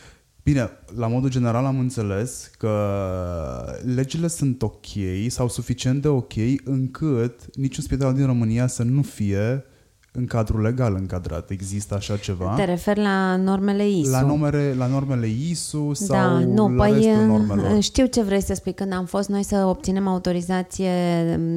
Bine, 0.43 0.69
la 0.95 1.07
modul 1.07 1.29
general 1.29 1.65
am 1.65 1.79
înțeles 1.79 2.51
că 2.57 3.79
legile 3.95 4.27
sunt 4.27 4.61
ok 4.61 4.85
sau 5.27 5.49
suficient 5.49 6.01
de 6.01 6.07
ok 6.07 6.33
încât 6.63 7.55
niciun 7.55 7.83
spital 7.83 8.13
din 8.13 8.25
România 8.25 8.67
să 8.67 8.83
nu 8.83 9.01
fie 9.01 9.63
în 10.11 10.25
cadrul 10.25 10.61
legal 10.61 10.95
încadrat. 10.99 11.49
Există 11.49 11.95
așa 11.95 12.17
ceva? 12.17 12.53
Te 12.55 12.63
referi 12.63 12.99
la 12.99 13.35
normele 13.35 13.89
ISU? 13.89 14.11
La, 14.11 14.21
numere, 14.21 14.73
la 14.77 14.87
normele 14.87 15.27
ISU 15.27 15.91
da, 15.99 16.05
sau 16.05 16.15
da, 16.15 16.39
nu, 16.39 16.69
la 16.69 16.83
păi, 16.83 16.93
restul 16.93 17.25
normelor? 17.25 17.81
Știu 17.81 18.05
ce 18.05 18.21
vrei 18.21 18.41
să 18.41 18.53
spui. 18.53 18.73
Când 18.73 18.93
am 18.93 19.05
fost 19.05 19.29
noi 19.29 19.43
să 19.43 19.65
obținem 19.65 20.07
autorizație 20.07 20.91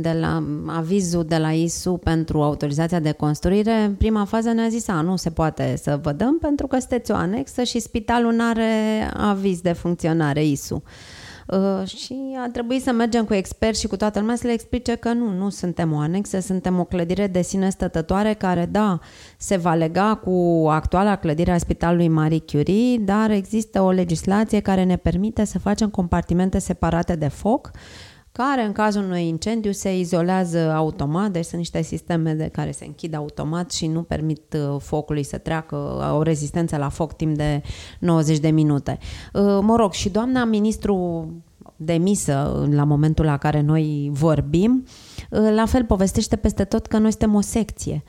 de 0.01 0.17
la 0.21 0.45
avizul 0.67 1.25
de 1.25 1.37
la 1.37 1.53
ISU 1.53 1.93
pentru 1.93 2.43
autorizația 2.43 3.01
de 3.01 3.13
construire, 3.13 3.73
în 3.73 3.95
prima 3.95 4.25
fază 4.25 4.53
ne-a 4.53 4.69
zis, 4.69 4.89
a, 4.89 5.01
nu 5.01 5.17
se 5.17 5.31
poate 5.31 5.77
să 5.83 5.99
vă 6.03 6.13
dăm 6.13 6.39
pentru 6.39 6.67
că 6.67 6.79
sunteți 6.79 7.11
o 7.11 7.15
anexă 7.15 7.63
și 7.63 7.81
spitalul 7.81 8.33
nu 8.33 8.49
are 8.49 8.71
aviz 9.17 9.61
de 9.61 9.73
funcționare 9.73 10.45
ISU. 10.45 10.83
Uh, 11.47 11.87
și 11.87 12.37
a 12.45 12.49
trebuit 12.53 12.83
să 12.83 12.93
mergem 12.93 13.25
cu 13.25 13.35
experți 13.35 13.81
și 13.81 13.87
cu 13.87 13.97
toată 13.97 14.21
lumea 14.21 14.37
să 14.37 14.47
le 14.47 14.53
explice 14.53 14.95
că 14.95 15.13
nu, 15.13 15.29
nu 15.29 15.49
suntem 15.49 15.93
o 15.93 15.99
anexă, 15.99 16.41
suntem 16.41 16.79
o 16.79 16.85
clădire 16.85 17.27
de 17.27 17.43
sine 17.43 17.71
stătătoare 17.71 18.35
care, 18.35 18.67
da, 18.71 18.99
se 19.37 19.57
va 19.57 19.75
lega 19.75 20.15
cu 20.15 20.67
actuala 20.71 21.17
clădire 21.17 21.51
a 21.51 21.59
Spitalului 21.59 22.09
Marie 22.09 22.43
Curie, 22.53 22.99
dar 22.99 23.31
există 23.31 23.81
o 23.81 23.91
legislație 23.91 24.61
care 24.61 24.85
ne 24.85 24.97
permite 24.97 25.45
să 25.45 25.59
facem 25.59 25.89
compartimente 25.89 26.59
separate 26.59 27.17
de 27.17 27.29
foc 27.29 27.71
care 28.33 28.65
în 28.65 28.73
cazul 28.73 29.03
unui 29.03 29.29
incendiu 29.29 29.73
se 29.73 29.99
izolează 29.99 30.59
automat, 30.59 31.31
deci 31.31 31.45
sunt 31.45 31.59
niște 31.59 31.83
sisteme 31.83 32.35
de 32.35 32.49
care 32.53 32.71
se 32.71 32.85
închid 32.85 33.15
automat 33.15 33.73
și 33.73 33.87
nu 33.87 34.03
permit 34.03 34.57
uh, 34.57 34.81
focului 34.81 35.23
să 35.23 35.39
treacă 35.39 35.77
o 36.19 36.23
rezistență 36.23 36.77
la 36.77 36.89
foc 36.89 37.13
timp 37.13 37.37
de 37.37 37.63
90 37.99 38.39
de 38.39 38.51
minute. 38.51 38.99
Uh, 39.33 39.59
mă 39.61 39.77
rog, 39.77 39.93
și 39.93 40.09
doamna 40.09 40.45
ministru 40.45 41.27
demisă 41.77 42.67
la 42.71 42.85
momentul 42.85 43.25
la 43.25 43.37
care 43.37 43.61
noi 43.61 44.11
vorbim, 44.13 44.85
uh, 45.31 45.53
la 45.55 45.67
fel 45.67 45.85
povestește 45.85 46.37
peste 46.37 46.65
tot 46.65 46.87
că 46.87 46.99
noi 46.99 47.11
suntem 47.11 47.35
o 47.35 47.41
secție. 47.41 48.03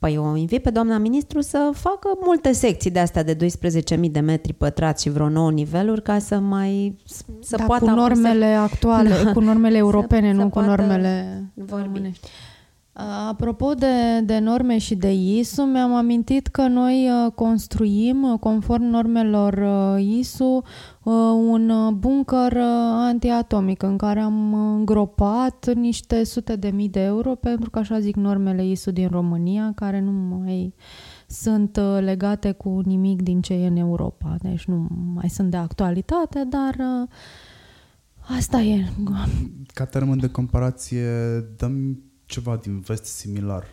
Păi 0.00 0.16
o 0.18 0.36
invit 0.36 0.62
pe 0.62 0.70
doamna 0.70 0.98
ministru 0.98 1.40
să 1.40 1.70
facă 1.74 2.08
multe 2.24 2.52
secții 2.52 2.90
de 2.90 2.98
astea 2.98 3.22
de 3.22 3.36
12.000 3.36 4.10
de 4.10 4.20
metri 4.20 4.52
pătrați 4.52 5.02
și 5.02 5.10
vreo 5.10 5.28
9 5.28 5.50
niveluri 5.50 6.02
ca 6.02 6.18
să 6.18 6.38
mai 6.38 6.96
să 7.40 7.56
da, 7.56 7.64
poată 7.64 7.84
cu 7.84 7.90
normele 7.90 8.52
să... 8.54 8.60
actuale, 8.60 9.08
da, 9.24 9.32
cu 9.32 9.40
normele 9.40 9.76
europene, 9.76 10.30
să, 10.30 10.34
nu 10.34 10.42
să 10.42 10.48
cu 10.48 10.60
normele 10.60 11.42
vorbi. 11.54 11.84
românești. 11.84 12.28
Apropo 13.28 13.74
de, 13.74 14.20
de 14.24 14.38
norme 14.38 14.78
și 14.78 14.94
de 14.94 15.12
ISU, 15.12 15.62
mi-am 15.62 15.94
amintit 15.94 16.46
că 16.46 16.66
noi 16.66 17.08
uh, 17.10 17.32
construim, 17.32 18.22
uh, 18.22 18.38
conform 18.38 18.82
normelor 18.82 19.52
uh, 19.52 20.04
ISU, 20.04 20.62
un 21.02 21.96
bunker 21.98 22.56
antiatomic 22.92 23.82
în 23.82 23.96
care 23.96 24.20
am 24.20 24.54
îngropat 24.54 25.74
niște 25.74 26.24
sute 26.24 26.56
de 26.56 26.68
mii 26.68 26.88
de 26.88 27.00
euro, 27.00 27.34
pentru 27.34 27.70
că 27.70 27.78
așa 27.78 28.00
zic 28.00 28.16
normele 28.16 28.66
ISU 28.66 28.90
din 28.90 29.08
România, 29.08 29.72
care 29.74 30.00
nu 30.00 30.10
mai 30.10 30.74
sunt 31.26 31.80
legate 32.00 32.52
cu 32.52 32.80
nimic 32.84 33.22
din 33.22 33.40
ce 33.40 33.52
e 33.52 33.66
în 33.66 33.76
Europa. 33.76 34.36
Deci 34.42 34.64
nu 34.64 34.86
mai 35.14 35.28
sunt 35.28 35.50
de 35.50 35.56
actualitate, 35.56 36.44
dar 36.48 36.76
asta 38.38 38.60
e. 38.60 38.84
Ca 39.74 39.84
termen 39.84 40.18
de 40.18 40.28
comparație, 40.28 41.08
dăm 41.56 41.98
ceva 42.30 42.56
din 42.56 42.80
vest 42.80 43.04
similar. 43.04 43.64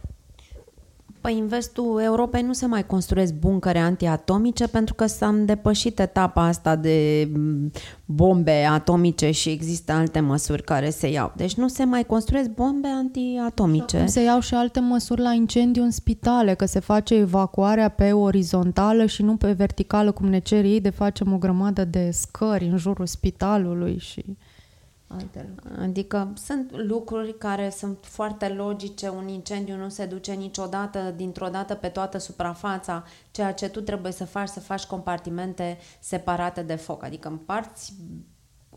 Păi 1.22 1.40
în 1.40 1.48
vestul 1.48 2.02
Europei 2.04 2.42
nu 2.42 2.54
se 2.54 2.66
mai 2.66 2.86
construiesc 2.86 3.34
buncăre 3.34 3.80
antiatomice 3.80 4.68
pentru 4.68 4.94
că 4.94 5.06
s-a 5.06 5.32
depășit 5.32 6.00
etapa 6.00 6.44
asta 6.44 6.76
de 6.76 7.30
mm, 7.34 7.72
bombe 8.06 8.52
atomice 8.52 9.32
și 9.32 9.50
există 9.50 9.92
alte 9.92 10.20
măsuri 10.20 10.64
care 10.64 10.90
se 10.90 11.08
iau. 11.08 11.34
Deci 11.36 11.56
nu 11.56 11.68
se 11.68 11.84
mai 11.84 12.04
construiesc 12.04 12.50
bombe 12.50 12.88
antiatomice. 12.88 14.06
Se 14.06 14.22
iau 14.22 14.40
și 14.40 14.54
alte 14.54 14.80
măsuri 14.80 15.22
la 15.22 15.34
incendiu 15.34 15.84
în 15.84 15.92
spitale, 15.92 16.54
că 16.54 16.66
se 16.66 16.80
face 16.80 17.16
evacuarea 17.16 17.90
pe 17.90 18.12
orizontală 18.12 19.06
și 19.06 19.24
nu 19.24 19.36
pe 19.36 19.52
verticală, 19.52 20.12
cum 20.12 20.28
ne 20.28 20.40
cer 20.40 20.64
ei 20.64 20.82
de 20.82 20.90
facem 20.90 21.34
o 21.34 21.38
grămadă 21.38 21.86
de 21.86 22.10
scări 22.12 22.66
în 22.66 22.78
jurul 22.78 23.06
spitalului 23.06 23.98
și 23.98 24.38
alte 25.08 25.50
lucruri. 25.50 25.82
Adică 25.84 26.34
sunt 26.44 26.72
lucruri 26.72 27.38
care 27.38 27.70
sunt 27.70 27.98
foarte 28.02 28.48
logice, 28.48 29.10
un 29.10 29.28
incendiu 29.28 29.76
nu 29.76 29.90
se 29.90 30.06
duce 30.06 30.32
niciodată 30.32 31.14
dintr-o 31.16 31.48
dată 31.48 31.76
pe 31.76 31.88
toată 31.88 32.18
suprafața, 32.18 33.04
ceea 33.32 33.54
ce 33.54 33.70
tu 33.70 33.82
trebuie 33.82 34.12
să 34.12 34.26
faci, 34.26 34.50
să 34.50 34.60
faci 34.60 34.84
compartimente 34.84 35.78
separate 36.00 36.62
de 36.62 36.76
foc, 36.76 37.04
adică 37.04 37.28
împarți 37.28 37.94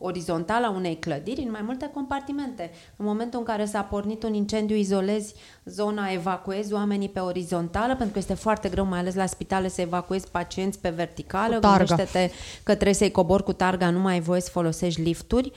orizontală 0.03 0.67
a 0.67 0.71
unei 0.71 0.97
clădiri 0.99 1.41
în 1.41 1.51
mai 1.51 1.63
multe 1.63 1.91
compartimente. 1.95 2.71
În 2.97 3.05
momentul 3.05 3.39
în 3.39 3.45
care 3.45 3.65
s-a 3.65 3.83
pornit 3.83 4.23
un 4.23 4.35
incendiu, 4.35 4.77
izolezi 4.77 5.35
zona, 5.65 6.09
evacuezi 6.09 6.73
oamenii 6.73 7.09
pe 7.09 7.21
orizontală, 7.21 7.95
pentru 7.95 8.13
că 8.13 8.19
este 8.19 8.35
foarte 8.35 8.69
greu, 8.69 8.85
mai 8.85 8.99
ales 8.99 9.15
la 9.15 9.27
spitale, 9.27 9.69
să 9.69 9.81
evacuezi 9.81 10.31
pacienți 10.31 10.79
pe 10.79 10.89
verticală. 10.89 11.59
Gândește-te 11.59 12.31
că 12.63 12.73
trebuie 12.73 12.95
să-i 12.95 13.11
cobori 13.11 13.45
cu 13.45 13.53
targa, 13.53 13.91
nu 13.91 13.99
mai 13.99 14.13
ai 14.13 14.21
voie 14.21 14.41
să 14.41 14.51
folosești 14.51 15.01
lifturi. 15.01 15.53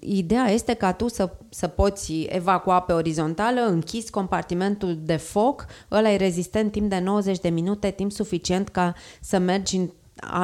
Ideea 0.00 0.44
este 0.44 0.74
ca 0.74 0.92
tu 0.92 1.08
să, 1.08 1.30
să 1.48 1.66
poți 1.66 2.20
evacua 2.20 2.80
pe 2.80 2.92
orizontală, 2.92 3.60
închizi 3.60 4.10
compartimentul 4.10 4.98
de 5.02 5.16
foc, 5.16 5.66
ăla 5.90 6.10
e 6.10 6.16
rezistent 6.16 6.72
timp 6.72 6.90
de 6.90 6.98
90 6.98 7.38
de 7.38 7.48
minute, 7.48 7.90
timp 7.90 8.12
suficient 8.12 8.68
ca 8.68 8.94
să 9.20 9.38
mergi 9.38 9.76
în 9.76 9.90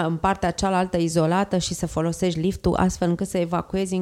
în 0.07 0.17
partea 0.17 0.51
cealaltă 0.51 0.97
izolată 0.97 1.59
și 1.59 1.75
să 1.75 1.87
folosești 1.87 2.41
liftul 2.41 2.75
astfel 2.75 3.09
încât 3.09 3.29
să 3.29 3.39
evacuezi 3.39 4.01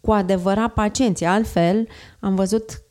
cu 0.00 0.12
adevărat 0.12 0.72
pacienții. 0.72 1.26
Altfel, 1.26 1.88
am 2.20 2.34
văzut 2.34 2.82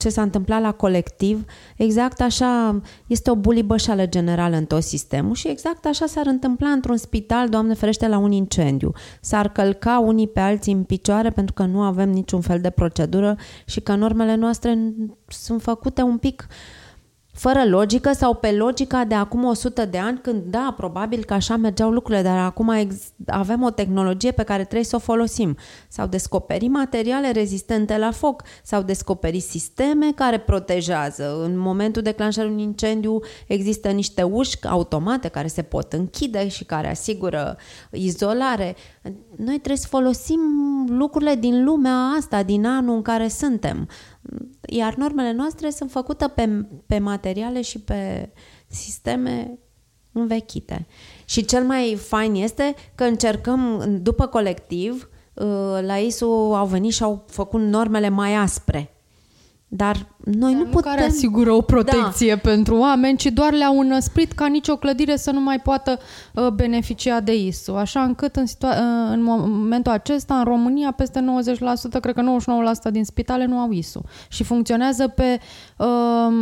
ce 0.00 0.08
s-a 0.08 0.22
întâmplat 0.22 0.60
la 0.60 0.72
colectiv, 0.72 1.44
exact 1.76 2.20
așa 2.20 2.80
este 3.06 3.30
o 3.30 3.34
bulibășală 3.34 4.06
generală 4.06 4.56
în 4.56 4.64
tot 4.64 4.82
sistemul 4.82 5.34
și 5.34 5.48
exact 5.48 5.86
așa 5.86 6.06
s-ar 6.06 6.26
întâmpla 6.26 6.68
într-un 6.68 6.96
spital, 6.96 7.48
Doamne 7.48 7.74
ferește, 7.74 8.08
la 8.08 8.18
un 8.18 8.32
incendiu. 8.32 8.92
S-ar 9.20 9.48
călca 9.48 9.98
unii 9.98 10.28
pe 10.28 10.40
alții 10.40 10.72
în 10.72 10.82
picioare 10.82 11.30
pentru 11.30 11.54
că 11.54 11.62
nu 11.62 11.80
avem 11.80 12.10
niciun 12.10 12.40
fel 12.40 12.60
de 12.60 12.70
procedură 12.70 13.36
și 13.66 13.80
că 13.80 13.94
normele 13.94 14.34
noastre 14.34 14.78
sunt 15.26 15.62
făcute 15.62 16.02
un 16.02 16.18
pic 16.18 16.46
uh, 16.48 16.79
fără 17.32 17.64
logică 17.64 18.12
sau 18.12 18.34
pe 18.34 18.52
logica 18.52 19.04
de 19.04 19.14
acum 19.14 19.44
100 19.44 19.84
de 19.84 19.98
ani, 19.98 20.18
când 20.18 20.42
da, 20.42 20.74
probabil 20.76 21.24
că 21.24 21.34
așa 21.34 21.56
mergeau 21.56 21.90
lucrurile, 21.90 22.22
dar 22.22 22.38
acum 22.38 22.72
avem 23.26 23.62
o 23.62 23.70
tehnologie 23.70 24.30
pe 24.30 24.42
care 24.42 24.62
trebuie 24.62 24.84
să 24.84 24.96
o 24.96 24.98
folosim. 24.98 25.56
S-au 25.88 26.06
descoperit 26.06 26.70
materiale 26.70 27.30
rezistente 27.30 27.98
la 27.98 28.10
foc, 28.10 28.42
s-au 28.62 28.82
descoperit 28.82 29.42
sisteme 29.42 30.12
care 30.14 30.38
protejează. 30.38 31.42
În 31.42 31.58
momentul 31.58 32.02
declanșării 32.02 32.50
unui 32.50 32.62
incendiu 32.62 33.20
există 33.46 33.88
niște 33.88 34.22
uși 34.22 34.66
automate 34.66 35.28
care 35.28 35.46
se 35.46 35.62
pot 35.62 35.92
închide 35.92 36.48
și 36.48 36.64
care 36.64 36.90
asigură 36.90 37.56
izolare. 37.90 38.76
Noi 39.36 39.56
trebuie 39.56 39.76
să 39.76 39.86
folosim 39.86 40.40
lucrurile 40.88 41.34
din 41.34 41.64
lumea 41.64 41.94
asta, 42.18 42.42
din 42.42 42.66
anul 42.66 42.94
în 42.94 43.02
care 43.02 43.28
suntem. 43.28 43.88
Iar 44.68 44.94
normele 44.94 45.32
noastre 45.32 45.70
sunt 45.70 45.90
făcute 45.90 46.28
pe, 46.28 46.66
pe 46.86 46.98
materiale 46.98 47.62
și 47.62 47.80
pe 47.80 48.30
sisteme 48.66 49.58
învechite. 50.12 50.86
Și 51.24 51.44
cel 51.44 51.64
mai 51.64 51.96
fain 52.00 52.34
este 52.34 52.74
că 52.94 53.04
încercăm, 53.04 53.84
după 54.02 54.26
colectiv, 54.26 55.08
uh, 55.34 55.78
la 55.80 55.96
ISU 55.96 56.30
au 56.30 56.66
venit 56.66 56.92
și 56.92 57.02
au 57.02 57.24
făcut 57.26 57.60
normele 57.60 58.08
mai 58.08 58.34
aspre. 58.34 58.94
Dar 59.72 60.06
noi 60.24 60.52
Dar 60.52 60.62
nu, 60.62 60.70
putem... 60.70 60.92
care 60.92 61.04
asigură 61.04 61.52
o 61.52 61.60
protecție 61.60 62.34
da. 62.34 62.50
pentru 62.50 62.76
oameni, 62.76 63.18
ci 63.18 63.26
doar 63.26 63.52
le-au 63.52 63.78
înăsprit 63.78 64.32
ca 64.32 64.46
nicio 64.46 64.76
clădire 64.76 65.16
să 65.16 65.30
nu 65.30 65.40
mai 65.40 65.60
poată 65.60 65.98
uh, 66.34 66.48
beneficia 66.48 67.20
de 67.20 67.34
ISU. 67.34 67.72
Așa 67.74 68.02
încât 68.02 68.36
în, 68.36 68.46
situa- 68.46 68.76
uh, 68.76 69.12
în 69.12 69.22
momentul 69.22 69.92
acesta, 69.92 70.38
în 70.38 70.44
România, 70.44 70.90
peste 70.90 71.24
90%, 71.96 72.00
cred 72.00 72.14
că 72.14 72.22
99% 72.88 72.90
din 72.90 73.04
spitale 73.04 73.44
nu 73.44 73.58
au 73.58 73.70
ISU. 73.70 74.02
Și 74.28 74.44
funcționează 74.44 75.08
pe 75.08 75.40
uh, 75.76 75.86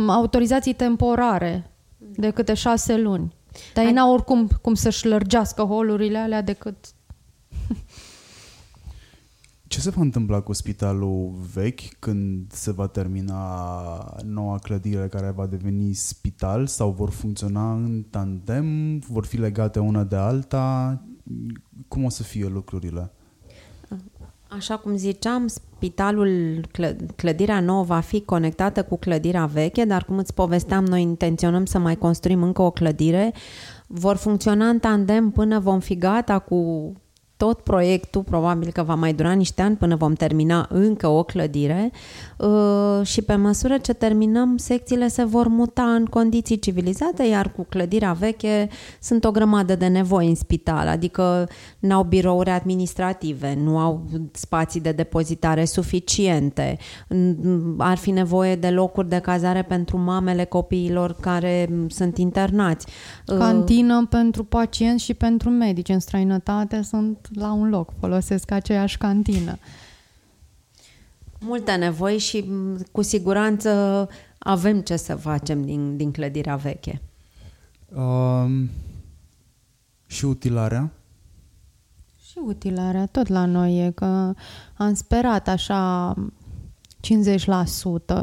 autorizații 0.07 0.73
temporare 0.73 1.71
de 1.97 2.29
câte 2.29 2.53
șase 2.53 2.97
luni. 2.97 3.35
Dar 3.73 3.85
ei 3.85 3.91
n-au 3.91 4.13
oricum 4.13 4.47
cum 4.61 4.73
să-și 4.73 5.07
lărgească 5.07 5.61
holurile 5.61 6.17
alea 6.17 6.41
decât 6.41 6.75
ce 9.69 9.79
se 9.79 9.89
va 9.89 10.01
întâmpla 10.01 10.41
cu 10.41 10.53
spitalul 10.53 11.33
vechi 11.53 11.99
când 11.99 12.51
se 12.51 12.71
va 12.71 12.87
termina 12.87 14.15
noua 14.25 14.57
clădire 14.57 15.07
care 15.07 15.33
va 15.35 15.45
deveni 15.45 15.93
spital 15.93 16.67
sau 16.67 16.91
vor 16.91 17.09
funcționa 17.09 17.73
în 17.73 18.05
tandem, 18.09 18.99
vor 18.99 19.25
fi 19.25 19.37
legate 19.37 19.79
una 19.79 20.03
de 20.03 20.15
alta? 20.15 21.01
Cum 21.87 22.03
o 22.03 22.09
să 22.09 22.23
fie 22.23 22.47
lucrurile? 22.47 23.11
Așa 24.47 24.77
cum 24.77 24.95
ziceam, 24.95 25.47
spitalul, 25.47 26.61
clădirea 27.15 27.59
nouă 27.59 27.83
va 27.83 27.99
fi 27.99 28.21
conectată 28.21 28.83
cu 28.83 28.97
clădirea 28.97 29.45
veche, 29.45 29.85
dar 29.85 30.05
cum 30.05 30.17
îți 30.17 30.33
povesteam, 30.33 30.85
noi 30.85 31.01
intenționăm 31.01 31.65
să 31.65 31.79
mai 31.79 31.95
construim 31.95 32.43
încă 32.43 32.61
o 32.61 32.71
clădire. 32.71 33.33
Vor 33.87 34.15
funcționa 34.15 34.67
în 34.67 34.79
tandem 34.79 35.29
până 35.29 35.59
vom 35.59 35.79
fi 35.79 35.95
gata 35.95 36.39
cu 36.39 36.91
tot 37.39 37.59
proiectul 37.59 38.21
probabil 38.21 38.71
că 38.71 38.83
va 38.83 38.95
mai 38.95 39.13
dura 39.13 39.31
niște 39.31 39.61
ani 39.61 39.75
până 39.75 39.95
vom 39.95 40.13
termina 40.13 40.67
încă 40.69 41.07
o 41.07 41.23
clădire. 41.23 41.91
uh, 41.91 42.28
și 43.03 43.21
pe 43.21 43.35
măsură 43.35 43.77
ce 43.77 43.93
terminăm, 43.93 44.57
secțiile 44.57 45.07
se 45.07 45.23
vor 45.23 45.47
muta 45.47 45.83
în 45.83 46.05
condiții 46.05 46.59
civilizate, 46.59 47.23
iar 47.23 47.51
cu 47.51 47.65
clădirea 47.69 48.13
veche 48.13 48.69
sunt 49.01 49.23
o 49.23 49.31
grămadă 49.31 49.75
de 49.75 49.87
nevoi 49.87 50.27
în 50.27 50.35
spital, 50.35 50.87
adică 50.87 51.47
n-au 51.79 52.03
birouri 52.03 52.49
administrative, 52.49 53.57
nu 53.63 53.77
au 53.77 54.05
spații 54.31 54.81
de 54.81 54.91
depozitare 54.91 55.65
suficiente, 55.65 56.77
ar 57.77 57.97
fi 57.97 58.11
nevoie 58.11 58.55
de 58.55 58.69
locuri 58.69 59.09
de 59.09 59.19
cazare 59.19 59.61
pentru 59.61 59.97
mamele 59.97 60.45
copiilor 60.45 61.15
care 61.19 61.69
sunt 61.87 62.17
internați. 62.17 62.87
Uh, 63.27 63.37
Cantină 63.37 64.07
pentru 64.09 64.43
pacienți 64.43 65.03
și 65.03 65.13
pentru 65.13 65.49
medici 65.49 65.89
în 65.89 65.99
străinătate 65.99 66.81
sunt 66.81 67.27
la 67.33 67.51
un 67.51 67.69
loc, 67.69 67.93
folosesc 67.99 68.51
aceeași 68.51 68.97
cantină. 68.97 69.57
Multe 71.39 71.75
nevoi 71.75 72.17
și 72.17 72.49
cu 72.91 73.01
siguranță 73.01 74.07
avem 74.37 74.81
ce 74.81 74.95
să 74.95 75.15
facem 75.15 75.65
din, 75.65 75.97
din 75.97 76.11
clădirea 76.11 76.55
veche. 76.55 77.01
Um, 77.95 78.69
și 80.05 80.25
utilarea? 80.25 80.91
Și 82.21 82.39
utilarea, 82.45 83.05
tot 83.05 83.27
la 83.27 83.45
noi 83.45 83.85
e 83.85 83.91
că 83.91 84.33
am 84.77 84.93
sperat 84.93 85.47
așa 85.47 86.13
50% 86.13 86.17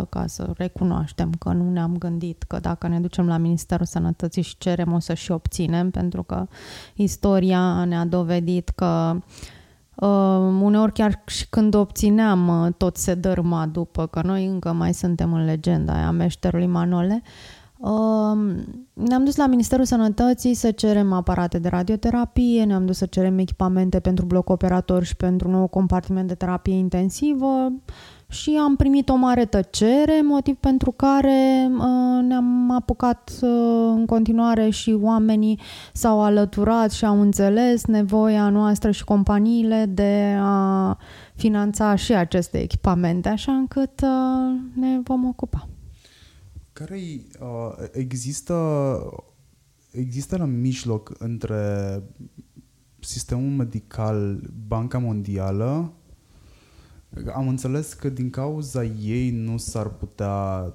ca 0.09 0.26
să 0.26 0.52
recunoaștem 0.56 1.32
că 1.38 1.52
nu 1.52 1.70
ne-am 1.70 1.98
gândit 1.98 2.43
că 2.43 2.59
dacă 2.59 2.88
ne 2.88 3.01
ducem 3.01 3.26
la 3.26 3.36
Ministerul 3.36 3.86
Sănătății 3.86 4.43
și 4.43 4.59
cerem 4.59 4.93
o 4.93 4.98
să 4.98 5.14
și 5.14 5.30
obținem, 5.30 5.90
pentru 5.90 6.22
că 6.22 6.47
istoria 6.94 7.84
ne-a 7.84 8.05
dovedit 8.05 8.68
că 8.68 9.16
uh, 9.16 9.22
uneori 10.60 10.93
chiar 10.93 11.23
și 11.27 11.48
când 11.48 11.74
obțineam 11.74 12.48
uh, 12.48 12.73
tot 12.77 12.97
se 12.97 13.14
dărma 13.14 13.66
după, 13.66 14.06
că 14.06 14.20
noi 14.24 14.47
încă 14.47 14.73
mai 14.73 14.94
suntem 14.94 15.32
în 15.32 15.44
legenda 15.44 15.94
aia 15.94 16.10
meșterului 16.10 16.66
Manole, 16.66 17.23
uh, 17.77 18.55
ne-am 18.93 19.24
dus 19.24 19.36
la 19.36 19.47
Ministerul 19.47 19.85
Sănătății 19.85 20.55
să 20.55 20.70
cerem 20.70 21.12
aparate 21.12 21.59
de 21.59 21.68
radioterapie, 21.68 22.64
ne-am 22.64 22.86
dus 22.86 22.97
să 22.97 23.06
cerem 23.06 23.39
echipamente 23.39 24.01
pentru 24.01 24.24
bloc 24.24 24.48
operator 24.48 25.02
și 25.02 25.16
pentru 25.16 25.48
un 25.48 25.55
nou 25.55 25.66
compartiment 25.66 26.28
de 26.28 26.35
terapie 26.35 26.74
intensivă 26.74 27.73
și 28.28 28.59
am 28.61 28.77
primit 28.77 29.09
o 29.09 29.15
mare 29.15 29.44
tăcere, 29.44 30.20
motiv 30.23 30.57
pentru 30.57 30.90
care 30.90 31.69
uh, 31.70 32.23
ne-am 32.23 32.70
apucat 32.70 33.31
uh, 33.40 33.48
în 33.94 34.07
continuare 34.07 34.70
și 34.70 34.93
oamenii 35.01 35.61
s-au 35.93 36.23
alăturat 36.23 36.90
și 36.90 37.05
au 37.05 37.20
înțeles 37.20 37.85
nevoia 37.85 38.48
noastră 38.48 38.90
și 38.90 39.05
companiile 39.05 39.86
de 39.89 40.36
a 40.39 40.98
finanța 41.35 41.94
și 41.94 42.15
aceste 42.15 42.61
echipamente, 42.61 43.28
așa 43.28 43.53
încât 43.53 44.01
uh, 44.01 44.61
ne 44.74 45.01
vom 45.05 45.28
ocupa. 45.28 45.69
Care 46.73 47.01
uh, 47.40 47.89
există 47.93 48.55
există 49.90 50.36
la 50.36 50.44
mijloc 50.44 51.12
între 51.19 52.03
sistemul 53.01 53.51
medical, 53.51 54.40
Banca 54.66 54.98
Mondială 54.98 55.93
am 57.34 57.48
înțeles 57.48 57.93
că 57.93 58.09
din 58.09 58.30
cauza 58.30 58.84
ei 58.84 59.30
nu 59.30 59.56
s-ar 59.56 59.88
putea 59.88 60.72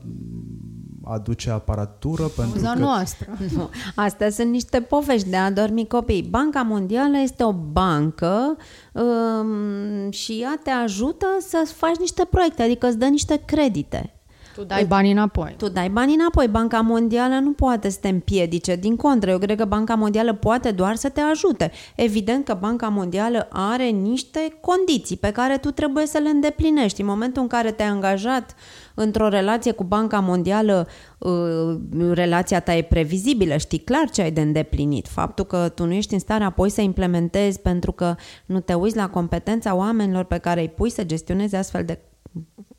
aduce 1.03 1.49
aparatură 1.49 2.23
pentru 2.23 2.53
Cauza 2.53 2.73
că... 2.73 2.80
noastră. 2.80 3.38
Nu. 3.55 3.69
Astea 3.95 4.30
sunt 4.30 4.49
niște 4.49 4.81
povești 4.81 5.30
de 5.30 5.38
a 5.38 5.51
dormi 5.51 5.88
copii. 5.88 6.27
Banca 6.30 6.61
Mondială 6.61 7.18
este 7.18 7.43
o 7.43 7.53
bancă 7.53 8.57
um, 8.93 10.11
și 10.11 10.39
ea 10.41 10.59
te 10.63 10.69
ajută 10.69 11.26
să 11.39 11.72
faci 11.76 11.97
niște 11.97 12.27
proiecte, 12.30 12.61
adică 12.61 12.88
îți 12.88 12.97
dă 12.97 13.05
niște 13.05 13.41
credite. 13.45 14.20
Tu 14.56 14.64
dai 14.64 14.86
banii 14.86 15.11
înapoi. 15.11 15.56
Tu 15.57 15.69
dai 15.69 15.90
banii 15.90 16.15
înapoi. 16.15 16.48
Banca 16.48 16.82
Mondială 16.82 17.40
nu 17.40 17.52
poate 17.52 17.90
să 17.90 17.98
te 18.02 18.07
împiedice. 18.07 18.76
Din 18.76 18.95
contră, 18.95 19.30
eu 19.30 19.38
cred 19.38 19.57
că 19.57 19.65
Banca 19.65 19.95
Mondială 19.95 20.34
poate 20.34 20.72
doar 20.72 20.95
să 20.95 21.10
te 21.10 21.22
ajute. 21.22 21.72
Evident 21.95 22.45
că 22.45 22.57
Banca 22.60 22.88
Mondială 22.88 23.48
are 23.52 23.84
niște 23.84 24.57
condiții 24.61 25.18
pe 25.18 25.32
care 25.32 25.57
tu 25.57 25.72
trebuie 25.72 26.06
să 26.06 26.18
le 26.18 26.30
îndeplinești. 26.30 27.02
În 27.02 27.07
momentul 27.07 27.41
în 27.41 27.48
care 27.48 27.72
te-ai 27.72 27.90
angajat 27.90 28.56
într-o 28.94 29.28
relație 29.28 29.72
cu 29.72 29.84
Banca 29.84 30.19
Mondială, 30.19 30.88
uh, 31.18 31.78
relația 32.14 32.60
ta 32.60 32.76
e 32.76 32.82
previzibilă, 32.82 33.57
știi 33.57 33.80
clar 33.80 34.10
ce 34.10 34.22
ai 34.22 34.32
de 34.32 34.41
îndeplinit. 34.41 35.07
Faptul 35.07 35.45
că 35.45 35.69
tu 35.76 35.86
nu 35.86 35.94
ești 35.94 36.14
în 36.14 36.19
stare 36.19 36.44
apoi 36.44 36.69
să 36.69 36.82
implementezi 36.82 37.60
pentru 37.60 37.91
că 37.91 38.15
nu 38.45 38.60
te 38.60 38.73
uiți 38.73 38.95
la 38.95 39.10
competența 39.10 39.76
oamenilor 39.76 40.23
pe 40.23 40.38
care 40.38 40.61
îi 40.61 40.69
pui 40.69 40.90
să 40.90 41.03
gestionezi 41.03 41.56
astfel 41.56 41.86
de 41.86 41.99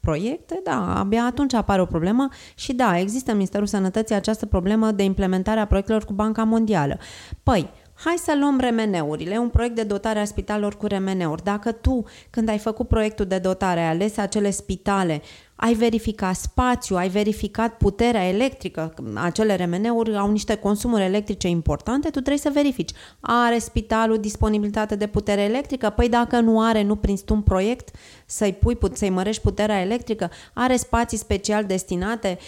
proiecte, 0.03 0.61
da, 0.65 0.99
abia 0.99 1.25
atunci 1.25 1.55
apare 1.55 1.81
o 1.81 1.87
problemă 1.87 2.29
și 2.55 2.73
da, 2.73 2.99
există 2.99 3.31
în 3.31 3.37
Ministerul 3.37 3.67
Sănătății 3.67 4.15
această 4.15 4.47
problemă 4.47 4.91
de 4.91 5.03
implementare 5.03 5.61
a 5.61 5.67
proiectelor 5.67 6.05
cu 6.05 6.13
Banca 6.13 6.45
Mondială. 6.45 6.99
Păi, 7.43 7.71
hai 7.95 8.15
să 8.17 8.37
luăm 8.41 8.59
remeneurile, 8.59 9.37
un 9.37 9.49
proiect 9.49 9.75
de 9.75 9.83
dotare 9.83 10.19
a 10.19 10.25
spitalelor 10.25 10.77
cu 10.77 10.87
remeneuri. 10.87 11.43
Dacă 11.43 11.73
tu, 11.73 12.05
când 12.31 12.49
ai 12.49 12.59
făcut 12.59 12.89
proiectul 12.89 13.25
de 13.25 13.39
dotare, 13.39 13.81
ai 13.81 13.89
ales 13.89 14.17
acele 14.17 14.51
spitale 14.51 15.23
ai 15.63 15.75
verificat 15.75 16.35
spațiu, 16.35 16.97
ai 16.97 17.09
verificat 17.09 17.77
puterea 17.77 18.29
electrică, 18.29 18.95
acele 19.15 19.55
remeneuri 19.55 20.17
au 20.17 20.31
niște 20.31 20.55
consumuri 20.55 21.03
electrice 21.03 21.49
importante, 21.49 22.07
tu 22.07 22.11
trebuie 22.11 22.39
să 22.39 22.51
verifici. 22.53 22.91
Are 23.21 23.59
spitalul 23.59 24.19
disponibilitate 24.19 24.97
de 24.97 25.07
putere 25.07 25.43
electrică? 25.43 25.91
Păi 25.91 26.09
dacă 26.09 26.41
nu 26.41 26.61
are, 26.61 26.83
nu 26.83 26.97
prinzi 26.97 27.25
tu 27.25 27.35
un 27.35 27.41
proiect 27.43 27.91
să-i 28.27 28.53
pui, 28.53 28.79
să-i 28.93 29.11
mărești 29.11 29.43
puterea 29.43 29.81
electrică? 29.81 30.31
Are 30.53 30.77
spații 30.77 31.19
special 31.19 31.65
destinate? 31.65 32.39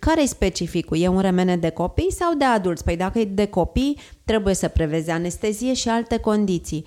Care 0.00 0.22
e 0.22 0.26
specificul? 0.26 0.98
E 0.98 1.08
un 1.08 1.20
remene 1.20 1.56
de 1.56 1.70
copii 1.70 2.12
sau 2.12 2.34
de 2.34 2.44
adulți? 2.44 2.84
Păi 2.84 2.96
dacă 2.96 3.18
e 3.18 3.24
de 3.24 3.46
copii, 3.46 3.98
trebuie 4.24 4.54
să 4.54 4.68
prevezi 4.68 5.10
anestezie 5.10 5.74
și 5.74 5.88
alte 5.88 6.18
condiții. 6.18 6.84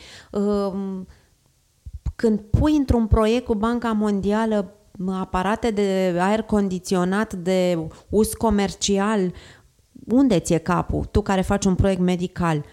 Când 2.15 2.39
pui 2.39 2.75
într-un 2.75 3.07
proiect 3.07 3.45
cu 3.45 3.55
Banca 3.55 3.91
Mondială 3.91 4.73
aparate 5.07 5.71
de 5.71 6.15
aer 6.19 6.41
condiționat 6.41 7.33
de 7.33 7.87
uz 8.09 8.33
comercial, 8.33 9.33
unde 10.07 10.39
ți-e 10.39 10.57
capul? 10.57 11.05
Tu 11.05 11.21
care 11.21 11.41
faci 11.41 11.65
un 11.65 11.75
proiect 11.75 12.01
medical. 12.01 12.65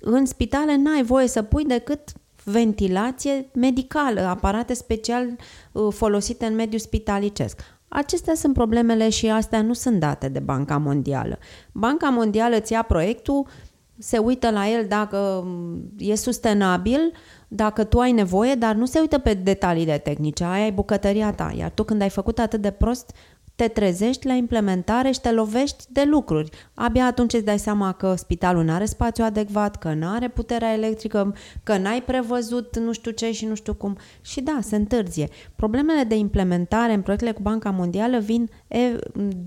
În 0.00 0.26
spitale 0.26 0.76
n-ai 0.76 1.02
voie 1.02 1.26
să 1.26 1.42
pui 1.42 1.64
decât 1.64 2.12
ventilație 2.44 3.50
medicală, 3.54 4.20
aparate 4.20 4.74
special 4.74 5.36
uh, 5.72 5.92
folosite 5.92 6.46
în 6.46 6.54
mediul 6.54 6.80
spitalicesc. 6.80 7.60
Acestea 7.88 8.34
sunt 8.34 8.54
problemele 8.54 9.08
și 9.08 9.28
astea 9.28 9.62
nu 9.62 9.72
sunt 9.72 10.00
date 10.00 10.28
de 10.28 10.38
Banca 10.38 10.78
Mondială. 10.78 11.38
Banca 11.72 12.08
Mondială 12.08 12.56
îți 12.56 12.72
ia 12.72 12.82
proiectul, 12.82 13.46
se 13.98 14.18
uită 14.18 14.50
la 14.50 14.68
el 14.68 14.86
dacă 14.88 15.42
mm, 15.44 15.92
e 15.98 16.14
sustenabil, 16.14 17.12
dacă 17.54 17.84
tu 17.84 18.00
ai 18.00 18.12
nevoie, 18.12 18.54
dar 18.54 18.74
nu 18.74 18.86
se 18.86 18.98
uită 18.98 19.18
pe 19.18 19.34
detaliile 19.34 19.98
tehnice, 19.98 20.44
aia 20.44 20.66
e 20.66 20.70
bucătăria 20.70 21.32
ta, 21.32 21.52
iar 21.56 21.70
tu 21.70 21.82
când 21.82 22.02
ai 22.02 22.08
făcut 22.08 22.38
atât 22.38 22.60
de 22.60 22.70
prost, 22.70 23.12
te 23.54 23.68
trezești 23.68 24.26
la 24.26 24.32
implementare 24.32 25.10
și 25.10 25.20
te 25.20 25.32
lovești 25.32 25.84
de 25.88 26.04
lucruri. 26.06 26.50
Abia 26.74 27.06
atunci 27.06 27.32
îți 27.32 27.44
dai 27.44 27.58
seama 27.58 27.92
că 27.92 28.14
spitalul 28.14 28.64
nu 28.64 28.72
are 28.72 28.84
spațiu 28.84 29.24
adecvat, 29.24 29.76
că 29.76 29.92
nu 29.92 30.08
are 30.08 30.28
puterea 30.28 30.72
electrică, 30.72 31.34
că 31.62 31.76
n-ai 31.76 32.02
prevăzut 32.02 32.78
nu 32.78 32.92
știu 32.92 33.10
ce 33.10 33.32
și 33.32 33.46
nu 33.46 33.54
știu 33.54 33.74
cum. 33.74 33.96
Și 34.20 34.40
da, 34.40 34.58
se 34.62 34.76
întârzie. 34.76 35.28
Problemele 35.56 36.02
de 36.02 36.16
implementare 36.16 36.92
în 36.92 37.02
proiectele 37.02 37.32
cu 37.32 37.42
Banca 37.42 37.70
Mondială 37.70 38.18
vin 38.18 38.50
e, 38.68 38.98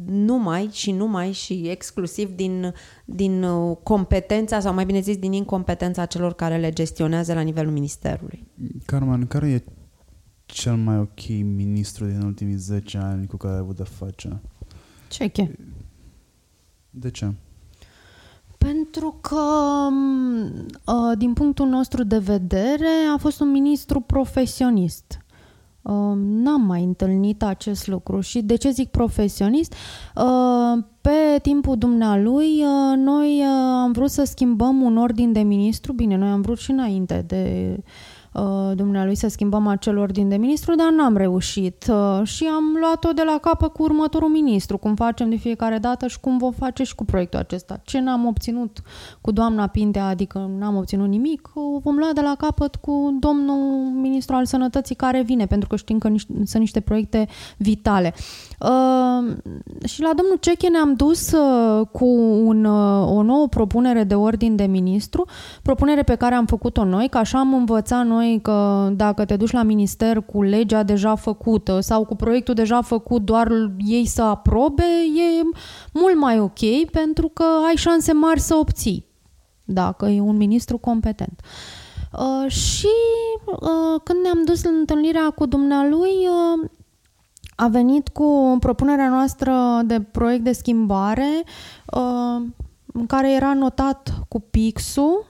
numai 0.06 0.70
și 0.72 0.92
numai 0.92 1.32
și 1.32 1.68
exclusiv 1.70 2.30
din, 2.36 2.74
din 3.06 3.44
uh, 3.44 3.78
competența 3.84 4.60
sau 4.60 4.74
mai 4.74 4.86
bine 4.86 5.00
zis 5.00 5.18
din 5.18 5.34
incompetența 5.34 6.06
celor 6.06 6.34
care 6.34 6.58
le 6.58 6.72
gestionează 6.72 7.34
la 7.34 7.42
nivelul 7.42 7.72
ministerului. 7.72 8.48
Carmen, 8.86 9.28
care 9.28 9.50
e 9.50 9.64
cel 10.48 10.76
mai 10.76 10.98
ok 10.98 11.28
ministru 11.44 12.06
din 12.06 12.22
ultimii 12.22 12.56
10 12.56 12.98
ani 12.98 13.28
cu 13.28 13.38
care 13.38 13.54
ai 13.54 13.60
avut 13.60 13.76
de 13.76 13.84
face? 13.84 14.42
Ceche. 15.10 15.56
De 16.90 17.12
ce? 17.12 17.34
Pentru 18.58 19.18
că, 19.22 19.42
ă, 20.88 21.16
din 21.16 21.34
punctul 21.34 21.68
nostru 21.68 22.04
de 22.04 22.18
vedere, 22.18 22.90
a 23.14 23.18
fost 23.18 23.40
un 23.40 23.52
ministru 23.52 24.00
profesionist. 24.00 25.26
Ă, 25.86 25.92
n-am 26.18 26.62
mai 26.62 26.84
întâlnit 26.84 27.44
acest 27.44 27.88
lucru 27.88 28.20
și 28.20 28.42
de 28.42 28.56
ce 28.56 28.70
zic 28.70 28.90
profesionist? 28.90 29.74
Ă, 30.16 30.26
pe 31.02 31.40
timpul 31.42 31.78
dumnealui, 31.78 32.64
noi 32.96 33.44
am 33.84 33.92
vrut 33.92 34.10
să 34.10 34.24
schimbăm 34.24 34.82
un 34.82 34.98
ordin 34.98 35.32
de 35.32 35.42
ministru, 35.42 35.94
bine, 35.94 36.16
noi 36.16 36.30
am 36.30 36.42
vrut 36.42 36.58
și 36.58 36.72
înainte 36.72 37.24
de 37.28 37.76
Uh, 37.78 38.17
dumnealui 38.76 39.16
să 39.16 39.28
schimbăm 39.28 39.68
acel 39.68 39.98
ordin 39.98 40.30
de 40.30 40.36
ministru, 40.36 40.76
dar 40.76 40.92
n-am 40.92 41.18
reușit 41.18 41.86
uh, 41.90 42.28
și 42.28 42.46
am 42.56 42.64
luat-o 42.80 43.12
de 43.12 43.22
la 43.26 43.38
capă 43.42 43.68
cu 43.68 43.84
următorul 43.84 44.30
ministru, 44.30 44.78
cum 44.78 44.96
facem 44.96 45.30
de 45.30 45.36
fiecare 45.36 45.78
dată 45.78 46.08
și 46.08 46.20
cum 46.20 46.38
vom 46.38 46.52
face 46.52 46.84
și 46.84 46.96
cu 46.96 47.06
proiectul 47.06 47.40
acesta. 47.40 47.80
Ce 47.84 48.00
n-am 48.00 48.26
obținut 48.26 48.82
cu 49.22 49.32
doamna 49.32 49.68
Pintea, 49.68 50.06
adică 50.06 50.52
n-am 50.58 50.76
obținut 50.76 51.08
nimic, 51.08 51.52
o 51.54 51.80
vom 51.80 51.98
lua 51.98 52.10
de 52.14 52.22
la 52.22 52.36
capăt 52.38 52.76
cu 52.76 53.18
domnul 53.20 53.92
ministru 54.02 54.36
al 54.36 54.46
sănătății 54.46 54.96
care 54.96 55.22
vine, 55.22 55.46
pentru 55.46 55.68
că 55.68 55.76
știm 55.76 55.98
că 55.98 56.10
sunt 56.28 56.54
niște 56.54 56.80
proiecte 56.80 57.28
vitale. 57.58 58.14
Uh, 58.60 59.36
și 59.86 60.02
la 60.02 60.12
domnul 60.16 60.38
Ceche 60.40 60.70
ne-am 60.70 60.94
dus 60.94 61.32
uh, 61.32 61.88
cu 61.92 62.06
un, 62.46 62.66
uh, 62.66 63.08
o 63.12 63.22
nouă 63.22 63.48
propunere 63.48 64.04
de 64.04 64.16
ordin 64.16 64.56
de 64.56 64.64
ministru, 64.64 65.26
propunere 65.62 66.04
pe 66.04 66.16
care 66.16 66.36
am 66.36 66.46
făcut-o 66.46 66.84
noi, 66.84 67.08
că 67.10 67.18
așa 67.18 67.40
am 67.40 67.54
învățat 67.54 68.06
noi 68.06 68.27
că 68.42 68.90
dacă 68.96 69.26
te 69.26 69.36
duci 69.36 69.52
la 69.52 69.64
minister 69.64 70.22
cu 70.22 70.42
legea 70.42 70.84
deja 70.84 71.16
făcută 71.16 71.80
sau 71.80 72.06
cu 72.06 72.16
proiectul 72.16 72.54
deja 72.54 72.82
făcut, 72.82 73.22
doar 73.22 73.52
ei 73.86 74.06
să 74.06 74.22
aprobe, 74.22 74.84
e 75.16 75.42
mult 75.94 76.16
mai 76.16 76.40
ok 76.40 76.90
pentru 76.92 77.28
că 77.28 77.44
ai 77.68 77.76
șanse 77.76 78.14
mari 78.14 78.40
să 78.40 78.56
obții 78.56 79.06
dacă 79.64 80.06
e 80.06 80.22
un 80.22 80.38
ministru 80.38 80.78
competent. 80.78 81.42
Uh, 82.14 82.52
și 82.52 82.88
uh, 83.46 84.02
când 84.04 84.22
ne-am 84.22 84.42
dus 84.46 84.64
în 84.64 84.76
întâlnirea 84.80 85.30
cu 85.36 85.46
dumnealui, 85.46 86.28
uh, 86.28 86.70
a 87.56 87.68
venit 87.68 88.08
cu 88.08 88.58
propunerea 88.60 89.10
noastră 89.10 89.82
de 89.86 90.02
proiect 90.02 90.44
de 90.44 90.52
schimbare 90.52 91.44
uh, 91.94 92.46
în 92.94 93.06
care 93.06 93.34
era 93.34 93.54
notat 93.54 94.14
cu 94.28 94.40
pixul, 94.40 95.26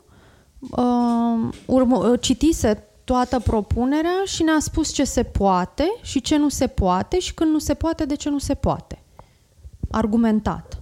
uh, 0.60 1.50
urmă, 1.66 2.16
citise 2.16 2.87
toată 3.08 3.40
propunerea 3.40 4.24
și 4.26 4.44
ne-a 4.44 4.60
spus 4.60 4.92
ce 4.92 5.04
se 5.04 5.24
poate 5.24 5.98
și 6.02 6.22
ce 6.22 6.38
nu 6.38 6.50
se 6.50 6.68
poate 6.68 7.20
și 7.20 7.34
când 7.34 7.52
nu 7.52 7.60
se 7.60 7.74
poate, 7.74 8.06
de 8.06 8.16
ce 8.16 8.30
nu 8.30 8.38
se 8.38 8.54
poate. 8.54 9.04
Argumentat. 9.92 10.82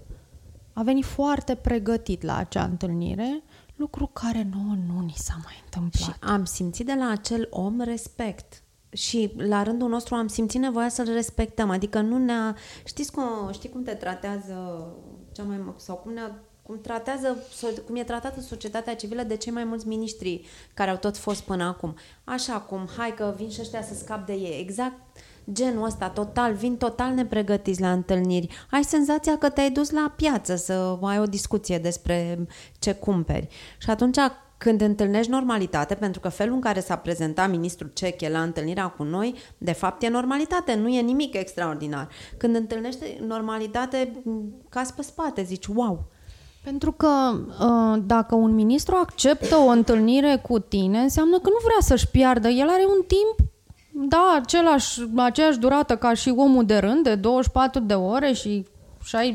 A 0.74 0.84
venit 0.84 1.06
foarte 1.06 1.56
pregătit 1.56 2.22
la 2.22 2.38
acea 2.38 2.64
întâlnire, 2.64 3.44
lucru 3.76 4.10
care 4.14 4.48
nouă 4.52 4.76
nu 4.88 5.00
ni 5.00 5.14
s-a 5.16 5.40
mai 5.44 5.62
întâmplat. 5.64 6.16
Și 6.16 6.20
am 6.20 6.46
simțit 6.46 6.86
de 6.86 6.94
la 6.94 7.10
acel 7.10 7.48
om 7.50 7.82
respect 7.82 8.64
și 8.90 9.32
la 9.38 9.64
rândul 9.64 9.90
nostru 9.90 10.16
am 10.16 10.28
simțit 10.28 10.60
nevoia 10.60 10.90
să-l 10.90 11.14
respectăm. 11.14 11.70
Adică 11.70 12.02
nu 12.02 12.18
ne-a... 12.18 12.56
Știți 12.86 13.12
cum, 13.12 13.52
știi 13.52 13.70
cum 13.70 13.84
te 13.84 13.94
tratează 13.94 14.88
cea 15.32 15.44
mai... 15.44 15.74
sau 15.76 15.96
cum 15.96 16.14
ne 16.14 16.22
cum 16.66 16.82
tratează, 16.82 17.38
cum 17.86 17.96
e 17.96 18.04
tratată 18.04 18.42
societatea 18.42 18.96
civilă 18.96 19.24
de 19.24 19.36
cei 19.36 19.52
mai 19.52 19.64
mulți 19.64 19.88
miniștri 19.88 20.46
care 20.74 20.90
au 20.90 20.98
tot 20.98 21.18
fost 21.18 21.42
până 21.42 21.64
acum. 21.64 21.96
Așa 22.24 22.54
cum, 22.54 22.88
hai 22.98 23.14
că 23.14 23.34
vin 23.38 23.50
și 23.50 23.62
ăștia 23.62 23.84
să 23.84 23.94
scap 23.94 24.26
de 24.26 24.34
ei. 24.34 24.60
Exact 24.60 24.94
genul 25.52 25.86
ăsta, 25.86 26.10
total, 26.10 26.54
vin 26.54 26.78
total 26.78 27.14
nepregătiți 27.14 27.82
la 27.82 27.92
întâlniri. 27.92 28.66
Ai 28.72 28.84
senzația 28.84 29.38
că 29.38 29.50
te-ai 29.50 29.72
dus 29.72 29.90
la 29.90 30.14
piață 30.16 30.56
să 30.56 30.98
ai 31.02 31.20
o 31.20 31.26
discuție 31.26 31.78
despre 31.78 32.48
ce 32.80 32.94
cumperi. 32.94 33.48
Și 33.78 33.90
atunci 33.90 34.18
când 34.58 34.82
întâlnești 34.82 35.32
normalitate, 35.32 35.96
pentru 35.96 36.20
că 36.20 36.30
felul 36.30 36.54
în 36.54 36.62
care 36.62 36.80
s-a 36.80 36.96
prezentat 36.96 37.50
ministrul 37.50 37.92
Ceche 37.94 38.30
la 38.30 38.42
întâlnirea 38.42 38.88
cu 38.88 39.04
noi, 39.04 39.36
de 39.58 39.72
fapt 39.72 40.04
e 40.04 40.08
normalitate, 40.08 40.76
nu 40.76 40.88
e 40.88 41.02
nimic 41.02 41.34
extraordinar. 41.34 42.10
Când 42.38 42.56
întâlnești 42.56 43.18
normalitate, 43.22 44.24
cazi 44.70 44.94
pe 44.94 45.02
spate, 45.02 45.44
zici, 45.44 45.66
wow, 45.66 46.08
pentru 46.66 46.92
că 46.92 47.08
uh, 47.60 48.02
dacă 48.06 48.36
un 48.36 48.54
ministru 48.54 48.96
acceptă 48.96 49.56
o 49.56 49.68
întâlnire 49.68 50.40
cu 50.48 50.60
tine, 50.60 51.00
înseamnă 51.00 51.38
că 51.38 51.50
nu 51.50 51.58
vrea 51.64 51.78
să-și 51.80 52.08
piardă. 52.08 52.48
El 52.48 52.70
are 52.70 52.86
un 52.98 53.04
timp, 53.08 53.50
da, 54.10 54.40
același, 54.42 55.02
aceeași 55.16 55.60
durată 55.60 55.96
ca 55.96 56.14
și 56.14 56.34
omul 56.36 56.66
de 56.66 56.78
rând, 56.78 57.04
de 57.04 57.16
24 57.16 57.80
de 57.80 57.94
ore 57.94 58.34
și 58.34 58.66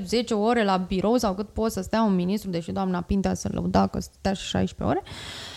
10 0.07 0.35
ore 0.35 0.65
la 0.65 0.77
birou 0.77 1.17
sau 1.17 1.35
cât 1.35 1.49
poate 1.49 1.73
să 1.73 1.83
stea 1.83 2.03
un 2.03 2.15
ministru, 2.15 2.51
deși 2.51 2.73
doamna 2.73 3.01
Pintea 3.01 3.35
să 3.35 3.49
lăuda 3.53 3.87
că 3.87 4.01
stea 4.01 4.33
și 4.33 4.47
16 4.47 4.97
ore. 4.97 5.03
Uh, 5.05 5.50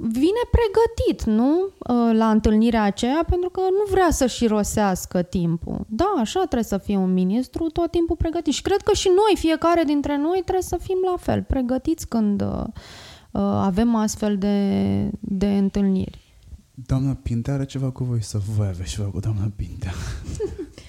vine 0.00 0.42
pregătit, 0.50 1.24
nu? 1.24 1.68
La 2.12 2.30
întâlnirea 2.30 2.82
aceea, 2.82 3.24
pentru 3.28 3.50
că 3.50 3.60
nu 3.60 3.90
vrea 3.90 4.10
să-și 4.10 4.46
rosească 4.46 5.22
timpul. 5.22 5.86
Da, 5.88 6.14
așa 6.18 6.38
trebuie 6.38 6.62
să 6.62 6.78
fie 6.78 6.96
un 6.96 7.12
ministru, 7.12 7.68
tot 7.68 7.90
timpul 7.90 8.16
pregătit. 8.16 8.52
Și 8.52 8.62
cred 8.62 8.80
că 8.80 8.94
și 8.94 9.08
noi, 9.08 9.36
fiecare 9.36 9.82
dintre 9.82 10.16
noi, 10.16 10.40
trebuie 10.42 10.62
să 10.62 10.78
fim 10.82 10.98
la 11.04 11.16
fel, 11.16 11.42
pregătiți 11.42 12.08
când 12.08 12.44
avem 13.40 13.94
astfel 13.94 14.38
de, 14.38 15.10
de 15.20 15.56
întâlniri. 15.56 16.24
Doamna 16.86 17.14
Pintea 17.22 17.54
are 17.54 17.64
ceva 17.64 17.90
cu 17.90 18.04
voi 18.04 18.22
să 18.22 18.38
voi 18.56 18.66
aveți 18.66 18.90
ceva 18.90 19.08
cu 19.08 19.20
doamna 19.20 19.50
Pintea. 19.56 19.92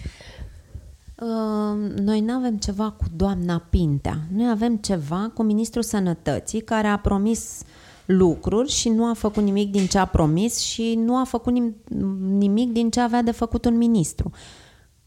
Noi 1.96 2.22
nu 2.22 2.34
avem 2.34 2.58
ceva 2.58 2.92
cu 2.92 3.04
doamna 3.16 3.66
Pintea. 3.70 4.18
Noi 4.36 4.50
avem 4.50 4.76
ceva 4.76 5.32
cu 5.34 5.44
Ministrul 5.44 5.84
Sănătății 5.84 6.62
care 6.62 6.88
a 6.88 6.98
promis 6.98 7.62
lucruri 8.06 8.70
și 8.70 8.90
nu 8.90 9.06
a 9.06 9.14
făcut 9.14 9.44
nimic 9.44 9.72
din 9.72 9.86
ce 9.86 9.98
a 9.98 10.06
promis 10.06 10.58
și 10.58 10.96
nu 10.96 11.16
a 11.18 11.24
făcut 11.24 11.54
nimic 12.38 12.72
din 12.72 12.90
ce 12.90 13.00
avea 13.00 13.22
de 13.22 13.32
făcut 13.32 13.66
un 13.66 13.78
ministru. 13.78 14.32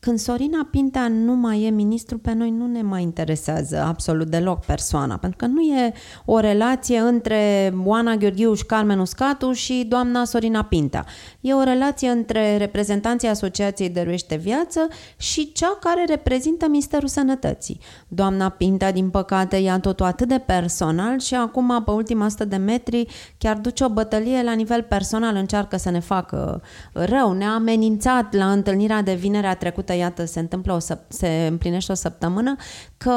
Când 0.00 0.18
Sorina 0.18 0.68
Pintea 0.70 1.08
nu 1.08 1.34
mai 1.34 1.62
e 1.62 1.70
ministru, 1.70 2.18
pe 2.18 2.32
noi 2.32 2.50
nu 2.50 2.66
ne 2.66 2.82
mai 2.82 3.02
interesează 3.02 3.84
absolut 3.86 4.26
deloc 4.26 4.64
persoana, 4.64 5.16
pentru 5.16 5.38
că 5.38 5.46
nu 5.46 5.60
e 5.60 5.92
o 6.24 6.38
relație 6.38 6.98
între 6.98 7.72
Oana 7.84 8.16
Gheorghiuș 8.16 8.58
și 8.58 8.64
Carmen 8.64 8.98
Uscatu 8.98 9.52
și 9.52 9.86
doamna 9.88 10.24
Sorina 10.24 10.62
Pintea. 10.62 11.06
E 11.40 11.52
o 11.54 11.62
relație 11.62 12.08
între 12.08 12.56
reprezentanții 12.56 13.28
Asociației 13.28 13.88
Dăruiește 13.88 14.36
Viață 14.36 14.88
și 15.16 15.52
cea 15.52 15.78
care 15.80 16.04
reprezintă 16.08 16.68
Ministerul 16.68 17.08
Sănătății. 17.08 17.80
Doamna 18.08 18.48
Pintea, 18.48 18.92
din 18.92 19.10
păcate, 19.10 19.56
ia 19.56 19.78
totul 19.78 20.06
atât 20.06 20.28
de 20.28 20.42
personal 20.46 21.18
și 21.18 21.34
acum, 21.34 21.82
pe 21.84 21.90
ultima 21.90 22.24
100 22.24 22.44
de 22.44 22.56
metri, 22.56 23.06
chiar 23.38 23.56
duce 23.56 23.84
o 23.84 23.88
bătălie 23.88 24.42
la 24.42 24.52
nivel 24.52 24.82
personal, 24.82 25.34
încearcă 25.34 25.76
să 25.76 25.90
ne 25.90 26.00
facă 26.00 26.62
rău. 26.92 27.32
Ne-a 27.32 27.52
amenințat 27.52 28.34
la 28.34 28.52
întâlnirea 28.52 29.02
de 29.02 29.14
vinerea 29.14 29.54
trecută 29.54 29.89
trecută, 29.90 29.94
iată, 29.94 30.24
se 30.24 30.40
întâmplă 30.40 30.72
o 30.72 30.78
se 31.08 31.46
împlinește 31.50 31.92
o 31.92 31.94
săptămână, 31.94 32.56
că 32.96 33.14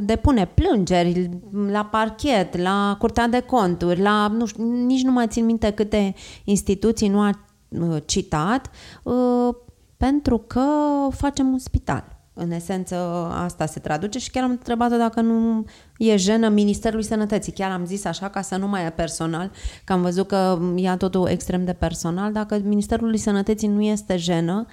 depune 0.00 0.46
plângeri 0.46 1.30
la 1.70 1.84
parchet, 1.84 2.56
la 2.56 2.96
curtea 2.98 3.28
de 3.28 3.40
conturi, 3.40 4.00
la, 4.00 4.26
nu 4.26 4.46
știu, 4.46 4.64
nici 4.64 5.02
nu 5.02 5.12
mai 5.12 5.26
țin 5.26 5.44
minte 5.44 5.70
câte 5.70 6.14
instituții 6.44 7.08
nu 7.08 7.20
a 7.20 7.30
uh, 7.68 8.02
citat, 8.04 8.70
uh, 9.02 9.54
pentru 9.96 10.38
că 10.38 10.64
facem 11.10 11.46
un 11.52 11.58
spital. 11.58 12.20
În 12.34 12.50
esență, 12.50 12.96
asta 13.44 13.66
se 13.66 13.80
traduce 13.80 14.18
și 14.18 14.30
chiar 14.30 14.44
am 14.44 14.50
întrebat-o 14.50 14.96
dacă 14.96 15.20
nu 15.20 15.64
e 15.98 16.16
jenă 16.16 16.48
Ministerului 16.48 17.04
Sănătății. 17.04 17.52
Chiar 17.52 17.70
am 17.70 17.84
zis 17.84 18.04
așa 18.04 18.28
ca 18.28 18.40
să 18.40 18.56
nu 18.56 18.68
mai 18.68 18.86
e 18.86 18.90
personal, 18.90 19.50
că 19.84 19.92
am 19.92 20.02
văzut 20.02 20.26
că 20.26 20.58
ia 20.74 20.96
totul 20.96 21.28
extrem 21.28 21.64
de 21.64 21.72
personal. 21.72 22.32
Dacă 22.32 22.60
Ministerului 22.64 23.18
Sănătății 23.18 23.68
nu 23.68 23.82
este 23.82 24.16
jenă, 24.16 24.66
uh, 24.68 24.72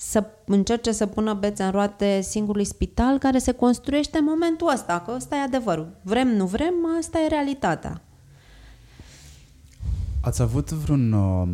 să 0.00 0.26
încerce 0.44 0.92
să 0.92 1.06
pună 1.06 1.34
bețe 1.34 1.62
în 1.62 1.70
roate 1.70 2.20
singurului 2.20 2.64
spital 2.66 3.18
care 3.18 3.38
se 3.38 3.52
construiește 3.52 4.18
în 4.18 4.24
momentul 4.24 4.70
ăsta, 4.72 5.00
că 5.00 5.12
ăsta 5.16 5.36
e 5.36 5.38
adevărul. 5.38 5.96
Vrem, 6.02 6.28
nu 6.28 6.46
vrem, 6.46 6.74
asta 6.98 7.18
e 7.18 7.28
realitatea. 7.28 8.02
Ați 10.20 10.42
avut 10.42 10.70
vreun, 10.70 11.12
uh, 11.12 11.48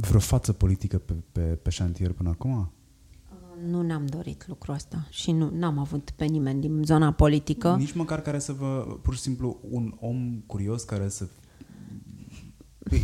vreo 0.00 0.20
față 0.20 0.52
politică 0.52 0.98
pe, 0.98 1.14
pe, 1.32 1.40
pe 1.40 1.70
șantier 1.70 2.12
până 2.12 2.28
acum? 2.28 2.50
Uh, 2.50 3.70
nu 3.70 3.82
ne-am 3.82 4.06
dorit 4.06 4.44
lucrul 4.48 4.74
ăsta 4.74 5.06
și 5.10 5.32
nu 5.32 5.66
am 5.66 5.78
avut 5.78 6.10
pe 6.10 6.24
nimeni 6.24 6.60
din 6.60 6.82
zona 6.84 7.12
politică. 7.12 7.74
Nici 7.78 7.92
măcar 7.92 8.20
care 8.20 8.38
să 8.38 8.52
vă, 8.52 8.98
pur 9.02 9.14
și 9.14 9.20
simplu, 9.20 9.58
un 9.70 9.94
om 10.00 10.42
curios 10.46 10.82
care 10.82 11.08
să 11.08 11.26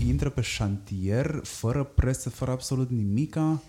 intră 0.07 0.31
pe 0.31 0.41
șantier 0.41 1.41
fără 1.43 1.85
presă, 1.85 2.31
fără 2.31 2.51
absolut 2.51 2.91
nimica? 2.91 3.61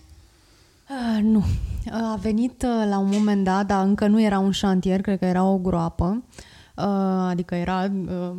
Uh, 0.90 1.24
nu. 1.24 1.44
A 1.92 2.16
venit 2.22 2.64
uh, 2.64 2.88
la 2.90 2.98
un 2.98 3.10
moment 3.10 3.44
dat, 3.44 3.66
dar 3.66 3.86
încă 3.86 4.08
nu 4.08 4.22
era 4.22 4.40
un 4.40 4.52
șantier, 4.52 5.02
cred 5.02 5.20
că 5.20 5.26
era 5.26 5.44
o 5.44 5.58
groapă, 5.58 6.24
uh, 6.76 6.84
adică 7.30 7.56
era 7.56 7.92
uh, 8.08 8.32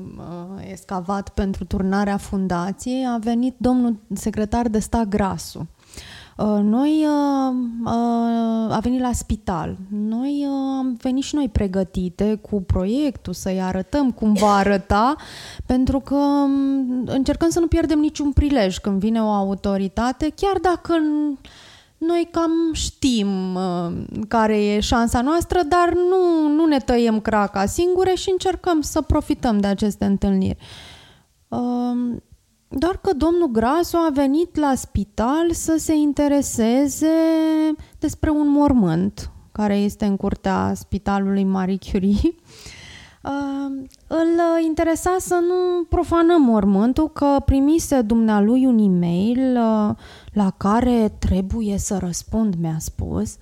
escavat 0.71 1.29
pentru 1.29 1.65
turnarea 1.65 2.17
fundației, 2.17 3.07
a 3.07 3.19
venit 3.19 3.55
domnul 3.59 3.97
secretar 4.15 4.69
de 4.69 4.79
stat 4.79 5.09
Grasu. 5.09 5.69
Uh, 6.37 6.59
noi 6.63 7.07
uh, 7.07 7.55
uh, 7.85 8.75
a 8.75 8.79
venit 8.83 9.01
la 9.01 9.13
spital. 9.13 9.77
Noi 9.91 10.47
am 10.79 10.97
venit 11.01 11.25
și 11.25 11.35
noi 11.35 11.49
pregătite 11.49 12.35
cu 12.35 12.63
proiectul, 12.63 13.33
să-i 13.33 13.63
arătăm 13.63 14.11
cum 14.11 14.33
va 14.33 14.55
arăta, 14.55 15.17
pentru 15.67 16.01
că 16.01 16.15
um, 16.15 17.03
încercăm 17.07 17.51
să 17.51 17.61
nu 17.61 17.67
pierdem 17.67 17.99
niciun 17.99 18.33
prilej 18.33 18.79
când 18.79 19.01
vine 19.01 19.23
o 19.23 19.29
autoritate, 19.29 20.33
chiar 20.37 20.59
dacă 20.59 20.95
noi 21.99 22.29
cam 22.31 22.51
știm 22.73 23.59
care 24.29 24.65
e 24.65 24.81
șansa 24.81 25.21
noastră, 25.21 25.61
dar 25.69 25.93
nu, 25.95 26.49
nu 26.49 26.67
ne 26.67 26.79
tăiem 26.79 27.21
craca 27.21 27.67
singure 27.67 28.15
și 28.15 28.31
încercăm 28.31 28.81
să 28.81 29.01
profităm 29.01 29.59
de 29.59 29.67
aceste 29.67 30.05
întâlniri. 30.05 30.59
Um, 32.73 32.79
doar 32.79 32.97
că 32.97 33.13
domnul 33.17 33.51
Grasu 33.51 33.97
a 33.97 34.11
venit 34.13 34.57
la 34.57 34.75
spital 34.75 35.53
să 35.53 35.77
se 35.79 35.95
intereseze 35.95 37.15
despre 37.99 38.31
un 38.31 38.49
mormânt 38.49 39.31
care 39.53 39.77
este 39.77 40.05
în 40.05 40.17
curtea 40.17 40.73
spitalului 40.75 41.45
Marie 41.45 41.79
Curie. 41.91 42.35
Uh, 43.23 43.89
îl 44.07 44.63
interesa 44.67 45.17
să 45.19 45.35
nu 45.35 45.85
profanăm 45.89 46.43
mormântul, 46.43 47.09
că 47.11 47.37
primise 47.45 48.01
dumnealui 48.01 48.67
un 48.67 48.79
e-mail 48.79 49.57
uh, 49.57 49.97
la 50.33 50.51
care 50.57 51.15
trebuie 51.19 51.79
să 51.79 51.99
răspund, 51.99 52.55
mi-a 52.55 52.77
spus. 52.79 53.37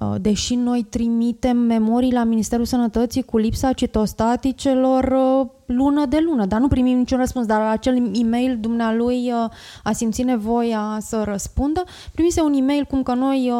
Uh, 0.00 0.14
deși 0.20 0.54
noi 0.54 0.82
trimitem 0.82 1.56
memorii 1.56 2.12
la 2.12 2.24
Ministerul 2.24 2.64
Sănătății 2.64 3.22
cu 3.22 3.38
lipsa 3.38 3.72
citostaticelor 3.72 5.04
uh, 5.04 5.46
lună 5.66 6.06
de 6.06 6.18
lună, 6.24 6.46
dar 6.46 6.60
nu 6.60 6.68
primim 6.68 6.98
niciun 6.98 7.18
răspuns, 7.18 7.46
dar 7.46 7.60
la 7.60 7.70
acel 7.70 8.10
e-mail 8.12 8.58
dumnealui 8.60 9.32
uh, 9.32 9.50
a 9.82 9.92
simțit 9.92 10.24
nevoia 10.24 10.96
să 11.00 11.22
răspundă. 11.24 11.84
Primise 12.14 12.40
un 12.40 12.52
e-mail 12.52 12.84
cum 12.84 13.02
că 13.02 13.14
noi 13.14 13.52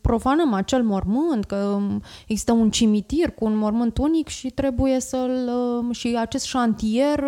profanăm 0.00 0.52
acel 0.52 0.82
mormânt, 0.82 1.44
că 1.44 1.56
um, 1.56 2.02
există 2.26 2.52
un 2.52 2.70
cimitir 2.70 3.30
cu 3.30 3.44
un 3.44 3.56
mormânt 3.56 3.98
unic 3.98 4.28
și 4.28 4.50
trebuie 4.50 5.00
să-l... 5.00 5.50
și 5.90 6.16
acest 6.20 6.44
șantier 6.44 7.24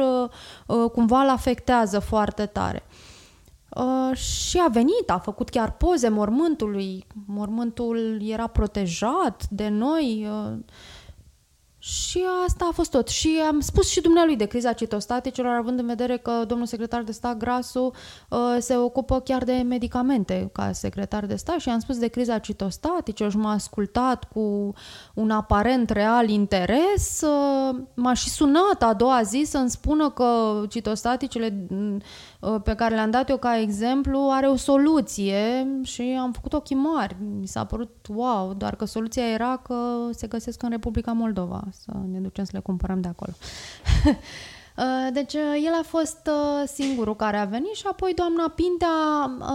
cumva 0.93 1.20
îl 1.20 1.28
afectează 1.28 1.99
foarte 1.99 2.47
tare. 2.47 2.82
Uh, 3.76 4.16
și 4.16 4.59
a 4.59 4.68
venit, 4.68 5.10
a 5.10 5.18
făcut 5.18 5.48
chiar 5.48 5.72
poze 5.72 6.09
mormântului. 6.09 7.06
Mormântul 7.26 8.20
era 8.22 8.47
protejat 8.47 9.47
de 9.51 9.68
noi. 9.68 10.28
Uh, 10.30 10.59
și 11.82 12.24
asta 12.47 12.66
a 12.70 12.74
fost 12.74 12.90
tot. 12.90 13.09
Și 13.09 13.40
am 13.48 13.60
spus 13.60 13.88
și 13.88 14.01
dumnealui 14.01 14.36
de 14.36 14.44
criza 14.44 14.72
citostaticilor, 14.72 15.55
având 15.55 15.78
în 15.78 15.86
vedere 15.86 16.16
că 16.16 16.44
domnul 16.47 16.66
secretar 16.66 17.02
de 17.02 17.12
stat 17.12 17.36
Grasu 17.36 17.90
uh, 18.30 18.38
se 18.59 18.76
ocupă 18.76 19.20
chiar 19.20 19.44
de 19.44 19.52
medicamente 19.52 20.51
ca 20.52 20.72
secretar 20.72 21.26
de 21.26 21.36
stat 21.36 21.59
și 21.59 21.68
am 21.68 21.78
spus 21.78 21.98
de 21.98 22.06
criza 22.06 22.38
citostaticilor 22.38 23.30
și 23.30 23.36
m-a 23.36 23.52
ascultat 23.52 24.24
cu 24.24 24.72
un 25.14 25.30
aparent 25.30 25.90
real 25.90 26.28
interes. 26.28 27.20
Uh, 27.20 27.76
m-a 27.94 28.14
și 28.14 28.28
sunat 28.28 28.82
a 28.82 28.94
doua 28.94 29.22
zi 29.22 29.42
să-mi 29.47 29.70
spună 29.70 30.10
că 30.10 30.62
citostaticele 30.68 31.66
uh, 31.70 31.97
pe 32.62 32.74
care 32.74 32.94
le-am 32.94 33.10
dat 33.10 33.28
eu 33.28 33.36
ca 33.36 33.58
exemplu 33.58 34.28
are 34.30 34.46
o 34.46 34.56
soluție 34.56 35.66
și 35.82 36.18
am 36.20 36.32
făcut 36.32 36.52
ochii 36.52 36.76
mari. 36.76 37.16
Mi 37.40 37.46
s-a 37.46 37.64
părut 37.64 38.06
wow, 38.08 38.54
doar 38.54 38.76
că 38.76 38.84
soluția 38.84 39.28
era 39.28 39.56
că 39.56 40.08
se 40.10 40.26
găsesc 40.26 40.62
în 40.62 40.70
Republica 40.70 41.12
Moldova 41.12 41.62
să 41.70 41.92
ne 42.12 42.18
ducem 42.18 42.44
să 42.44 42.50
le 42.54 42.60
cumpărăm 42.60 43.00
de 43.00 43.08
acolo. 43.08 43.32
Uh, 44.81 45.12
Deci 45.12 45.32
uh, 45.35 45.40
el 45.66 45.73
a 45.81 45.82
fost 45.86 46.19
uh, 46.27 46.69
singurul 46.74 47.16
care 47.16 47.36
a 47.36 47.44
venit 47.44 47.74
și 47.74 47.82
apoi 47.90 48.12
doamna 48.16 48.52
Pintea 48.55 48.89
uh, 49.40 49.47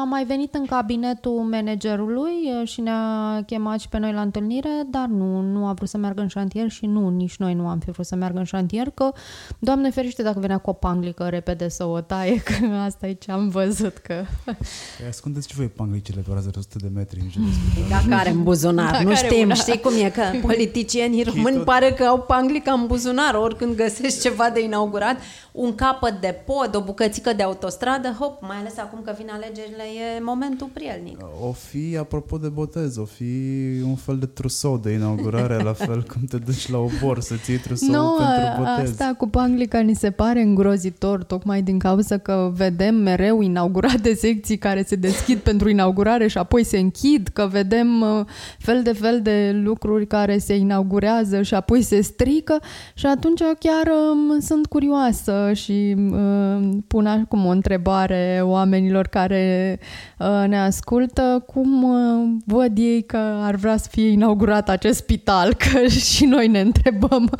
a 0.00 0.04
mai 0.04 0.24
venit 0.24 0.54
în 0.54 0.66
cabinetul 0.66 1.32
managerului 1.32 2.32
uh, 2.60 2.68
și 2.68 2.80
ne-a 2.80 3.42
chemat 3.46 3.80
și 3.80 3.88
pe 3.88 3.98
noi 3.98 4.12
la 4.12 4.20
întâlnire, 4.20 4.82
dar 4.90 5.06
nu, 5.06 5.40
nu 5.40 5.66
a 5.66 5.72
vrut 5.72 5.88
să 5.88 5.96
meargă 5.98 6.20
în 6.20 6.28
șantier 6.28 6.70
și 6.70 6.86
nu, 6.86 7.08
nici 7.08 7.36
noi 7.36 7.54
nu 7.54 7.66
am 7.68 7.78
fi 7.78 7.90
vrut 7.90 8.06
să 8.06 8.16
meargă 8.16 8.38
în 8.38 8.44
șantier, 8.44 8.90
că, 8.90 9.12
Doamne 9.58 9.90
ferește, 9.90 10.22
dacă 10.22 10.40
venea 10.40 10.58
cu 10.58 10.70
o 10.70 10.72
panglică 10.72 11.24
repede 11.28 11.68
să 11.68 11.84
o 11.84 12.00
taie, 12.00 12.36
că 12.44 12.52
asta 12.84 13.06
e 13.06 13.12
ce 13.12 13.32
am 13.32 13.48
văzut, 13.48 13.96
că... 13.96 14.14
Păi 14.44 14.54
ascundeți 15.08 15.48
și 15.48 15.54
voi 15.54 15.66
panglicele 15.66 16.20
pe 16.20 16.30
raza 16.34 16.48
de 16.50 16.58
100 16.58 16.78
de 16.80 16.90
metri 16.94 17.20
în 17.20 17.30
jurul 17.30 17.48
spitalului. 17.52 18.08
Dacă 18.08 18.20
are 18.20 18.30
în 18.30 18.42
buzunar, 18.42 18.90
Dacă 18.90 19.02
nu 19.02 19.08
are 19.10 19.26
știm, 19.26 19.44
una. 19.44 19.54
știi 19.54 19.80
cum 19.80 19.92
e, 20.04 20.10
că 20.10 20.22
politicienii 20.46 21.22
români 21.22 21.56
tot- 21.56 21.64
pare 21.64 21.92
că 21.92 22.04
au 22.04 22.18
panglica 22.20 22.72
în 22.72 22.86
buzunar, 22.86 23.34
oricând 23.34 23.76
găsești 23.76 24.20
ceva 24.20 24.50
de 24.50 24.60
inaugurat, 24.62 25.16
un 25.52 25.74
capăt 25.74 26.20
de 26.20 26.40
pod, 26.46 26.76
o 26.76 26.80
bucățică 26.82 27.32
de 27.32 27.42
autostradă, 27.42 28.08
hop, 28.18 28.42
mai 28.42 28.56
ales 28.56 28.78
acum 28.78 29.00
că 29.04 29.14
vin 29.18 29.30
alegerile, 29.32 29.82
e 29.82 30.20
momentul 30.22 30.68
prielnic. 30.72 31.18
O 31.40 31.52
fi, 31.52 31.96
apropo 31.98 32.36
de 32.36 32.48
botez, 32.48 32.96
o 32.96 33.04
fi 33.04 33.24
un 33.84 33.94
fel 33.94 34.18
de 34.18 34.26
trusou 34.26 34.78
de 34.78 34.90
inaugurare, 34.90 35.62
la 35.62 35.72
fel 35.72 36.02
cum 36.12 36.24
te 36.28 36.36
duci 36.36 36.68
la 36.68 36.78
obor 36.78 37.20
să-ți 37.20 37.50
iei 37.50 37.58
trusou 37.58 37.88
Nu, 37.88 38.16
pentru 38.18 38.62
botez. 38.62 38.90
asta 38.90 39.14
cu 39.18 39.28
panglica 39.28 39.78
ni 39.80 39.94
se 39.94 40.10
pare 40.10 40.40
îngrozitor, 40.40 41.24
tocmai 41.24 41.62
din 41.62 41.78
cauza 41.78 42.18
că 42.18 42.50
vedem 42.54 42.94
mereu 42.94 43.40
inaugurate 43.40 44.14
secții 44.14 44.58
care 44.58 44.82
se 44.82 44.96
deschid 44.96 45.38
pentru 45.50 45.68
inaugurare 45.68 46.26
și 46.26 46.38
apoi 46.38 46.64
se 46.64 46.78
închid, 46.78 47.28
că 47.28 47.48
vedem 47.50 48.00
uh, 48.00 48.24
fel 48.58 48.82
de 48.82 48.92
fel 48.92 49.22
de 49.22 49.60
lucruri 49.64 50.06
care 50.06 50.38
se 50.38 50.54
inaugurează 50.54 51.42
și 51.42 51.54
apoi 51.54 51.82
se 51.82 52.00
strică 52.00 52.60
și 52.94 53.06
atunci 53.06 53.40
chiar 53.58 53.86
um, 53.86 54.40
sunt 54.52 54.66
curioasă 54.66 55.52
și 55.52 55.96
uh, 55.98 56.68
pun 56.86 57.06
acum 57.06 57.46
o 57.46 57.48
întrebare 57.48 58.40
oamenilor 58.42 59.06
care 59.06 59.78
uh, 60.18 60.44
ne 60.48 60.58
ascultă, 60.58 61.44
cum 61.46 61.82
uh, 61.82 62.40
văd 62.46 62.78
ei 62.78 63.02
că 63.02 63.16
ar 63.40 63.54
vrea 63.54 63.76
să 63.76 63.88
fie 63.90 64.08
inaugurat 64.08 64.68
acest 64.68 64.98
spital, 64.98 65.54
că 65.62 65.86
și 65.86 66.24
noi 66.24 66.48
ne 66.48 66.60
întrebăm 66.60 67.30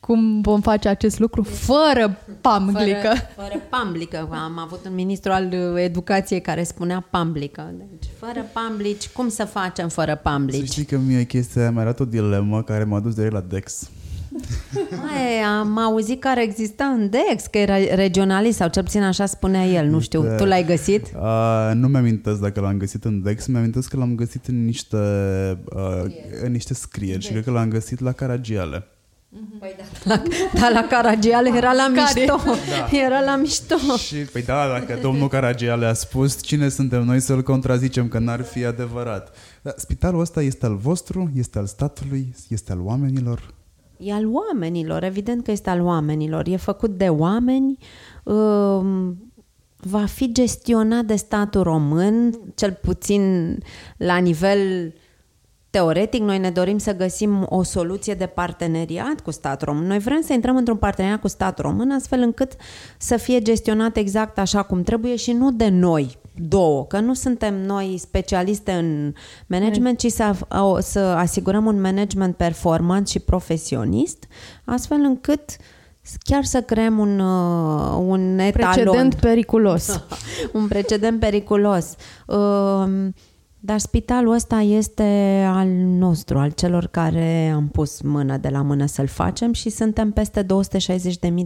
cum 0.00 0.40
vom 0.40 0.60
face 0.60 0.88
acest 0.88 1.18
lucru 1.18 1.42
fără 1.42 2.18
pamglică. 2.40 3.08
Fără, 3.08 3.48
fără 3.48 3.62
pamblică. 3.68 4.28
Am 4.30 4.58
avut 4.58 4.80
un 4.86 4.94
ministru 4.94 5.32
al 5.32 5.44
uh, 5.52 5.82
educației 5.82 6.40
care 6.40 6.62
spunea 6.62 7.06
pamblică. 7.10 7.74
Deci, 7.78 8.10
fără 8.18 8.46
pamblici, 8.52 9.08
cum 9.08 9.28
să 9.28 9.44
facem 9.44 9.88
fără 9.88 10.12
Să 10.12 10.20
pamblici? 10.22 10.70
știi 10.70 10.84
că 10.84 10.98
mie 10.98 11.24
chestia 11.24 11.60
aia 11.62 11.70
mi-a 11.70 11.80
arătat 11.80 12.00
o 12.06 12.10
dilemă 12.10 12.62
care 12.62 12.84
m-a 12.84 13.00
dus 13.00 13.14
direct 13.14 13.32
la 13.32 13.40
Dex. 13.40 13.90
Mai, 14.90 15.40
am 15.58 15.78
auzit 15.78 16.20
că 16.20 16.28
ar 16.28 16.38
exista 16.38 16.84
în 16.84 17.10
DEX, 17.10 17.46
că 17.50 17.58
era 17.58 17.76
regionalist 17.94 18.56
sau 18.56 18.68
cel 18.68 18.82
puțin 18.82 19.02
așa 19.02 19.26
spunea 19.26 19.64
el, 19.64 19.86
nu 19.86 20.00
știu. 20.00 20.36
Tu 20.36 20.44
l-ai 20.44 20.64
găsit? 20.64 21.06
Uh, 21.14 21.70
nu 21.74 21.88
mi-amintesc 21.88 22.40
dacă 22.40 22.60
l-am 22.60 22.76
găsit 22.76 23.04
în 23.04 23.22
Dex, 23.22 23.46
mi-amintesc 23.46 23.88
că 23.88 23.96
l-am 23.96 24.14
găsit 24.14 24.46
în 24.46 24.64
niște, 24.64 24.96
uh, 25.64 26.04
în 26.44 26.52
niște 26.52 26.74
scrieri 26.74 27.24
și 27.24 27.30
cred 27.30 27.44
că 27.44 27.50
l-am 27.50 27.68
găsit 27.68 28.00
la 28.00 28.12
Caragiale. 28.12 28.86
Păi 29.58 29.76
da, 29.78 29.84
la, 30.14 30.22
da, 30.60 30.68
la 30.68 30.86
Caragiale 30.88 31.50
era 31.56 31.72
la 31.72 31.90
Care? 31.94 32.20
mișto. 32.20 32.40
Era 33.04 33.20
la 33.20 33.36
mișto. 33.36 33.76
Și, 33.96 34.16
păi 34.16 34.42
da, 34.42 34.66
dacă 34.68 34.98
domnul 35.02 35.28
Caragiale 35.28 35.86
a 35.86 35.92
spus, 35.92 36.42
cine 36.42 36.68
suntem 36.68 37.04
noi 37.04 37.20
să-l 37.20 37.42
contrazicem 37.42 38.08
că 38.08 38.18
n-ar 38.18 38.42
fi 38.42 38.64
adevărat? 38.64 39.36
Dar 39.62 39.74
spitalul 39.76 40.20
ăsta 40.20 40.42
este 40.42 40.66
al 40.66 40.76
vostru, 40.76 41.30
este 41.34 41.58
al 41.58 41.66
statului, 41.66 42.34
este 42.48 42.72
al 42.72 42.80
oamenilor? 42.80 43.54
E 43.98 44.12
al 44.12 44.32
oamenilor, 44.32 45.02
evident 45.02 45.44
că 45.44 45.50
este 45.50 45.70
al 45.70 45.80
oamenilor. 45.80 46.46
E 46.46 46.56
făcut 46.56 46.90
de 46.90 47.08
oameni, 47.08 47.78
um, 48.24 49.18
va 49.76 50.04
fi 50.04 50.32
gestionat 50.32 51.04
de 51.04 51.16
statul 51.16 51.62
român, 51.62 52.40
cel 52.54 52.78
puțin 52.82 53.56
la 53.96 54.16
nivel 54.16 54.92
teoretic. 55.70 56.22
Noi 56.22 56.38
ne 56.38 56.50
dorim 56.50 56.78
să 56.78 56.96
găsim 56.96 57.46
o 57.48 57.62
soluție 57.62 58.14
de 58.14 58.26
parteneriat 58.26 59.20
cu 59.20 59.30
statul 59.30 59.66
român. 59.66 59.86
Noi 59.86 59.98
vrem 59.98 60.20
să 60.20 60.32
intrăm 60.32 60.56
într-un 60.56 60.76
parteneriat 60.76 61.20
cu 61.20 61.28
statul 61.28 61.64
român 61.64 61.90
astfel 61.90 62.20
încât 62.20 62.52
să 62.98 63.16
fie 63.16 63.40
gestionat 63.40 63.96
exact 63.96 64.38
așa 64.38 64.62
cum 64.62 64.82
trebuie 64.82 65.16
și 65.16 65.32
nu 65.32 65.52
de 65.52 65.68
noi 65.68 66.18
două, 66.36 66.86
că 66.86 67.00
nu 67.00 67.14
suntem 67.14 67.54
noi 67.54 67.96
specialiste 67.98 68.72
în 68.72 69.12
management, 69.46 69.98
ci 69.98 70.10
să, 70.10 70.34
să 70.78 70.98
asigurăm 70.98 71.66
un 71.66 71.80
management 71.80 72.36
performant 72.36 73.08
și 73.08 73.18
profesionist, 73.18 74.24
astfel 74.64 75.00
încât 75.00 75.56
chiar 76.22 76.44
să 76.44 76.60
creăm 76.60 76.98
un, 76.98 77.18
uh, 77.18 77.96
un 77.98 78.38
etalon. 78.38 78.72
Precedent 78.72 79.14
periculos. 79.14 80.02
un 80.52 80.68
precedent 80.68 81.20
periculos. 81.20 81.94
Um, 82.26 83.14
Dar 83.66 83.78
spitalul 83.78 84.32
ăsta 84.32 84.60
este 84.60 85.42
al 85.48 85.68
nostru, 85.76 86.38
al 86.38 86.50
celor 86.50 86.86
care 86.86 87.48
am 87.54 87.68
pus 87.68 88.00
mână 88.00 88.36
de 88.36 88.48
la 88.48 88.62
mână 88.62 88.86
să-l 88.86 89.06
facem 89.06 89.52
și 89.52 89.70
suntem 89.70 90.10
peste 90.10 90.42
260.000 90.42 90.48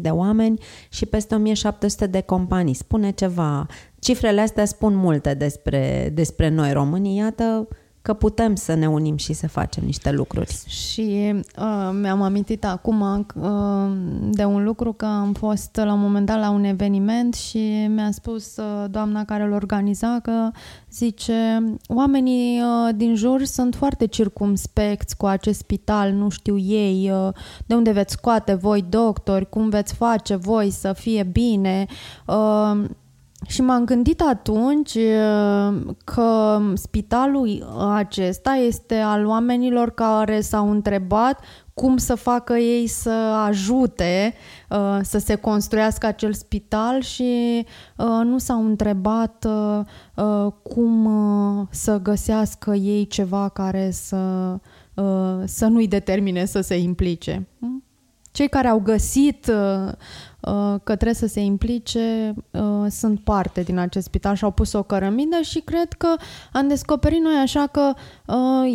de 0.01 0.09
oameni 0.09 0.61
și 0.89 1.07
peste 1.07 1.35
1700 1.35 2.07
de 2.07 2.21
companii. 2.21 2.75
Spune 2.75 3.11
ceva. 3.11 3.67
Cifrele 3.99 4.41
astea 4.41 4.65
spun 4.65 4.95
multe 4.95 5.35
despre, 5.35 6.11
despre 6.15 6.49
noi 6.49 6.73
românii. 6.73 7.17
Iată 7.17 7.69
că 8.03 8.13
putem 8.13 8.55
să 8.55 8.75
ne 8.75 8.89
unim 8.89 9.17
și 9.17 9.33
să 9.33 9.49
facem 9.49 9.85
niște 9.85 10.11
lucruri. 10.11 10.63
Și 10.67 11.35
uh, 11.35 11.91
mi-am 12.01 12.23
amintit 12.23 12.65
acum 12.65 13.01
uh, 13.01 13.91
de 14.31 14.45
un 14.45 14.65
lucru 14.65 14.93
că 14.93 15.05
am 15.05 15.33
fost 15.33 15.77
la 15.85 15.93
un 15.93 16.01
moment 16.01 16.27
dat 16.27 16.39
la 16.39 16.51
un 16.51 16.65
eveniment 16.65 17.35
și 17.35 17.87
mi-a 17.89 18.11
spus 18.11 18.57
uh, 18.57 18.85
doamna 18.91 19.25
care 19.25 19.43
îl 19.43 19.53
organiza 19.53 20.19
că 20.23 20.51
zice 20.91 21.65
oamenii 21.89 22.61
uh, 22.61 22.95
din 22.95 23.15
jur 23.15 23.45
sunt 23.45 23.75
foarte 23.75 24.07
circumspecți 24.07 25.17
cu 25.17 25.27
acest 25.27 25.59
spital, 25.59 26.13
nu 26.13 26.29
știu 26.29 26.59
ei 26.59 27.11
uh, 27.13 27.29
de 27.67 27.75
unde 27.75 27.91
veți 27.91 28.13
scoate 28.13 28.55
voi 28.55 28.85
doctori, 28.89 29.49
cum 29.49 29.69
veți 29.69 29.95
face 29.95 30.35
voi 30.35 30.71
să 30.71 30.93
fie 30.93 31.23
bine. 31.23 31.87
Uh, 32.27 32.85
și 33.47 33.63
m-am 33.63 33.85
gândit 33.85 34.21
atunci 34.21 34.95
uh, 34.95 35.95
că 36.05 36.61
spitalul 36.75 37.77
acesta 37.95 38.51
este 38.51 38.95
al 38.95 39.27
oamenilor 39.27 39.91
care 39.91 40.41
s-au 40.41 40.71
întrebat 40.71 41.41
cum 41.75 41.97
să 41.97 42.15
facă 42.15 42.55
ei 42.55 42.87
să 42.87 43.11
ajute 43.47 44.35
uh, 44.71 44.99
să 45.03 45.19
se 45.19 45.35
construiască 45.35 46.07
acel 46.07 46.33
spital 46.33 47.01
și 47.01 47.67
uh, 47.97 48.21
nu 48.25 48.39
s-au 48.39 48.65
întrebat 48.65 49.47
cum 50.63 51.09
să 51.71 52.01
găsească 52.03 52.75
ei 52.75 53.07
ceva 53.07 53.49
care 53.49 53.91
să, 53.91 54.57
să 55.45 55.67
nu-i 55.67 55.89
determine 55.89 56.45
să 56.45 56.61
se 56.61 56.79
implice. 56.79 57.49
Cei 58.31 58.49
care 58.49 58.69
au 58.69 58.81
găsit 58.81 59.53
că 60.83 60.95
trebuie 60.95 61.15
să 61.15 61.27
se 61.27 61.41
implice, 61.41 62.35
sunt 62.89 63.21
parte 63.21 63.63
din 63.63 63.79
acest 63.79 64.07
spital 64.07 64.35
și 64.35 64.45
au 64.45 64.51
pus 64.51 64.73
o 64.73 64.83
cărămidă 64.83 65.37
și 65.43 65.61
cred 65.61 65.93
că 65.93 66.15
am 66.53 66.69
descoperit 66.69 67.21
noi 67.21 67.37
așa 67.43 67.67
că 67.67 67.93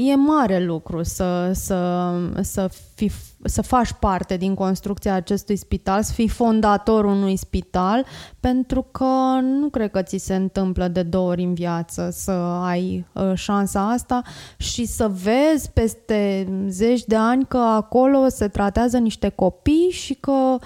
e 0.08 0.16
mare 0.16 0.64
lucru 0.64 1.04
să, 1.04 1.52
să, 1.54 2.12
să, 2.42 2.70
fi, 2.96 3.12
să 3.44 3.62
faci 3.62 3.92
parte 3.92 4.38
din 4.38 4.54
construcția 4.54 5.14
acestui 5.14 5.56
spital, 5.56 6.04
să 6.04 6.14
fii 6.14 6.28
fondatorul 6.28 7.12
unui 7.12 7.36
spital, 7.36 8.06
pentru 8.40 8.88
că 8.92 9.40
nu 9.42 9.70
cred 9.70 9.92
că 9.92 10.02
ți 10.02 10.18
se 10.18 10.36
întâmplă 10.36 10.88
de 10.88 11.04
două 11.04 11.30
ori 11.30 11.44
în 11.44 11.54
viață 11.54 12.10
să 12.12 12.32
ai 12.64 13.06
șansa 13.34 13.90
asta 13.90 14.22
și 14.58 14.86
să 14.86 15.08
vezi 15.24 15.72
peste 15.72 16.48
zeci 16.68 17.04
de 17.04 17.16
ani 17.16 17.46
că 17.48 17.58
acolo 17.58 18.28
se 18.28 18.48
tratează 18.48 18.98
niște 18.98 19.30
copii 19.30 19.90
și 19.92 20.14
că 20.14 20.58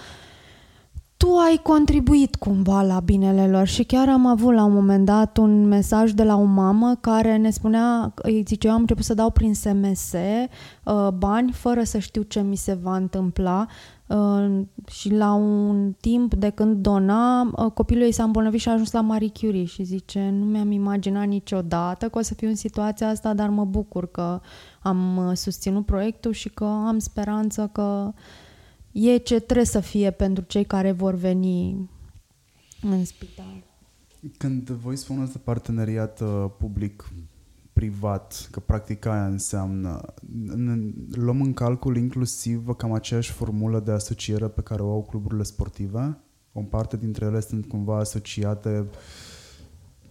tu 1.19 1.35
ai 1.35 1.59
contribuit 1.63 2.35
cumva 2.35 2.81
la 2.81 2.99
binele 2.99 3.47
lor 3.47 3.67
și 3.67 3.83
chiar 3.83 4.09
am 4.09 4.25
avut 4.25 4.53
la 4.53 4.63
un 4.63 4.73
moment 4.73 5.05
dat 5.05 5.37
un 5.37 5.67
mesaj 5.67 6.11
de 6.11 6.23
la 6.23 6.35
o 6.35 6.43
mamă 6.43 6.97
care 7.01 7.37
ne 7.37 7.49
spunea, 7.49 8.13
îi 8.15 8.43
zice, 8.47 8.67
eu 8.67 8.73
am 8.73 8.79
început 8.79 9.03
să 9.03 9.13
dau 9.13 9.29
prin 9.29 9.53
SMS 9.53 10.13
uh, 10.13 11.07
bani 11.17 11.51
fără 11.51 11.83
să 11.83 11.97
știu 11.97 12.21
ce 12.21 12.41
mi 12.41 12.55
se 12.55 12.73
va 12.73 12.95
întâmpla. 12.95 13.65
Uh, 14.07 14.61
și 14.87 15.13
la 15.13 15.33
un 15.33 15.93
timp 15.99 16.33
de 16.33 16.49
când 16.49 16.77
dona, 16.77 17.41
uh, 17.41 17.71
copilul 17.71 18.03
ei 18.03 18.11
s-a 18.11 18.23
îmbolnăvit 18.23 18.59
și 18.59 18.69
a 18.69 18.71
ajuns 18.71 18.91
la 18.91 19.01
Marie 19.01 19.31
Curie 19.39 19.65
și 19.65 19.83
zice, 19.83 20.33
nu 20.39 20.45
mi-am 20.45 20.71
imaginat 20.71 21.27
niciodată 21.27 22.09
că 22.09 22.17
o 22.17 22.21
să 22.21 22.33
fiu 22.33 22.47
în 22.47 22.55
situația 22.55 23.09
asta, 23.09 23.33
dar 23.33 23.49
mă 23.49 23.65
bucur 23.65 24.11
că 24.11 24.41
am 24.81 25.31
susținut 25.35 25.85
proiectul 25.85 26.31
și 26.31 26.49
că 26.49 26.65
am 26.65 26.99
speranță 26.99 27.69
că 27.71 28.13
e 28.91 29.17
ce 29.17 29.39
trebuie 29.39 29.65
să 29.65 29.79
fie 29.79 30.11
pentru 30.11 30.43
cei 30.47 30.63
care 30.63 30.91
vor 30.91 31.15
veni 31.15 31.89
în 32.81 33.05
spital. 33.05 33.63
Când 34.37 34.69
voi 34.69 34.95
spuneți 34.95 35.31
de 35.31 35.37
parteneriat 35.37 36.21
uh, 36.21 36.45
public 36.57 37.09
privat, 37.73 38.47
că 38.51 38.59
practic 38.59 39.05
aia 39.05 39.25
înseamnă, 39.25 40.01
luăm 41.11 41.41
în 41.41 41.53
calcul 41.53 41.97
inclusiv 41.97 42.75
cam 42.77 42.93
aceeași 42.93 43.31
formulă 43.31 43.79
de 43.79 43.91
asociere 43.91 44.47
pe 44.47 44.61
care 44.61 44.81
o 44.81 44.91
au 44.91 45.03
cluburile 45.03 45.43
sportive? 45.43 46.17
O 46.53 46.61
parte 46.61 46.97
dintre 46.97 47.25
ele 47.25 47.39
sunt 47.39 47.65
cumva 47.65 47.97
asociate 47.97 48.89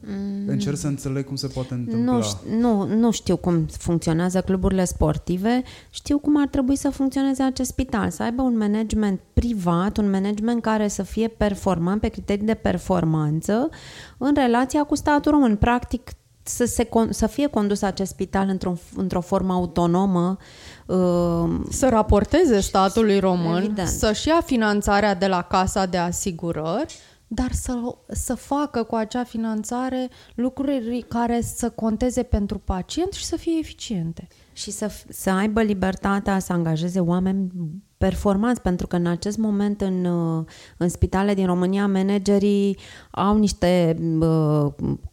Mm. 0.01 0.49
Încerc 0.49 0.77
să 0.77 0.87
înțeleg 0.87 1.25
cum 1.25 1.37
se 1.37 1.47
poate 1.47 1.75
întâmpla. 1.75 2.13
Nu, 2.13 2.23
nu, 2.59 2.87
nu 2.87 3.11
știu 3.11 3.37
cum 3.37 3.67
funcționează 3.67 4.41
cluburile 4.41 4.85
sportive, 4.85 5.63
știu 5.91 6.19
cum 6.19 6.41
ar 6.41 6.49
trebui 6.49 6.77
să 6.77 6.91
funcționeze 6.91 7.43
acest 7.43 7.71
spital, 7.71 8.11
să 8.11 8.23
aibă 8.23 8.43
un 8.43 8.57
management 8.57 9.21
privat, 9.33 9.97
un 9.97 10.11
management 10.11 10.63
care 10.63 10.89
să 10.89 11.03
fie 11.03 11.29
performant 11.29 12.01
pe 12.01 12.09
criterii 12.09 12.47
de 12.47 12.55
performanță 12.55 13.69
în 14.19 14.35
relația 14.35 14.85
cu 14.85 14.95
statul 14.95 15.33
român. 15.33 15.57
Practic, 15.57 16.11
să, 16.43 16.65
se, 16.65 16.89
să 17.11 17.27
fie 17.27 17.47
condus 17.47 17.83
acest 17.83 18.11
spital 18.11 18.49
într-o, 18.49 18.75
într-o 18.97 19.21
formă 19.21 19.53
autonomă. 19.53 20.37
Uh, 20.87 21.61
să 21.71 21.89
raporteze 21.89 22.61
statului 22.61 23.19
român, 23.19 23.63
evident. 23.63 23.89
să-și 23.89 24.29
ia 24.29 24.41
finanțarea 24.45 25.15
de 25.15 25.27
la 25.27 25.43
Casa 25.43 25.87
de 25.87 25.97
Asigurări 25.97 26.97
dar 27.29 27.53
să, 27.53 27.97
să 28.09 28.35
facă 28.35 28.83
cu 28.83 28.95
acea 28.95 29.25
finanțare 29.25 30.09
lucruri 30.35 31.05
care 31.09 31.41
să 31.41 31.71
conteze 31.71 32.23
pentru 32.23 32.59
pacient 32.59 33.13
și 33.13 33.25
să 33.25 33.37
fie 33.37 33.59
eficiente. 33.59 34.27
Și 34.53 34.71
să, 34.71 34.91
să 35.09 35.31
aibă 35.31 35.63
libertatea 35.63 36.39
să 36.39 36.53
angajeze 36.53 37.01
oameni 37.01 37.51
performanți, 37.99 38.61
pentru 38.61 38.87
că 38.87 38.97
în 38.97 39.07
acest 39.07 39.37
moment 39.37 39.81
în, 39.81 40.05
uh, 40.05 40.45
în 40.77 40.89
spitale 40.89 41.35
din 41.35 41.47
România 41.47 41.87
managerii 41.87 42.79
au 43.11 43.39
niște 43.39 43.97
uh, 44.21 44.67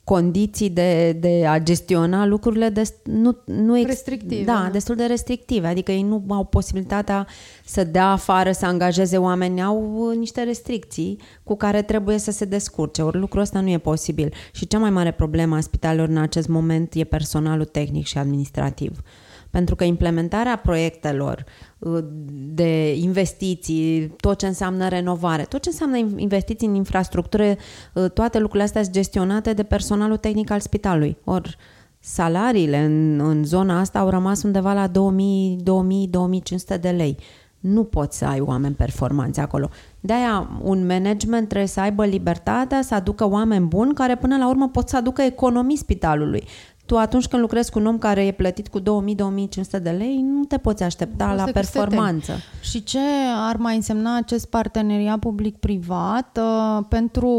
condiții 0.04 0.70
de, 0.70 1.12
de 1.12 1.46
a 1.48 1.60
gestiona 1.60 2.26
lucrurile 2.26 2.70
de, 2.70 2.84
nu, 3.04 3.38
nu 3.46 3.78
ex, 3.78 3.88
restrictive. 3.88 4.44
Da, 4.44 4.62
da, 4.64 4.70
destul 4.72 4.96
de 4.96 5.06
restrictive, 5.06 5.68
adică 5.68 5.92
ei 5.92 6.02
nu 6.02 6.24
au 6.28 6.44
posibilitatea 6.44 7.28
să 7.66 7.84
dea 7.84 8.12
afară, 8.12 8.52
să 8.52 8.66
angajeze 8.66 9.18
oameni, 9.18 9.62
au 9.62 10.10
uh, 10.10 10.18
niște 10.18 10.44
restricții 10.44 11.20
cu 11.44 11.56
care 11.56 11.82
trebuie 11.82 12.18
să 12.18 12.32
se 12.32 12.46
descurce, 12.46 13.02
ori 13.02 13.18
lucrul 13.18 13.42
ăsta 13.42 13.60
nu 13.60 13.70
e 13.70 13.78
posibil. 13.78 14.34
Și 14.52 14.68
cea 14.68 14.80
mai 14.80 14.90
mare 14.90 15.12
problemă 15.12 15.56
a 15.56 15.60
spitalelor 15.60 16.08
în 16.08 16.18
acest 16.18 16.48
moment 16.48 16.94
e 16.94 17.04
personalul 17.04 17.66
tehnic 17.66 18.06
și 18.06 18.18
administrativ 18.18 19.02
pentru 19.56 19.76
că 19.76 19.84
implementarea 19.84 20.56
proiectelor 20.58 21.46
uh, 21.80 22.04
de 22.54 22.96
investiții, 22.96 24.08
tot 24.08 24.38
ce 24.38 24.48
înseamnă 24.48 24.88
renovare, 24.88 25.44
tot 25.44 25.62
ce 25.62 25.70
înseamnă 25.70 25.98
investiții 26.16 26.68
în 26.68 26.76
infrastructură, 26.76 27.44
uh, 27.44 28.10
toate 28.14 28.40
lucrurile 28.40 28.64
astea 28.64 28.82
sunt 28.82 28.94
gestionate 28.94 29.54
de 29.54 29.64
personalul 29.64 30.18
tehnic 30.18 30.50
al 30.52 30.60
spitalului. 30.60 31.18
Ori 31.24 31.58
salariile 32.00 32.78
în, 32.78 33.20
în 33.20 33.44
zona 33.44 33.80
asta 33.80 34.00
au 34.00 34.10
rămas 34.10 34.44
undeva 34.44 34.74
la 34.74 34.88
2000-2500 36.78 36.80
de 36.82 36.90
lei. 36.90 37.18
Nu 37.60 37.84
poți 37.84 38.18
să 38.18 38.26
ai 38.26 38.40
oameni 38.40 38.76
performanți 38.76 39.40
acolo. 39.40 39.70
De-aia 40.00 40.60
un 40.62 40.86
management 40.86 41.48
trebuie 41.48 41.68
să 41.70 41.80
aibă 41.80 42.06
libertatea 42.06 42.82
să 42.82 42.96
aducă 42.96 43.30
oameni 43.30 43.66
buni 43.66 43.94
care 43.94 44.16
până 44.16 44.38
la 44.38 44.50
urmă 44.50 44.70
pot 44.70 44.90
să 44.90 44.98
aducă 44.98 45.22
economii 45.22 45.78
spitalului 45.78 46.44
tu 46.86 46.98
atunci 46.98 47.28
când 47.28 47.42
lucrezi 47.42 47.72
cu 47.72 47.80
un 47.80 47.86
om 47.86 47.98
care 47.98 48.26
e 48.26 48.32
plătit 48.32 48.68
cu 48.68 48.80
2000-2500 48.80 48.84
de 49.82 49.90
lei, 49.90 50.22
nu 50.22 50.44
te 50.44 50.58
poți 50.58 50.84
aștepta 50.84 51.26
Poți 51.26 51.38
la 51.38 51.52
performanță. 51.52 52.34
Și 52.62 52.84
ce 52.84 53.00
ar 53.36 53.56
mai 53.58 53.76
însemna 53.76 54.18
acest 54.18 54.50
parteneriat 54.50 55.20
public-privat 55.20 56.40
uh, 56.42 56.86
pentru, 56.90 57.30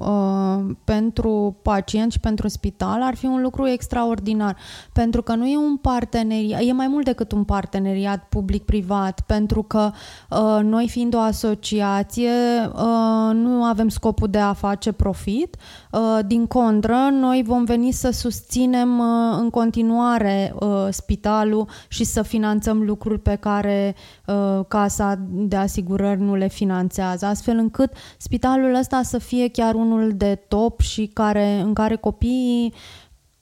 uh, 0.00 0.74
pentru 0.84 1.56
pacient 1.62 2.12
și 2.12 2.20
pentru 2.20 2.48
spital 2.48 3.02
ar 3.02 3.14
fi 3.14 3.26
un 3.26 3.42
lucru 3.42 3.68
extraordinar. 3.68 4.56
Pentru 4.92 5.22
că 5.22 5.34
nu 5.34 5.46
e 5.46 5.56
un 5.56 5.76
parteneriat, 5.76 6.60
e 6.60 6.72
mai 6.72 6.88
mult 6.88 7.04
decât 7.04 7.32
un 7.32 7.44
parteneriat 7.44 8.28
public-privat, 8.28 9.20
pentru 9.26 9.62
că 9.62 9.90
uh, 10.30 10.58
noi 10.62 10.88
fiind 10.88 11.14
o 11.14 11.18
asociație 11.18 12.30
uh, 12.74 13.34
nu 13.34 13.64
avem 13.64 13.88
scopul 13.88 14.28
de 14.28 14.38
a 14.38 14.52
face 14.52 14.92
profit, 14.92 15.56
uh, 15.56 15.79
din 16.26 16.46
contră, 16.46 17.08
noi 17.12 17.42
vom 17.46 17.64
veni 17.64 17.92
să 17.92 18.10
susținem 18.10 18.38
susținem 18.60 18.98
uh, 18.98 19.38
în 19.38 19.50
continuare 19.50 20.54
uh, 20.60 20.86
spitalul 20.90 21.68
și 21.88 22.04
să 22.04 22.22
finanțăm 22.22 22.82
lucruri 22.82 23.18
pe 23.18 23.34
care 23.34 23.94
uh, 24.26 24.60
casa 24.68 25.18
de 25.30 25.56
asigurări 25.56 26.20
nu 26.20 26.34
le 26.34 26.48
finanțează, 26.48 27.26
astfel 27.26 27.56
încât 27.56 27.92
spitalul 28.18 28.74
ăsta 28.74 29.02
să 29.02 29.18
fie 29.18 29.48
chiar 29.48 29.74
unul 29.74 30.12
de 30.16 30.34
top 30.34 30.80
și 30.80 31.06
care, 31.06 31.60
în 31.60 31.74
care 31.74 31.96
copiii 31.96 32.74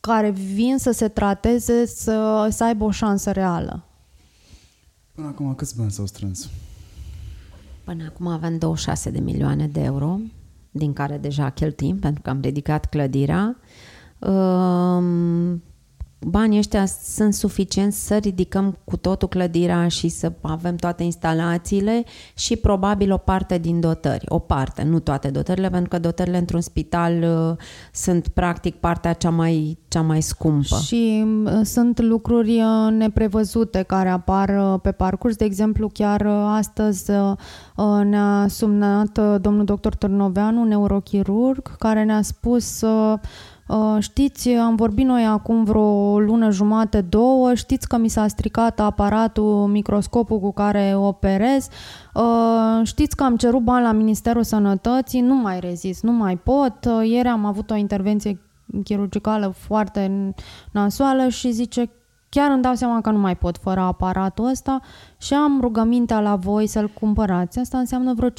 care 0.01 0.31
vin 0.31 0.79
să 0.79 0.91
se 0.91 1.09
trateze 1.09 1.87
să, 1.87 2.49
să 2.51 2.65
aibă 2.65 2.85
o 2.85 2.91
șansă 2.91 3.31
reală. 3.31 3.85
Până 5.15 5.27
acum 5.27 5.55
câți 5.55 5.77
bani 5.77 5.91
s-au 5.91 6.07
strâns? 6.07 6.49
Până 7.85 8.05
acum 8.05 8.27
avem 8.27 8.59
26 8.59 9.11
de 9.11 9.19
milioane 9.19 9.67
de 9.67 9.81
euro, 9.81 10.19
din 10.79 10.93
care 10.93 11.19
deja 11.19 11.51
cheltuim 11.51 11.99
pentru 11.99 12.23
că 12.23 12.31
am 12.31 12.41
ridicat 12.41 12.87
clădirea. 12.87 13.57
Ehm, 14.19 15.63
banii 16.21 16.59
ăștia 16.59 16.87
sunt 16.87 17.35
suficienți 17.35 18.07
să 18.07 18.17
ridicăm 18.17 18.79
cu 18.85 18.97
totul 18.97 19.29
clădirea 19.29 19.89
și 19.89 20.09
să 20.09 20.33
avem 20.41 20.77
toate 20.77 21.03
instalațiile 21.03 22.05
și 22.35 22.57
probabil 22.57 23.13
o 23.13 23.17
parte 23.17 23.59
din 23.59 23.81
dotări. 23.81 24.25
O 24.29 24.39
parte, 24.39 24.83
nu 24.83 24.99
toate 24.99 25.29
dotările, 25.31 25.71
pentru 25.71 25.89
că 25.89 25.99
dotările 25.99 26.39
într-un 26.39 26.61
spital 26.61 27.23
uh, 27.23 27.57
sunt 27.93 28.29
practic 28.29 28.75
partea 28.75 29.13
cea 29.13 29.31
mai, 29.31 29.79
cea 29.89 30.03
mai 30.03 30.23
scumpă. 30.23 30.77
Și 30.85 31.25
uh, 31.45 31.61
sunt 31.63 32.01
lucruri 32.01 32.61
uh, 32.61 32.93
neprevăzute 32.93 33.83
care 33.83 34.09
apar 34.09 34.79
pe 34.83 34.93
parcurs. 34.93 35.37
De 35.37 35.45
exemplu, 35.45 35.89
chiar 35.93 36.27
astăzi 36.47 37.11
ne-a 38.05 38.47
sumnat 38.49 39.41
domnul 39.41 39.65
doctor 39.65 39.95
Târnoveanu, 39.95 40.65
neurochirurg, 40.65 41.77
care 41.77 42.05
ne-a 42.05 42.23
spus 42.23 42.83
Uh, 42.83 43.19
știți, 43.99 44.49
am 44.51 44.75
vorbit 44.75 45.07
noi 45.07 45.25
acum 45.25 45.65
vreo 45.65 46.21
lună 46.21 46.51
jumate, 46.51 47.01
două, 47.01 47.55
știți 47.55 47.89
că 47.89 47.97
mi 47.97 48.09
s-a 48.09 48.27
stricat 48.27 48.81
aparatul, 48.81 49.67
microscopul 49.67 50.39
cu 50.41 50.53
care 50.53 50.95
operez, 50.97 51.69
uh, 52.15 52.81
știți 52.83 53.17
că 53.17 53.25
am 53.25 53.37
cerut 53.37 53.63
bani 53.63 53.85
la 53.85 53.93
Ministerul 53.93 54.43
Sănătății, 54.43 55.21
nu 55.21 55.35
mai 55.35 55.61
rezist, 55.61 56.03
nu 56.03 56.13
mai 56.13 56.37
pot. 56.37 56.85
Uh, 56.85 57.09
ieri 57.09 57.29
am 57.29 57.45
avut 57.45 57.71
o 57.71 57.75
intervenție 57.75 58.41
chirurgicală 58.85 59.55
foarte 59.57 60.35
nasoală 60.73 61.29
și 61.29 61.51
zice 61.51 61.91
chiar 62.29 62.51
îmi 62.51 62.63
dau 62.63 62.75
seama 62.75 63.01
că 63.01 63.11
nu 63.11 63.19
mai 63.19 63.37
pot 63.37 63.57
fără 63.57 63.81
aparatul 63.81 64.49
ăsta 64.49 64.81
și 65.19 65.35
am 65.35 65.61
rugămintea 65.61 66.21
la 66.21 66.37
voi 66.37 66.67
să-l 66.67 66.89
cumpărați. 66.89 67.59
Asta 67.59 67.79
înseamnă 67.79 68.15
vreo 68.15 68.29
500.000 68.29 68.35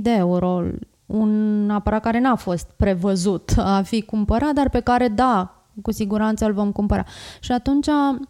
de 0.00 0.10
euro 0.10 0.62
un 1.08 1.70
aparat 1.70 2.00
care 2.00 2.20
n-a 2.20 2.34
fost 2.34 2.70
prevăzut 2.76 3.54
a 3.56 3.82
fi 3.82 4.02
cumpărat, 4.02 4.52
dar 4.52 4.68
pe 4.68 4.80
care, 4.80 5.08
da, 5.08 5.54
cu 5.82 5.92
siguranță 5.92 6.44
îl 6.44 6.52
vom 6.52 6.72
cumpăra. 6.72 7.04
Și 7.40 7.52
atunci 7.52 7.86
uh, 7.86 8.20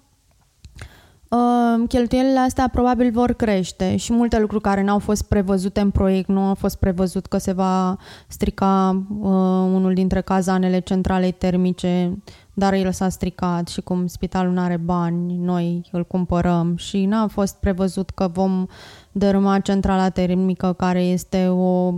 cheltuielile 1.88 2.38
astea 2.38 2.68
probabil 2.68 3.10
vor 3.10 3.32
crește 3.32 3.96
și 3.96 4.12
multe 4.12 4.40
lucruri 4.40 4.62
care 4.62 4.82
n-au 4.82 4.98
fost 4.98 5.28
prevăzute 5.28 5.80
în 5.80 5.90
proiect, 5.90 6.28
nu 6.28 6.40
au 6.40 6.54
fost 6.54 6.76
prevăzut 6.76 7.26
că 7.26 7.38
se 7.38 7.52
va 7.52 7.96
strica 8.28 9.02
uh, 9.20 9.28
unul 9.74 9.94
dintre 9.94 10.20
cazanele 10.20 10.80
centralei 10.80 11.32
termice, 11.32 12.18
dar 12.54 12.72
el 12.72 12.92
s-a 12.92 13.08
stricat 13.08 13.68
și 13.68 13.80
cum 13.80 14.06
spitalul 14.06 14.52
nu 14.52 14.60
are 14.60 14.76
bani, 14.76 15.36
noi 15.36 15.88
îl 15.92 16.04
cumpărăm 16.04 16.76
și 16.76 17.04
n-a 17.04 17.26
fost 17.26 17.56
prevăzut 17.56 18.10
că 18.10 18.28
vom 18.32 18.66
dărâma 19.12 19.58
centrala 19.58 20.08
termică 20.08 20.72
care 20.72 21.02
este 21.02 21.48
o 21.48 21.94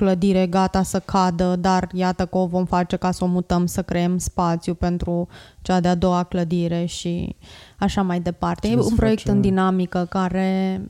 clădire 0.00 0.46
gata 0.46 0.82
să 0.82 1.00
cadă, 1.00 1.56
dar 1.56 1.88
iată 1.92 2.26
că 2.26 2.38
o 2.38 2.46
vom 2.46 2.64
face 2.64 2.96
ca 2.96 3.10
să 3.10 3.24
o 3.24 3.26
mutăm, 3.26 3.66
să 3.66 3.82
creăm 3.82 4.18
spațiu 4.18 4.74
pentru 4.74 5.28
cea 5.62 5.80
de-a 5.80 5.94
doua 5.94 6.22
clădire 6.22 6.84
și 6.84 7.36
așa 7.78 8.02
mai 8.02 8.20
departe. 8.20 8.66
Ce 8.66 8.72
e 8.72 8.76
un 8.76 8.94
proiect 8.94 9.22
face... 9.22 9.34
în 9.34 9.40
dinamică 9.40 10.06
care 10.08 10.82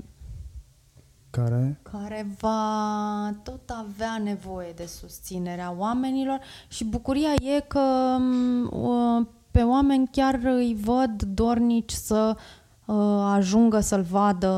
care? 1.31 1.81
care 1.83 2.27
va 2.41 3.35
tot 3.43 3.71
avea 3.87 4.21
nevoie 4.25 4.73
de 4.77 4.87
susținerea 4.87 5.75
oamenilor 5.79 6.41
și 6.69 6.85
bucuria 6.85 7.33
e 7.57 7.61
că 7.61 8.17
mm, 8.19 9.29
pe 9.51 9.63
oameni 9.63 10.09
chiar 10.11 10.41
îi 10.43 10.77
văd 10.85 11.23
dornici 11.23 11.93
să 11.93 12.37
ajungă 13.35 13.81
să-l 13.81 14.07
vadă 14.11 14.49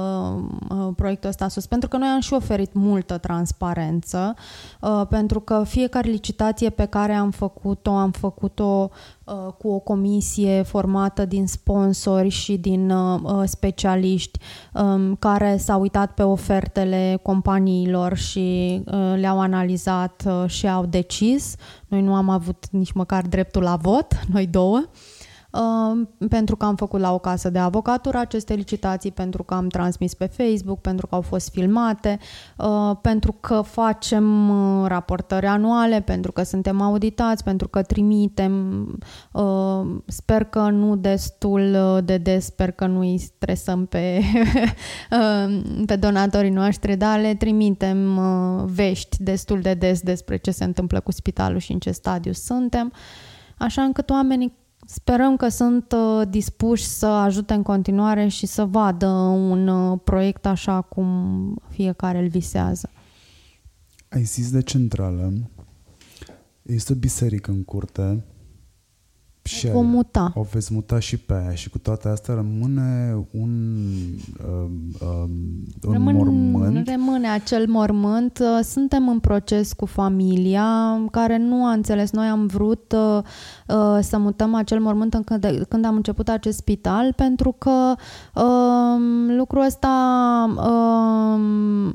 uh, 0.69 0.89
proiectul 0.97 1.29
ăsta 1.29 1.49
sus. 1.49 1.67
Pentru 1.67 1.89
că 1.89 1.97
noi 1.97 2.09
am 2.09 2.21
și 2.21 2.33
oferit 2.33 2.73
multă 2.73 3.19
transparență, 3.19 4.35
uh, 4.81 5.03
pentru 5.09 5.41
că 5.41 5.63
fiecare 5.67 6.11
licitație 6.11 6.71
pe 6.71 6.85
care 6.85 7.13
am 7.13 7.31
făcut-o, 7.31 7.91
am 7.91 8.11
făcut-o 8.11 8.91
uh, 9.25 9.53
cu 9.59 9.69
o 9.69 9.79
comisie 9.79 10.63
formată 10.63 11.25
din 11.25 11.47
sponsori 11.47 12.29
și 12.29 12.57
din 12.57 12.91
uh, 12.91 13.21
uh 13.23 13.43
specialiști 13.45 14.39
um, 14.75 15.15
care 15.15 15.57
s-au 15.57 15.81
uitat 15.81 16.15
pe 16.15 16.23
ofertele 16.23 17.19
companiilor 17.23 18.17
și 18.17 18.83
uh, 18.87 19.15
le-au 19.17 19.41
analizat 19.41 20.23
uh, 20.27 20.51
și 20.51 20.69
au 20.69 20.87
decis. 20.87 21.55
Noi 21.89 22.03
nu 22.03 22.15
am 22.15 22.29
avut 22.29 22.67
nici 22.71 22.93
măcar 22.93 23.23
dreptul 23.23 23.63
la 23.63 23.77
vot, 23.77 24.21
noi 24.33 24.47
două. 24.47 24.77
Uh, 24.77 25.12
pentru 26.29 26.57
că 26.57 26.65
am 26.65 26.77
făcut 26.77 27.01
la 27.01 27.13
o 27.13 27.19
casă 27.19 27.51
de 27.51 27.59
avocatură 27.59 28.19
aceste 28.19 28.55
licitații, 28.55 29.11
pentru 29.11 29.43
că 29.43 29.55
am 29.55 29.69
transmis 29.69 30.15
pe 30.15 30.27
Facebook, 30.27 30.81
pentru 30.81 31.07
că 31.07 31.15
au 31.15 31.21
fost 31.21 31.51
filmate, 31.51 32.19
uh, 32.57 32.97
pentru 33.01 33.33
că 33.33 33.61
facem 33.61 34.49
uh, 34.49 34.87
raportări 34.87 35.47
anuale, 35.47 36.01
pentru 36.01 36.33
că 36.33 36.43
suntem 36.43 36.81
auditați, 36.81 37.45
pentru 37.45 37.69
că 37.69 37.83
trimitem, 37.83 38.87
uh, 39.33 39.81
sper 40.07 40.45
că 40.45 40.61
nu 40.61 40.97
destul 40.97 41.77
de 42.05 42.17
des, 42.17 42.45
sper 42.45 42.71
că 42.71 42.87
nu 42.87 42.99
îi 42.99 43.19
stresăm 43.19 43.87
pe, 43.87 44.21
pe 45.87 45.97
donatorii 45.97 46.51
noștri, 46.51 46.97
dar 46.97 47.21
le 47.21 47.35
trimitem 47.35 48.21
vești 48.67 49.23
destul 49.23 49.61
de 49.61 49.75
des 49.75 50.01
despre 50.01 50.37
ce 50.37 50.51
se 50.51 50.65
întâmplă 50.65 51.01
cu 51.01 51.13
spitalul 51.13 51.59
și 51.59 51.73
în 51.73 51.79
ce 51.79 51.91
stadiu 51.91 52.33
suntem, 52.33 52.93
așa 53.59 53.83
încât 53.83 54.11
oamenii 54.11 54.61
Sperăm 54.87 55.37
că 55.37 55.49
sunt 55.49 55.93
uh, 55.93 56.29
dispuși 56.29 56.85
să 56.85 57.07
ajute 57.07 57.55
în 57.55 57.63
continuare 57.63 58.29
și 58.29 58.47
să 58.47 58.65
vadă 58.65 59.07
un 59.07 59.69
uh, 59.69 59.99
proiect 60.05 60.47
așa 60.47 60.81
cum 60.81 61.63
fiecare 61.69 62.19
îl 62.19 62.29
visează. 62.29 62.91
Ai 64.09 64.23
zis 64.23 64.51
de 64.51 64.63
centrală. 64.63 65.33
Este 66.63 66.93
o 66.93 66.97
biserică 66.97 67.51
în 67.51 67.65
curte 67.65 68.25
și 69.43 69.71
vom 69.71 69.87
muta. 69.87 70.33
O 70.35 70.43
veți 70.43 70.75
muta 70.75 70.99
și 70.99 71.17
pe 71.17 71.33
aia 71.33 71.55
și 71.55 71.71
cu 71.71 71.79
toate 71.79 72.09
astea 72.09 72.35
rămâne 72.35 73.17
un, 73.31 73.83
uh, 74.39 74.71
uh, 75.01 75.09
un 75.83 75.93
Rămân, 75.93 76.15
mormânt. 76.15 76.89
Rămâne 76.89 77.29
acel 77.29 77.67
mormânt. 77.69 78.39
Uh, 78.39 78.65
suntem 78.65 79.09
în 79.09 79.19
proces 79.19 79.73
cu 79.73 79.87
familia 79.87 81.01
care 81.11 81.39
nu 81.39 81.65
a 81.65 81.73
înțeles. 81.73 82.11
Noi 82.11 82.27
am 82.27 82.47
vrut 82.47 82.93
uh, 82.93 83.23
uh, 83.69 83.99
să 84.01 84.19
mutăm 84.19 84.55
acel 84.55 84.81
mormânt 84.81 85.15
în 85.15 85.23
când, 85.23 85.65
când 85.69 85.85
am 85.85 85.95
început 85.95 86.29
acest 86.29 86.57
spital 86.57 87.13
pentru 87.13 87.55
că 87.59 87.95
uh, 88.35 89.33
lucrul 89.37 89.65
ăsta 89.65 89.89
uh, 90.57 91.41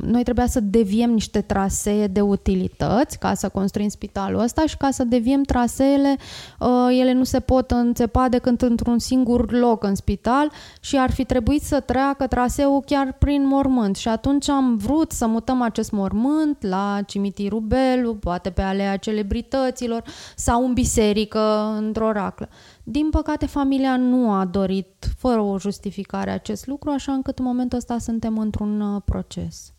noi 0.01 0.23
trebuia 0.23 0.47
să 0.47 0.59
deviem 0.59 1.11
niște 1.11 1.41
trasee 1.41 2.07
de 2.07 2.21
utilități 2.21 3.19
ca 3.19 3.33
să 3.33 3.49
construim 3.49 3.87
spitalul 3.87 4.39
ăsta 4.39 4.65
și 4.65 4.77
ca 4.77 4.89
să 4.91 5.03
deviem 5.03 5.41
traseele 5.41 6.15
uh, 6.59 6.99
ele 6.99 7.13
nu 7.13 7.23
se 7.23 7.36
se 7.37 7.43
pot 7.43 7.71
înțepa 7.71 8.29
decât 8.29 8.61
într-un 8.61 8.99
singur 8.99 9.51
loc 9.51 9.83
în 9.83 9.95
spital 9.95 10.51
și 10.81 10.97
ar 10.97 11.11
fi 11.11 11.25
trebuit 11.25 11.61
să 11.61 11.79
treacă 11.79 12.27
traseul 12.27 12.81
chiar 12.81 13.13
prin 13.13 13.47
mormânt. 13.47 13.95
Și 13.95 14.07
atunci 14.07 14.49
am 14.49 14.77
vrut 14.77 15.11
să 15.11 15.27
mutăm 15.27 15.61
acest 15.61 15.91
mormânt 15.91 16.61
la 16.61 17.01
cimitirul 17.07 17.59
Belu, 17.59 18.15
poate 18.15 18.49
pe 18.49 18.61
alea 18.61 18.97
celebrităților 18.97 20.03
sau 20.35 20.65
în 20.65 20.73
biserică, 20.73 21.73
într-o 21.77 22.11
raclă. 22.11 22.49
Din 22.83 23.09
păcate, 23.09 23.45
familia 23.45 23.97
nu 23.97 24.31
a 24.31 24.45
dorit, 24.45 24.87
fără 25.17 25.39
o 25.39 25.59
justificare, 25.59 26.31
acest 26.31 26.67
lucru, 26.67 26.89
așa 26.89 27.11
încât 27.11 27.39
în 27.39 27.45
momentul 27.45 27.77
ăsta 27.77 27.97
suntem 27.97 28.37
într-un 28.37 28.81
uh, 28.81 29.01
proces. 29.05 29.73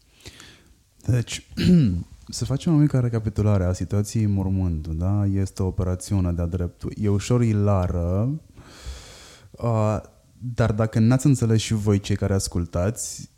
Deci, 1.07 1.47
Să 2.31 2.45
facem 2.45 2.75
o 2.75 2.77
mică 2.77 2.99
recapitulare 2.99 3.65
a 3.65 3.73
situației 3.73 4.27
mormânt, 4.27 4.87
da? 4.87 5.27
Este 5.27 5.63
o 5.63 5.67
operațiune 5.67 6.33
de-a 6.33 6.47
dreptul. 6.47 6.93
E 6.97 7.09
ușor 7.09 7.43
ilară, 7.43 8.41
uh, 9.51 10.01
dar 10.55 10.73
dacă 10.73 10.99
n-ați 10.99 11.27
înțeles 11.27 11.61
și 11.61 11.75
voi 11.75 12.01
cei 12.01 12.17
care 12.17 12.35
ascultați, 12.35 13.31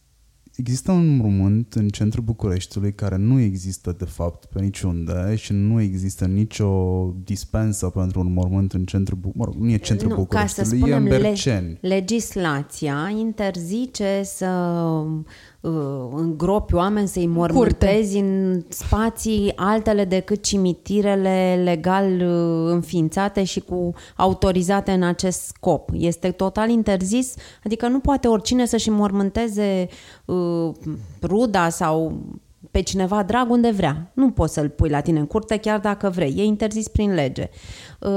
Există 0.60 0.92
un 0.92 1.16
mormânt 1.16 1.74
în 1.74 1.88
centrul 1.88 2.24
Bucureștiului 2.24 2.94
care 2.94 3.16
nu 3.16 3.40
există 3.40 3.94
de 3.98 4.04
fapt 4.04 4.44
pe 4.44 4.60
niciunde 4.60 5.34
și 5.36 5.52
nu 5.52 5.80
există 5.80 6.24
nicio 6.24 6.70
dispensă 7.24 7.86
pentru 7.86 8.20
un 8.20 8.32
mormânt 8.32 8.72
în 8.72 8.84
centrul 8.84 9.18
Bucureștiului. 9.18 9.58
Mă 9.58 9.66
rog, 9.66 9.68
nu 9.68 9.74
e 9.74 9.86
centrul 9.86 10.10
nu, 10.10 10.16
Bucureștiului, 10.16 10.70
ca 10.70 10.76
să 10.76 10.84
spunem, 10.84 11.06
e 11.06 11.14
în 11.14 11.20
Berceni. 11.20 11.78
Le- 11.80 11.88
legislația 11.88 13.12
interzice 13.18 14.20
să 14.24 14.46
uh, 14.46 15.24
îngropi 16.12 16.74
oameni, 16.74 17.08
să-i 17.08 17.26
mormântezi 17.26 18.18
în 18.18 18.62
spații 18.68 19.52
altele 19.56 20.04
decât 20.04 20.42
cimitirele 20.42 21.60
legal 21.64 22.20
uh, 22.20 22.72
înființate 22.72 23.44
și 23.44 23.60
cu 23.60 23.92
autorizate 24.16 24.92
în 24.92 25.02
acest 25.02 25.40
scop. 25.40 25.90
Este 25.92 26.30
total 26.30 26.68
interzis, 26.68 27.34
adică 27.64 27.88
nu 27.88 27.98
poate 28.00 28.28
oricine 28.28 28.64
să-și 28.66 28.90
mormânteze 28.90 29.88
uh, 30.24 30.70
ruda 31.22 31.68
sau 31.68 32.20
pe 32.70 32.80
cineva 32.80 33.22
drag 33.22 33.50
unde 33.50 33.70
vrea. 33.70 34.10
Nu 34.14 34.30
poți 34.30 34.54
să-l 34.54 34.68
pui 34.68 34.88
la 34.88 35.00
tine 35.00 35.18
în 35.18 35.26
curte 35.26 35.56
chiar 35.56 35.78
dacă 35.78 36.08
vrei. 36.08 36.34
E 36.36 36.44
interzis 36.44 36.88
prin 36.88 37.14
lege. 37.14 37.48
Uh, 38.00 38.10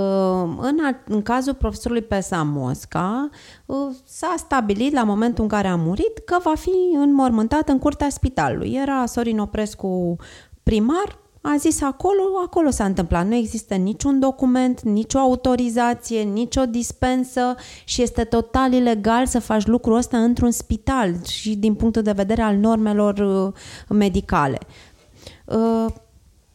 în, 0.57 0.77
în 1.07 1.21
cazul 1.21 1.53
profesorului 1.53 2.03
Pesa 2.03 2.43
Mosca 2.43 3.29
uh, 3.65 3.77
s-a 4.05 4.33
stabilit 4.37 4.93
la 4.93 5.03
momentul 5.03 5.43
în 5.43 5.49
care 5.49 5.67
a 5.67 5.75
murit 5.75 6.17
că 6.25 6.37
va 6.43 6.53
fi 6.55 6.95
înmormântat 6.95 7.69
în 7.69 7.79
curtea 7.79 8.09
spitalului. 8.09 8.73
Era 8.81 9.05
Sorin 9.05 9.39
Oprescu 9.39 10.15
primar, 10.63 11.22
a 11.45 11.55
zis 11.57 11.81
acolo, 11.81 12.21
acolo 12.45 12.69
s-a 12.69 12.85
întâmplat. 12.85 13.27
Nu 13.27 13.35
există 13.35 13.75
niciun 13.75 14.19
document, 14.19 14.81
nicio 14.81 15.17
autorizație, 15.17 16.21
nicio 16.21 16.65
dispensă 16.65 17.55
și 17.85 18.01
este 18.01 18.23
total 18.23 18.73
ilegal 18.73 19.25
să 19.25 19.39
faci 19.39 19.65
lucrul 19.65 19.97
ăsta 19.97 20.17
într-un 20.17 20.51
spital 20.51 21.23
și 21.25 21.55
din 21.55 21.73
punctul 21.73 22.01
de 22.01 22.11
vedere 22.11 22.41
al 22.41 22.55
normelor 22.55 23.17
uh, 23.17 23.53
medicale. 23.97 24.57
Uh, 25.45 25.85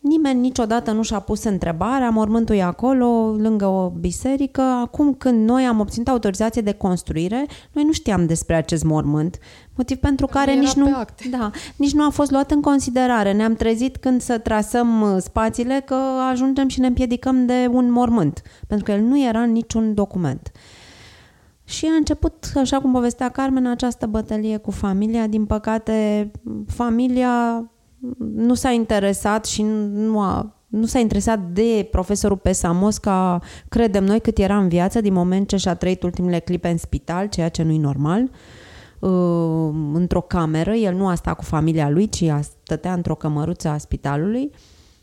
Nimeni 0.01 0.41
niciodată 0.41 0.93
nu 0.93 1.03
și-a 1.03 1.19
pus 1.19 1.45
întrebarea, 1.45 2.11
mormântul 2.11 2.55
e 2.55 2.63
acolo, 2.63 3.35
lângă 3.39 3.67
o 3.67 3.91
biserică. 3.91 4.61
Acum 4.61 5.15
când 5.15 5.49
noi 5.49 5.65
am 5.65 5.81
obținut 5.81 6.09
autorizație 6.09 6.63
de 6.63 6.73
construire, 6.73 7.47
noi 7.73 7.85
nu 7.85 7.93
știam 7.93 8.27
despre 8.27 8.55
acest 8.55 8.85
mormânt, 8.85 9.39
motiv 9.79 9.97
pentru 9.97 10.27
care 10.27 10.55
nici 10.55 10.73
nu, 10.73 11.05
da, 11.31 11.51
nici 11.77 11.93
nu 11.93 12.05
a 12.05 12.11
fost 12.11 12.31
luat 12.31 12.51
în 12.51 12.61
considerare. 12.61 13.33
Ne-am 13.33 13.55
trezit 13.55 13.97
când 13.97 14.21
să 14.21 14.39
trasăm 14.39 15.01
uh, 15.01 15.17
spațiile 15.21 15.83
că 15.85 15.95
ajungem 16.31 16.69
și 16.69 16.81
ne 16.81 16.87
împiedicăm 16.87 17.47
de 17.47 17.69
un 17.71 17.91
mormânt, 17.91 18.43
pentru 18.67 18.87
că 18.87 18.93
el 18.93 19.01
nu 19.01 19.27
era 19.27 19.45
niciun 19.45 19.95
document. 19.95 20.53
Și 21.65 21.87
a 21.87 21.95
început, 21.95 22.53
așa 22.57 22.81
cum 22.81 22.93
povestea 22.93 23.29
Carmen, 23.29 23.67
această 23.67 24.07
bătălie 24.07 24.57
cu 24.57 24.71
familia. 24.71 25.27
Din 25.27 25.45
păcate, 25.45 26.31
familia 26.67 27.65
nu 28.35 28.55
s-a 28.55 28.71
interesat 28.71 29.47
și 29.47 29.63
nu 29.93 30.21
a 30.21 30.53
nu 30.69 30.87
s-a 30.87 30.99
interesat 30.99 31.41
de 31.53 31.89
profesorul 31.91 32.37
Pesamos 32.37 32.99
ca 32.99 33.41
credem 33.69 34.05
noi 34.05 34.21
cât 34.21 34.39
era 34.39 34.59
în 34.59 34.69
viață 34.69 35.01
din 35.01 35.13
moment 35.13 35.49
ce 35.49 35.57
și-a 35.57 35.75
trăit 35.75 36.03
ultimele 36.03 36.39
clipe 36.39 36.69
în 36.69 36.79
spital, 36.79 37.27
ceea 37.27 37.49
ce 37.49 37.63
nu 37.63 37.73
e 37.73 37.79
normal, 37.79 38.23
uh, 38.23 38.29
într-o 39.93 40.21
cameră. 40.21 40.73
El 40.73 40.95
nu 40.95 41.09
a 41.09 41.15
stat 41.15 41.37
cu 41.37 41.45
familia 41.45 41.91
lui, 41.91 42.09
ci 42.09 42.23
a 42.23 42.41
stătea 42.41 42.93
într-o 42.93 43.15
cămăruță 43.15 43.69
a 43.69 43.79
spitalului. 43.79 44.51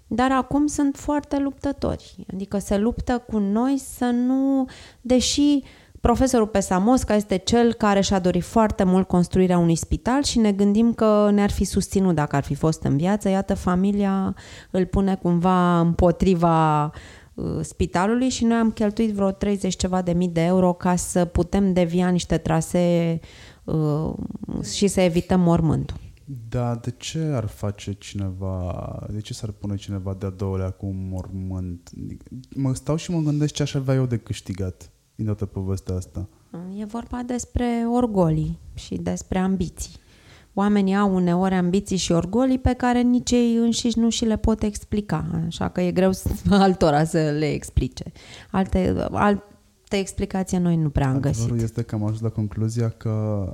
Dar 0.08 0.32
acum 0.32 0.68
sunt 0.68 0.96
foarte 0.96 1.40
luptători. 1.40 2.26
Adică 2.34 2.58
se 2.58 2.78
luptă 2.78 3.24
cu 3.28 3.38
noi 3.38 3.78
să 3.78 4.06
nu, 4.06 4.66
deși 5.02 5.62
uh, 5.62 5.86
Profesorul 6.06 6.48
Pesamosca 6.48 7.16
este 7.16 7.38
cel 7.38 7.74
care 7.74 8.02
și-a 8.02 8.20
dorit 8.20 8.44
foarte 8.44 8.84
mult 8.84 9.08
construirea 9.08 9.58
unui 9.58 9.76
spital 9.76 10.24
și 10.24 10.40
ne 10.40 10.52
gândim 10.52 10.94
că 10.94 11.30
ne-ar 11.34 11.52
fi 11.52 11.64
susținut 11.64 12.16
dacă 12.16 12.36
ar 12.36 12.44
fi 12.44 12.56
fost 12.56 12.84
în 12.84 12.98
viață. 12.98 13.30
Iată, 13.30 13.54
familia 13.54 14.36
îl 14.72 14.86
pune 14.86 15.16
cumva 15.16 15.80
împotriva 15.80 16.84
uh, 17.34 17.46
spitalului 17.62 18.30
și 18.30 18.46
noi 18.46 18.58
am 18.58 18.72
cheltuit 18.72 19.14
vreo 19.14 19.32
30 19.32 19.76
ceva 19.76 20.02
de 20.02 20.12
mii 20.12 20.28
de 20.28 20.42
euro 20.42 20.74
ca 20.74 20.96
să 20.96 21.26
putem 21.26 21.74
devia 21.74 22.10
niște 22.10 22.38
trasee 22.38 23.20
uh, 23.66 24.14
și 24.74 24.88
să 24.88 25.02
evităm 25.02 25.40
mormântul. 25.40 25.98
Da, 26.50 26.76
de 26.76 26.94
ce 26.98 27.20
ar 27.20 27.46
face 27.46 27.94
cineva, 27.94 29.08
de 29.12 29.20
ce 29.20 29.34
s-ar 29.34 29.52
pune 29.52 29.76
cineva 29.76 30.14
de-a 30.14 30.30
doua 30.30 30.70
cu 30.70 30.86
un 30.86 31.08
mormânt? 31.10 31.90
Mă 32.56 32.74
stau 32.74 32.96
și 32.96 33.12
mă 33.12 33.20
gândesc 33.20 33.54
ce 33.54 33.62
aș 33.62 33.74
avea 33.74 33.94
eu 33.94 34.06
de 34.06 34.18
câștigat 34.18 34.92
din 35.16 35.26
toată 35.26 35.46
povestea 35.46 35.96
asta? 35.96 36.30
E 36.78 36.86
vorba 36.86 37.22
despre 37.26 37.86
orgolii 37.92 38.60
și 38.74 38.96
despre 38.96 39.38
ambiții. 39.38 39.94
Oamenii 40.54 40.96
au 40.96 41.16
uneori 41.16 41.54
ambiții 41.54 41.98
și 41.98 42.12
orgolii 42.12 42.60
pe 42.60 42.74
care 42.74 43.02
nici 43.02 43.32
ei 43.32 43.56
înșiși 43.56 44.00
nu 44.00 44.10
și 44.10 44.26
le 44.26 44.38
pot 44.38 44.64
explica, 44.64 45.26
așa 45.46 45.70
că 45.70 45.82
e 45.82 45.92
greu 45.92 46.12
altora 46.50 47.04
să 47.04 47.18
le 47.18 47.52
explice. 47.52 48.04
Alte, 48.52 49.08
alt, 49.12 49.44
altă 49.86 49.96
explicație 49.96 50.58
noi 50.58 50.76
nu 50.76 50.90
prea 50.90 51.10
am 51.10 51.16
Adevărul 51.16 51.50
găsit. 51.50 51.64
este 51.64 51.82
că 51.82 51.96
am 51.96 52.04
ajuns 52.04 52.22
la 52.22 52.30
concluzia 52.30 52.90
că 52.90 53.46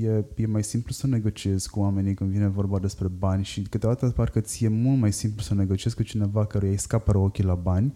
e, 0.00 0.24
e 0.36 0.46
mai 0.46 0.64
simplu 0.64 0.92
să 0.92 1.06
negociezi 1.06 1.70
cu 1.70 1.80
oamenii 1.80 2.14
când 2.14 2.30
vine 2.30 2.48
vorba 2.48 2.78
despre 2.78 3.08
bani 3.08 3.44
și 3.44 3.62
câteodată 3.62 4.10
parcă 4.10 4.40
ți 4.40 4.64
e 4.64 4.68
mult 4.68 4.98
mai 4.98 5.12
simplu 5.12 5.42
să 5.42 5.54
negociezi 5.54 5.96
cu 5.96 6.02
cineva 6.02 6.46
care 6.46 6.68
îi 6.68 6.78
scapă 6.78 7.16
ochii 7.16 7.44
la 7.44 7.54
bani, 7.54 7.92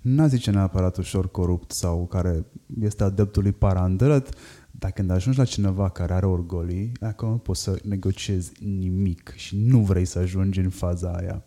n-a 0.00 0.26
zice 0.26 0.50
neapărat 0.50 0.96
ușor 0.96 1.30
corupt 1.30 1.70
sau 1.70 2.06
care 2.06 2.46
este 2.80 3.04
adeptul 3.04 3.42
lui 3.42 3.52
parandărăt, 3.52 4.28
dar 4.70 4.90
când 4.90 5.10
ajungi 5.10 5.38
la 5.38 5.44
cineva 5.44 5.88
care 5.88 6.12
are 6.12 6.26
orgolii, 6.26 6.92
acolo 7.00 7.30
nu 7.30 7.38
poți 7.38 7.62
să 7.62 7.80
negociezi 7.84 8.52
nimic 8.64 9.32
și 9.36 9.56
nu 9.56 9.78
vrei 9.78 10.04
să 10.04 10.18
ajungi 10.18 10.60
în 10.60 10.68
faza 10.68 11.10
aia. 11.10 11.44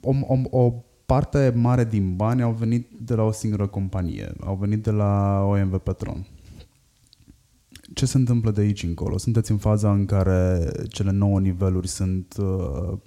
O, 0.00 0.10
o, 0.26 0.58
o 0.58 0.84
parte 1.12 1.52
mare 1.56 1.84
din 1.84 2.16
bani 2.16 2.42
au 2.42 2.52
venit 2.52 2.88
de 3.00 3.14
la 3.14 3.22
o 3.22 3.32
singură 3.32 3.66
companie, 3.66 4.32
au 4.44 4.54
venit 4.60 4.82
de 4.82 4.90
la 4.90 5.42
OMV 5.44 5.78
Petron. 5.78 6.26
Ce 7.94 8.06
se 8.06 8.16
întâmplă 8.16 8.50
de 8.50 8.60
aici 8.60 8.82
încolo? 8.82 9.18
Sunteți 9.18 9.50
în 9.50 9.56
faza 9.56 9.92
în 9.92 10.04
care 10.04 10.70
cele 10.88 11.10
nouă 11.10 11.40
niveluri 11.40 11.88
sunt, 11.88 12.34
uh, 12.38 12.98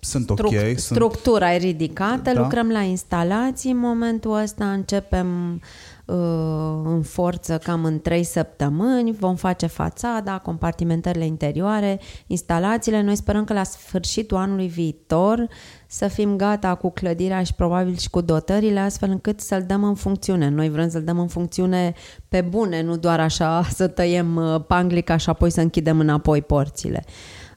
sunt 0.00 0.30
ok? 0.30 0.38
Struc- 0.38 0.76
sunt, 0.76 0.78
Structura 0.78 1.54
e 1.54 1.56
ridicată, 1.56 2.32
Da. 2.32 2.40
lucrăm 2.40 2.68
la 2.70 2.80
instalații. 2.80 3.70
În 3.70 3.78
momentul 3.78 4.32
ăsta 4.42 4.72
începem 4.72 5.60
uh, 6.06 6.80
în 6.84 7.02
forță 7.02 7.58
cam 7.58 7.84
în 7.84 8.00
3 8.00 8.24
săptămâni. 8.24 9.12
Vom 9.12 9.36
face 9.36 9.66
fațada, 9.66 10.38
compartimentările 10.38 11.26
interioare, 11.26 12.00
instalațiile. 12.26 13.02
Noi 13.02 13.16
sperăm 13.16 13.44
că 13.44 13.52
la 13.52 13.62
sfârșitul 13.62 14.36
anului 14.36 14.68
viitor 14.68 15.48
să 15.90 16.08
fim 16.08 16.36
gata 16.36 16.74
cu 16.74 16.90
clădirea 16.90 17.42
și 17.42 17.54
probabil 17.54 17.96
și 17.96 18.10
cu 18.10 18.20
dotările, 18.20 18.80
astfel 18.80 19.10
încât 19.10 19.40
să-l 19.40 19.62
dăm 19.66 19.84
în 19.84 19.94
funcțiune. 19.94 20.48
Noi 20.48 20.70
vrem 20.70 20.88
să-l 20.88 21.02
dăm 21.02 21.18
în 21.18 21.28
funcțiune 21.28 21.94
pe 22.28 22.40
bune, 22.40 22.82
nu 22.82 22.96
doar 22.96 23.20
așa 23.20 23.62
să 23.62 23.86
tăiem 23.86 24.36
uh, 24.36 24.64
panglica 24.66 25.16
și 25.16 25.28
apoi 25.28 25.50
să 25.50 25.60
închidem 25.60 25.98
înapoi 25.98 26.42
porțile. 26.42 27.04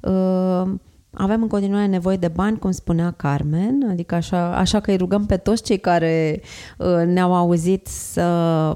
Uh, 0.02 0.72
avem 1.14 1.42
în 1.42 1.48
continuare 1.48 1.86
nevoie 1.86 2.18
de 2.18 2.28
bani, 2.28 2.60
cum 2.60 2.72
spunea 2.72 3.12
Carmen, 3.12 3.88
adică 3.90 4.16
așa, 4.16 4.56
așa 4.56 4.80
că 4.80 4.92
îi 4.92 4.98
rugăm 4.98 5.26
pe 5.26 5.38
toți 5.38 5.64
cei 5.64 5.78
care 5.78 6.42
uh, 6.78 7.02
ne-au 7.06 7.36
auzit 7.36 7.88
să 7.88 8.22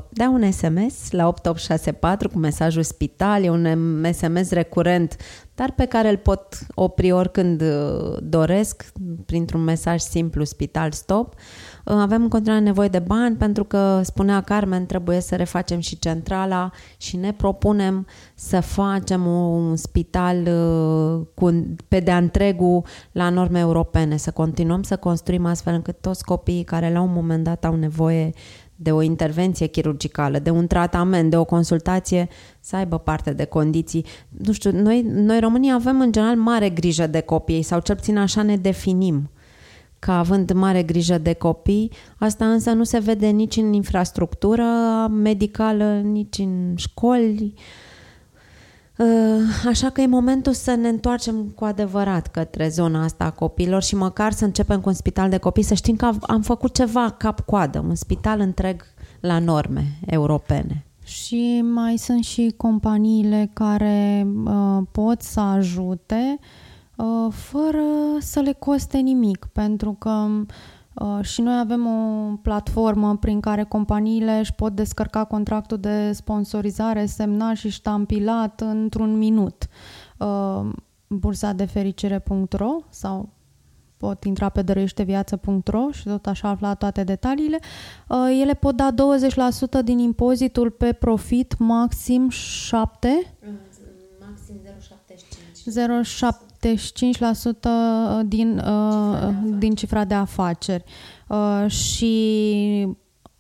dea 0.10 0.30
un 0.30 0.52
SMS 0.52 1.12
la 1.12 1.28
8864 1.28 2.30
cu 2.30 2.38
mesajul 2.38 2.84
spital, 2.84 3.44
e 3.44 3.50
un 3.50 4.06
SMS 4.14 4.52
recurent, 4.52 5.16
dar 5.56 5.72
pe 5.72 5.86
care 5.86 6.10
îl 6.10 6.18
pot 6.18 6.58
opri 6.74 7.12
oricând 7.12 7.62
uh, 7.62 8.18
doresc, 8.22 8.86
printr-un 9.26 9.64
mesaj 9.64 10.02
simplu, 10.02 10.44
spital 10.44 10.92
stop. 10.92 11.34
Uh, 11.34 11.40
avem 11.94 12.22
în 12.22 12.30
continuare 12.30 12.64
nevoie 12.64 12.88
de 12.88 13.00
bani 13.00 13.36
pentru 13.36 13.64
că, 13.64 14.02
spunea 14.04 14.42
Carmen, 14.42 14.86
trebuie 14.86 15.20
să 15.20 15.36
refacem 15.36 15.80
și 15.80 16.00
centrala 16.00 16.72
și 16.98 17.18
ne 17.18 17.34
propunem 17.34 18.08
să 18.36 18.60
facem 18.60 19.26
un 19.26 19.76
spital 19.76 20.38
uh, 20.38 21.28
cu, 21.34 21.66
pe 21.88 22.00
de-a 22.00 22.18
întregul 22.18 22.84
la 23.12 23.30
norme 23.30 23.60
europene, 23.60 24.18
să 24.18 24.32
continuăm 24.32 24.84
să 24.84 24.96
construim 24.96 25.46
astfel 25.46 25.74
încât 25.74 26.02
toți 26.02 26.26
copiii 26.26 26.64
care 26.64 26.92
la 26.92 27.02
un 27.02 27.14
moment 27.14 27.44
dat 27.44 27.66
au 27.66 27.76
nevoie 27.76 28.32
de 28.76 28.92
o 28.92 29.02
intervenție 29.02 29.66
chirurgicală, 29.66 30.40
de 30.40 30.50
un 30.50 30.68
tratament, 30.68 31.30
de 31.30 31.38
o 31.38 31.46
consultație, 31.46 32.28
să 32.60 32.76
aibă 32.76 32.98
parte 32.98 33.34
de 33.34 33.46
condiții. 33.46 34.06
Nu 34.28 34.52
știu, 34.52 34.72
noi, 34.72 35.02
noi 35.02 35.40
românii 35.40 35.74
avem 35.74 36.02
în 36.02 36.12
general 36.12 36.36
mare 36.36 36.70
grijă 36.70 37.08
de 37.08 37.22
copii 37.22 37.62
sau 37.62 37.80
cel 37.80 37.96
puțin 37.96 38.18
așa 38.18 38.42
ne 38.42 38.58
definim 38.58 39.30
ca 40.06 40.18
având 40.18 40.52
mare 40.52 40.84
grijă 40.84 41.18
de 41.18 41.34
copii. 41.34 41.92
Asta 42.18 42.46
însă 42.46 42.72
nu 42.72 42.84
se 42.84 43.00
vede 43.00 43.28
nici 43.28 43.56
în 43.56 43.74
infrastructură 43.74 44.64
medicală, 45.10 46.00
nici 46.04 46.38
în 46.38 46.74
școli. 46.76 47.54
Uh, 48.98 49.08
Așa 49.68 49.90
că 49.90 50.02
e 50.02 50.08
momentul 50.08 50.54
să 50.54 50.76
ne 50.76 50.88
întoarcem 50.88 51.54
cu 51.56 51.64
adevărat 51.64 52.28
către 52.28 52.68
zona 52.68 53.04
asta 53.04 53.24
a 53.24 53.32
copiilor 53.32 53.84
și 53.84 53.96
măcar 53.96 54.32
să 54.32 54.46
începem 54.46 54.82
cu 54.82 54.90
un 54.90 54.96
spital 54.96 55.30
de 55.30 55.38
copii, 55.38 55.64
să 55.64 55.74
știm 55.74 55.96
că 55.96 56.12
am 56.22 56.42
făcut 56.42 56.74
ceva 56.74 57.10
cap-coadă, 57.10 57.80
un 57.88 57.96
spital 57.96 58.40
întreg 58.40 58.84
la 59.20 59.40
norme 59.40 60.00
europene. 60.06 60.86
Și 61.04 61.64
mai 61.74 61.98
sunt 61.98 62.24
și 62.24 62.54
companiile 62.58 63.50
care 63.54 64.28
uh, 64.46 64.82
pot 64.92 65.22
să 65.22 65.40
ajute 65.40 66.40
uh, 66.40 66.65
fără 67.30 67.84
să 68.20 68.40
le 68.40 68.54
coste 68.54 68.98
nimic, 68.98 69.48
pentru 69.52 69.96
că 70.00 70.28
uh, 70.94 71.20
și 71.22 71.42
noi 71.42 71.60
avem 71.60 71.86
o 71.86 72.36
platformă 72.42 73.18
prin 73.18 73.40
care 73.40 73.64
companiile 73.64 74.40
își 74.40 74.54
pot 74.54 74.76
descărca 74.76 75.24
contractul 75.24 75.78
de 75.78 76.12
sponsorizare 76.12 77.06
semnat 77.06 77.56
și 77.56 77.70
ștampilat 77.70 78.62
într-un 78.62 79.18
minut. 79.18 79.68
Uh, 80.18 80.70
bursadefericire.ro 81.08 82.76
sau 82.90 83.30
pot 83.98 84.24
intra 84.24 84.50
pe 84.50 84.62
dăruieșteviață.ro 84.62 85.92
și 85.92 86.04
tot 86.04 86.26
așa 86.26 86.50
afla 86.50 86.74
toate 86.74 87.04
detaliile. 87.04 87.60
Uh, 88.08 88.38
Ele 88.42 88.54
pot 88.54 88.76
da 88.76 88.94
20% 89.82 89.84
din 89.84 90.00
impozitul 90.00 90.72
pe 90.72 90.94
profit, 90.94 91.58
maxim 91.58 92.30
7 92.30 93.36
Maxim 94.20 94.56
0,75. 94.64 96.42
0,75% 96.42 96.45
din, 98.26 98.58
uh, 98.58 99.30
din 99.58 99.76
cifra 99.76 100.06
de 100.06 100.14
afaceri. 100.14 100.84
Uh, 101.28 101.66
și 101.72 102.88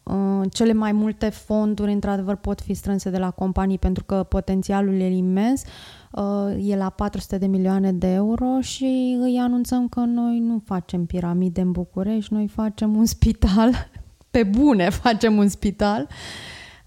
uh, 0.04 0.42
cele 0.52 0.74
mai 0.74 0.92
multe 0.92 1.30
fonduri, 1.30 1.92
într-adevăr, 1.92 2.36
pot 2.36 2.62
fi 2.62 2.74
strânse 2.74 3.10
de 3.10 3.18
la 3.18 3.32
companii 3.32 3.80
pentru 3.80 4.04
că 4.04 4.24
potențialul 4.24 5.00
e 5.00 5.16
imens. 5.16 5.64
Uh, 6.12 6.70
e 6.70 6.76
la 6.76 6.90
400 6.90 7.38
de 7.38 7.46
milioane 7.46 7.92
de 7.92 8.08
euro 8.08 8.62
și 8.62 9.18
îi 9.20 9.38
anunțăm 9.38 9.88
că 9.88 10.00
noi 10.00 10.40
nu 10.40 10.62
facem 10.66 11.06
piramide 11.06 11.62
în 11.62 11.72
București, 11.72 12.34
noi 12.34 12.48
facem 12.48 12.96
un 12.96 13.06
spital, 13.06 13.72
pe 14.32 14.44
bune 14.44 14.90
facem 14.90 15.38
un 15.38 15.48
spital 15.48 16.08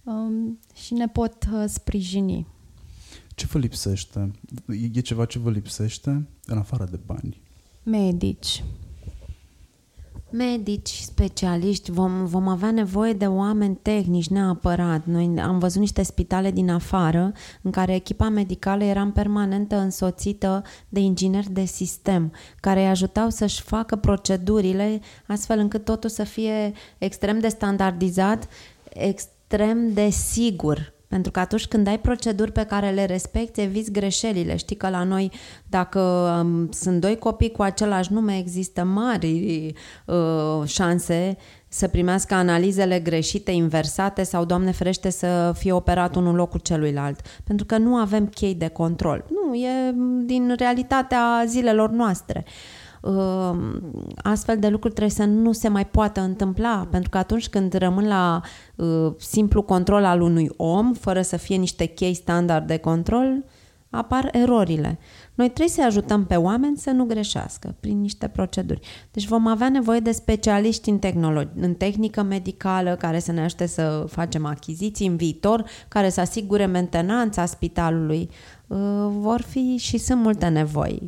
um, 0.03 0.59
și 0.75 0.95
ne 0.95 1.09
pot 1.09 1.35
uh, 1.53 1.65
sprijini. 1.67 2.47
Ce 3.39 3.47
vă 3.47 3.59
lipsește? 3.59 4.31
E 4.95 5.01
ceva 5.01 5.25
ce 5.25 5.39
vă 5.39 5.51
lipsește 5.51 6.27
în 6.47 6.59
afară 6.59 6.87
de 6.91 6.99
bani? 7.07 7.41
Medici. 7.83 8.65
Medici, 10.31 10.89
specialiști, 10.89 11.91
vom, 11.91 12.27
vom 12.27 12.49
avea 12.49 12.71
nevoie 12.71 13.13
de 13.13 13.27
oameni 13.27 13.79
tehnici 13.83 14.29
neapărat. 14.29 15.07
Noi 15.07 15.41
am 15.41 15.59
văzut 15.59 15.81
niște 15.81 16.03
spitale 16.03 16.51
din 16.51 16.71
afară 16.71 17.33
în 17.63 17.71
care 17.71 17.95
echipa 17.95 18.29
medicală 18.29 18.85
era 18.85 19.01
în 19.01 19.11
permanentă 19.11 19.77
însoțită 19.77 20.63
de 20.89 21.01
ingineri 21.01 21.51
de 21.51 21.65
sistem 21.65 22.33
care 22.61 22.81
îi 22.81 22.89
ajutau 22.89 23.31
să-și 23.31 23.63
facă 23.63 23.97
procedurile 23.97 25.01
astfel 25.27 25.59
încât 25.59 25.85
totul 25.85 26.11
să 26.11 26.25
fie 26.25 26.73
extrem 26.99 27.39
de 27.39 27.49
standardizat, 27.49 28.49
extrem 28.93 29.93
de 29.93 30.09
sigur. 30.09 30.97
Pentru 31.09 31.31
că 31.31 31.41
atunci 31.41 31.67
când 31.67 31.87
ai 31.87 31.99
proceduri 31.99 32.53
pe 32.53 32.65
care 32.65 32.91
le 32.91 33.05
respecti, 33.05 33.61
eviți 33.61 33.93
greșelile. 33.93 34.57
Știi 34.57 34.77
că 34.77 34.89
la 34.89 35.05
noi, 35.05 35.33
dacă 35.67 36.01
um, 36.01 36.71
sunt 36.71 37.01
doi 37.01 37.17
copii 37.17 37.51
cu 37.51 37.63
același 37.63 38.13
nume, 38.13 38.37
există 38.39 38.85
mari 38.85 39.73
uh, 40.07 40.67
șanse 40.67 41.37
să 41.69 41.89
primească 41.89 42.35
analizele 42.35 43.01
greșite, 43.01 43.51
inversate 43.51 44.23
sau, 44.23 44.45
Doamne 44.45 44.71
ferește, 44.71 45.11
să 45.11 45.53
fie 45.57 45.73
operat 45.73 46.17
unul 46.17 46.31
în 46.31 46.37
locul 46.37 46.61
celuilalt. 46.61 47.21
Pentru 47.45 47.67
că 47.67 47.79
nu 47.79 47.97
avem 47.97 48.27
chei 48.27 48.55
de 48.55 48.69
control. 48.69 49.25
Nu, 49.29 49.55
e 49.55 49.95
din 50.25 50.55
realitatea 50.59 51.45
zilelor 51.47 51.91
noastre. 51.91 52.45
Uh, 52.47 52.53
astfel 54.17 54.59
de 54.59 54.69
lucruri 54.69 54.95
trebuie 54.95 55.15
să 55.17 55.25
nu 55.25 55.53
se 55.53 55.69
mai 55.69 55.87
poată 55.87 56.21
întâmpla, 56.21 56.87
pentru 56.91 57.11
că 57.11 57.19
atunci 57.19 57.49
când 57.49 57.73
rămân 57.73 58.07
la 58.07 58.41
uh, 58.77 59.13
simplu 59.19 59.63
control 59.63 60.05
al 60.05 60.21
unui 60.21 60.51
om, 60.57 60.93
fără 60.93 61.23
să 61.23 61.37
fie 61.37 61.57
niște 61.57 61.85
chei 61.85 62.15
standard 62.15 62.67
de 62.67 62.77
control, 62.77 63.45
apar 63.91 64.29
erorile. 64.33 64.99
Noi 65.35 65.47
trebuie 65.47 65.69
să 65.69 65.85
ajutăm 65.85 66.27
pe 66.27 66.37
oameni 66.37 66.77
să 66.77 66.91
nu 66.91 67.05
greșească 67.05 67.75
prin 67.81 68.01
niște 68.01 68.29
proceduri. 68.29 68.81
Deci 69.13 69.27
vom 69.27 69.47
avea 69.47 69.69
nevoie 69.69 70.01
de 70.01 70.11
specialiști 70.11 70.91
în, 70.91 70.99
tehnolo- 70.99 71.53
în 71.61 71.75
tehnică 71.75 72.23
medicală 72.23 72.97
care 72.97 73.19
să 73.19 73.33
ne 73.33 73.41
ajute 73.41 73.67
să 73.67 74.05
facem 74.09 74.47
achiziții 74.47 75.07
în 75.07 75.17
viitor, 75.17 75.65
care 75.89 76.09
să 76.09 76.21
asigure 76.21 76.67
mentenanța 76.67 77.47
spitalului. 77.47 78.31
Uh, 78.69 78.79
vor 79.11 79.41
fi 79.41 79.77
și 79.77 79.99
sunt 79.99 80.21
multe 80.23 80.49
nevoi. 80.49 81.03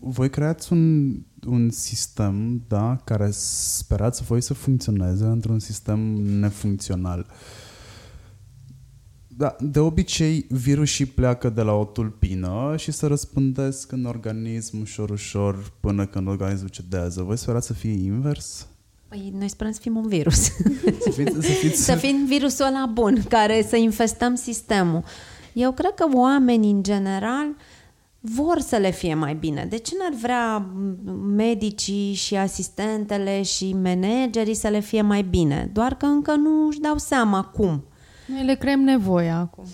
Voi 0.00 0.30
creați 0.30 0.72
un, 0.72 1.14
un 1.46 1.70
sistem, 1.70 2.62
da, 2.68 2.96
care 3.04 3.28
sperați 3.32 4.22
voi 4.22 4.40
să 4.40 4.54
funcționeze 4.54 5.24
într-un 5.24 5.58
sistem 5.58 5.98
nefuncțional. 6.38 7.26
Da, 9.36 9.56
de 9.60 9.78
obicei, 9.78 10.46
virusii 10.48 11.06
pleacă 11.06 11.48
de 11.48 11.62
la 11.62 11.72
o 11.72 11.84
tulpină 11.84 12.74
și 12.76 12.92
se 12.92 13.06
răspândesc 13.06 13.92
în 13.92 14.04
organism 14.04 14.80
ușor, 14.80 15.10
ușor, 15.10 15.72
până 15.80 16.06
când 16.06 16.28
organismul 16.28 16.68
cedează. 16.68 17.22
Voi 17.22 17.36
sperați 17.36 17.66
să 17.66 17.72
fie 17.72 17.90
invers? 17.90 18.66
Păi 19.08 19.32
noi 19.38 19.48
sperăm 19.48 19.72
să 19.72 19.80
fim 19.80 19.96
un 19.96 20.08
virus. 20.08 20.34
Să 21.00 21.10
fiți, 21.10 21.32
să 21.32 21.52
fiți... 21.52 21.84
să 21.84 21.94
fim 21.94 22.26
virusul 22.26 22.64
ăla 22.64 22.90
bun, 22.92 23.24
care 23.28 23.66
să 23.68 23.76
infestăm 23.76 24.34
sistemul. 24.34 25.04
Eu 25.54 25.72
cred 25.72 25.94
că 25.94 26.06
oamenii, 26.12 26.70
în 26.70 26.82
general, 26.82 27.46
vor 28.20 28.60
să 28.60 28.76
le 28.76 28.90
fie 28.90 29.14
mai 29.14 29.34
bine. 29.34 29.64
De 29.64 29.76
ce 29.76 29.94
n-ar 29.98 30.12
vrea 30.20 30.66
medicii 31.34 32.12
și 32.12 32.36
asistentele 32.36 33.42
și 33.42 33.72
managerii 33.72 34.54
să 34.54 34.68
le 34.68 34.80
fie 34.80 35.02
mai 35.02 35.22
bine? 35.22 35.70
Doar 35.72 35.94
că 35.94 36.06
încă 36.06 36.34
nu 36.34 36.66
își 36.66 36.80
dau 36.80 36.98
seama 36.98 37.42
cum. 37.42 37.84
Noi 38.26 38.44
le 38.44 38.54
creăm 38.54 38.80
nevoia 38.80 39.38
acum. 39.38 39.64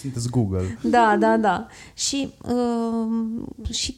Sunteți 0.00 0.30
Google. 0.30 0.78
Da, 0.82 1.16
da, 1.18 1.36
da. 1.36 1.66
Și, 1.94 2.32
uh, 2.42 3.70
și 3.70 3.96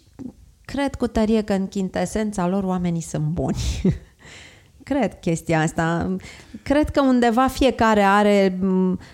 cred 0.65 0.95
cu 0.95 1.07
tărie 1.07 1.43
că 1.43 1.53
în 1.53 1.69
chintesența 1.69 2.49
lor 2.49 2.65
oamenii 2.65 3.01
sunt 3.01 3.25
buni. 3.25 3.57
cred 4.91 5.21
chestia 5.21 5.61
asta. 5.61 6.17
Cred 6.63 6.91
că 6.91 7.01
undeva 7.01 7.47
fiecare 7.47 8.03
are, 8.03 8.59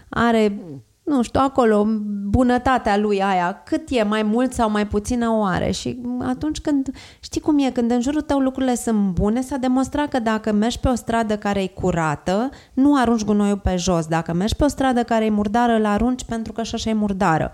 are 0.08 0.60
nu 1.06 1.22
știu, 1.22 1.40
acolo, 1.42 1.86
bunătatea 2.28 2.96
lui 2.96 3.22
aia, 3.22 3.62
cât 3.64 3.88
e, 3.90 4.02
mai 4.02 4.22
mult 4.22 4.52
sau 4.52 4.70
mai 4.70 4.86
puțină 4.86 5.28
o 5.28 5.44
are. 5.44 5.70
Și 5.70 6.00
atunci 6.20 6.60
când, 6.60 6.90
știi 7.20 7.40
cum 7.40 7.58
e, 7.58 7.70
când 7.70 7.90
în 7.90 8.00
jurul 8.00 8.20
tău 8.20 8.38
lucrurile 8.38 8.74
sunt 8.74 8.98
bune, 8.98 9.40
s-a 9.40 9.56
demonstrat 9.56 10.08
că 10.08 10.18
dacă 10.18 10.52
mergi 10.52 10.80
pe 10.80 10.88
o 10.88 10.94
stradă 10.94 11.36
care 11.36 11.62
e 11.62 11.66
curată, 11.66 12.48
nu 12.72 12.96
arunci 12.96 13.24
gunoiul 13.24 13.58
pe 13.58 13.76
jos. 13.76 14.06
Dacă 14.06 14.32
mergi 14.32 14.56
pe 14.56 14.64
o 14.64 14.68
stradă 14.68 15.02
care 15.02 15.24
e 15.24 15.30
murdară, 15.30 15.72
îl 15.72 15.84
arunci 15.84 16.24
pentru 16.24 16.52
că 16.52 16.62
și 16.62 16.74
așa 16.74 16.90
e 16.90 16.94
murdară. 16.94 17.52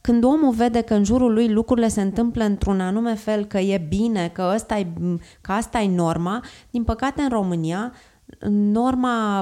Când 0.00 0.24
omul 0.24 0.52
vede 0.52 0.80
că 0.80 0.94
în 0.94 1.04
jurul 1.04 1.32
lui 1.32 1.48
lucrurile 1.48 1.88
se 1.88 2.00
întâmplă 2.00 2.44
într-un 2.44 2.80
anume 2.80 3.14
fel, 3.14 3.44
că 3.44 3.58
e 3.58 3.86
bine, 3.88 4.30
că, 4.32 4.50
ăsta 4.54 4.78
e, 4.78 4.86
că 5.40 5.52
asta 5.52 5.78
e 5.78 5.94
norma, 5.94 6.44
din 6.70 6.84
păcate 6.84 7.22
în 7.22 7.28
România 7.28 7.92
norma 8.48 9.38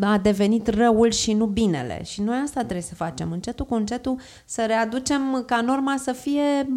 a 0.00 0.18
devenit 0.18 0.66
răul 0.66 1.10
și 1.10 1.32
nu 1.32 1.46
binele. 1.46 2.02
Și 2.02 2.20
noi 2.20 2.36
asta 2.44 2.60
trebuie 2.60 2.82
să 2.82 2.94
facem, 2.94 3.32
încetul 3.32 3.66
cu 3.66 3.74
încetul, 3.74 4.18
să 4.44 4.64
readucem 4.66 5.42
ca 5.46 5.60
norma 5.60 5.96
să 5.96 6.12
fie 6.12 6.68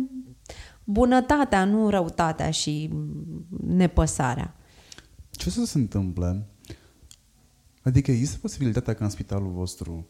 bunătatea, 0.84 1.66
nu 1.66 1.90
răutatea 1.90 2.52
și 2.52 2.90
nepăsarea. 3.66 4.56
Ce 5.32 5.50
să 5.50 5.66
se 5.66 5.78
întâmple? 5.78 6.48
Adică 7.84 8.12
există 8.12 8.38
posibilitatea 8.42 8.94
ca 8.94 9.04
în 9.04 9.10
spitalul 9.10 9.52
vostru, 9.52 10.08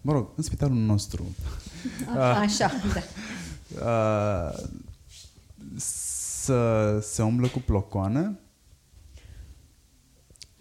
mă 0.00 0.12
rog, 0.12 0.28
în 0.36 0.42
spitalul 0.42 0.76
nostru, 0.76 1.24
A, 2.16 2.38
așa, 2.38 2.70
da. 2.94 3.00
a, 3.90 4.54
să 5.76 6.98
se 7.02 7.22
umblă 7.22 7.48
cu 7.48 7.58
plocoane? 7.58 8.38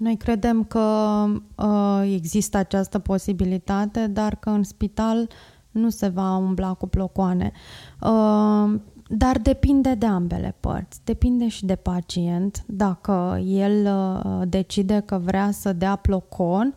Noi 0.02 0.18
credem 0.18 0.64
că 0.64 1.26
uh, 1.56 2.11
există 2.14 2.57
această 2.57 2.99
posibilitate, 2.99 4.07
dar 4.07 4.36
că 4.36 4.49
în 4.49 4.64
spital 4.64 5.30
nu 5.72 5.90
se 5.90 6.07
va 6.07 6.36
umbla 6.36 6.73
cu 6.73 6.88
plocoane. 6.88 7.52
Uh, 8.02 8.80
dar 9.07 9.38
depinde 9.41 9.94
de 9.94 10.06
ambele 10.06 10.56
părți. 10.60 10.99
Depinde 11.03 11.48
și 11.48 11.65
de 11.65 11.76
pacient. 11.76 12.64
Dacă 12.68 13.41
el 13.45 13.86
uh, 13.86 14.41
decide 14.48 15.03
că 15.06 15.22
vrea 15.23 15.52
să 15.52 15.73
dea 15.73 15.95
plocon 15.95 16.76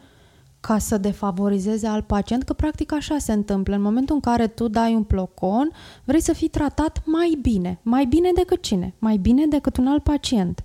ca 0.60 0.78
să 0.78 0.98
defavorizeze 0.98 1.86
al 1.86 2.02
pacient, 2.02 2.42
că 2.42 2.52
practic 2.52 2.92
așa 2.92 3.18
se 3.18 3.32
întâmplă. 3.32 3.74
În 3.74 3.82
momentul 3.82 4.14
în 4.14 4.20
care 4.20 4.46
tu 4.46 4.68
dai 4.68 4.94
un 4.94 5.02
plocon, 5.02 5.70
vrei 6.04 6.20
să 6.20 6.32
fii 6.32 6.48
tratat 6.48 7.02
mai 7.04 7.38
bine. 7.42 7.78
Mai 7.82 8.04
bine 8.04 8.30
decât 8.34 8.62
cine? 8.62 8.94
Mai 8.98 9.16
bine 9.16 9.46
decât 9.46 9.76
un 9.76 9.86
alt 9.86 10.02
pacient. 10.02 10.64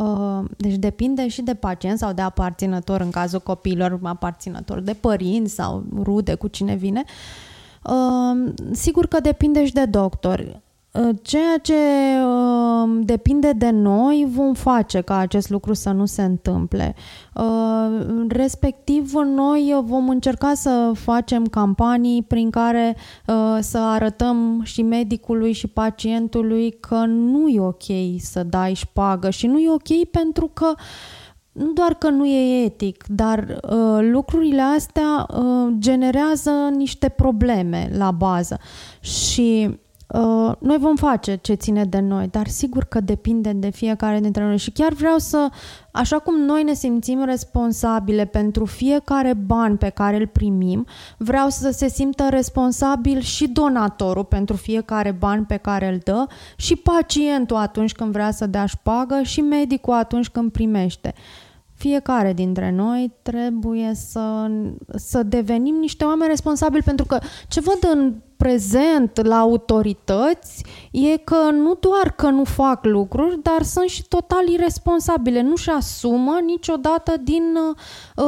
Uh, 0.00 0.44
deci 0.56 0.74
depinde 0.74 1.28
și 1.28 1.42
de 1.42 1.54
pacient 1.54 1.98
sau 1.98 2.12
de 2.12 2.22
aparținător, 2.22 3.00
în 3.00 3.10
cazul 3.10 3.40
copiilor, 3.40 4.00
aparținător 4.02 4.80
de 4.80 4.92
părinți 4.92 5.54
sau 5.54 5.84
rude 6.02 6.34
cu 6.34 6.48
cine 6.48 6.74
vine. 6.74 7.04
Uh, 7.84 8.52
sigur 8.72 9.06
că 9.06 9.20
depinde 9.20 9.66
și 9.66 9.72
de 9.72 9.84
doctor. 9.84 10.60
Uh, 10.92 11.08
ceea 11.22 11.58
ce 11.62 11.74
uh, 12.26 13.00
depinde 13.04 13.52
de 13.52 13.70
noi 13.70 14.26
vom 14.30 14.54
face 14.54 15.00
ca 15.00 15.16
acest 15.16 15.50
lucru 15.50 15.74
să 15.74 15.90
nu 15.90 16.06
se 16.06 16.22
întâmple. 16.22 16.94
Uh, 17.34 18.24
respectiv, 18.28 19.12
noi 19.12 19.80
vom 19.84 20.08
încerca 20.08 20.54
să 20.54 20.92
facem 20.94 21.46
campanii 21.46 22.22
prin 22.22 22.50
care 22.50 22.96
să 23.60 23.78
arătăm 23.78 24.62
și 24.64 24.82
medicului 24.82 25.52
și 25.52 25.66
pacientului 25.66 26.70
că 26.70 27.04
nu 27.06 27.48
e 27.48 27.60
ok 27.60 27.82
să 28.18 28.42
dai 28.42 28.74
șpagă 28.74 29.30
și 29.30 29.46
nu 29.46 29.58
e 29.58 29.70
ok 29.70 30.10
pentru 30.10 30.50
că 30.52 30.74
nu 31.52 31.72
doar 31.72 31.94
că 31.94 32.08
nu 32.08 32.26
e 32.26 32.64
etic, 32.64 33.04
dar 33.08 33.58
uh, 33.70 33.98
lucrurile 34.00 34.62
astea 34.62 35.26
uh, 35.36 35.72
generează 35.78 36.50
niște 36.76 37.08
probleme 37.08 37.90
la 37.96 38.10
bază. 38.10 38.58
Și 39.00 39.78
Uh, 40.12 40.52
noi 40.58 40.78
vom 40.78 40.96
face 40.96 41.36
ce 41.36 41.54
ține 41.54 41.84
de 41.84 42.00
noi, 42.00 42.28
dar 42.30 42.46
sigur 42.46 42.84
că 42.84 43.00
depinde 43.00 43.52
de 43.52 43.70
fiecare 43.70 44.20
dintre 44.20 44.44
noi. 44.44 44.58
Și 44.58 44.70
chiar 44.70 44.92
vreau 44.92 45.18
să, 45.18 45.48
așa 45.92 46.18
cum 46.18 46.40
noi 46.40 46.62
ne 46.62 46.72
simțim 46.72 47.24
responsabile 47.24 48.24
pentru 48.24 48.64
fiecare 48.64 49.34
ban 49.34 49.76
pe 49.76 49.88
care 49.88 50.16
îl 50.16 50.26
primim, 50.26 50.86
vreau 51.16 51.48
să 51.48 51.70
se 51.70 51.88
simtă 51.88 52.26
responsabil 52.28 53.20
și 53.20 53.48
donatorul 53.48 54.24
pentru 54.24 54.56
fiecare 54.56 55.10
ban 55.10 55.44
pe 55.44 55.56
care 55.56 55.88
îl 55.88 56.00
dă 56.04 56.26
și 56.56 56.76
pacientul 56.76 57.56
atunci 57.56 57.92
când 57.92 58.12
vrea 58.12 58.30
să 58.30 58.46
dea 58.46 58.66
șpagă 58.66 59.22
și 59.22 59.40
medicul 59.40 59.94
atunci 59.94 60.28
când 60.28 60.52
primește. 60.52 61.14
Fiecare 61.74 62.32
dintre 62.32 62.70
noi 62.70 63.12
trebuie 63.22 63.90
să, 63.94 64.50
să 64.94 65.22
devenim 65.22 65.74
niște 65.74 66.04
oameni 66.04 66.30
responsabili 66.30 66.82
pentru 66.82 67.04
că 67.04 67.18
ce 67.48 67.60
văd 67.60 67.78
în 67.92 68.14
prezent 68.40 69.26
la 69.26 69.38
autorități 69.38 70.64
e 70.90 71.16
că 71.16 71.50
nu 71.52 71.74
doar 71.74 72.12
că 72.16 72.28
nu 72.28 72.44
fac 72.44 72.84
lucruri, 72.84 73.42
dar 73.42 73.62
sunt 73.62 73.88
și 73.88 74.08
total 74.08 74.48
irresponsabile, 74.48 75.40
nu-și 75.40 75.70
asumă 75.70 76.38
niciodată 76.44 77.14
din 77.22 77.42
uh, 78.16 78.24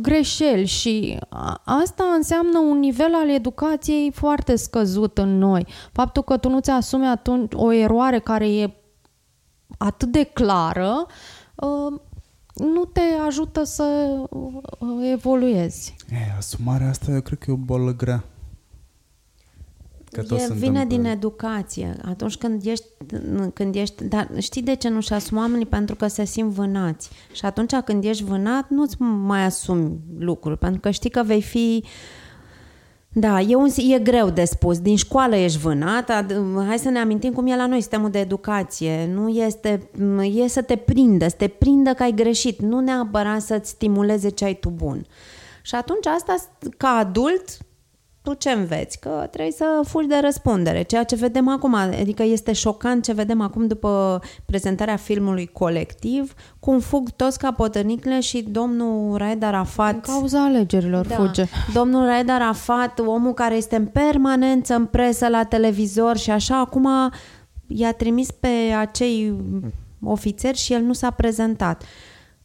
greșeli 0.00 0.66
și 0.66 1.18
asta 1.64 2.04
înseamnă 2.16 2.58
un 2.58 2.78
nivel 2.78 3.14
al 3.14 3.28
educației 3.30 4.10
foarte 4.14 4.56
scăzut 4.56 5.18
în 5.18 5.38
noi. 5.38 5.66
Faptul 5.92 6.22
că 6.22 6.36
tu 6.36 6.48
nu-ți 6.48 6.70
asumi 6.70 7.06
atunci 7.06 7.52
o 7.54 7.72
eroare 7.72 8.18
care 8.18 8.48
e 8.48 8.74
atât 9.78 10.08
de 10.08 10.24
clară, 10.24 11.06
uh, 11.54 12.00
nu 12.54 12.84
te 12.84 13.02
ajută 13.26 13.64
să 13.64 14.16
uh, 14.30 15.10
evoluezi. 15.12 15.94
E, 16.10 16.36
asumarea 16.36 16.88
asta 16.88 17.10
eu 17.10 17.20
cred 17.20 17.38
că 17.38 17.50
e 17.50 17.54
o 17.54 17.56
bolă 17.56 17.94
grea. 17.94 18.24
Că 20.12 20.22
tot 20.22 20.38
e, 20.38 20.52
vine 20.52 20.84
din 20.84 21.04
educație. 21.04 21.96
Atunci 22.04 22.36
când 22.36 22.66
ești, 22.66 22.84
când 23.54 23.74
ești... 23.74 24.04
Dar 24.04 24.28
știi 24.38 24.62
de 24.62 24.74
ce 24.74 24.88
nu-și 24.88 25.12
asumă 25.12 25.40
oamenii? 25.40 25.66
Pentru 25.66 25.94
că 25.94 26.06
se 26.06 26.24
simt 26.24 26.50
vânați. 26.50 27.10
Și 27.32 27.44
atunci 27.44 27.74
când 27.74 28.04
ești 28.04 28.24
vânat, 28.24 28.70
nu-ți 28.70 29.02
mai 29.02 29.44
asumi 29.44 29.98
lucruri. 30.18 30.58
Pentru 30.58 30.80
că 30.80 30.90
știi 30.90 31.10
că 31.10 31.22
vei 31.22 31.42
fi... 31.42 31.84
Da, 33.14 33.40
e, 33.40 33.54
un, 33.54 33.68
e 33.76 33.98
greu 33.98 34.30
de 34.30 34.44
spus. 34.44 34.80
Din 34.80 34.96
școală 34.96 35.36
ești 35.36 35.58
vânat. 35.58 36.10
Hai 36.66 36.78
să 36.78 36.88
ne 36.88 36.98
amintim 36.98 37.32
cum 37.32 37.46
e 37.46 37.56
la 37.56 37.66
noi 37.66 37.80
sistemul 37.80 38.10
de 38.10 38.18
educație. 38.18 39.10
Nu 39.14 39.28
este... 39.28 39.90
E 40.34 40.48
să 40.48 40.62
te 40.62 40.76
prindă, 40.76 41.28
să 41.28 41.36
te 41.38 41.48
prindă 41.48 41.92
că 41.92 42.02
ai 42.02 42.12
greșit. 42.12 42.60
Nu 42.60 42.80
neapărat 42.80 43.42
să-ți 43.42 43.70
stimuleze 43.70 44.28
ce 44.28 44.44
ai 44.44 44.54
tu 44.54 44.70
bun. 44.70 45.06
Și 45.62 45.74
atunci 45.74 46.06
asta, 46.06 46.34
ca 46.76 46.88
adult, 46.88 47.58
tu 48.22 48.34
ce 48.34 48.50
înveți? 48.50 48.98
Că 48.98 49.26
trebuie 49.30 49.52
să 49.52 49.80
fugi 49.84 50.06
de 50.06 50.18
răspundere. 50.22 50.82
Ceea 50.82 51.04
ce 51.04 51.16
vedem 51.16 51.48
acum, 51.48 51.74
adică 51.74 52.22
este 52.22 52.52
șocant 52.52 53.04
ce 53.04 53.12
vedem 53.12 53.40
acum 53.40 53.66
după 53.66 54.20
prezentarea 54.46 54.96
filmului 54.96 55.46
colectiv, 55.46 56.34
cum 56.60 56.78
fug 56.78 57.10
toți 57.10 57.38
capotărnicile 57.38 58.20
și 58.20 58.42
domnul 58.42 59.16
Raed 59.16 59.42
Arafat... 59.42 59.94
În 59.94 60.00
cauza 60.00 60.44
alegerilor 60.44 61.06
da, 61.06 61.14
fuge. 61.14 61.44
Domnul 61.74 62.04
Raed 62.04 62.28
Arafat, 62.28 62.98
omul 62.98 63.34
care 63.34 63.54
este 63.54 63.76
în 63.76 63.86
permanență 63.86 64.74
în 64.74 64.86
presă, 64.86 65.28
la 65.28 65.44
televizor 65.44 66.16
și 66.16 66.30
așa, 66.30 66.58
acum 66.58 66.88
i-a 67.66 67.92
trimis 67.92 68.30
pe 68.30 68.48
acei 68.78 69.34
ofițeri 70.04 70.58
și 70.58 70.72
el 70.72 70.82
nu 70.82 70.92
s-a 70.92 71.10
prezentat 71.10 71.82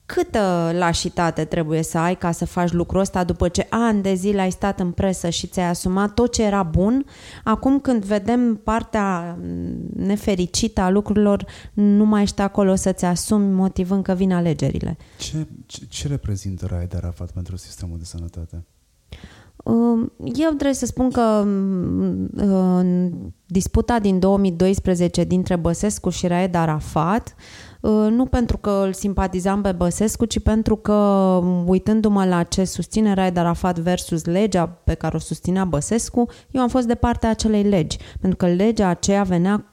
câtă 0.08 0.72
lașitate 0.74 1.46
trebuie 1.46 1.84
să 1.84 1.98
ai 1.98 2.16
ca 2.16 2.32
să 2.32 2.46
faci 2.46 2.72
lucrul 2.72 3.00
ăsta 3.00 3.24
după 3.24 3.48
ce 3.48 3.68
ani 3.70 4.02
de 4.02 4.14
zile 4.14 4.42
ai 4.42 4.52
stat 4.52 4.80
în 4.80 4.92
presă 4.92 5.30
și 5.30 5.48
ți-ai 5.48 5.70
asumat 5.70 6.14
tot 6.14 6.34
ce 6.34 6.44
era 6.44 6.64
bun, 6.64 7.06
acum 7.44 7.80
când 7.80 8.06
vedem 8.06 8.56
partea 8.56 9.38
nefericită 9.96 10.82
a 10.82 10.90
lucrurilor, 10.90 11.46
nu 11.74 12.06
mai 12.06 12.22
ești 12.22 12.42
acolo 12.42 12.76
să-ți 12.76 13.06
asumi 13.06 13.54
motivând 13.54 14.04
că 14.04 14.14
vin 14.14 14.32
alegerile. 14.32 14.98
Ce, 15.18 15.48
ce, 15.66 15.86
ce 15.90 16.08
reprezintă 16.08 16.66
Raed 16.66 16.96
Arafat 16.96 17.32
pentru 17.32 17.56
sistemul 17.56 17.98
de 17.98 18.06
sănătate? 18.06 18.64
Um, 19.64 20.12
eu 20.20 20.48
trebuie 20.48 20.74
să 20.74 20.86
spun 20.86 21.12
că 21.12 21.22
um, 21.22 22.30
în 22.36 23.14
disputa 23.46 24.00
din 24.00 24.20
2012 24.20 25.24
dintre 25.24 25.56
Băsescu 25.56 26.10
și 26.10 26.28
Raed 26.28 26.56
Arafat 26.56 27.36
uh, 27.38 27.67
nu 28.10 28.26
pentru 28.26 28.58
că 28.58 28.82
îl 28.86 28.94
simpatizam 28.94 29.62
pe 29.62 29.72
Băsescu, 29.72 30.26
ci 30.26 30.40
pentru 30.40 30.76
că, 30.76 30.94
uitându-mă 31.66 32.26
la 32.26 32.44
ce 32.44 32.64
susține 32.64 33.14
Raed 33.14 33.38
Arafat 33.38 33.80
versus 33.80 34.26
legea 34.26 34.68
pe 34.68 34.94
care 34.94 35.16
o 35.16 35.20
susținea 35.20 35.66
Băsescu, 35.66 36.26
eu 36.52 36.62
am 36.62 36.68
fost 36.68 36.88
de 36.88 36.96
partea 36.96 37.30
acelei 37.30 37.64
legi. 37.64 37.98
Pentru 38.20 38.38
că 38.38 38.48
legea 38.54 38.88
aceea 38.88 39.24
venea 39.24 39.66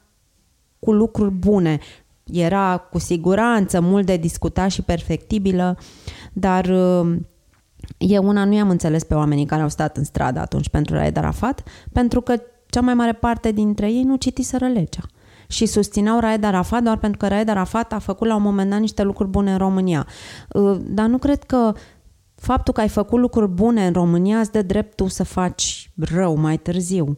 cu 0.78 0.93
lucruri 0.93 1.31
bune. 1.31 1.78
Era 2.24 2.76
cu 2.76 2.98
siguranță 2.98 3.81
mult 3.81 4.06
de 4.06 4.16
discutat 4.16 4.70
și 4.70 4.82
perfectibilă, 4.82 5.78
dar 6.32 6.64
uh, 6.64 7.16
eu 7.98 8.26
una 8.26 8.44
nu 8.44 8.55
i-am 8.55 8.70
înțeles 8.70 9.05
pe 9.05 9.14
oamenii 9.14 9.47
care 9.47 9.62
au 9.62 9.68
stat 9.68 9.97
în 9.97 10.05
stradă 10.05 10.40
atunci 10.40 10.68
pentru 10.68 10.94
Raed 10.94 11.16
Arafat, 11.16 11.62
pentru 11.93 12.20
că 12.20 12.36
cea 12.66 12.81
mai 12.81 12.94
mare 12.94 13.12
parte 13.12 13.52
dintre 13.52 13.93
ei 13.93 14.02
nu 14.02 14.16
citiseră 14.16 14.66
legea 14.66 15.02
și 15.47 15.66
susțineau 15.66 16.21
Raed 16.21 16.45
Arafat 16.45 16.83
doar 16.83 16.97
pentru 16.97 17.19
că 17.19 17.29
Raed 17.29 17.49
Arafat 17.49 17.93
a 17.93 17.99
făcut 17.99 18.27
la 18.27 18.37
un 18.37 18.43
moment 18.43 18.71
dat 18.71 18.81
niște 18.81 19.03
lucruri 19.03 19.31
bune 19.31 19.53
în 19.53 19.59
România. 19.59 20.07
Uh, 20.53 20.77
dar 20.81 21.07
nu 21.07 21.19
cred 21.19 21.43
că 21.43 21.73
faptul 22.35 22.75
că 22.75 22.81
ai 22.81 22.89
făcut 22.89 23.19
lucruri 23.19 23.51
bune 23.51 23.87
în 23.87 23.93
România 23.93 24.39
îți 24.39 24.53
dă 24.53 24.62
dreptul 24.62 25.09
să 25.09 25.25
faci 25.25 25.91
rău 25.97 26.37
mai 26.37 26.57
târziu. 26.57 27.16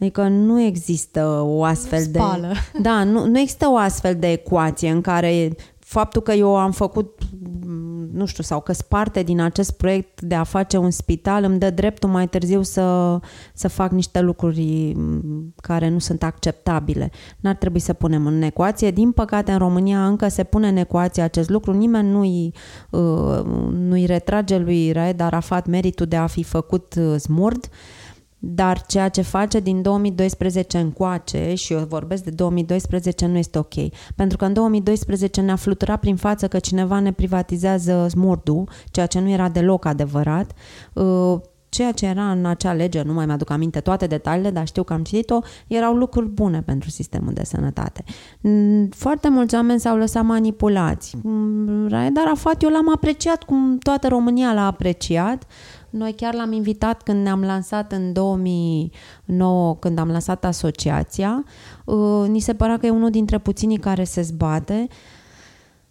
Adică 0.00 0.28
nu 0.28 0.60
există 0.60 1.40
o 1.44 1.64
astfel 1.64 2.00
Spală. 2.00 2.52
de... 2.72 2.78
Da, 2.78 3.04
nu, 3.04 3.26
nu 3.26 3.38
există 3.38 3.68
o 3.68 3.76
astfel 3.76 4.16
de 4.16 4.30
ecuație 4.30 4.90
în 4.90 5.00
care 5.00 5.56
faptul 5.84 6.22
că 6.22 6.32
eu 6.32 6.56
am 6.56 6.70
făcut, 6.70 7.22
nu 8.12 8.26
știu, 8.26 8.42
sau 8.42 8.60
că 8.60 8.72
parte 8.88 9.22
din 9.22 9.40
acest 9.40 9.70
proiect 9.70 10.20
de 10.20 10.34
a 10.34 10.42
face 10.42 10.76
un 10.76 10.90
spital 10.90 11.44
îmi 11.44 11.58
dă 11.58 11.70
dreptul 11.70 12.08
mai 12.08 12.28
târziu 12.28 12.62
să, 12.62 13.18
să 13.54 13.68
fac 13.68 13.90
niște 13.90 14.20
lucruri 14.20 14.96
care 15.56 15.88
nu 15.88 15.98
sunt 15.98 16.22
acceptabile. 16.22 17.10
N-ar 17.40 17.54
trebui 17.54 17.80
să 17.80 17.92
punem 17.92 18.26
în 18.26 18.42
ecuație. 18.42 18.90
Din 18.90 19.12
păcate, 19.12 19.52
în 19.52 19.58
România 19.58 20.06
încă 20.06 20.28
se 20.28 20.44
pune 20.44 20.68
în 20.68 20.76
ecuație 20.76 21.22
acest 21.22 21.48
lucru. 21.48 21.72
Nimeni 21.72 22.10
nu-i, 22.10 22.54
uh, 22.90 23.44
nu-i 23.72 24.06
retrage 24.06 24.58
lui 24.58 24.92
Raed 24.92 25.20
Arafat 25.20 25.66
meritul 25.66 26.06
de 26.06 26.16
a 26.16 26.26
fi 26.26 26.42
făcut 26.42 26.94
uh, 26.98 27.16
smurd. 27.18 27.68
Dar 28.46 28.86
ceea 28.86 29.08
ce 29.08 29.22
face 29.22 29.60
din 29.60 29.82
2012 29.82 30.78
încoace, 30.78 31.54
și 31.54 31.72
eu 31.72 31.78
vorbesc 31.78 32.24
de 32.24 32.30
2012, 32.30 33.26
nu 33.26 33.36
este 33.36 33.58
ok. 33.58 33.74
Pentru 34.16 34.36
că 34.36 34.44
în 34.44 34.52
2012 34.52 35.40
ne-a 35.40 35.56
fluturat 35.56 36.00
prin 36.00 36.16
față 36.16 36.48
că 36.48 36.58
cineva 36.58 37.00
ne 37.00 37.12
privatizează 37.12 38.06
smurdul, 38.08 38.68
ceea 38.90 39.06
ce 39.06 39.20
nu 39.20 39.28
era 39.28 39.48
deloc 39.48 39.84
adevărat. 39.84 40.52
Uh, 40.92 41.40
ceea 41.68 41.92
ce 41.92 42.06
era 42.06 42.30
în 42.30 42.46
acea 42.46 42.72
lege, 42.72 43.02
nu 43.02 43.12
mai 43.12 43.26
mi-aduc 43.26 43.50
aminte 43.50 43.80
toate 43.80 44.06
detaliile, 44.06 44.50
dar 44.50 44.66
știu 44.66 44.82
că 44.82 44.92
am 44.92 45.02
citit-o, 45.02 45.38
erau 45.66 45.94
lucruri 45.94 46.28
bune 46.28 46.62
pentru 46.62 46.90
sistemul 46.90 47.32
de 47.32 47.44
sănătate. 47.44 48.04
Foarte 48.90 49.28
mulți 49.28 49.54
oameni 49.54 49.80
s-au 49.80 49.96
lăsat 49.96 50.24
manipulați. 50.24 51.16
Mm, 51.22 51.88
Raed 51.88 52.18
Arafat 52.18 52.62
eu 52.62 52.70
l-am 52.70 52.92
apreciat 52.94 53.42
cum 53.42 53.78
toată 53.78 54.08
România 54.08 54.52
l-a 54.52 54.66
apreciat. 54.66 55.46
Noi 55.96 56.12
chiar 56.12 56.34
l-am 56.34 56.52
invitat 56.52 57.02
când 57.02 57.22
ne-am 57.22 57.42
lansat 57.42 57.92
în 57.92 58.12
2009, 58.12 59.76
când 59.76 59.98
am 59.98 60.08
lansat 60.08 60.44
asociația. 60.44 61.44
Uh, 61.84 62.24
ni 62.28 62.40
se 62.40 62.54
părea 62.54 62.78
că 62.78 62.86
e 62.86 62.90
unul 62.90 63.10
dintre 63.10 63.38
puținii 63.38 63.78
care 63.78 64.04
se 64.04 64.22
zbate, 64.22 64.86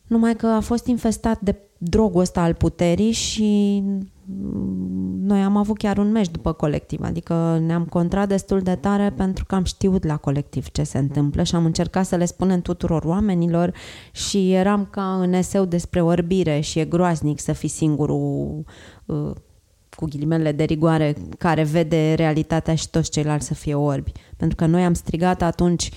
numai 0.08 0.36
că 0.36 0.48
a 0.48 0.60
fost 0.60 0.86
infestat 0.88 1.40
de 1.40 1.56
drogul 1.78 2.22
ăsta 2.22 2.42
al 2.42 2.54
puterii 2.54 3.12
și 3.12 3.84
mm, 4.26 5.20
noi 5.22 5.42
am 5.42 5.58
avut 5.58 5.78
chiar 5.78 5.98
un 5.98 6.12
meci 6.12 6.30
după 6.30 6.52
colectiv, 6.52 7.02
adică 7.02 7.62
ne-am 7.66 7.86
contrat 7.86 8.28
destul 8.28 8.60
de 8.60 8.76
tare 8.76 9.14
pentru 9.18 9.46
că 9.46 9.56
am 9.56 9.64
știut 9.64 10.04
la 10.04 10.18
colectiv 10.18 10.70
ce 10.70 10.84
se 10.84 10.98
întâmplă 10.98 11.44
și 11.44 11.56
am 11.56 11.66
încercat 11.66 12.06
să 12.06 12.16
le 12.16 12.26
spunem 12.26 12.62
tuturor 12.62 13.04
oamenilor 13.04 13.74
și 14.12 14.54
eram 14.54 14.88
ca 14.90 15.16
în 15.22 15.34
eseu 15.34 15.66
despre 15.66 16.02
orbire 16.02 16.60
și 16.60 16.80
e 16.80 16.86
groaznic 16.86 17.40
să 17.40 17.54
fii 17.54 17.70
singurul 17.70 18.64
uh, 19.06 19.32
cu 19.96 20.06
ghilimele 20.06 20.52
de 20.52 20.64
rigoare, 20.64 21.16
care 21.38 21.64
vede 21.64 22.14
realitatea 22.14 22.76
și 22.76 22.90
toți 22.90 23.12
ceilalți 23.12 23.48
să 23.48 23.54
fie 23.54 23.76
orbi. 23.76 24.12
Pentru 24.38 24.56
că 24.56 24.66
noi 24.66 24.84
am 24.84 24.94
strigat 24.94 25.42
atunci 25.42 25.90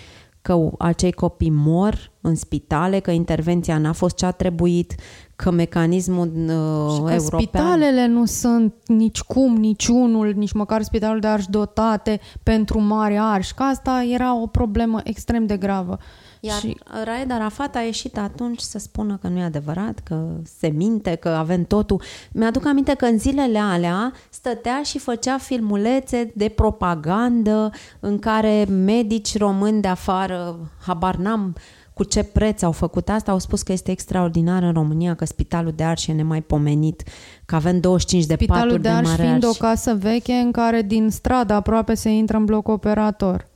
că 0.47 0.71
acei 0.79 1.13
copii 1.13 1.51
mor 1.51 2.11
în 2.21 2.35
spitale, 2.35 2.99
că 2.99 3.11
intervenția 3.11 3.79
n-a 3.79 3.93
fost 3.93 4.17
ce 4.17 4.27
a 4.27 4.31
trebuit, 4.31 4.95
că 5.37 5.51
mecanismul 5.51 6.27
uh, 6.27 6.95
și 6.95 7.01
că 7.01 7.13
european... 7.13 7.41
spitalele 7.41 8.07
nu 8.07 8.25
sunt 8.25 8.75
nici 8.87 9.21
cum, 9.21 9.57
nici 9.57 9.87
unul, 9.87 10.33
nici 10.37 10.53
măcar 10.53 10.83
spitalul 10.83 11.21
de 11.21 11.27
arș 11.27 11.45
dotate 11.47 12.21
pentru 12.43 12.81
mari 12.81 13.17
arși, 13.19 13.55
că 13.55 13.63
asta 13.63 14.07
era 14.13 14.41
o 14.41 14.47
problemă 14.47 15.01
extrem 15.05 15.47
de 15.47 15.57
gravă. 15.57 15.99
Iar 16.41 16.59
și... 16.59 16.77
Raed 17.05 17.31
Arafat 17.31 17.77
a 17.77 17.81
ieșit 17.81 18.19
atunci 18.19 18.61
să 18.61 18.79
spună 18.79 19.19
că 19.21 19.29
nu 19.29 19.39
e 19.39 19.43
adevărat, 19.43 19.99
că 20.05 20.27
se 20.59 20.69
minte, 20.69 21.15
că 21.15 21.29
avem 21.29 21.65
totul. 21.65 22.03
Mi-aduc 22.33 22.67
aminte 22.67 22.95
că 22.95 23.05
în 23.05 23.19
zilele 23.19 23.59
alea 23.59 24.13
stătea 24.31 24.83
și 24.83 24.99
făcea 24.99 25.39
filmulețe 25.39 26.33
de 26.35 26.49
propagandă 26.49 27.71
în 28.01 28.19
care 28.19 28.65
medici 28.65 29.39
români 29.39 29.81
de 29.81 29.89
afară, 29.89 30.59
habar 30.87 31.17
n-am 31.17 31.55
cu 31.97 32.05
ce 32.05 32.23
preț 32.23 32.63
au 32.63 32.73
făcut 32.73 33.09
asta, 33.09 33.31
au 33.31 33.39
spus 33.39 33.63
că 33.63 33.73
este 33.73 33.91
extraordinar 33.91 34.63
în 34.63 34.73
România, 34.73 35.15
că 35.15 35.25
Spitalul 35.25 35.73
de 35.77 35.85
Arș 35.85 36.07
e 36.07 36.13
nemaipomenit, 36.13 37.03
că 37.45 37.55
avem 37.55 37.81
25 37.81 38.27
de 38.27 38.35
Spitalul 38.35 38.63
paturi 38.63 38.83
de 38.83 38.89
de 38.89 38.95
Arș 38.95 39.09
mare 39.09 39.23
fiind 39.23 39.45
arș. 39.45 39.55
o 39.55 39.59
casă 39.59 39.95
veche 39.95 40.33
în 40.33 40.53
care 40.53 40.83
din 40.83 41.11
stradă 41.11 41.53
aproape 41.53 41.95
se 41.95 42.09
intră 42.09 42.37
în 42.37 42.45
bloc 42.45 42.69
operator. 42.69 43.49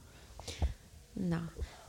Da. 1.13 1.41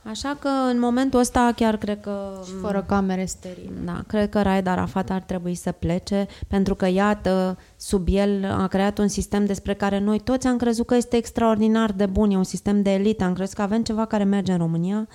Așa 0.04 0.36
că 0.40 0.48
în 0.48 0.78
momentul 0.78 1.20
ăsta 1.20 1.52
chiar 1.56 1.76
cred 1.76 2.00
că... 2.00 2.40
Și 2.44 2.52
fără 2.60 2.84
camere 2.88 3.24
sterile. 3.24 3.72
Da, 3.84 4.02
cred 4.06 4.28
că 4.28 4.42
Raed 4.42 4.66
Arafat 4.66 5.10
ar 5.10 5.20
trebui 5.20 5.54
să 5.54 5.72
plece 5.72 6.26
pentru 6.48 6.74
că, 6.74 6.88
iată, 6.88 7.58
sub 7.76 8.06
el 8.10 8.44
a 8.44 8.66
creat 8.66 8.98
un 8.98 9.08
sistem 9.08 9.44
despre 9.44 9.74
care 9.74 9.98
noi 9.98 10.18
toți 10.20 10.46
am 10.46 10.56
crezut 10.56 10.86
că 10.86 10.94
este 10.94 11.16
extraordinar 11.16 11.92
de 11.92 12.06
bun, 12.06 12.30
e 12.30 12.36
un 12.36 12.44
sistem 12.44 12.82
de 12.82 12.92
elită, 12.92 13.24
am 13.24 13.32
crezut 13.32 13.54
că 13.54 13.62
avem 13.62 13.82
ceva 13.82 14.04
care 14.04 14.24
merge 14.24 14.52
în 14.52 14.58
România. 14.58 15.08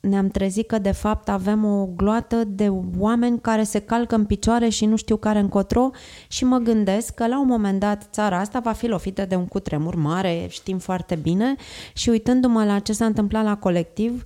Ne-am 0.00 0.28
trezit 0.28 0.66
că, 0.66 0.78
de 0.78 0.90
fapt, 0.90 1.28
avem 1.28 1.64
o 1.64 1.86
gloată 1.96 2.44
de 2.44 2.68
oameni 2.98 3.40
care 3.40 3.62
se 3.62 3.78
calcă 3.78 4.14
în 4.14 4.24
picioare 4.24 4.68
și 4.68 4.86
nu 4.86 4.96
știu 4.96 5.16
care 5.16 5.38
încotro 5.38 5.90
și 6.28 6.44
mă 6.44 6.58
gândesc 6.58 7.14
că, 7.14 7.26
la 7.26 7.40
un 7.40 7.46
moment 7.46 7.80
dat, 7.80 8.08
țara 8.12 8.38
asta 8.38 8.60
va 8.60 8.72
fi 8.72 8.86
lovită 8.86 9.24
de 9.26 9.34
un 9.34 9.46
cutremur 9.46 9.94
mare, 9.94 10.46
știm 10.48 10.78
foarte 10.78 11.14
bine, 11.14 11.54
și 11.94 12.08
uitându-mă 12.08 12.64
la 12.64 12.78
ce 12.78 12.92
s-a 12.92 13.04
întâmplat 13.04 13.44
la 13.44 13.56
colectiv, 13.56 14.22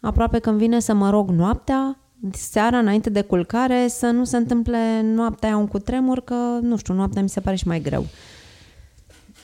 aproape 0.00 0.38
când 0.38 0.58
vine 0.58 0.80
să 0.80 0.94
mă 0.94 1.10
rog 1.10 1.30
noaptea, 1.30 1.98
seara 2.32 2.78
înainte 2.78 3.10
de 3.10 3.22
culcare, 3.22 3.88
să 3.88 4.06
nu 4.06 4.24
se 4.24 4.36
întâmple 4.36 5.00
noaptea 5.02 5.48
aia 5.48 5.56
un 5.56 5.66
cutremur, 5.66 6.20
că, 6.20 6.58
nu 6.62 6.76
știu, 6.76 6.94
noaptea 6.94 7.22
mi 7.22 7.28
se 7.28 7.40
pare 7.40 7.56
și 7.56 7.66
mai 7.66 7.80
greu. 7.80 8.06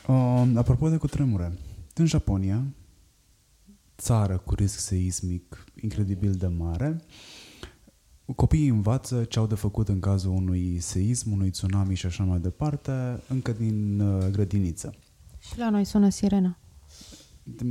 Uh, 0.07 0.43
apropo 0.55 0.89
de 0.89 0.97
cutremure, 0.97 1.53
în 1.95 2.07
Japonia, 2.07 2.63
țară 4.01 4.43
cu 4.45 4.55
risc 4.55 4.79
seismic 4.79 5.65
incredibil 5.81 6.33
de 6.33 6.47
mare, 6.47 6.97
copiii 8.37 8.69
învață 8.69 9.25
ce 9.25 9.39
au 9.39 9.47
de 9.47 9.55
făcut 9.55 9.89
în 9.89 10.01
cazul 10.01 10.31
unui 10.31 10.79
seism, 10.81 11.33
unui 11.33 11.51
tsunami 11.51 11.95
și 11.95 12.07
așa 12.07 12.25
mai 12.25 12.39
departe, 12.39 13.23
încă 13.29 13.53
din 13.53 14.01
uh, 14.01 14.27
grădiniță. 14.31 14.95
Și 15.39 15.59
la 15.59 15.71
noi 15.71 15.85
sună 15.85 16.09
sirena. 16.09 16.59
De, 17.43 17.65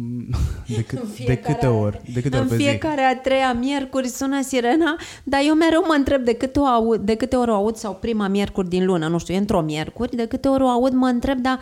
de, 0.75 0.83
cât, 0.83 1.25
de 1.25 1.37
câte 1.37 1.67
ori? 1.67 2.01
De 2.13 2.21
câte 2.21 2.35
în 2.35 2.41
ori 2.41 2.49
pe 2.49 2.55
zi? 2.55 2.61
fiecare 2.61 3.01
a 3.01 3.19
treia 3.19 3.53
miercuri 3.53 4.07
sună 4.07 4.41
sirena, 4.41 4.95
dar 5.23 5.41
eu 5.45 5.55
mereu 5.55 5.83
mă 5.87 5.93
întreb 5.97 6.23
de 6.23 6.33
câte, 6.33 6.59
o 6.59 6.65
aud, 6.65 7.01
de 7.01 7.15
câte 7.15 7.35
ori 7.35 7.49
o 7.49 7.53
aud, 7.53 7.75
sau 7.75 7.95
prima 7.95 8.27
miercuri 8.27 8.69
din 8.69 8.85
lună, 8.85 9.07
nu 9.07 9.17
știu, 9.17 9.33
e 9.33 9.37
într-o 9.37 9.61
miercuri, 9.61 10.15
de 10.15 10.25
câte 10.25 10.47
ori 10.47 10.63
o 10.63 10.67
aud, 10.67 10.93
mă 10.93 11.07
întreb, 11.07 11.39
dar 11.39 11.59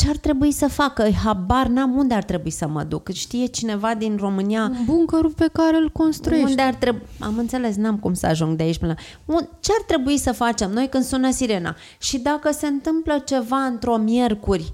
ce 0.00 0.08
ar 0.08 0.16
trebui 0.16 0.52
să 0.52 0.68
facă? 0.68 1.10
Habar 1.24 1.66
n-am 1.66 1.96
unde 1.96 2.14
ar 2.14 2.22
trebui 2.22 2.50
să 2.50 2.66
mă 2.68 2.82
duc. 2.82 3.08
Știe 3.12 3.46
cineva 3.46 3.94
din 3.94 4.16
România 4.20 4.62
Un 4.62 4.84
buncăr 4.84 5.30
pe 5.36 5.48
care 5.52 5.76
îl 5.76 5.90
construiești. 5.92 6.48
unde 6.48 6.62
ar 6.62 6.74
trebui... 6.74 7.00
Am 7.18 7.38
înțeles, 7.38 7.76
n-am 7.76 7.98
cum 7.98 8.14
să 8.14 8.26
ajung 8.26 8.56
de 8.56 8.62
aici 8.62 8.78
până 8.78 8.94
la... 9.26 9.34
Un- 9.34 9.48
Ce 9.60 9.70
ar 9.78 9.84
trebui 9.86 10.18
să 10.18 10.32
facem 10.32 10.70
noi 10.70 10.88
când 10.88 11.04
sună 11.04 11.30
sirena? 11.30 11.76
Și 11.98 12.18
dacă 12.18 12.52
se 12.52 12.66
întâmplă 12.66 13.22
ceva 13.26 13.56
într-o 13.56 13.96
miercuri, 13.96 14.70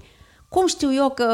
cum 0.57 0.67
știu 0.67 0.93
eu 0.93 1.09
că 1.09 1.29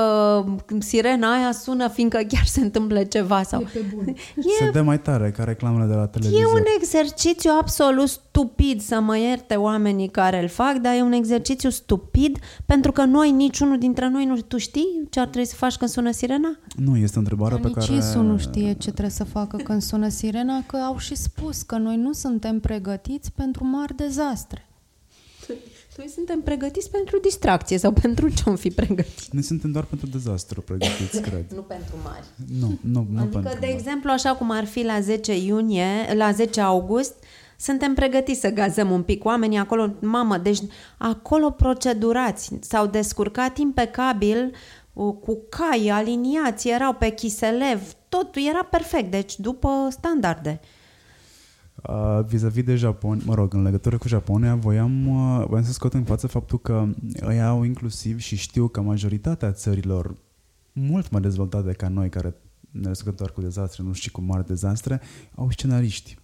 sirena 0.79 1.33
aia 1.33 1.51
sună 1.51 1.87
fiindcă 1.87 2.17
chiar 2.27 2.45
se 2.45 2.59
întâmplă 2.59 3.03
ceva? 3.03 3.43
Sau... 3.43 3.63
Se 4.59 4.69
dă 4.71 4.81
mai 4.81 4.99
tare 4.99 5.31
ca 5.31 5.43
reclamele 5.43 5.85
de 5.85 5.93
la 5.93 6.03
E 6.03 6.07
televizor. 6.07 6.53
un 6.53 6.63
exercițiu 6.77 7.51
absolut 7.59 8.07
stupid 8.07 8.81
să 8.81 8.99
mă 8.99 9.17
ierte 9.17 9.55
oamenii 9.55 10.07
care 10.07 10.41
îl 10.41 10.47
fac, 10.47 10.75
dar 10.75 10.95
e 10.95 11.01
un 11.01 11.11
exercițiu 11.11 11.69
stupid 11.69 12.37
pentru 12.65 12.91
că 12.91 13.03
noi, 13.03 13.31
niciunul 13.31 13.77
dintre 13.77 14.09
noi, 14.09 14.25
nu 14.25 14.35
tu 14.35 14.57
știi 14.57 15.07
ce 15.09 15.19
ar 15.19 15.27
trebui 15.27 15.47
să 15.47 15.55
faci 15.55 15.75
când 15.75 15.89
sună 15.89 16.11
sirena? 16.11 16.57
Nu, 16.75 16.97
este 16.97 17.15
o 17.15 17.19
întrebare 17.19 17.55
pe 17.55 17.67
Nici 17.67 17.75
care... 17.75 17.97
Isu 17.97 18.21
nu 18.21 18.37
știe 18.37 18.73
ce 18.73 18.89
trebuie 18.91 19.09
să 19.09 19.23
facă 19.23 19.57
când 19.57 19.81
sună 19.81 20.07
sirena, 20.07 20.63
că 20.65 20.77
au 20.77 20.97
și 20.97 21.15
spus 21.15 21.61
că 21.61 21.77
noi 21.77 21.95
nu 21.95 22.13
suntem 22.13 22.59
pregătiți 22.59 23.31
pentru 23.31 23.65
mari 23.65 23.95
dezastre. 23.95 24.67
Noi 25.97 26.07
suntem 26.07 26.41
pregătiți 26.41 26.89
pentru 26.91 27.19
distracție 27.19 27.77
sau 27.77 27.91
pentru 27.91 28.29
ce-om 28.29 28.55
fi 28.55 28.69
pregătiți? 28.69 29.29
Noi 29.31 29.43
suntem 29.43 29.71
doar 29.71 29.83
pentru 29.83 30.07
dezastru 30.07 30.61
pregătiți, 30.61 31.21
cred. 31.29 31.45
Nu 31.55 31.61
pentru 31.61 31.95
mari. 32.03 32.25
Nu, 32.59 32.77
nu, 32.81 33.07
nu 33.11 33.19
Adică, 33.19 33.39
pentru 33.39 33.59
de 33.59 33.65
mari. 33.65 33.77
exemplu, 33.77 34.11
așa 34.11 34.35
cum 34.35 34.51
ar 34.51 34.65
fi 34.65 34.83
la 34.83 34.99
10 34.99 35.37
iunie, 35.37 36.13
la 36.13 36.31
10 36.31 36.61
august, 36.61 37.13
suntem 37.57 37.93
pregătiți 37.93 38.39
să 38.39 38.49
gazăm 38.49 38.91
un 38.91 39.03
pic 39.03 39.25
oamenii 39.25 39.57
acolo, 39.57 39.93
mamă, 39.99 40.37
deci 40.37 40.59
acolo 40.97 41.49
procedurați, 41.49 42.49
s-au 42.61 42.87
descurcat 42.87 43.57
impecabil 43.57 44.51
uh, 44.93 45.13
cu 45.21 45.37
cai 45.49 45.87
aliniați, 45.89 46.69
erau 46.69 46.93
pe 46.93 47.09
chiselev, 47.09 47.81
totul 48.09 48.41
era 48.47 48.63
perfect, 48.63 49.11
deci 49.11 49.39
după 49.39 49.87
standarde. 49.89 50.59
Uh, 51.89 52.19
vis-a-vis 52.25 52.63
de 52.63 52.75
Japon, 52.75 53.21
mă 53.25 53.33
rog, 53.33 53.53
în 53.53 53.61
legătură 53.61 53.97
cu 53.97 54.07
Japonia, 54.07 54.55
voiam, 54.55 55.07
uh, 55.07 55.45
voiam 55.47 55.65
să 55.65 55.71
scot 55.71 55.93
în 55.93 56.03
față 56.03 56.27
faptul 56.27 56.59
că 56.59 56.87
ei 57.29 57.41
au 57.41 57.63
inclusiv 57.63 58.19
și 58.19 58.35
știu 58.35 58.67
că 58.67 58.81
majoritatea 58.81 59.51
țărilor 59.51 60.15
mult 60.73 61.09
mai 61.09 61.21
dezvoltate 61.21 61.71
ca 61.71 61.87
noi, 61.87 62.09
care 62.09 62.35
ne 62.71 62.87
descurcăm 62.87 63.15
doar 63.17 63.31
cu 63.31 63.41
dezastre, 63.41 63.83
nu 63.83 63.93
știu 63.93 64.11
cu 64.11 64.21
mari 64.21 64.45
dezastre, 64.45 65.01
au 65.35 65.49
scenariști 65.49 66.17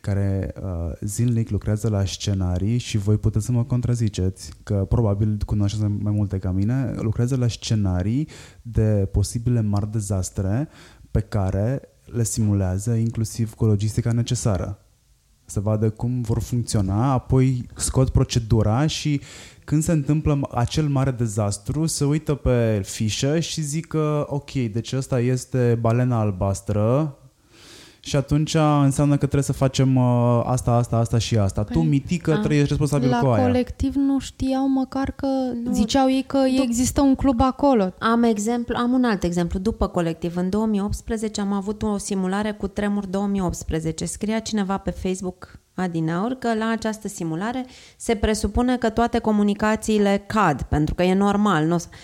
care 0.00 0.54
uh, 0.62 0.92
zilnic 1.00 1.50
lucrează 1.50 1.88
la 1.88 2.04
scenarii 2.04 2.78
și 2.78 2.98
voi 2.98 3.16
puteți 3.16 3.44
să 3.44 3.52
mă 3.52 3.64
contraziceți, 3.64 4.50
că 4.62 4.74
probabil 4.74 5.38
cunoașteți 5.46 5.84
mai 5.84 6.12
multe 6.12 6.38
ca 6.38 6.50
mine, 6.50 6.94
lucrează 6.96 7.36
la 7.36 7.48
scenarii 7.48 8.28
de 8.62 9.08
posibile 9.12 9.60
mari 9.60 9.90
dezastre 9.90 10.68
pe 11.10 11.20
care 11.20 11.80
le 12.04 12.24
simulează 12.24 12.94
inclusiv 12.94 13.54
cu 13.54 13.64
logistica 13.64 14.12
necesară 14.12 14.83
să 15.44 15.60
vadă 15.60 15.90
cum 15.90 16.20
vor 16.20 16.40
funcționa, 16.40 17.12
apoi 17.12 17.66
scot 17.76 18.08
procedura 18.08 18.86
și 18.86 19.20
când 19.64 19.82
se 19.82 19.92
întâmplă 19.92 20.48
acel 20.54 20.88
mare 20.88 21.10
dezastru, 21.10 21.86
se 21.86 22.04
uită 22.04 22.34
pe 22.34 22.80
fișă 22.84 23.40
și 23.40 23.60
zic 23.60 23.86
că 23.86 24.26
ok, 24.28 24.52
deci 24.52 24.92
ăsta 24.92 25.20
este 25.20 25.78
balena 25.80 26.20
albastră 26.20 27.16
și 28.04 28.16
atunci 28.16 28.54
înseamnă 28.82 29.12
că 29.12 29.18
trebuie 29.18 29.42
să 29.42 29.52
facem 29.52 29.96
uh, 29.96 30.42
asta, 30.44 30.70
asta, 30.72 30.96
asta 30.96 31.18
și 31.18 31.36
asta. 31.38 31.62
tu, 31.64 31.80
mitică, 31.82 32.32
a, 32.32 32.38
trăiești 32.40 32.68
responsabil 32.68 33.08
La 33.08 33.18
cu 33.18 33.26
aia. 33.26 33.44
colectiv 33.44 33.94
nu 33.94 34.18
știau 34.18 34.68
măcar 34.68 35.10
că... 35.10 35.26
Nu. 35.64 35.72
Ziceau 35.72 36.10
ei 36.10 36.24
că 36.26 36.38
există 36.62 37.00
un 37.00 37.14
club 37.14 37.40
acolo. 37.40 37.92
Am, 37.98 38.22
exemplu, 38.22 38.76
am 38.78 38.92
un 38.92 39.04
alt 39.04 39.22
exemplu, 39.22 39.58
după 39.58 39.86
colectiv. 39.86 40.36
În 40.36 40.50
2018 40.50 41.40
am 41.40 41.52
avut 41.52 41.82
o 41.82 41.98
simulare 41.98 42.52
cu 42.52 42.66
Tremur 42.66 43.06
2018. 43.06 44.04
Scria 44.04 44.38
cineva 44.38 44.76
pe 44.76 44.90
Facebook 44.90 45.58
Adinaur 45.74 46.32
că 46.38 46.54
la 46.54 46.68
această 46.68 47.08
simulare 47.08 47.66
se 47.96 48.14
presupune 48.14 48.76
că 48.76 48.88
toate 48.90 49.18
comunicațiile 49.18 50.24
cad, 50.26 50.62
pentru 50.62 50.94
că 50.94 51.02
e 51.02 51.14
normal. 51.14 51.64
Nu 51.66 51.74
o 51.74 51.78
să- 51.78 51.88
Uh, 51.90 51.98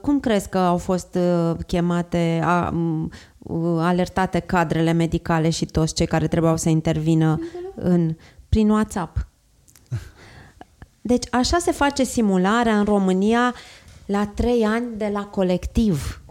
Cum 0.00 0.20
crezi 0.20 0.48
că 0.48 0.58
au 0.58 0.76
fost 0.76 1.14
uh, 1.14 1.56
chemate, 1.66 2.40
a, 2.44 2.70
m, 2.70 3.10
uh, 3.38 3.78
alertate 3.80 4.38
cadrele 4.38 4.92
medicale 4.92 5.50
și 5.50 5.66
toți 5.66 5.94
cei 5.94 6.06
care 6.06 6.28
trebuiau 6.28 6.56
să 6.56 6.68
intervină 6.68 7.38
în, 7.74 8.16
prin 8.48 8.70
WhatsApp? 8.70 9.26
Deci 11.00 11.24
așa 11.30 11.58
se 11.58 11.72
face 11.72 12.04
simularea 12.04 12.78
în 12.78 12.84
România 12.84 13.54
la 14.06 14.26
trei 14.26 14.64
ani 14.64 14.86
de 14.96 15.10
la 15.12 15.24
colectiv. 15.24 16.22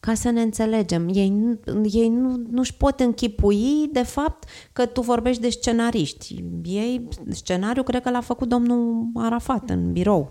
Ca 0.00 0.14
să 0.14 0.30
ne 0.30 0.42
înțelegem. 0.42 1.08
Ei, 1.12 1.28
nu- 1.28 1.58
ei 1.92 2.08
nu, 2.08 2.42
nu-și 2.50 2.74
pot 2.74 3.00
închipui, 3.00 3.88
de 3.92 4.02
fapt, 4.02 4.44
că 4.72 4.86
tu 4.86 5.00
vorbești 5.00 5.42
de 5.42 5.48
scenariști. 5.48 6.44
Ei, 6.64 7.08
scenariul 7.30 7.84
cred 7.84 8.02
că 8.02 8.10
l-a 8.10 8.20
făcut 8.20 8.48
domnul 8.48 9.06
Arafat 9.14 9.70
în 9.70 9.92
birou. 9.92 10.30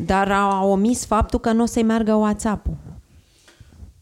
Dar 0.00 0.30
a 0.30 0.64
omis 0.64 1.06
faptul 1.06 1.38
că 1.38 1.52
nu 1.52 1.62
o 1.62 1.66
să-i 1.66 1.82
meargă 1.82 2.14
WhatsApp-ul. 2.14 2.76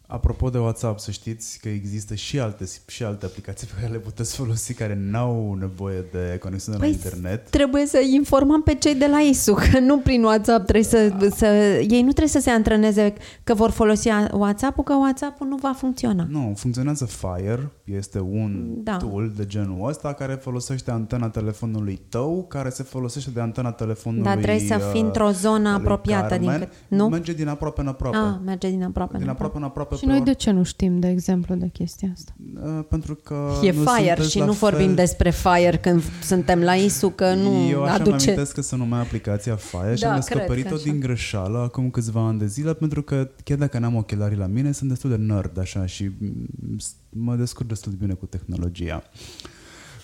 Apropo 0.09 0.51
de 0.51 0.59
WhatsApp, 0.59 0.99
să 0.99 1.11
știți 1.11 1.59
că 1.61 1.69
există 1.69 2.15
și 2.15 2.39
alte, 2.41 2.65
și 2.87 3.05
alte 3.05 3.25
aplicații 3.27 3.67
pe 3.75 3.81
care 3.81 3.93
le 3.93 3.99
puteți 3.99 4.37
folosi 4.37 4.75
care 4.75 4.99
n-au 5.11 5.57
nevoie 5.61 6.05
de 6.13 6.39
conexiune 6.41 6.79
Păi 6.79 6.89
la 6.89 6.95
internet. 6.95 7.49
Trebuie 7.51 7.87
să 7.87 7.99
informăm 8.15 8.63
pe 8.63 8.75
cei 8.75 8.95
de 8.95 9.07
la 9.07 9.19
ISU, 9.19 9.55
că 9.73 9.79
nu 9.79 9.99
prin 9.99 10.23
WhatsApp 10.25 10.67
trebuie 10.67 10.85
să, 10.85 11.31
să... 11.35 11.47
Ei 11.89 12.03
nu 12.03 12.09
trebuie 12.13 12.29
să 12.29 12.39
se 12.41 12.51
antreneze 12.51 13.13
că 13.45 13.55
vor 13.55 13.71
folosi 13.71 14.09
WhatsApp-ul, 14.33 14.85
că 14.85 14.95
WhatsApp-ul 14.95 15.47
nu 15.47 15.57
va 15.57 15.73
funcționa. 15.77 16.27
Nu, 16.31 16.53
funcționează 16.57 17.05
Fire, 17.05 17.71
este 17.85 18.21
un 18.21 18.67
Da. 18.83 18.97
tool 18.97 19.33
de 19.37 19.47
genul 19.47 19.89
ăsta 19.89 20.13
care 20.13 20.35
folosește 20.35 20.91
antena 20.91 21.29
telefonului 21.29 22.01
tău, 22.09 22.45
care 22.49 22.69
se 22.69 22.83
folosește 22.83 23.31
de 23.31 23.41
antena 23.41 23.71
telefonului 23.73 24.25
Dar 24.25 24.37
trebuie 24.37 24.67
să 24.69 24.79
fii 24.91 25.01
uh, 25.01 25.07
într-o 25.07 25.31
zonă 25.31 25.69
lui 25.69 25.79
apropiată 25.79 26.37
din 26.37 26.49
Carmen. 26.49 26.69
cât- 26.69 26.89
nu? 26.89 27.09
Merge 27.09 27.33
din 27.33 27.49
aproape 27.49 27.81
în 27.81 27.87
aproape. 27.87 28.17
Ah, 28.17 28.35
merge 28.45 28.69
din 28.69 28.83
aproape. 28.85 29.13
din 29.17 29.23
în 29.23 29.29
aproape 29.33 29.57
în 29.57 29.63
aproape. 29.63 29.96
Și 29.97 30.05
pe 30.05 30.11
noi 30.11 30.21
ori- 30.21 30.25
de 30.25 30.35
ce 30.35 30.51
nu 30.51 30.63
știm, 30.63 30.99
de 31.01 31.09
exemplu, 31.09 31.55
de 31.55 31.67
chestia 31.69 32.09
asta? 32.13 32.33
Uh, 32.65 32.85
pentru 32.89 33.15
că 33.15 33.51
E 33.63 33.71
nu 33.73 33.81
fire 33.83 34.07
sunteți 34.07 34.31
și 34.31 34.39
la 34.39 34.45
nu 34.45 34.53
fel. 34.53 34.71
vorbim 34.71 34.95
despre 34.95 35.31
fire 35.31 35.77
când 35.77 36.03
suntem 36.23 36.61
la 36.61 36.75
ISU, 36.75 37.09
că 37.09 37.35
nu 37.35 37.69
Eu 37.71 37.83
așa 37.83 37.93
aduce... 37.95 38.11
mi 38.11 38.23
amintesc 38.23 38.55
că 38.55 38.61
se 38.61 38.77
numea 38.77 38.99
aplicația 38.99 39.57
Fire 39.57 39.95
și 39.95 40.03
Da, 40.03 40.13
am 40.13 40.21
cred 40.21 40.29
că 40.29 40.35
descoperit-o 40.35 40.75
așa. 40.75 40.83
din 40.85 41.01
greșeală 41.01 41.59
acum 41.59 41.91
câțiva 41.91 42.21
ani 42.27 42.39
de 42.39 42.47
zile 42.47 42.75
pentru 42.75 43.03
că 43.03 43.31
chiar 43.45 43.59
dacă 43.59 43.79
n-am 43.79 43.95
ochelarii 43.97 44.39
la 44.39 44.47
mine 44.47 44.73
sunt 44.73 44.89
destul 44.89 45.11
de 45.11 45.17
nerd 45.17 45.59
așa 45.59 45.87
și 45.87 46.11
mm, 46.19 46.79
s- 46.79 46.95
mă 47.09 47.35
descurc 47.37 47.69
destul 47.69 47.93
de 47.93 47.99
bine 48.01 48.13
cu 48.15 48.27
tehnologia. 48.27 49.03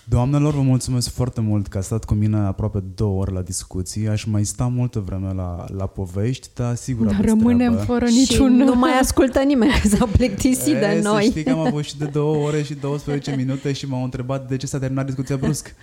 Doamnelor, 0.08 0.54
vă 0.54 0.60
mulțumesc 0.60 1.10
foarte 1.10 1.40
mult 1.40 1.66
că 1.68 1.78
ați 1.78 1.86
stat 1.86 2.04
cu 2.04 2.14
mine 2.14 2.36
aproape 2.38 2.82
două 2.94 3.20
ore 3.20 3.32
la 3.32 3.40
discuții. 3.40 4.08
Aș 4.08 4.24
mai 4.24 4.44
sta 4.44 4.66
multă 4.66 4.98
vreme 5.06 5.32
la, 5.32 5.64
la 5.76 5.86
povești, 5.86 6.48
dar 6.54 6.74
sigur 6.74 7.06
Dar 7.06 7.14
aveți 7.14 7.28
rămânem 7.28 7.72
treabă. 7.72 7.92
fără 7.92 8.06
Și 8.06 8.14
niciun... 8.18 8.52
nu 8.56 8.74
mai 8.74 8.90
ascultă 9.00 9.40
nimeni 9.42 9.72
că 9.82 9.88
s-au 9.88 10.06
plictisit 10.06 10.74
E, 10.74 10.78
de 10.78 11.00
Să 11.02 11.08
noi. 11.08 11.22
știi 11.24 11.42
că 11.42 11.50
am 11.50 11.58
avut 11.58 11.84
și 11.84 11.98
de 11.98 12.04
două 12.18 12.36
ore 12.46 12.62
și 12.62 12.74
12 12.74 13.34
minute 13.36 13.72
și 13.72 13.86
m-au 13.88 14.02
întrebat 14.04 14.48
de 14.48 14.56
ce 14.56 14.66
s-a 14.66 14.78
terminat 14.78 15.06
discuția 15.06 15.36
brusc. 15.36 15.74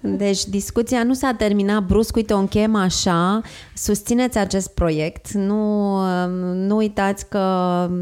Deci 0.00 0.44
discuția 0.46 1.02
nu 1.02 1.14
s-a 1.14 1.34
terminat 1.38 1.82
brusc, 1.86 2.16
uite, 2.16 2.32
o 2.32 2.38
încheiem 2.38 2.74
așa, 2.74 3.40
susțineți 3.74 4.38
acest 4.38 4.68
proiect, 4.74 5.30
nu, 5.32 5.96
nu 6.54 6.76
uitați 6.76 7.28
că 7.28 7.38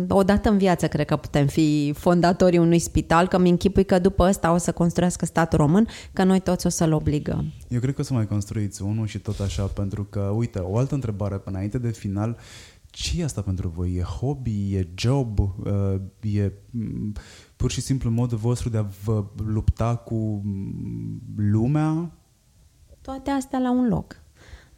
odată 0.08 0.48
în 0.48 0.58
viață 0.58 0.86
cred 0.86 1.06
că 1.06 1.16
putem 1.16 1.46
fi 1.46 1.94
fondatorii 1.98 2.58
unui 2.58 2.78
spital, 2.78 3.28
că 3.28 3.38
mi 3.38 3.50
închipui 3.50 3.84
că 3.84 3.98
după 3.98 4.24
ăsta 4.28 4.52
o 4.52 4.56
să 4.56 4.72
construiască 4.72 5.24
statul 5.28 5.58
român, 5.58 5.86
că 6.12 6.24
noi 6.24 6.40
toți 6.40 6.66
o 6.66 6.68
să-l 6.68 6.92
obligăm. 6.92 7.52
Eu 7.68 7.80
cred 7.80 7.94
că 7.94 8.00
o 8.00 8.04
să 8.04 8.12
mai 8.12 8.26
construiți 8.26 8.82
unul 8.82 9.06
și 9.06 9.18
tot 9.18 9.40
așa, 9.40 9.62
pentru 9.62 10.04
că, 10.04 10.20
uite, 10.20 10.58
o 10.58 10.76
altă 10.76 10.94
întrebare 10.94 11.36
până 11.36 11.56
înainte 11.56 11.78
de 11.78 11.90
final, 11.90 12.38
ce 12.90 13.20
e 13.20 13.24
asta 13.24 13.42
pentru 13.42 13.68
voi? 13.68 13.94
E 13.96 14.02
hobby? 14.02 14.74
E 14.74 14.88
job? 14.94 15.38
Uh, 15.38 16.00
E 16.20 16.52
mm, 16.70 17.12
pur 17.56 17.70
și 17.70 17.80
simplu 17.80 18.10
modul 18.10 18.38
vostru 18.38 18.68
de 18.68 18.76
a 18.76 18.86
vă 19.04 19.24
lupta 19.46 19.96
cu 19.96 20.40
mm, 20.44 21.20
lumea? 21.36 22.12
Toate 23.00 23.30
astea 23.30 23.58
la 23.58 23.70
un 23.70 23.88
loc. 23.88 24.20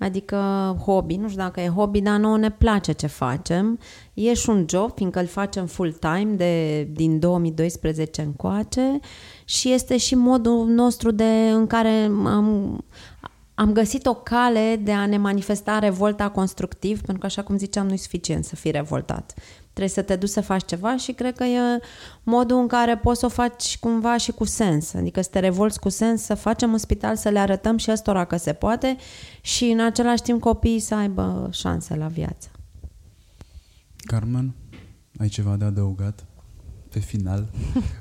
Adică 0.01 0.37
hobby, 0.85 1.17
nu 1.17 1.29
știu 1.29 1.43
dacă 1.43 1.61
e 1.61 1.69
hobby, 1.69 2.01
dar 2.01 2.19
nouă 2.19 2.39
ne 2.39 2.51
place 2.51 2.93
ce 2.93 3.07
facem. 3.07 3.79
E 4.15 4.35
și 4.35 4.51
un 4.51 4.65
job, 4.69 4.93
fiindcă 4.95 5.21
îl 5.21 5.27
facem 5.27 5.67
full-time 5.67 6.35
de, 6.37 6.83
din 6.83 7.19
2012 7.19 8.23
încoace 8.23 9.01
și 9.45 9.73
este 9.73 9.97
și 9.97 10.15
modul 10.15 10.67
nostru 10.67 11.11
de, 11.11 11.51
în 11.53 11.67
care 11.67 12.11
am, 12.25 12.79
am 13.55 13.73
găsit 13.73 14.07
o 14.07 14.15
cale 14.15 14.81
de 14.83 14.93
a 14.93 15.07
ne 15.07 15.17
manifesta 15.17 15.79
revolta 15.79 16.29
constructiv, 16.29 17.01
pentru 17.01 17.19
că, 17.19 17.27
așa 17.27 17.43
cum 17.43 17.57
ziceam, 17.57 17.87
nu 17.87 17.93
e 17.93 17.97
suficient 17.97 18.45
să 18.45 18.57
fii 18.57 18.71
revoltat. 18.71 19.35
Trebuie 19.81 20.05
să 20.05 20.09
te 20.13 20.17
duci 20.17 20.29
să 20.29 20.41
faci 20.41 20.65
ceva 20.65 20.97
și 20.97 21.13
cred 21.13 21.37
că 21.37 21.45
e 21.45 21.59
modul 22.23 22.59
în 22.59 22.67
care 22.67 22.97
poți 22.97 23.21
să 23.21 23.27
o 23.27 23.29
faci 23.29 23.79
cumva 23.79 24.17
și 24.17 24.33
cu 24.33 24.45
sens. 24.45 24.95
Adică 24.95 25.21
să 25.23 25.29
te 25.31 25.39
revolți 25.39 25.81
cu 25.81 25.89
sens, 25.89 26.23
să 26.23 26.35
facem 26.35 26.73
în 26.73 26.79
spital, 26.79 27.17
să 27.17 27.29
le 27.29 27.39
arătăm 27.39 27.77
și 27.77 27.91
ăstora 27.91 28.25
că 28.25 28.37
se 28.37 28.53
poate 28.53 28.97
și 29.41 29.65
în 29.65 29.81
același 29.81 30.23
timp 30.23 30.41
copiii 30.41 30.81
să 30.81 30.95
aibă 30.95 31.49
șanse 31.53 31.97
la 31.97 32.07
viață. 32.07 32.49
Carmen, 33.97 34.55
ai 35.19 35.29
ceva 35.29 35.57
de 35.57 35.65
adăugat? 35.65 36.25
Pe 36.89 36.99
final, 36.99 37.51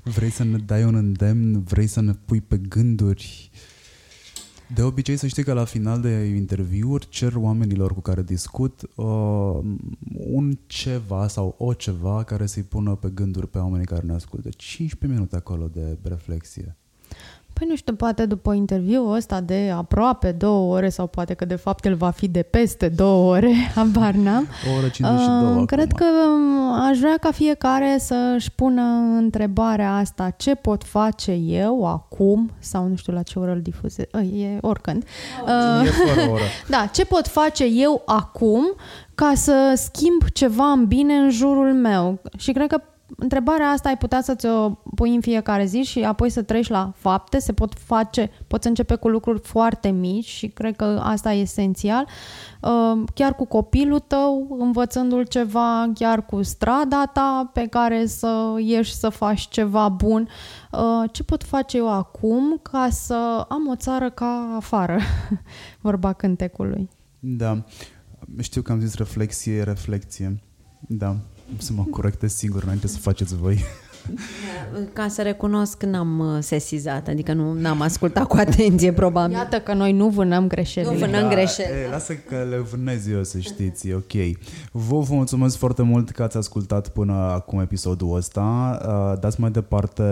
vrei 0.03 0.29
să 0.29 0.43
ne 0.43 0.57
dai 0.57 0.83
un 0.83 0.95
îndemn? 0.95 1.63
Vrei 1.63 1.87
să 1.87 2.01
ne 2.01 2.13
pui 2.25 2.41
pe 2.41 2.57
gânduri? 2.57 3.51
De 4.73 4.81
obicei 4.81 5.17
să 5.17 5.27
știi 5.27 5.43
că 5.43 5.53
la 5.53 5.63
final 5.63 6.01
de 6.01 6.25
interviuri 6.25 7.09
cer 7.09 7.33
oamenilor 7.35 7.93
cu 7.93 7.99
care 7.99 8.23
discut 8.23 8.81
uh, 8.95 9.59
un 10.13 10.57
ceva 10.67 11.27
sau 11.27 11.55
o 11.57 11.73
ceva 11.73 12.23
care 12.23 12.45
să-i 12.45 12.63
pună 12.63 12.95
pe 12.95 13.09
gânduri 13.13 13.47
pe 13.47 13.57
oamenii 13.57 13.85
care 13.85 14.05
ne 14.05 14.13
ascultă. 14.13 14.49
15 14.49 15.19
minute 15.19 15.35
acolo 15.35 15.67
de 15.67 15.97
reflexie. 16.01 16.75
Păi 17.59 17.67
nu 17.67 17.75
știu, 17.75 17.93
poate 17.93 18.25
după 18.25 18.53
interviul 18.53 19.13
ăsta 19.13 19.41
de 19.41 19.73
aproape 19.75 20.31
două 20.31 20.75
ore 20.75 20.89
sau 20.89 21.07
poate 21.07 21.33
că 21.33 21.45
de 21.45 21.55
fapt 21.55 21.85
el 21.85 21.95
va 21.95 22.09
fi 22.09 22.27
de 22.27 22.41
peste 22.41 22.89
două 22.89 23.35
ore, 23.35 23.53
habar 23.75 24.13
n-am. 24.13 24.47
O 24.71 24.77
oră 24.77 24.87
52 24.87 25.09
Uh, 25.11 25.49
acum. 25.51 25.65
Cred 25.65 25.91
că 25.91 26.03
um, 26.03 26.71
aș 26.81 26.97
vrea 26.97 27.17
ca 27.21 27.31
fiecare 27.31 27.97
să-și 27.99 28.51
pună 28.51 28.81
întrebarea 29.17 29.95
asta, 29.95 30.29
ce 30.37 30.55
pot 30.55 30.83
face 30.83 31.31
eu 31.31 31.85
acum, 31.87 32.51
sau 32.59 32.87
nu 32.87 32.95
știu 32.95 33.13
la 33.13 33.21
ce 33.21 33.39
oră 33.39 33.51
îl 33.51 33.61
difuze, 33.61 34.07
e 34.33 34.57
oricând. 34.61 35.03
Uh, 35.43 35.87
e 35.87 35.89
fără 35.89 36.29
oră. 36.29 36.41
Da, 36.67 36.89
ce 36.93 37.05
pot 37.05 37.27
face 37.27 37.65
eu 37.65 38.01
acum 38.05 38.73
ca 39.15 39.31
să 39.35 39.73
schimb 39.75 40.23
ceva 40.33 40.71
în 40.71 40.85
bine 40.85 41.13
în 41.13 41.29
jurul 41.29 41.73
meu? 41.73 42.19
Și 42.37 42.51
cred 42.51 42.67
că 42.67 42.81
întrebarea 43.17 43.67
asta 43.67 43.89
ai 43.89 43.97
putea 43.97 44.21
să 44.21 44.35
ți-o 44.35 44.69
pui 44.69 45.15
în 45.15 45.21
fiecare 45.21 45.65
zi 45.65 45.81
și 45.81 45.99
apoi 45.99 46.29
să 46.29 46.41
treci 46.41 46.67
la 46.67 46.93
fapte, 46.95 47.39
se 47.39 47.53
pot 47.53 47.73
face, 47.73 48.29
poți 48.47 48.67
începe 48.67 48.95
cu 48.95 49.07
lucruri 49.07 49.39
foarte 49.39 49.89
mici 49.89 50.25
și 50.25 50.47
cred 50.47 50.75
că 50.75 50.99
asta 51.03 51.33
e 51.33 51.41
esențial. 51.41 52.07
Uh, 52.61 53.03
chiar 53.13 53.35
cu 53.35 53.45
copilul 53.45 53.99
tău, 53.99 54.57
învățându-l 54.59 55.25
ceva, 55.25 55.91
chiar 55.93 56.25
cu 56.25 56.41
strada 56.41 57.05
ta 57.13 57.49
pe 57.53 57.65
care 57.65 58.05
să 58.05 58.55
ieși 58.57 58.95
să 58.95 59.09
faci 59.09 59.47
ceva 59.47 59.89
bun. 59.89 60.27
Uh, 60.71 61.09
ce 61.11 61.23
pot 61.23 61.43
face 61.43 61.77
eu 61.77 61.93
acum 61.93 62.59
ca 62.61 62.87
să 62.91 63.45
am 63.49 63.67
o 63.67 63.75
țară 63.75 64.09
ca 64.09 64.53
afară? 64.55 64.99
Vorba 65.81 66.13
cântecului. 66.13 66.89
Da. 67.19 67.63
Știu 68.39 68.61
că 68.61 68.71
am 68.71 68.79
zis 68.79 68.95
reflexie, 68.95 69.63
reflexie. 69.63 70.39
Da 70.79 71.15
să 71.57 71.73
mă 71.73 71.83
corectez 71.83 72.33
singur 72.35 72.63
înainte 72.63 72.87
să 72.87 72.97
faceți 72.97 73.35
voi. 73.35 73.63
Ca 74.93 75.07
să 75.07 75.21
recunosc, 75.21 75.83
n-am 75.83 76.19
uh, 76.19 76.37
sesizat, 76.39 77.07
adică 77.07 77.33
nu 77.33 77.67
am 77.69 77.81
ascultat 77.81 78.27
cu 78.27 78.35
atenție, 78.35 78.93
probabil. 78.93 79.35
Iată 79.35 79.59
că 79.59 79.73
noi 79.73 79.91
nu 79.91 80.09
vânăm 80.09 80.47
greșeli. 80.47 80.87
Nu 80.87 80.93
vânăm 80.93 81.21
da, 81.21 81.27
greșeli. 81.27 81.67
E, 81.85 81.89
lasă 81.89 82.13
că 82.13 82.45
le 82.49 82.57
vânez 82.57 83.07
eu, 83.07 83.23
să 83.23 83.39
știți, 83.39 83.87
e 83.87 83.95
ok. 83.95 84.37
Vă, 84.71 84.99
vă 84.99 85.13
mulțumesc 85.13 85.57
foarte 85.57 85.81
mult 85.81 86.09
că 86.09 86.23
ați 86.23 86.37
ascultat 86.37 86.87
până 86.87 87.13
acum 87.13 87.59
episodul 87.59 88.15
ăsta. 88.15 88.79
Uh, 88.85 89.19
dați 89.19 89.39
mai 89.39 89.51
departe, 89.51 90.03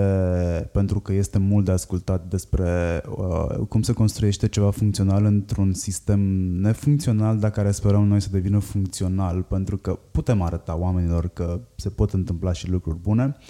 pentru 0.72 1.00
că 1.00 1.14
este 1.14 1.38
mult 1.38 1.66
de 1.66 1.72
ascultat 1.72 2.26
despre 2.30 3.02
uh, 3.18 3.68
cum 3.70 3.82
se 3.82 3.94
construiește 3.94 4.48
ceva 4.48 4.72
funcțional 4.72 5.26
într-un 5.26 5.74
sistem 5.74 6.20
nefuncțional, 6.62 7.40
dar 7.40 7.52
care 7.52 7.72
sperăm 7.72 8.08
noi 8.08 8.22
să 8.22 8.28
devină 8.32 8.60
funcțional, 8.60 9.42
pentru 9.42 9.78
că 9.78 10.00
putem 10.12 10.42
arăta 10.42 10.78
oamenilor 10.78 11.28
că 11.28 11.60
se 11.76 11.90
pot 11.90 12.14
întâmpla 12.14 12.54
și 12.54 12.70
lucruri 12.70 12.98
bune. 12.98 13.36
Uh, 13.40 13.46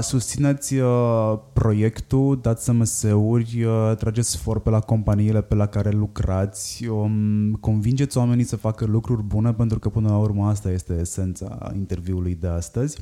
susțineți 0.00 0.74
uh, 0.74 1.38
proiectul, 1.52 2.38
dați 2.42 2.64
SMS-uri, 2.64 3.64
uh, 3.64 3.92
trageți 3.98 4.36
for 4.36 4.60
pe 4.60 4.70
la 4.70 4.80
companiile 4.80 5.42
pe 5.42 5.54
la 5.54 5.66
care 5.66 5.90
lucrați, 5.90 6.86
um, 6.86 7.52
convingeți 7.52 8.18
oamenii 8.18 8.44
să 8.44 8.56
facă 8.56 8.84
lucruri 8.84 9.22
bune 9.22 9.52
pentru 9.52 9.78
că 9.78 9.88
până 9.88 10.08
la 10.08 10.18
urmă 10.18 10.46
asta 10.46 10.70
este 10.70 10.96
esența 11.00 11.72
interviului 11.74 12.34
de 12.40 12.46
astăzi. 12.46 12.98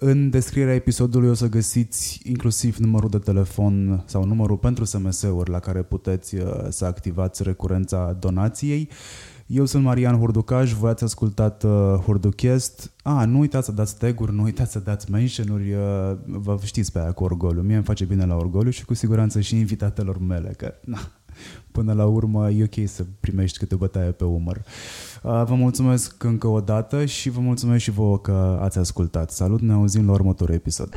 În 0.00 0.30
descrierea 0.30 0.74
episodului 0.74 1.28
o 1.28 1.34
să 1.34 1.48
găsiți 1.48 2.20
inclusiv 2.24 2.76
numărul 2.76 3.08
de 3.08 3.18
telefon 3.18 4.02
sau 4.06 4.24
numărul 4.24 4.56
pentru 4.56 4.84
SMS-uri 4.84 5.50
la 5.50 5.58
care 5.58 5.82
puteți 5.82 6.34
uh, 6.36 6.66
să 6.68 6.84
activați 6.84 7.42
recurența 7.42 8.16
donației. 8.20 8.88
Eu 9.50 9.64
sunt 9.64 9.84
Marian 9.84 10.18
Hurducaș, 10.18 10.72
voi 10.72 10.90
ați 10.90 11.04
ascultat 11.04 11.62
uh, 11.62 11.70
Hurduchest. 12.04 12.92
A, 13.02 13.24
nu 13.24 13.38
uitați 13.38 13.66
să 13.66 13.72
dați 13.72 13.98
tag 13.98 14.28
nu 14.30 14.42
uitați 14.42 14.72
să 14.72 14.78
dați 14.78 15.10
mention-uri, 15.10 15.72
uh, 15.72 16.16
vă 16.26 16.58
știți 16.62 16.92
pe 16.92 16.98
aia 16.98 17.12
cu 17.12 17.24
orgoliu. 17.24 17.62
Mie 17.62 17.74
îmi 17.74 17.84
face 17.84 18.04
bine 18.04 18.26
la 18.26 18.36
orgoliu 18.36 18.70
și 18.70 18.84
cu 18.84 18.94
siguranță 18.94 19.40
și 19.40 19.56
invitatelor 19.56 20.18
mele, 20.18 20.54
că 20.56 20.74
na, 20.84 20.98
până 21.72 21.92
la 21.92 22.04
urmă 22.06 22.50
e 22.50 22.62
ok 22.64 22.88
să 22.88 23.04
primești 23.20 23.58
câte 23.58 23.74
o 23.74 23.78
bătaie 23.78 24.10
pe 24.10 24.24
umăr. 24.24 24.56
Uh, 25.22 25.42
vă 25.44 25.54
mulțumesc 25.54 26.22
încă 26.22 26.46
o 26.46 26.60
dată 26.60 27.04
și 27.04 27.30
vă 27.30 27.40
mulțumesc 27.40 27.82
și 27.82 27.90
vouă 27.90 28.18
că 28.18 28.58
ați 28.62 28.78
ascultat. 28.78 29.30
Salut, 29.30 29.60
ne 29.60 29.72
auzim 29.72 30.06
la 30.06 30.12
următorul 30.12 30.54
episod. 30.54 30.88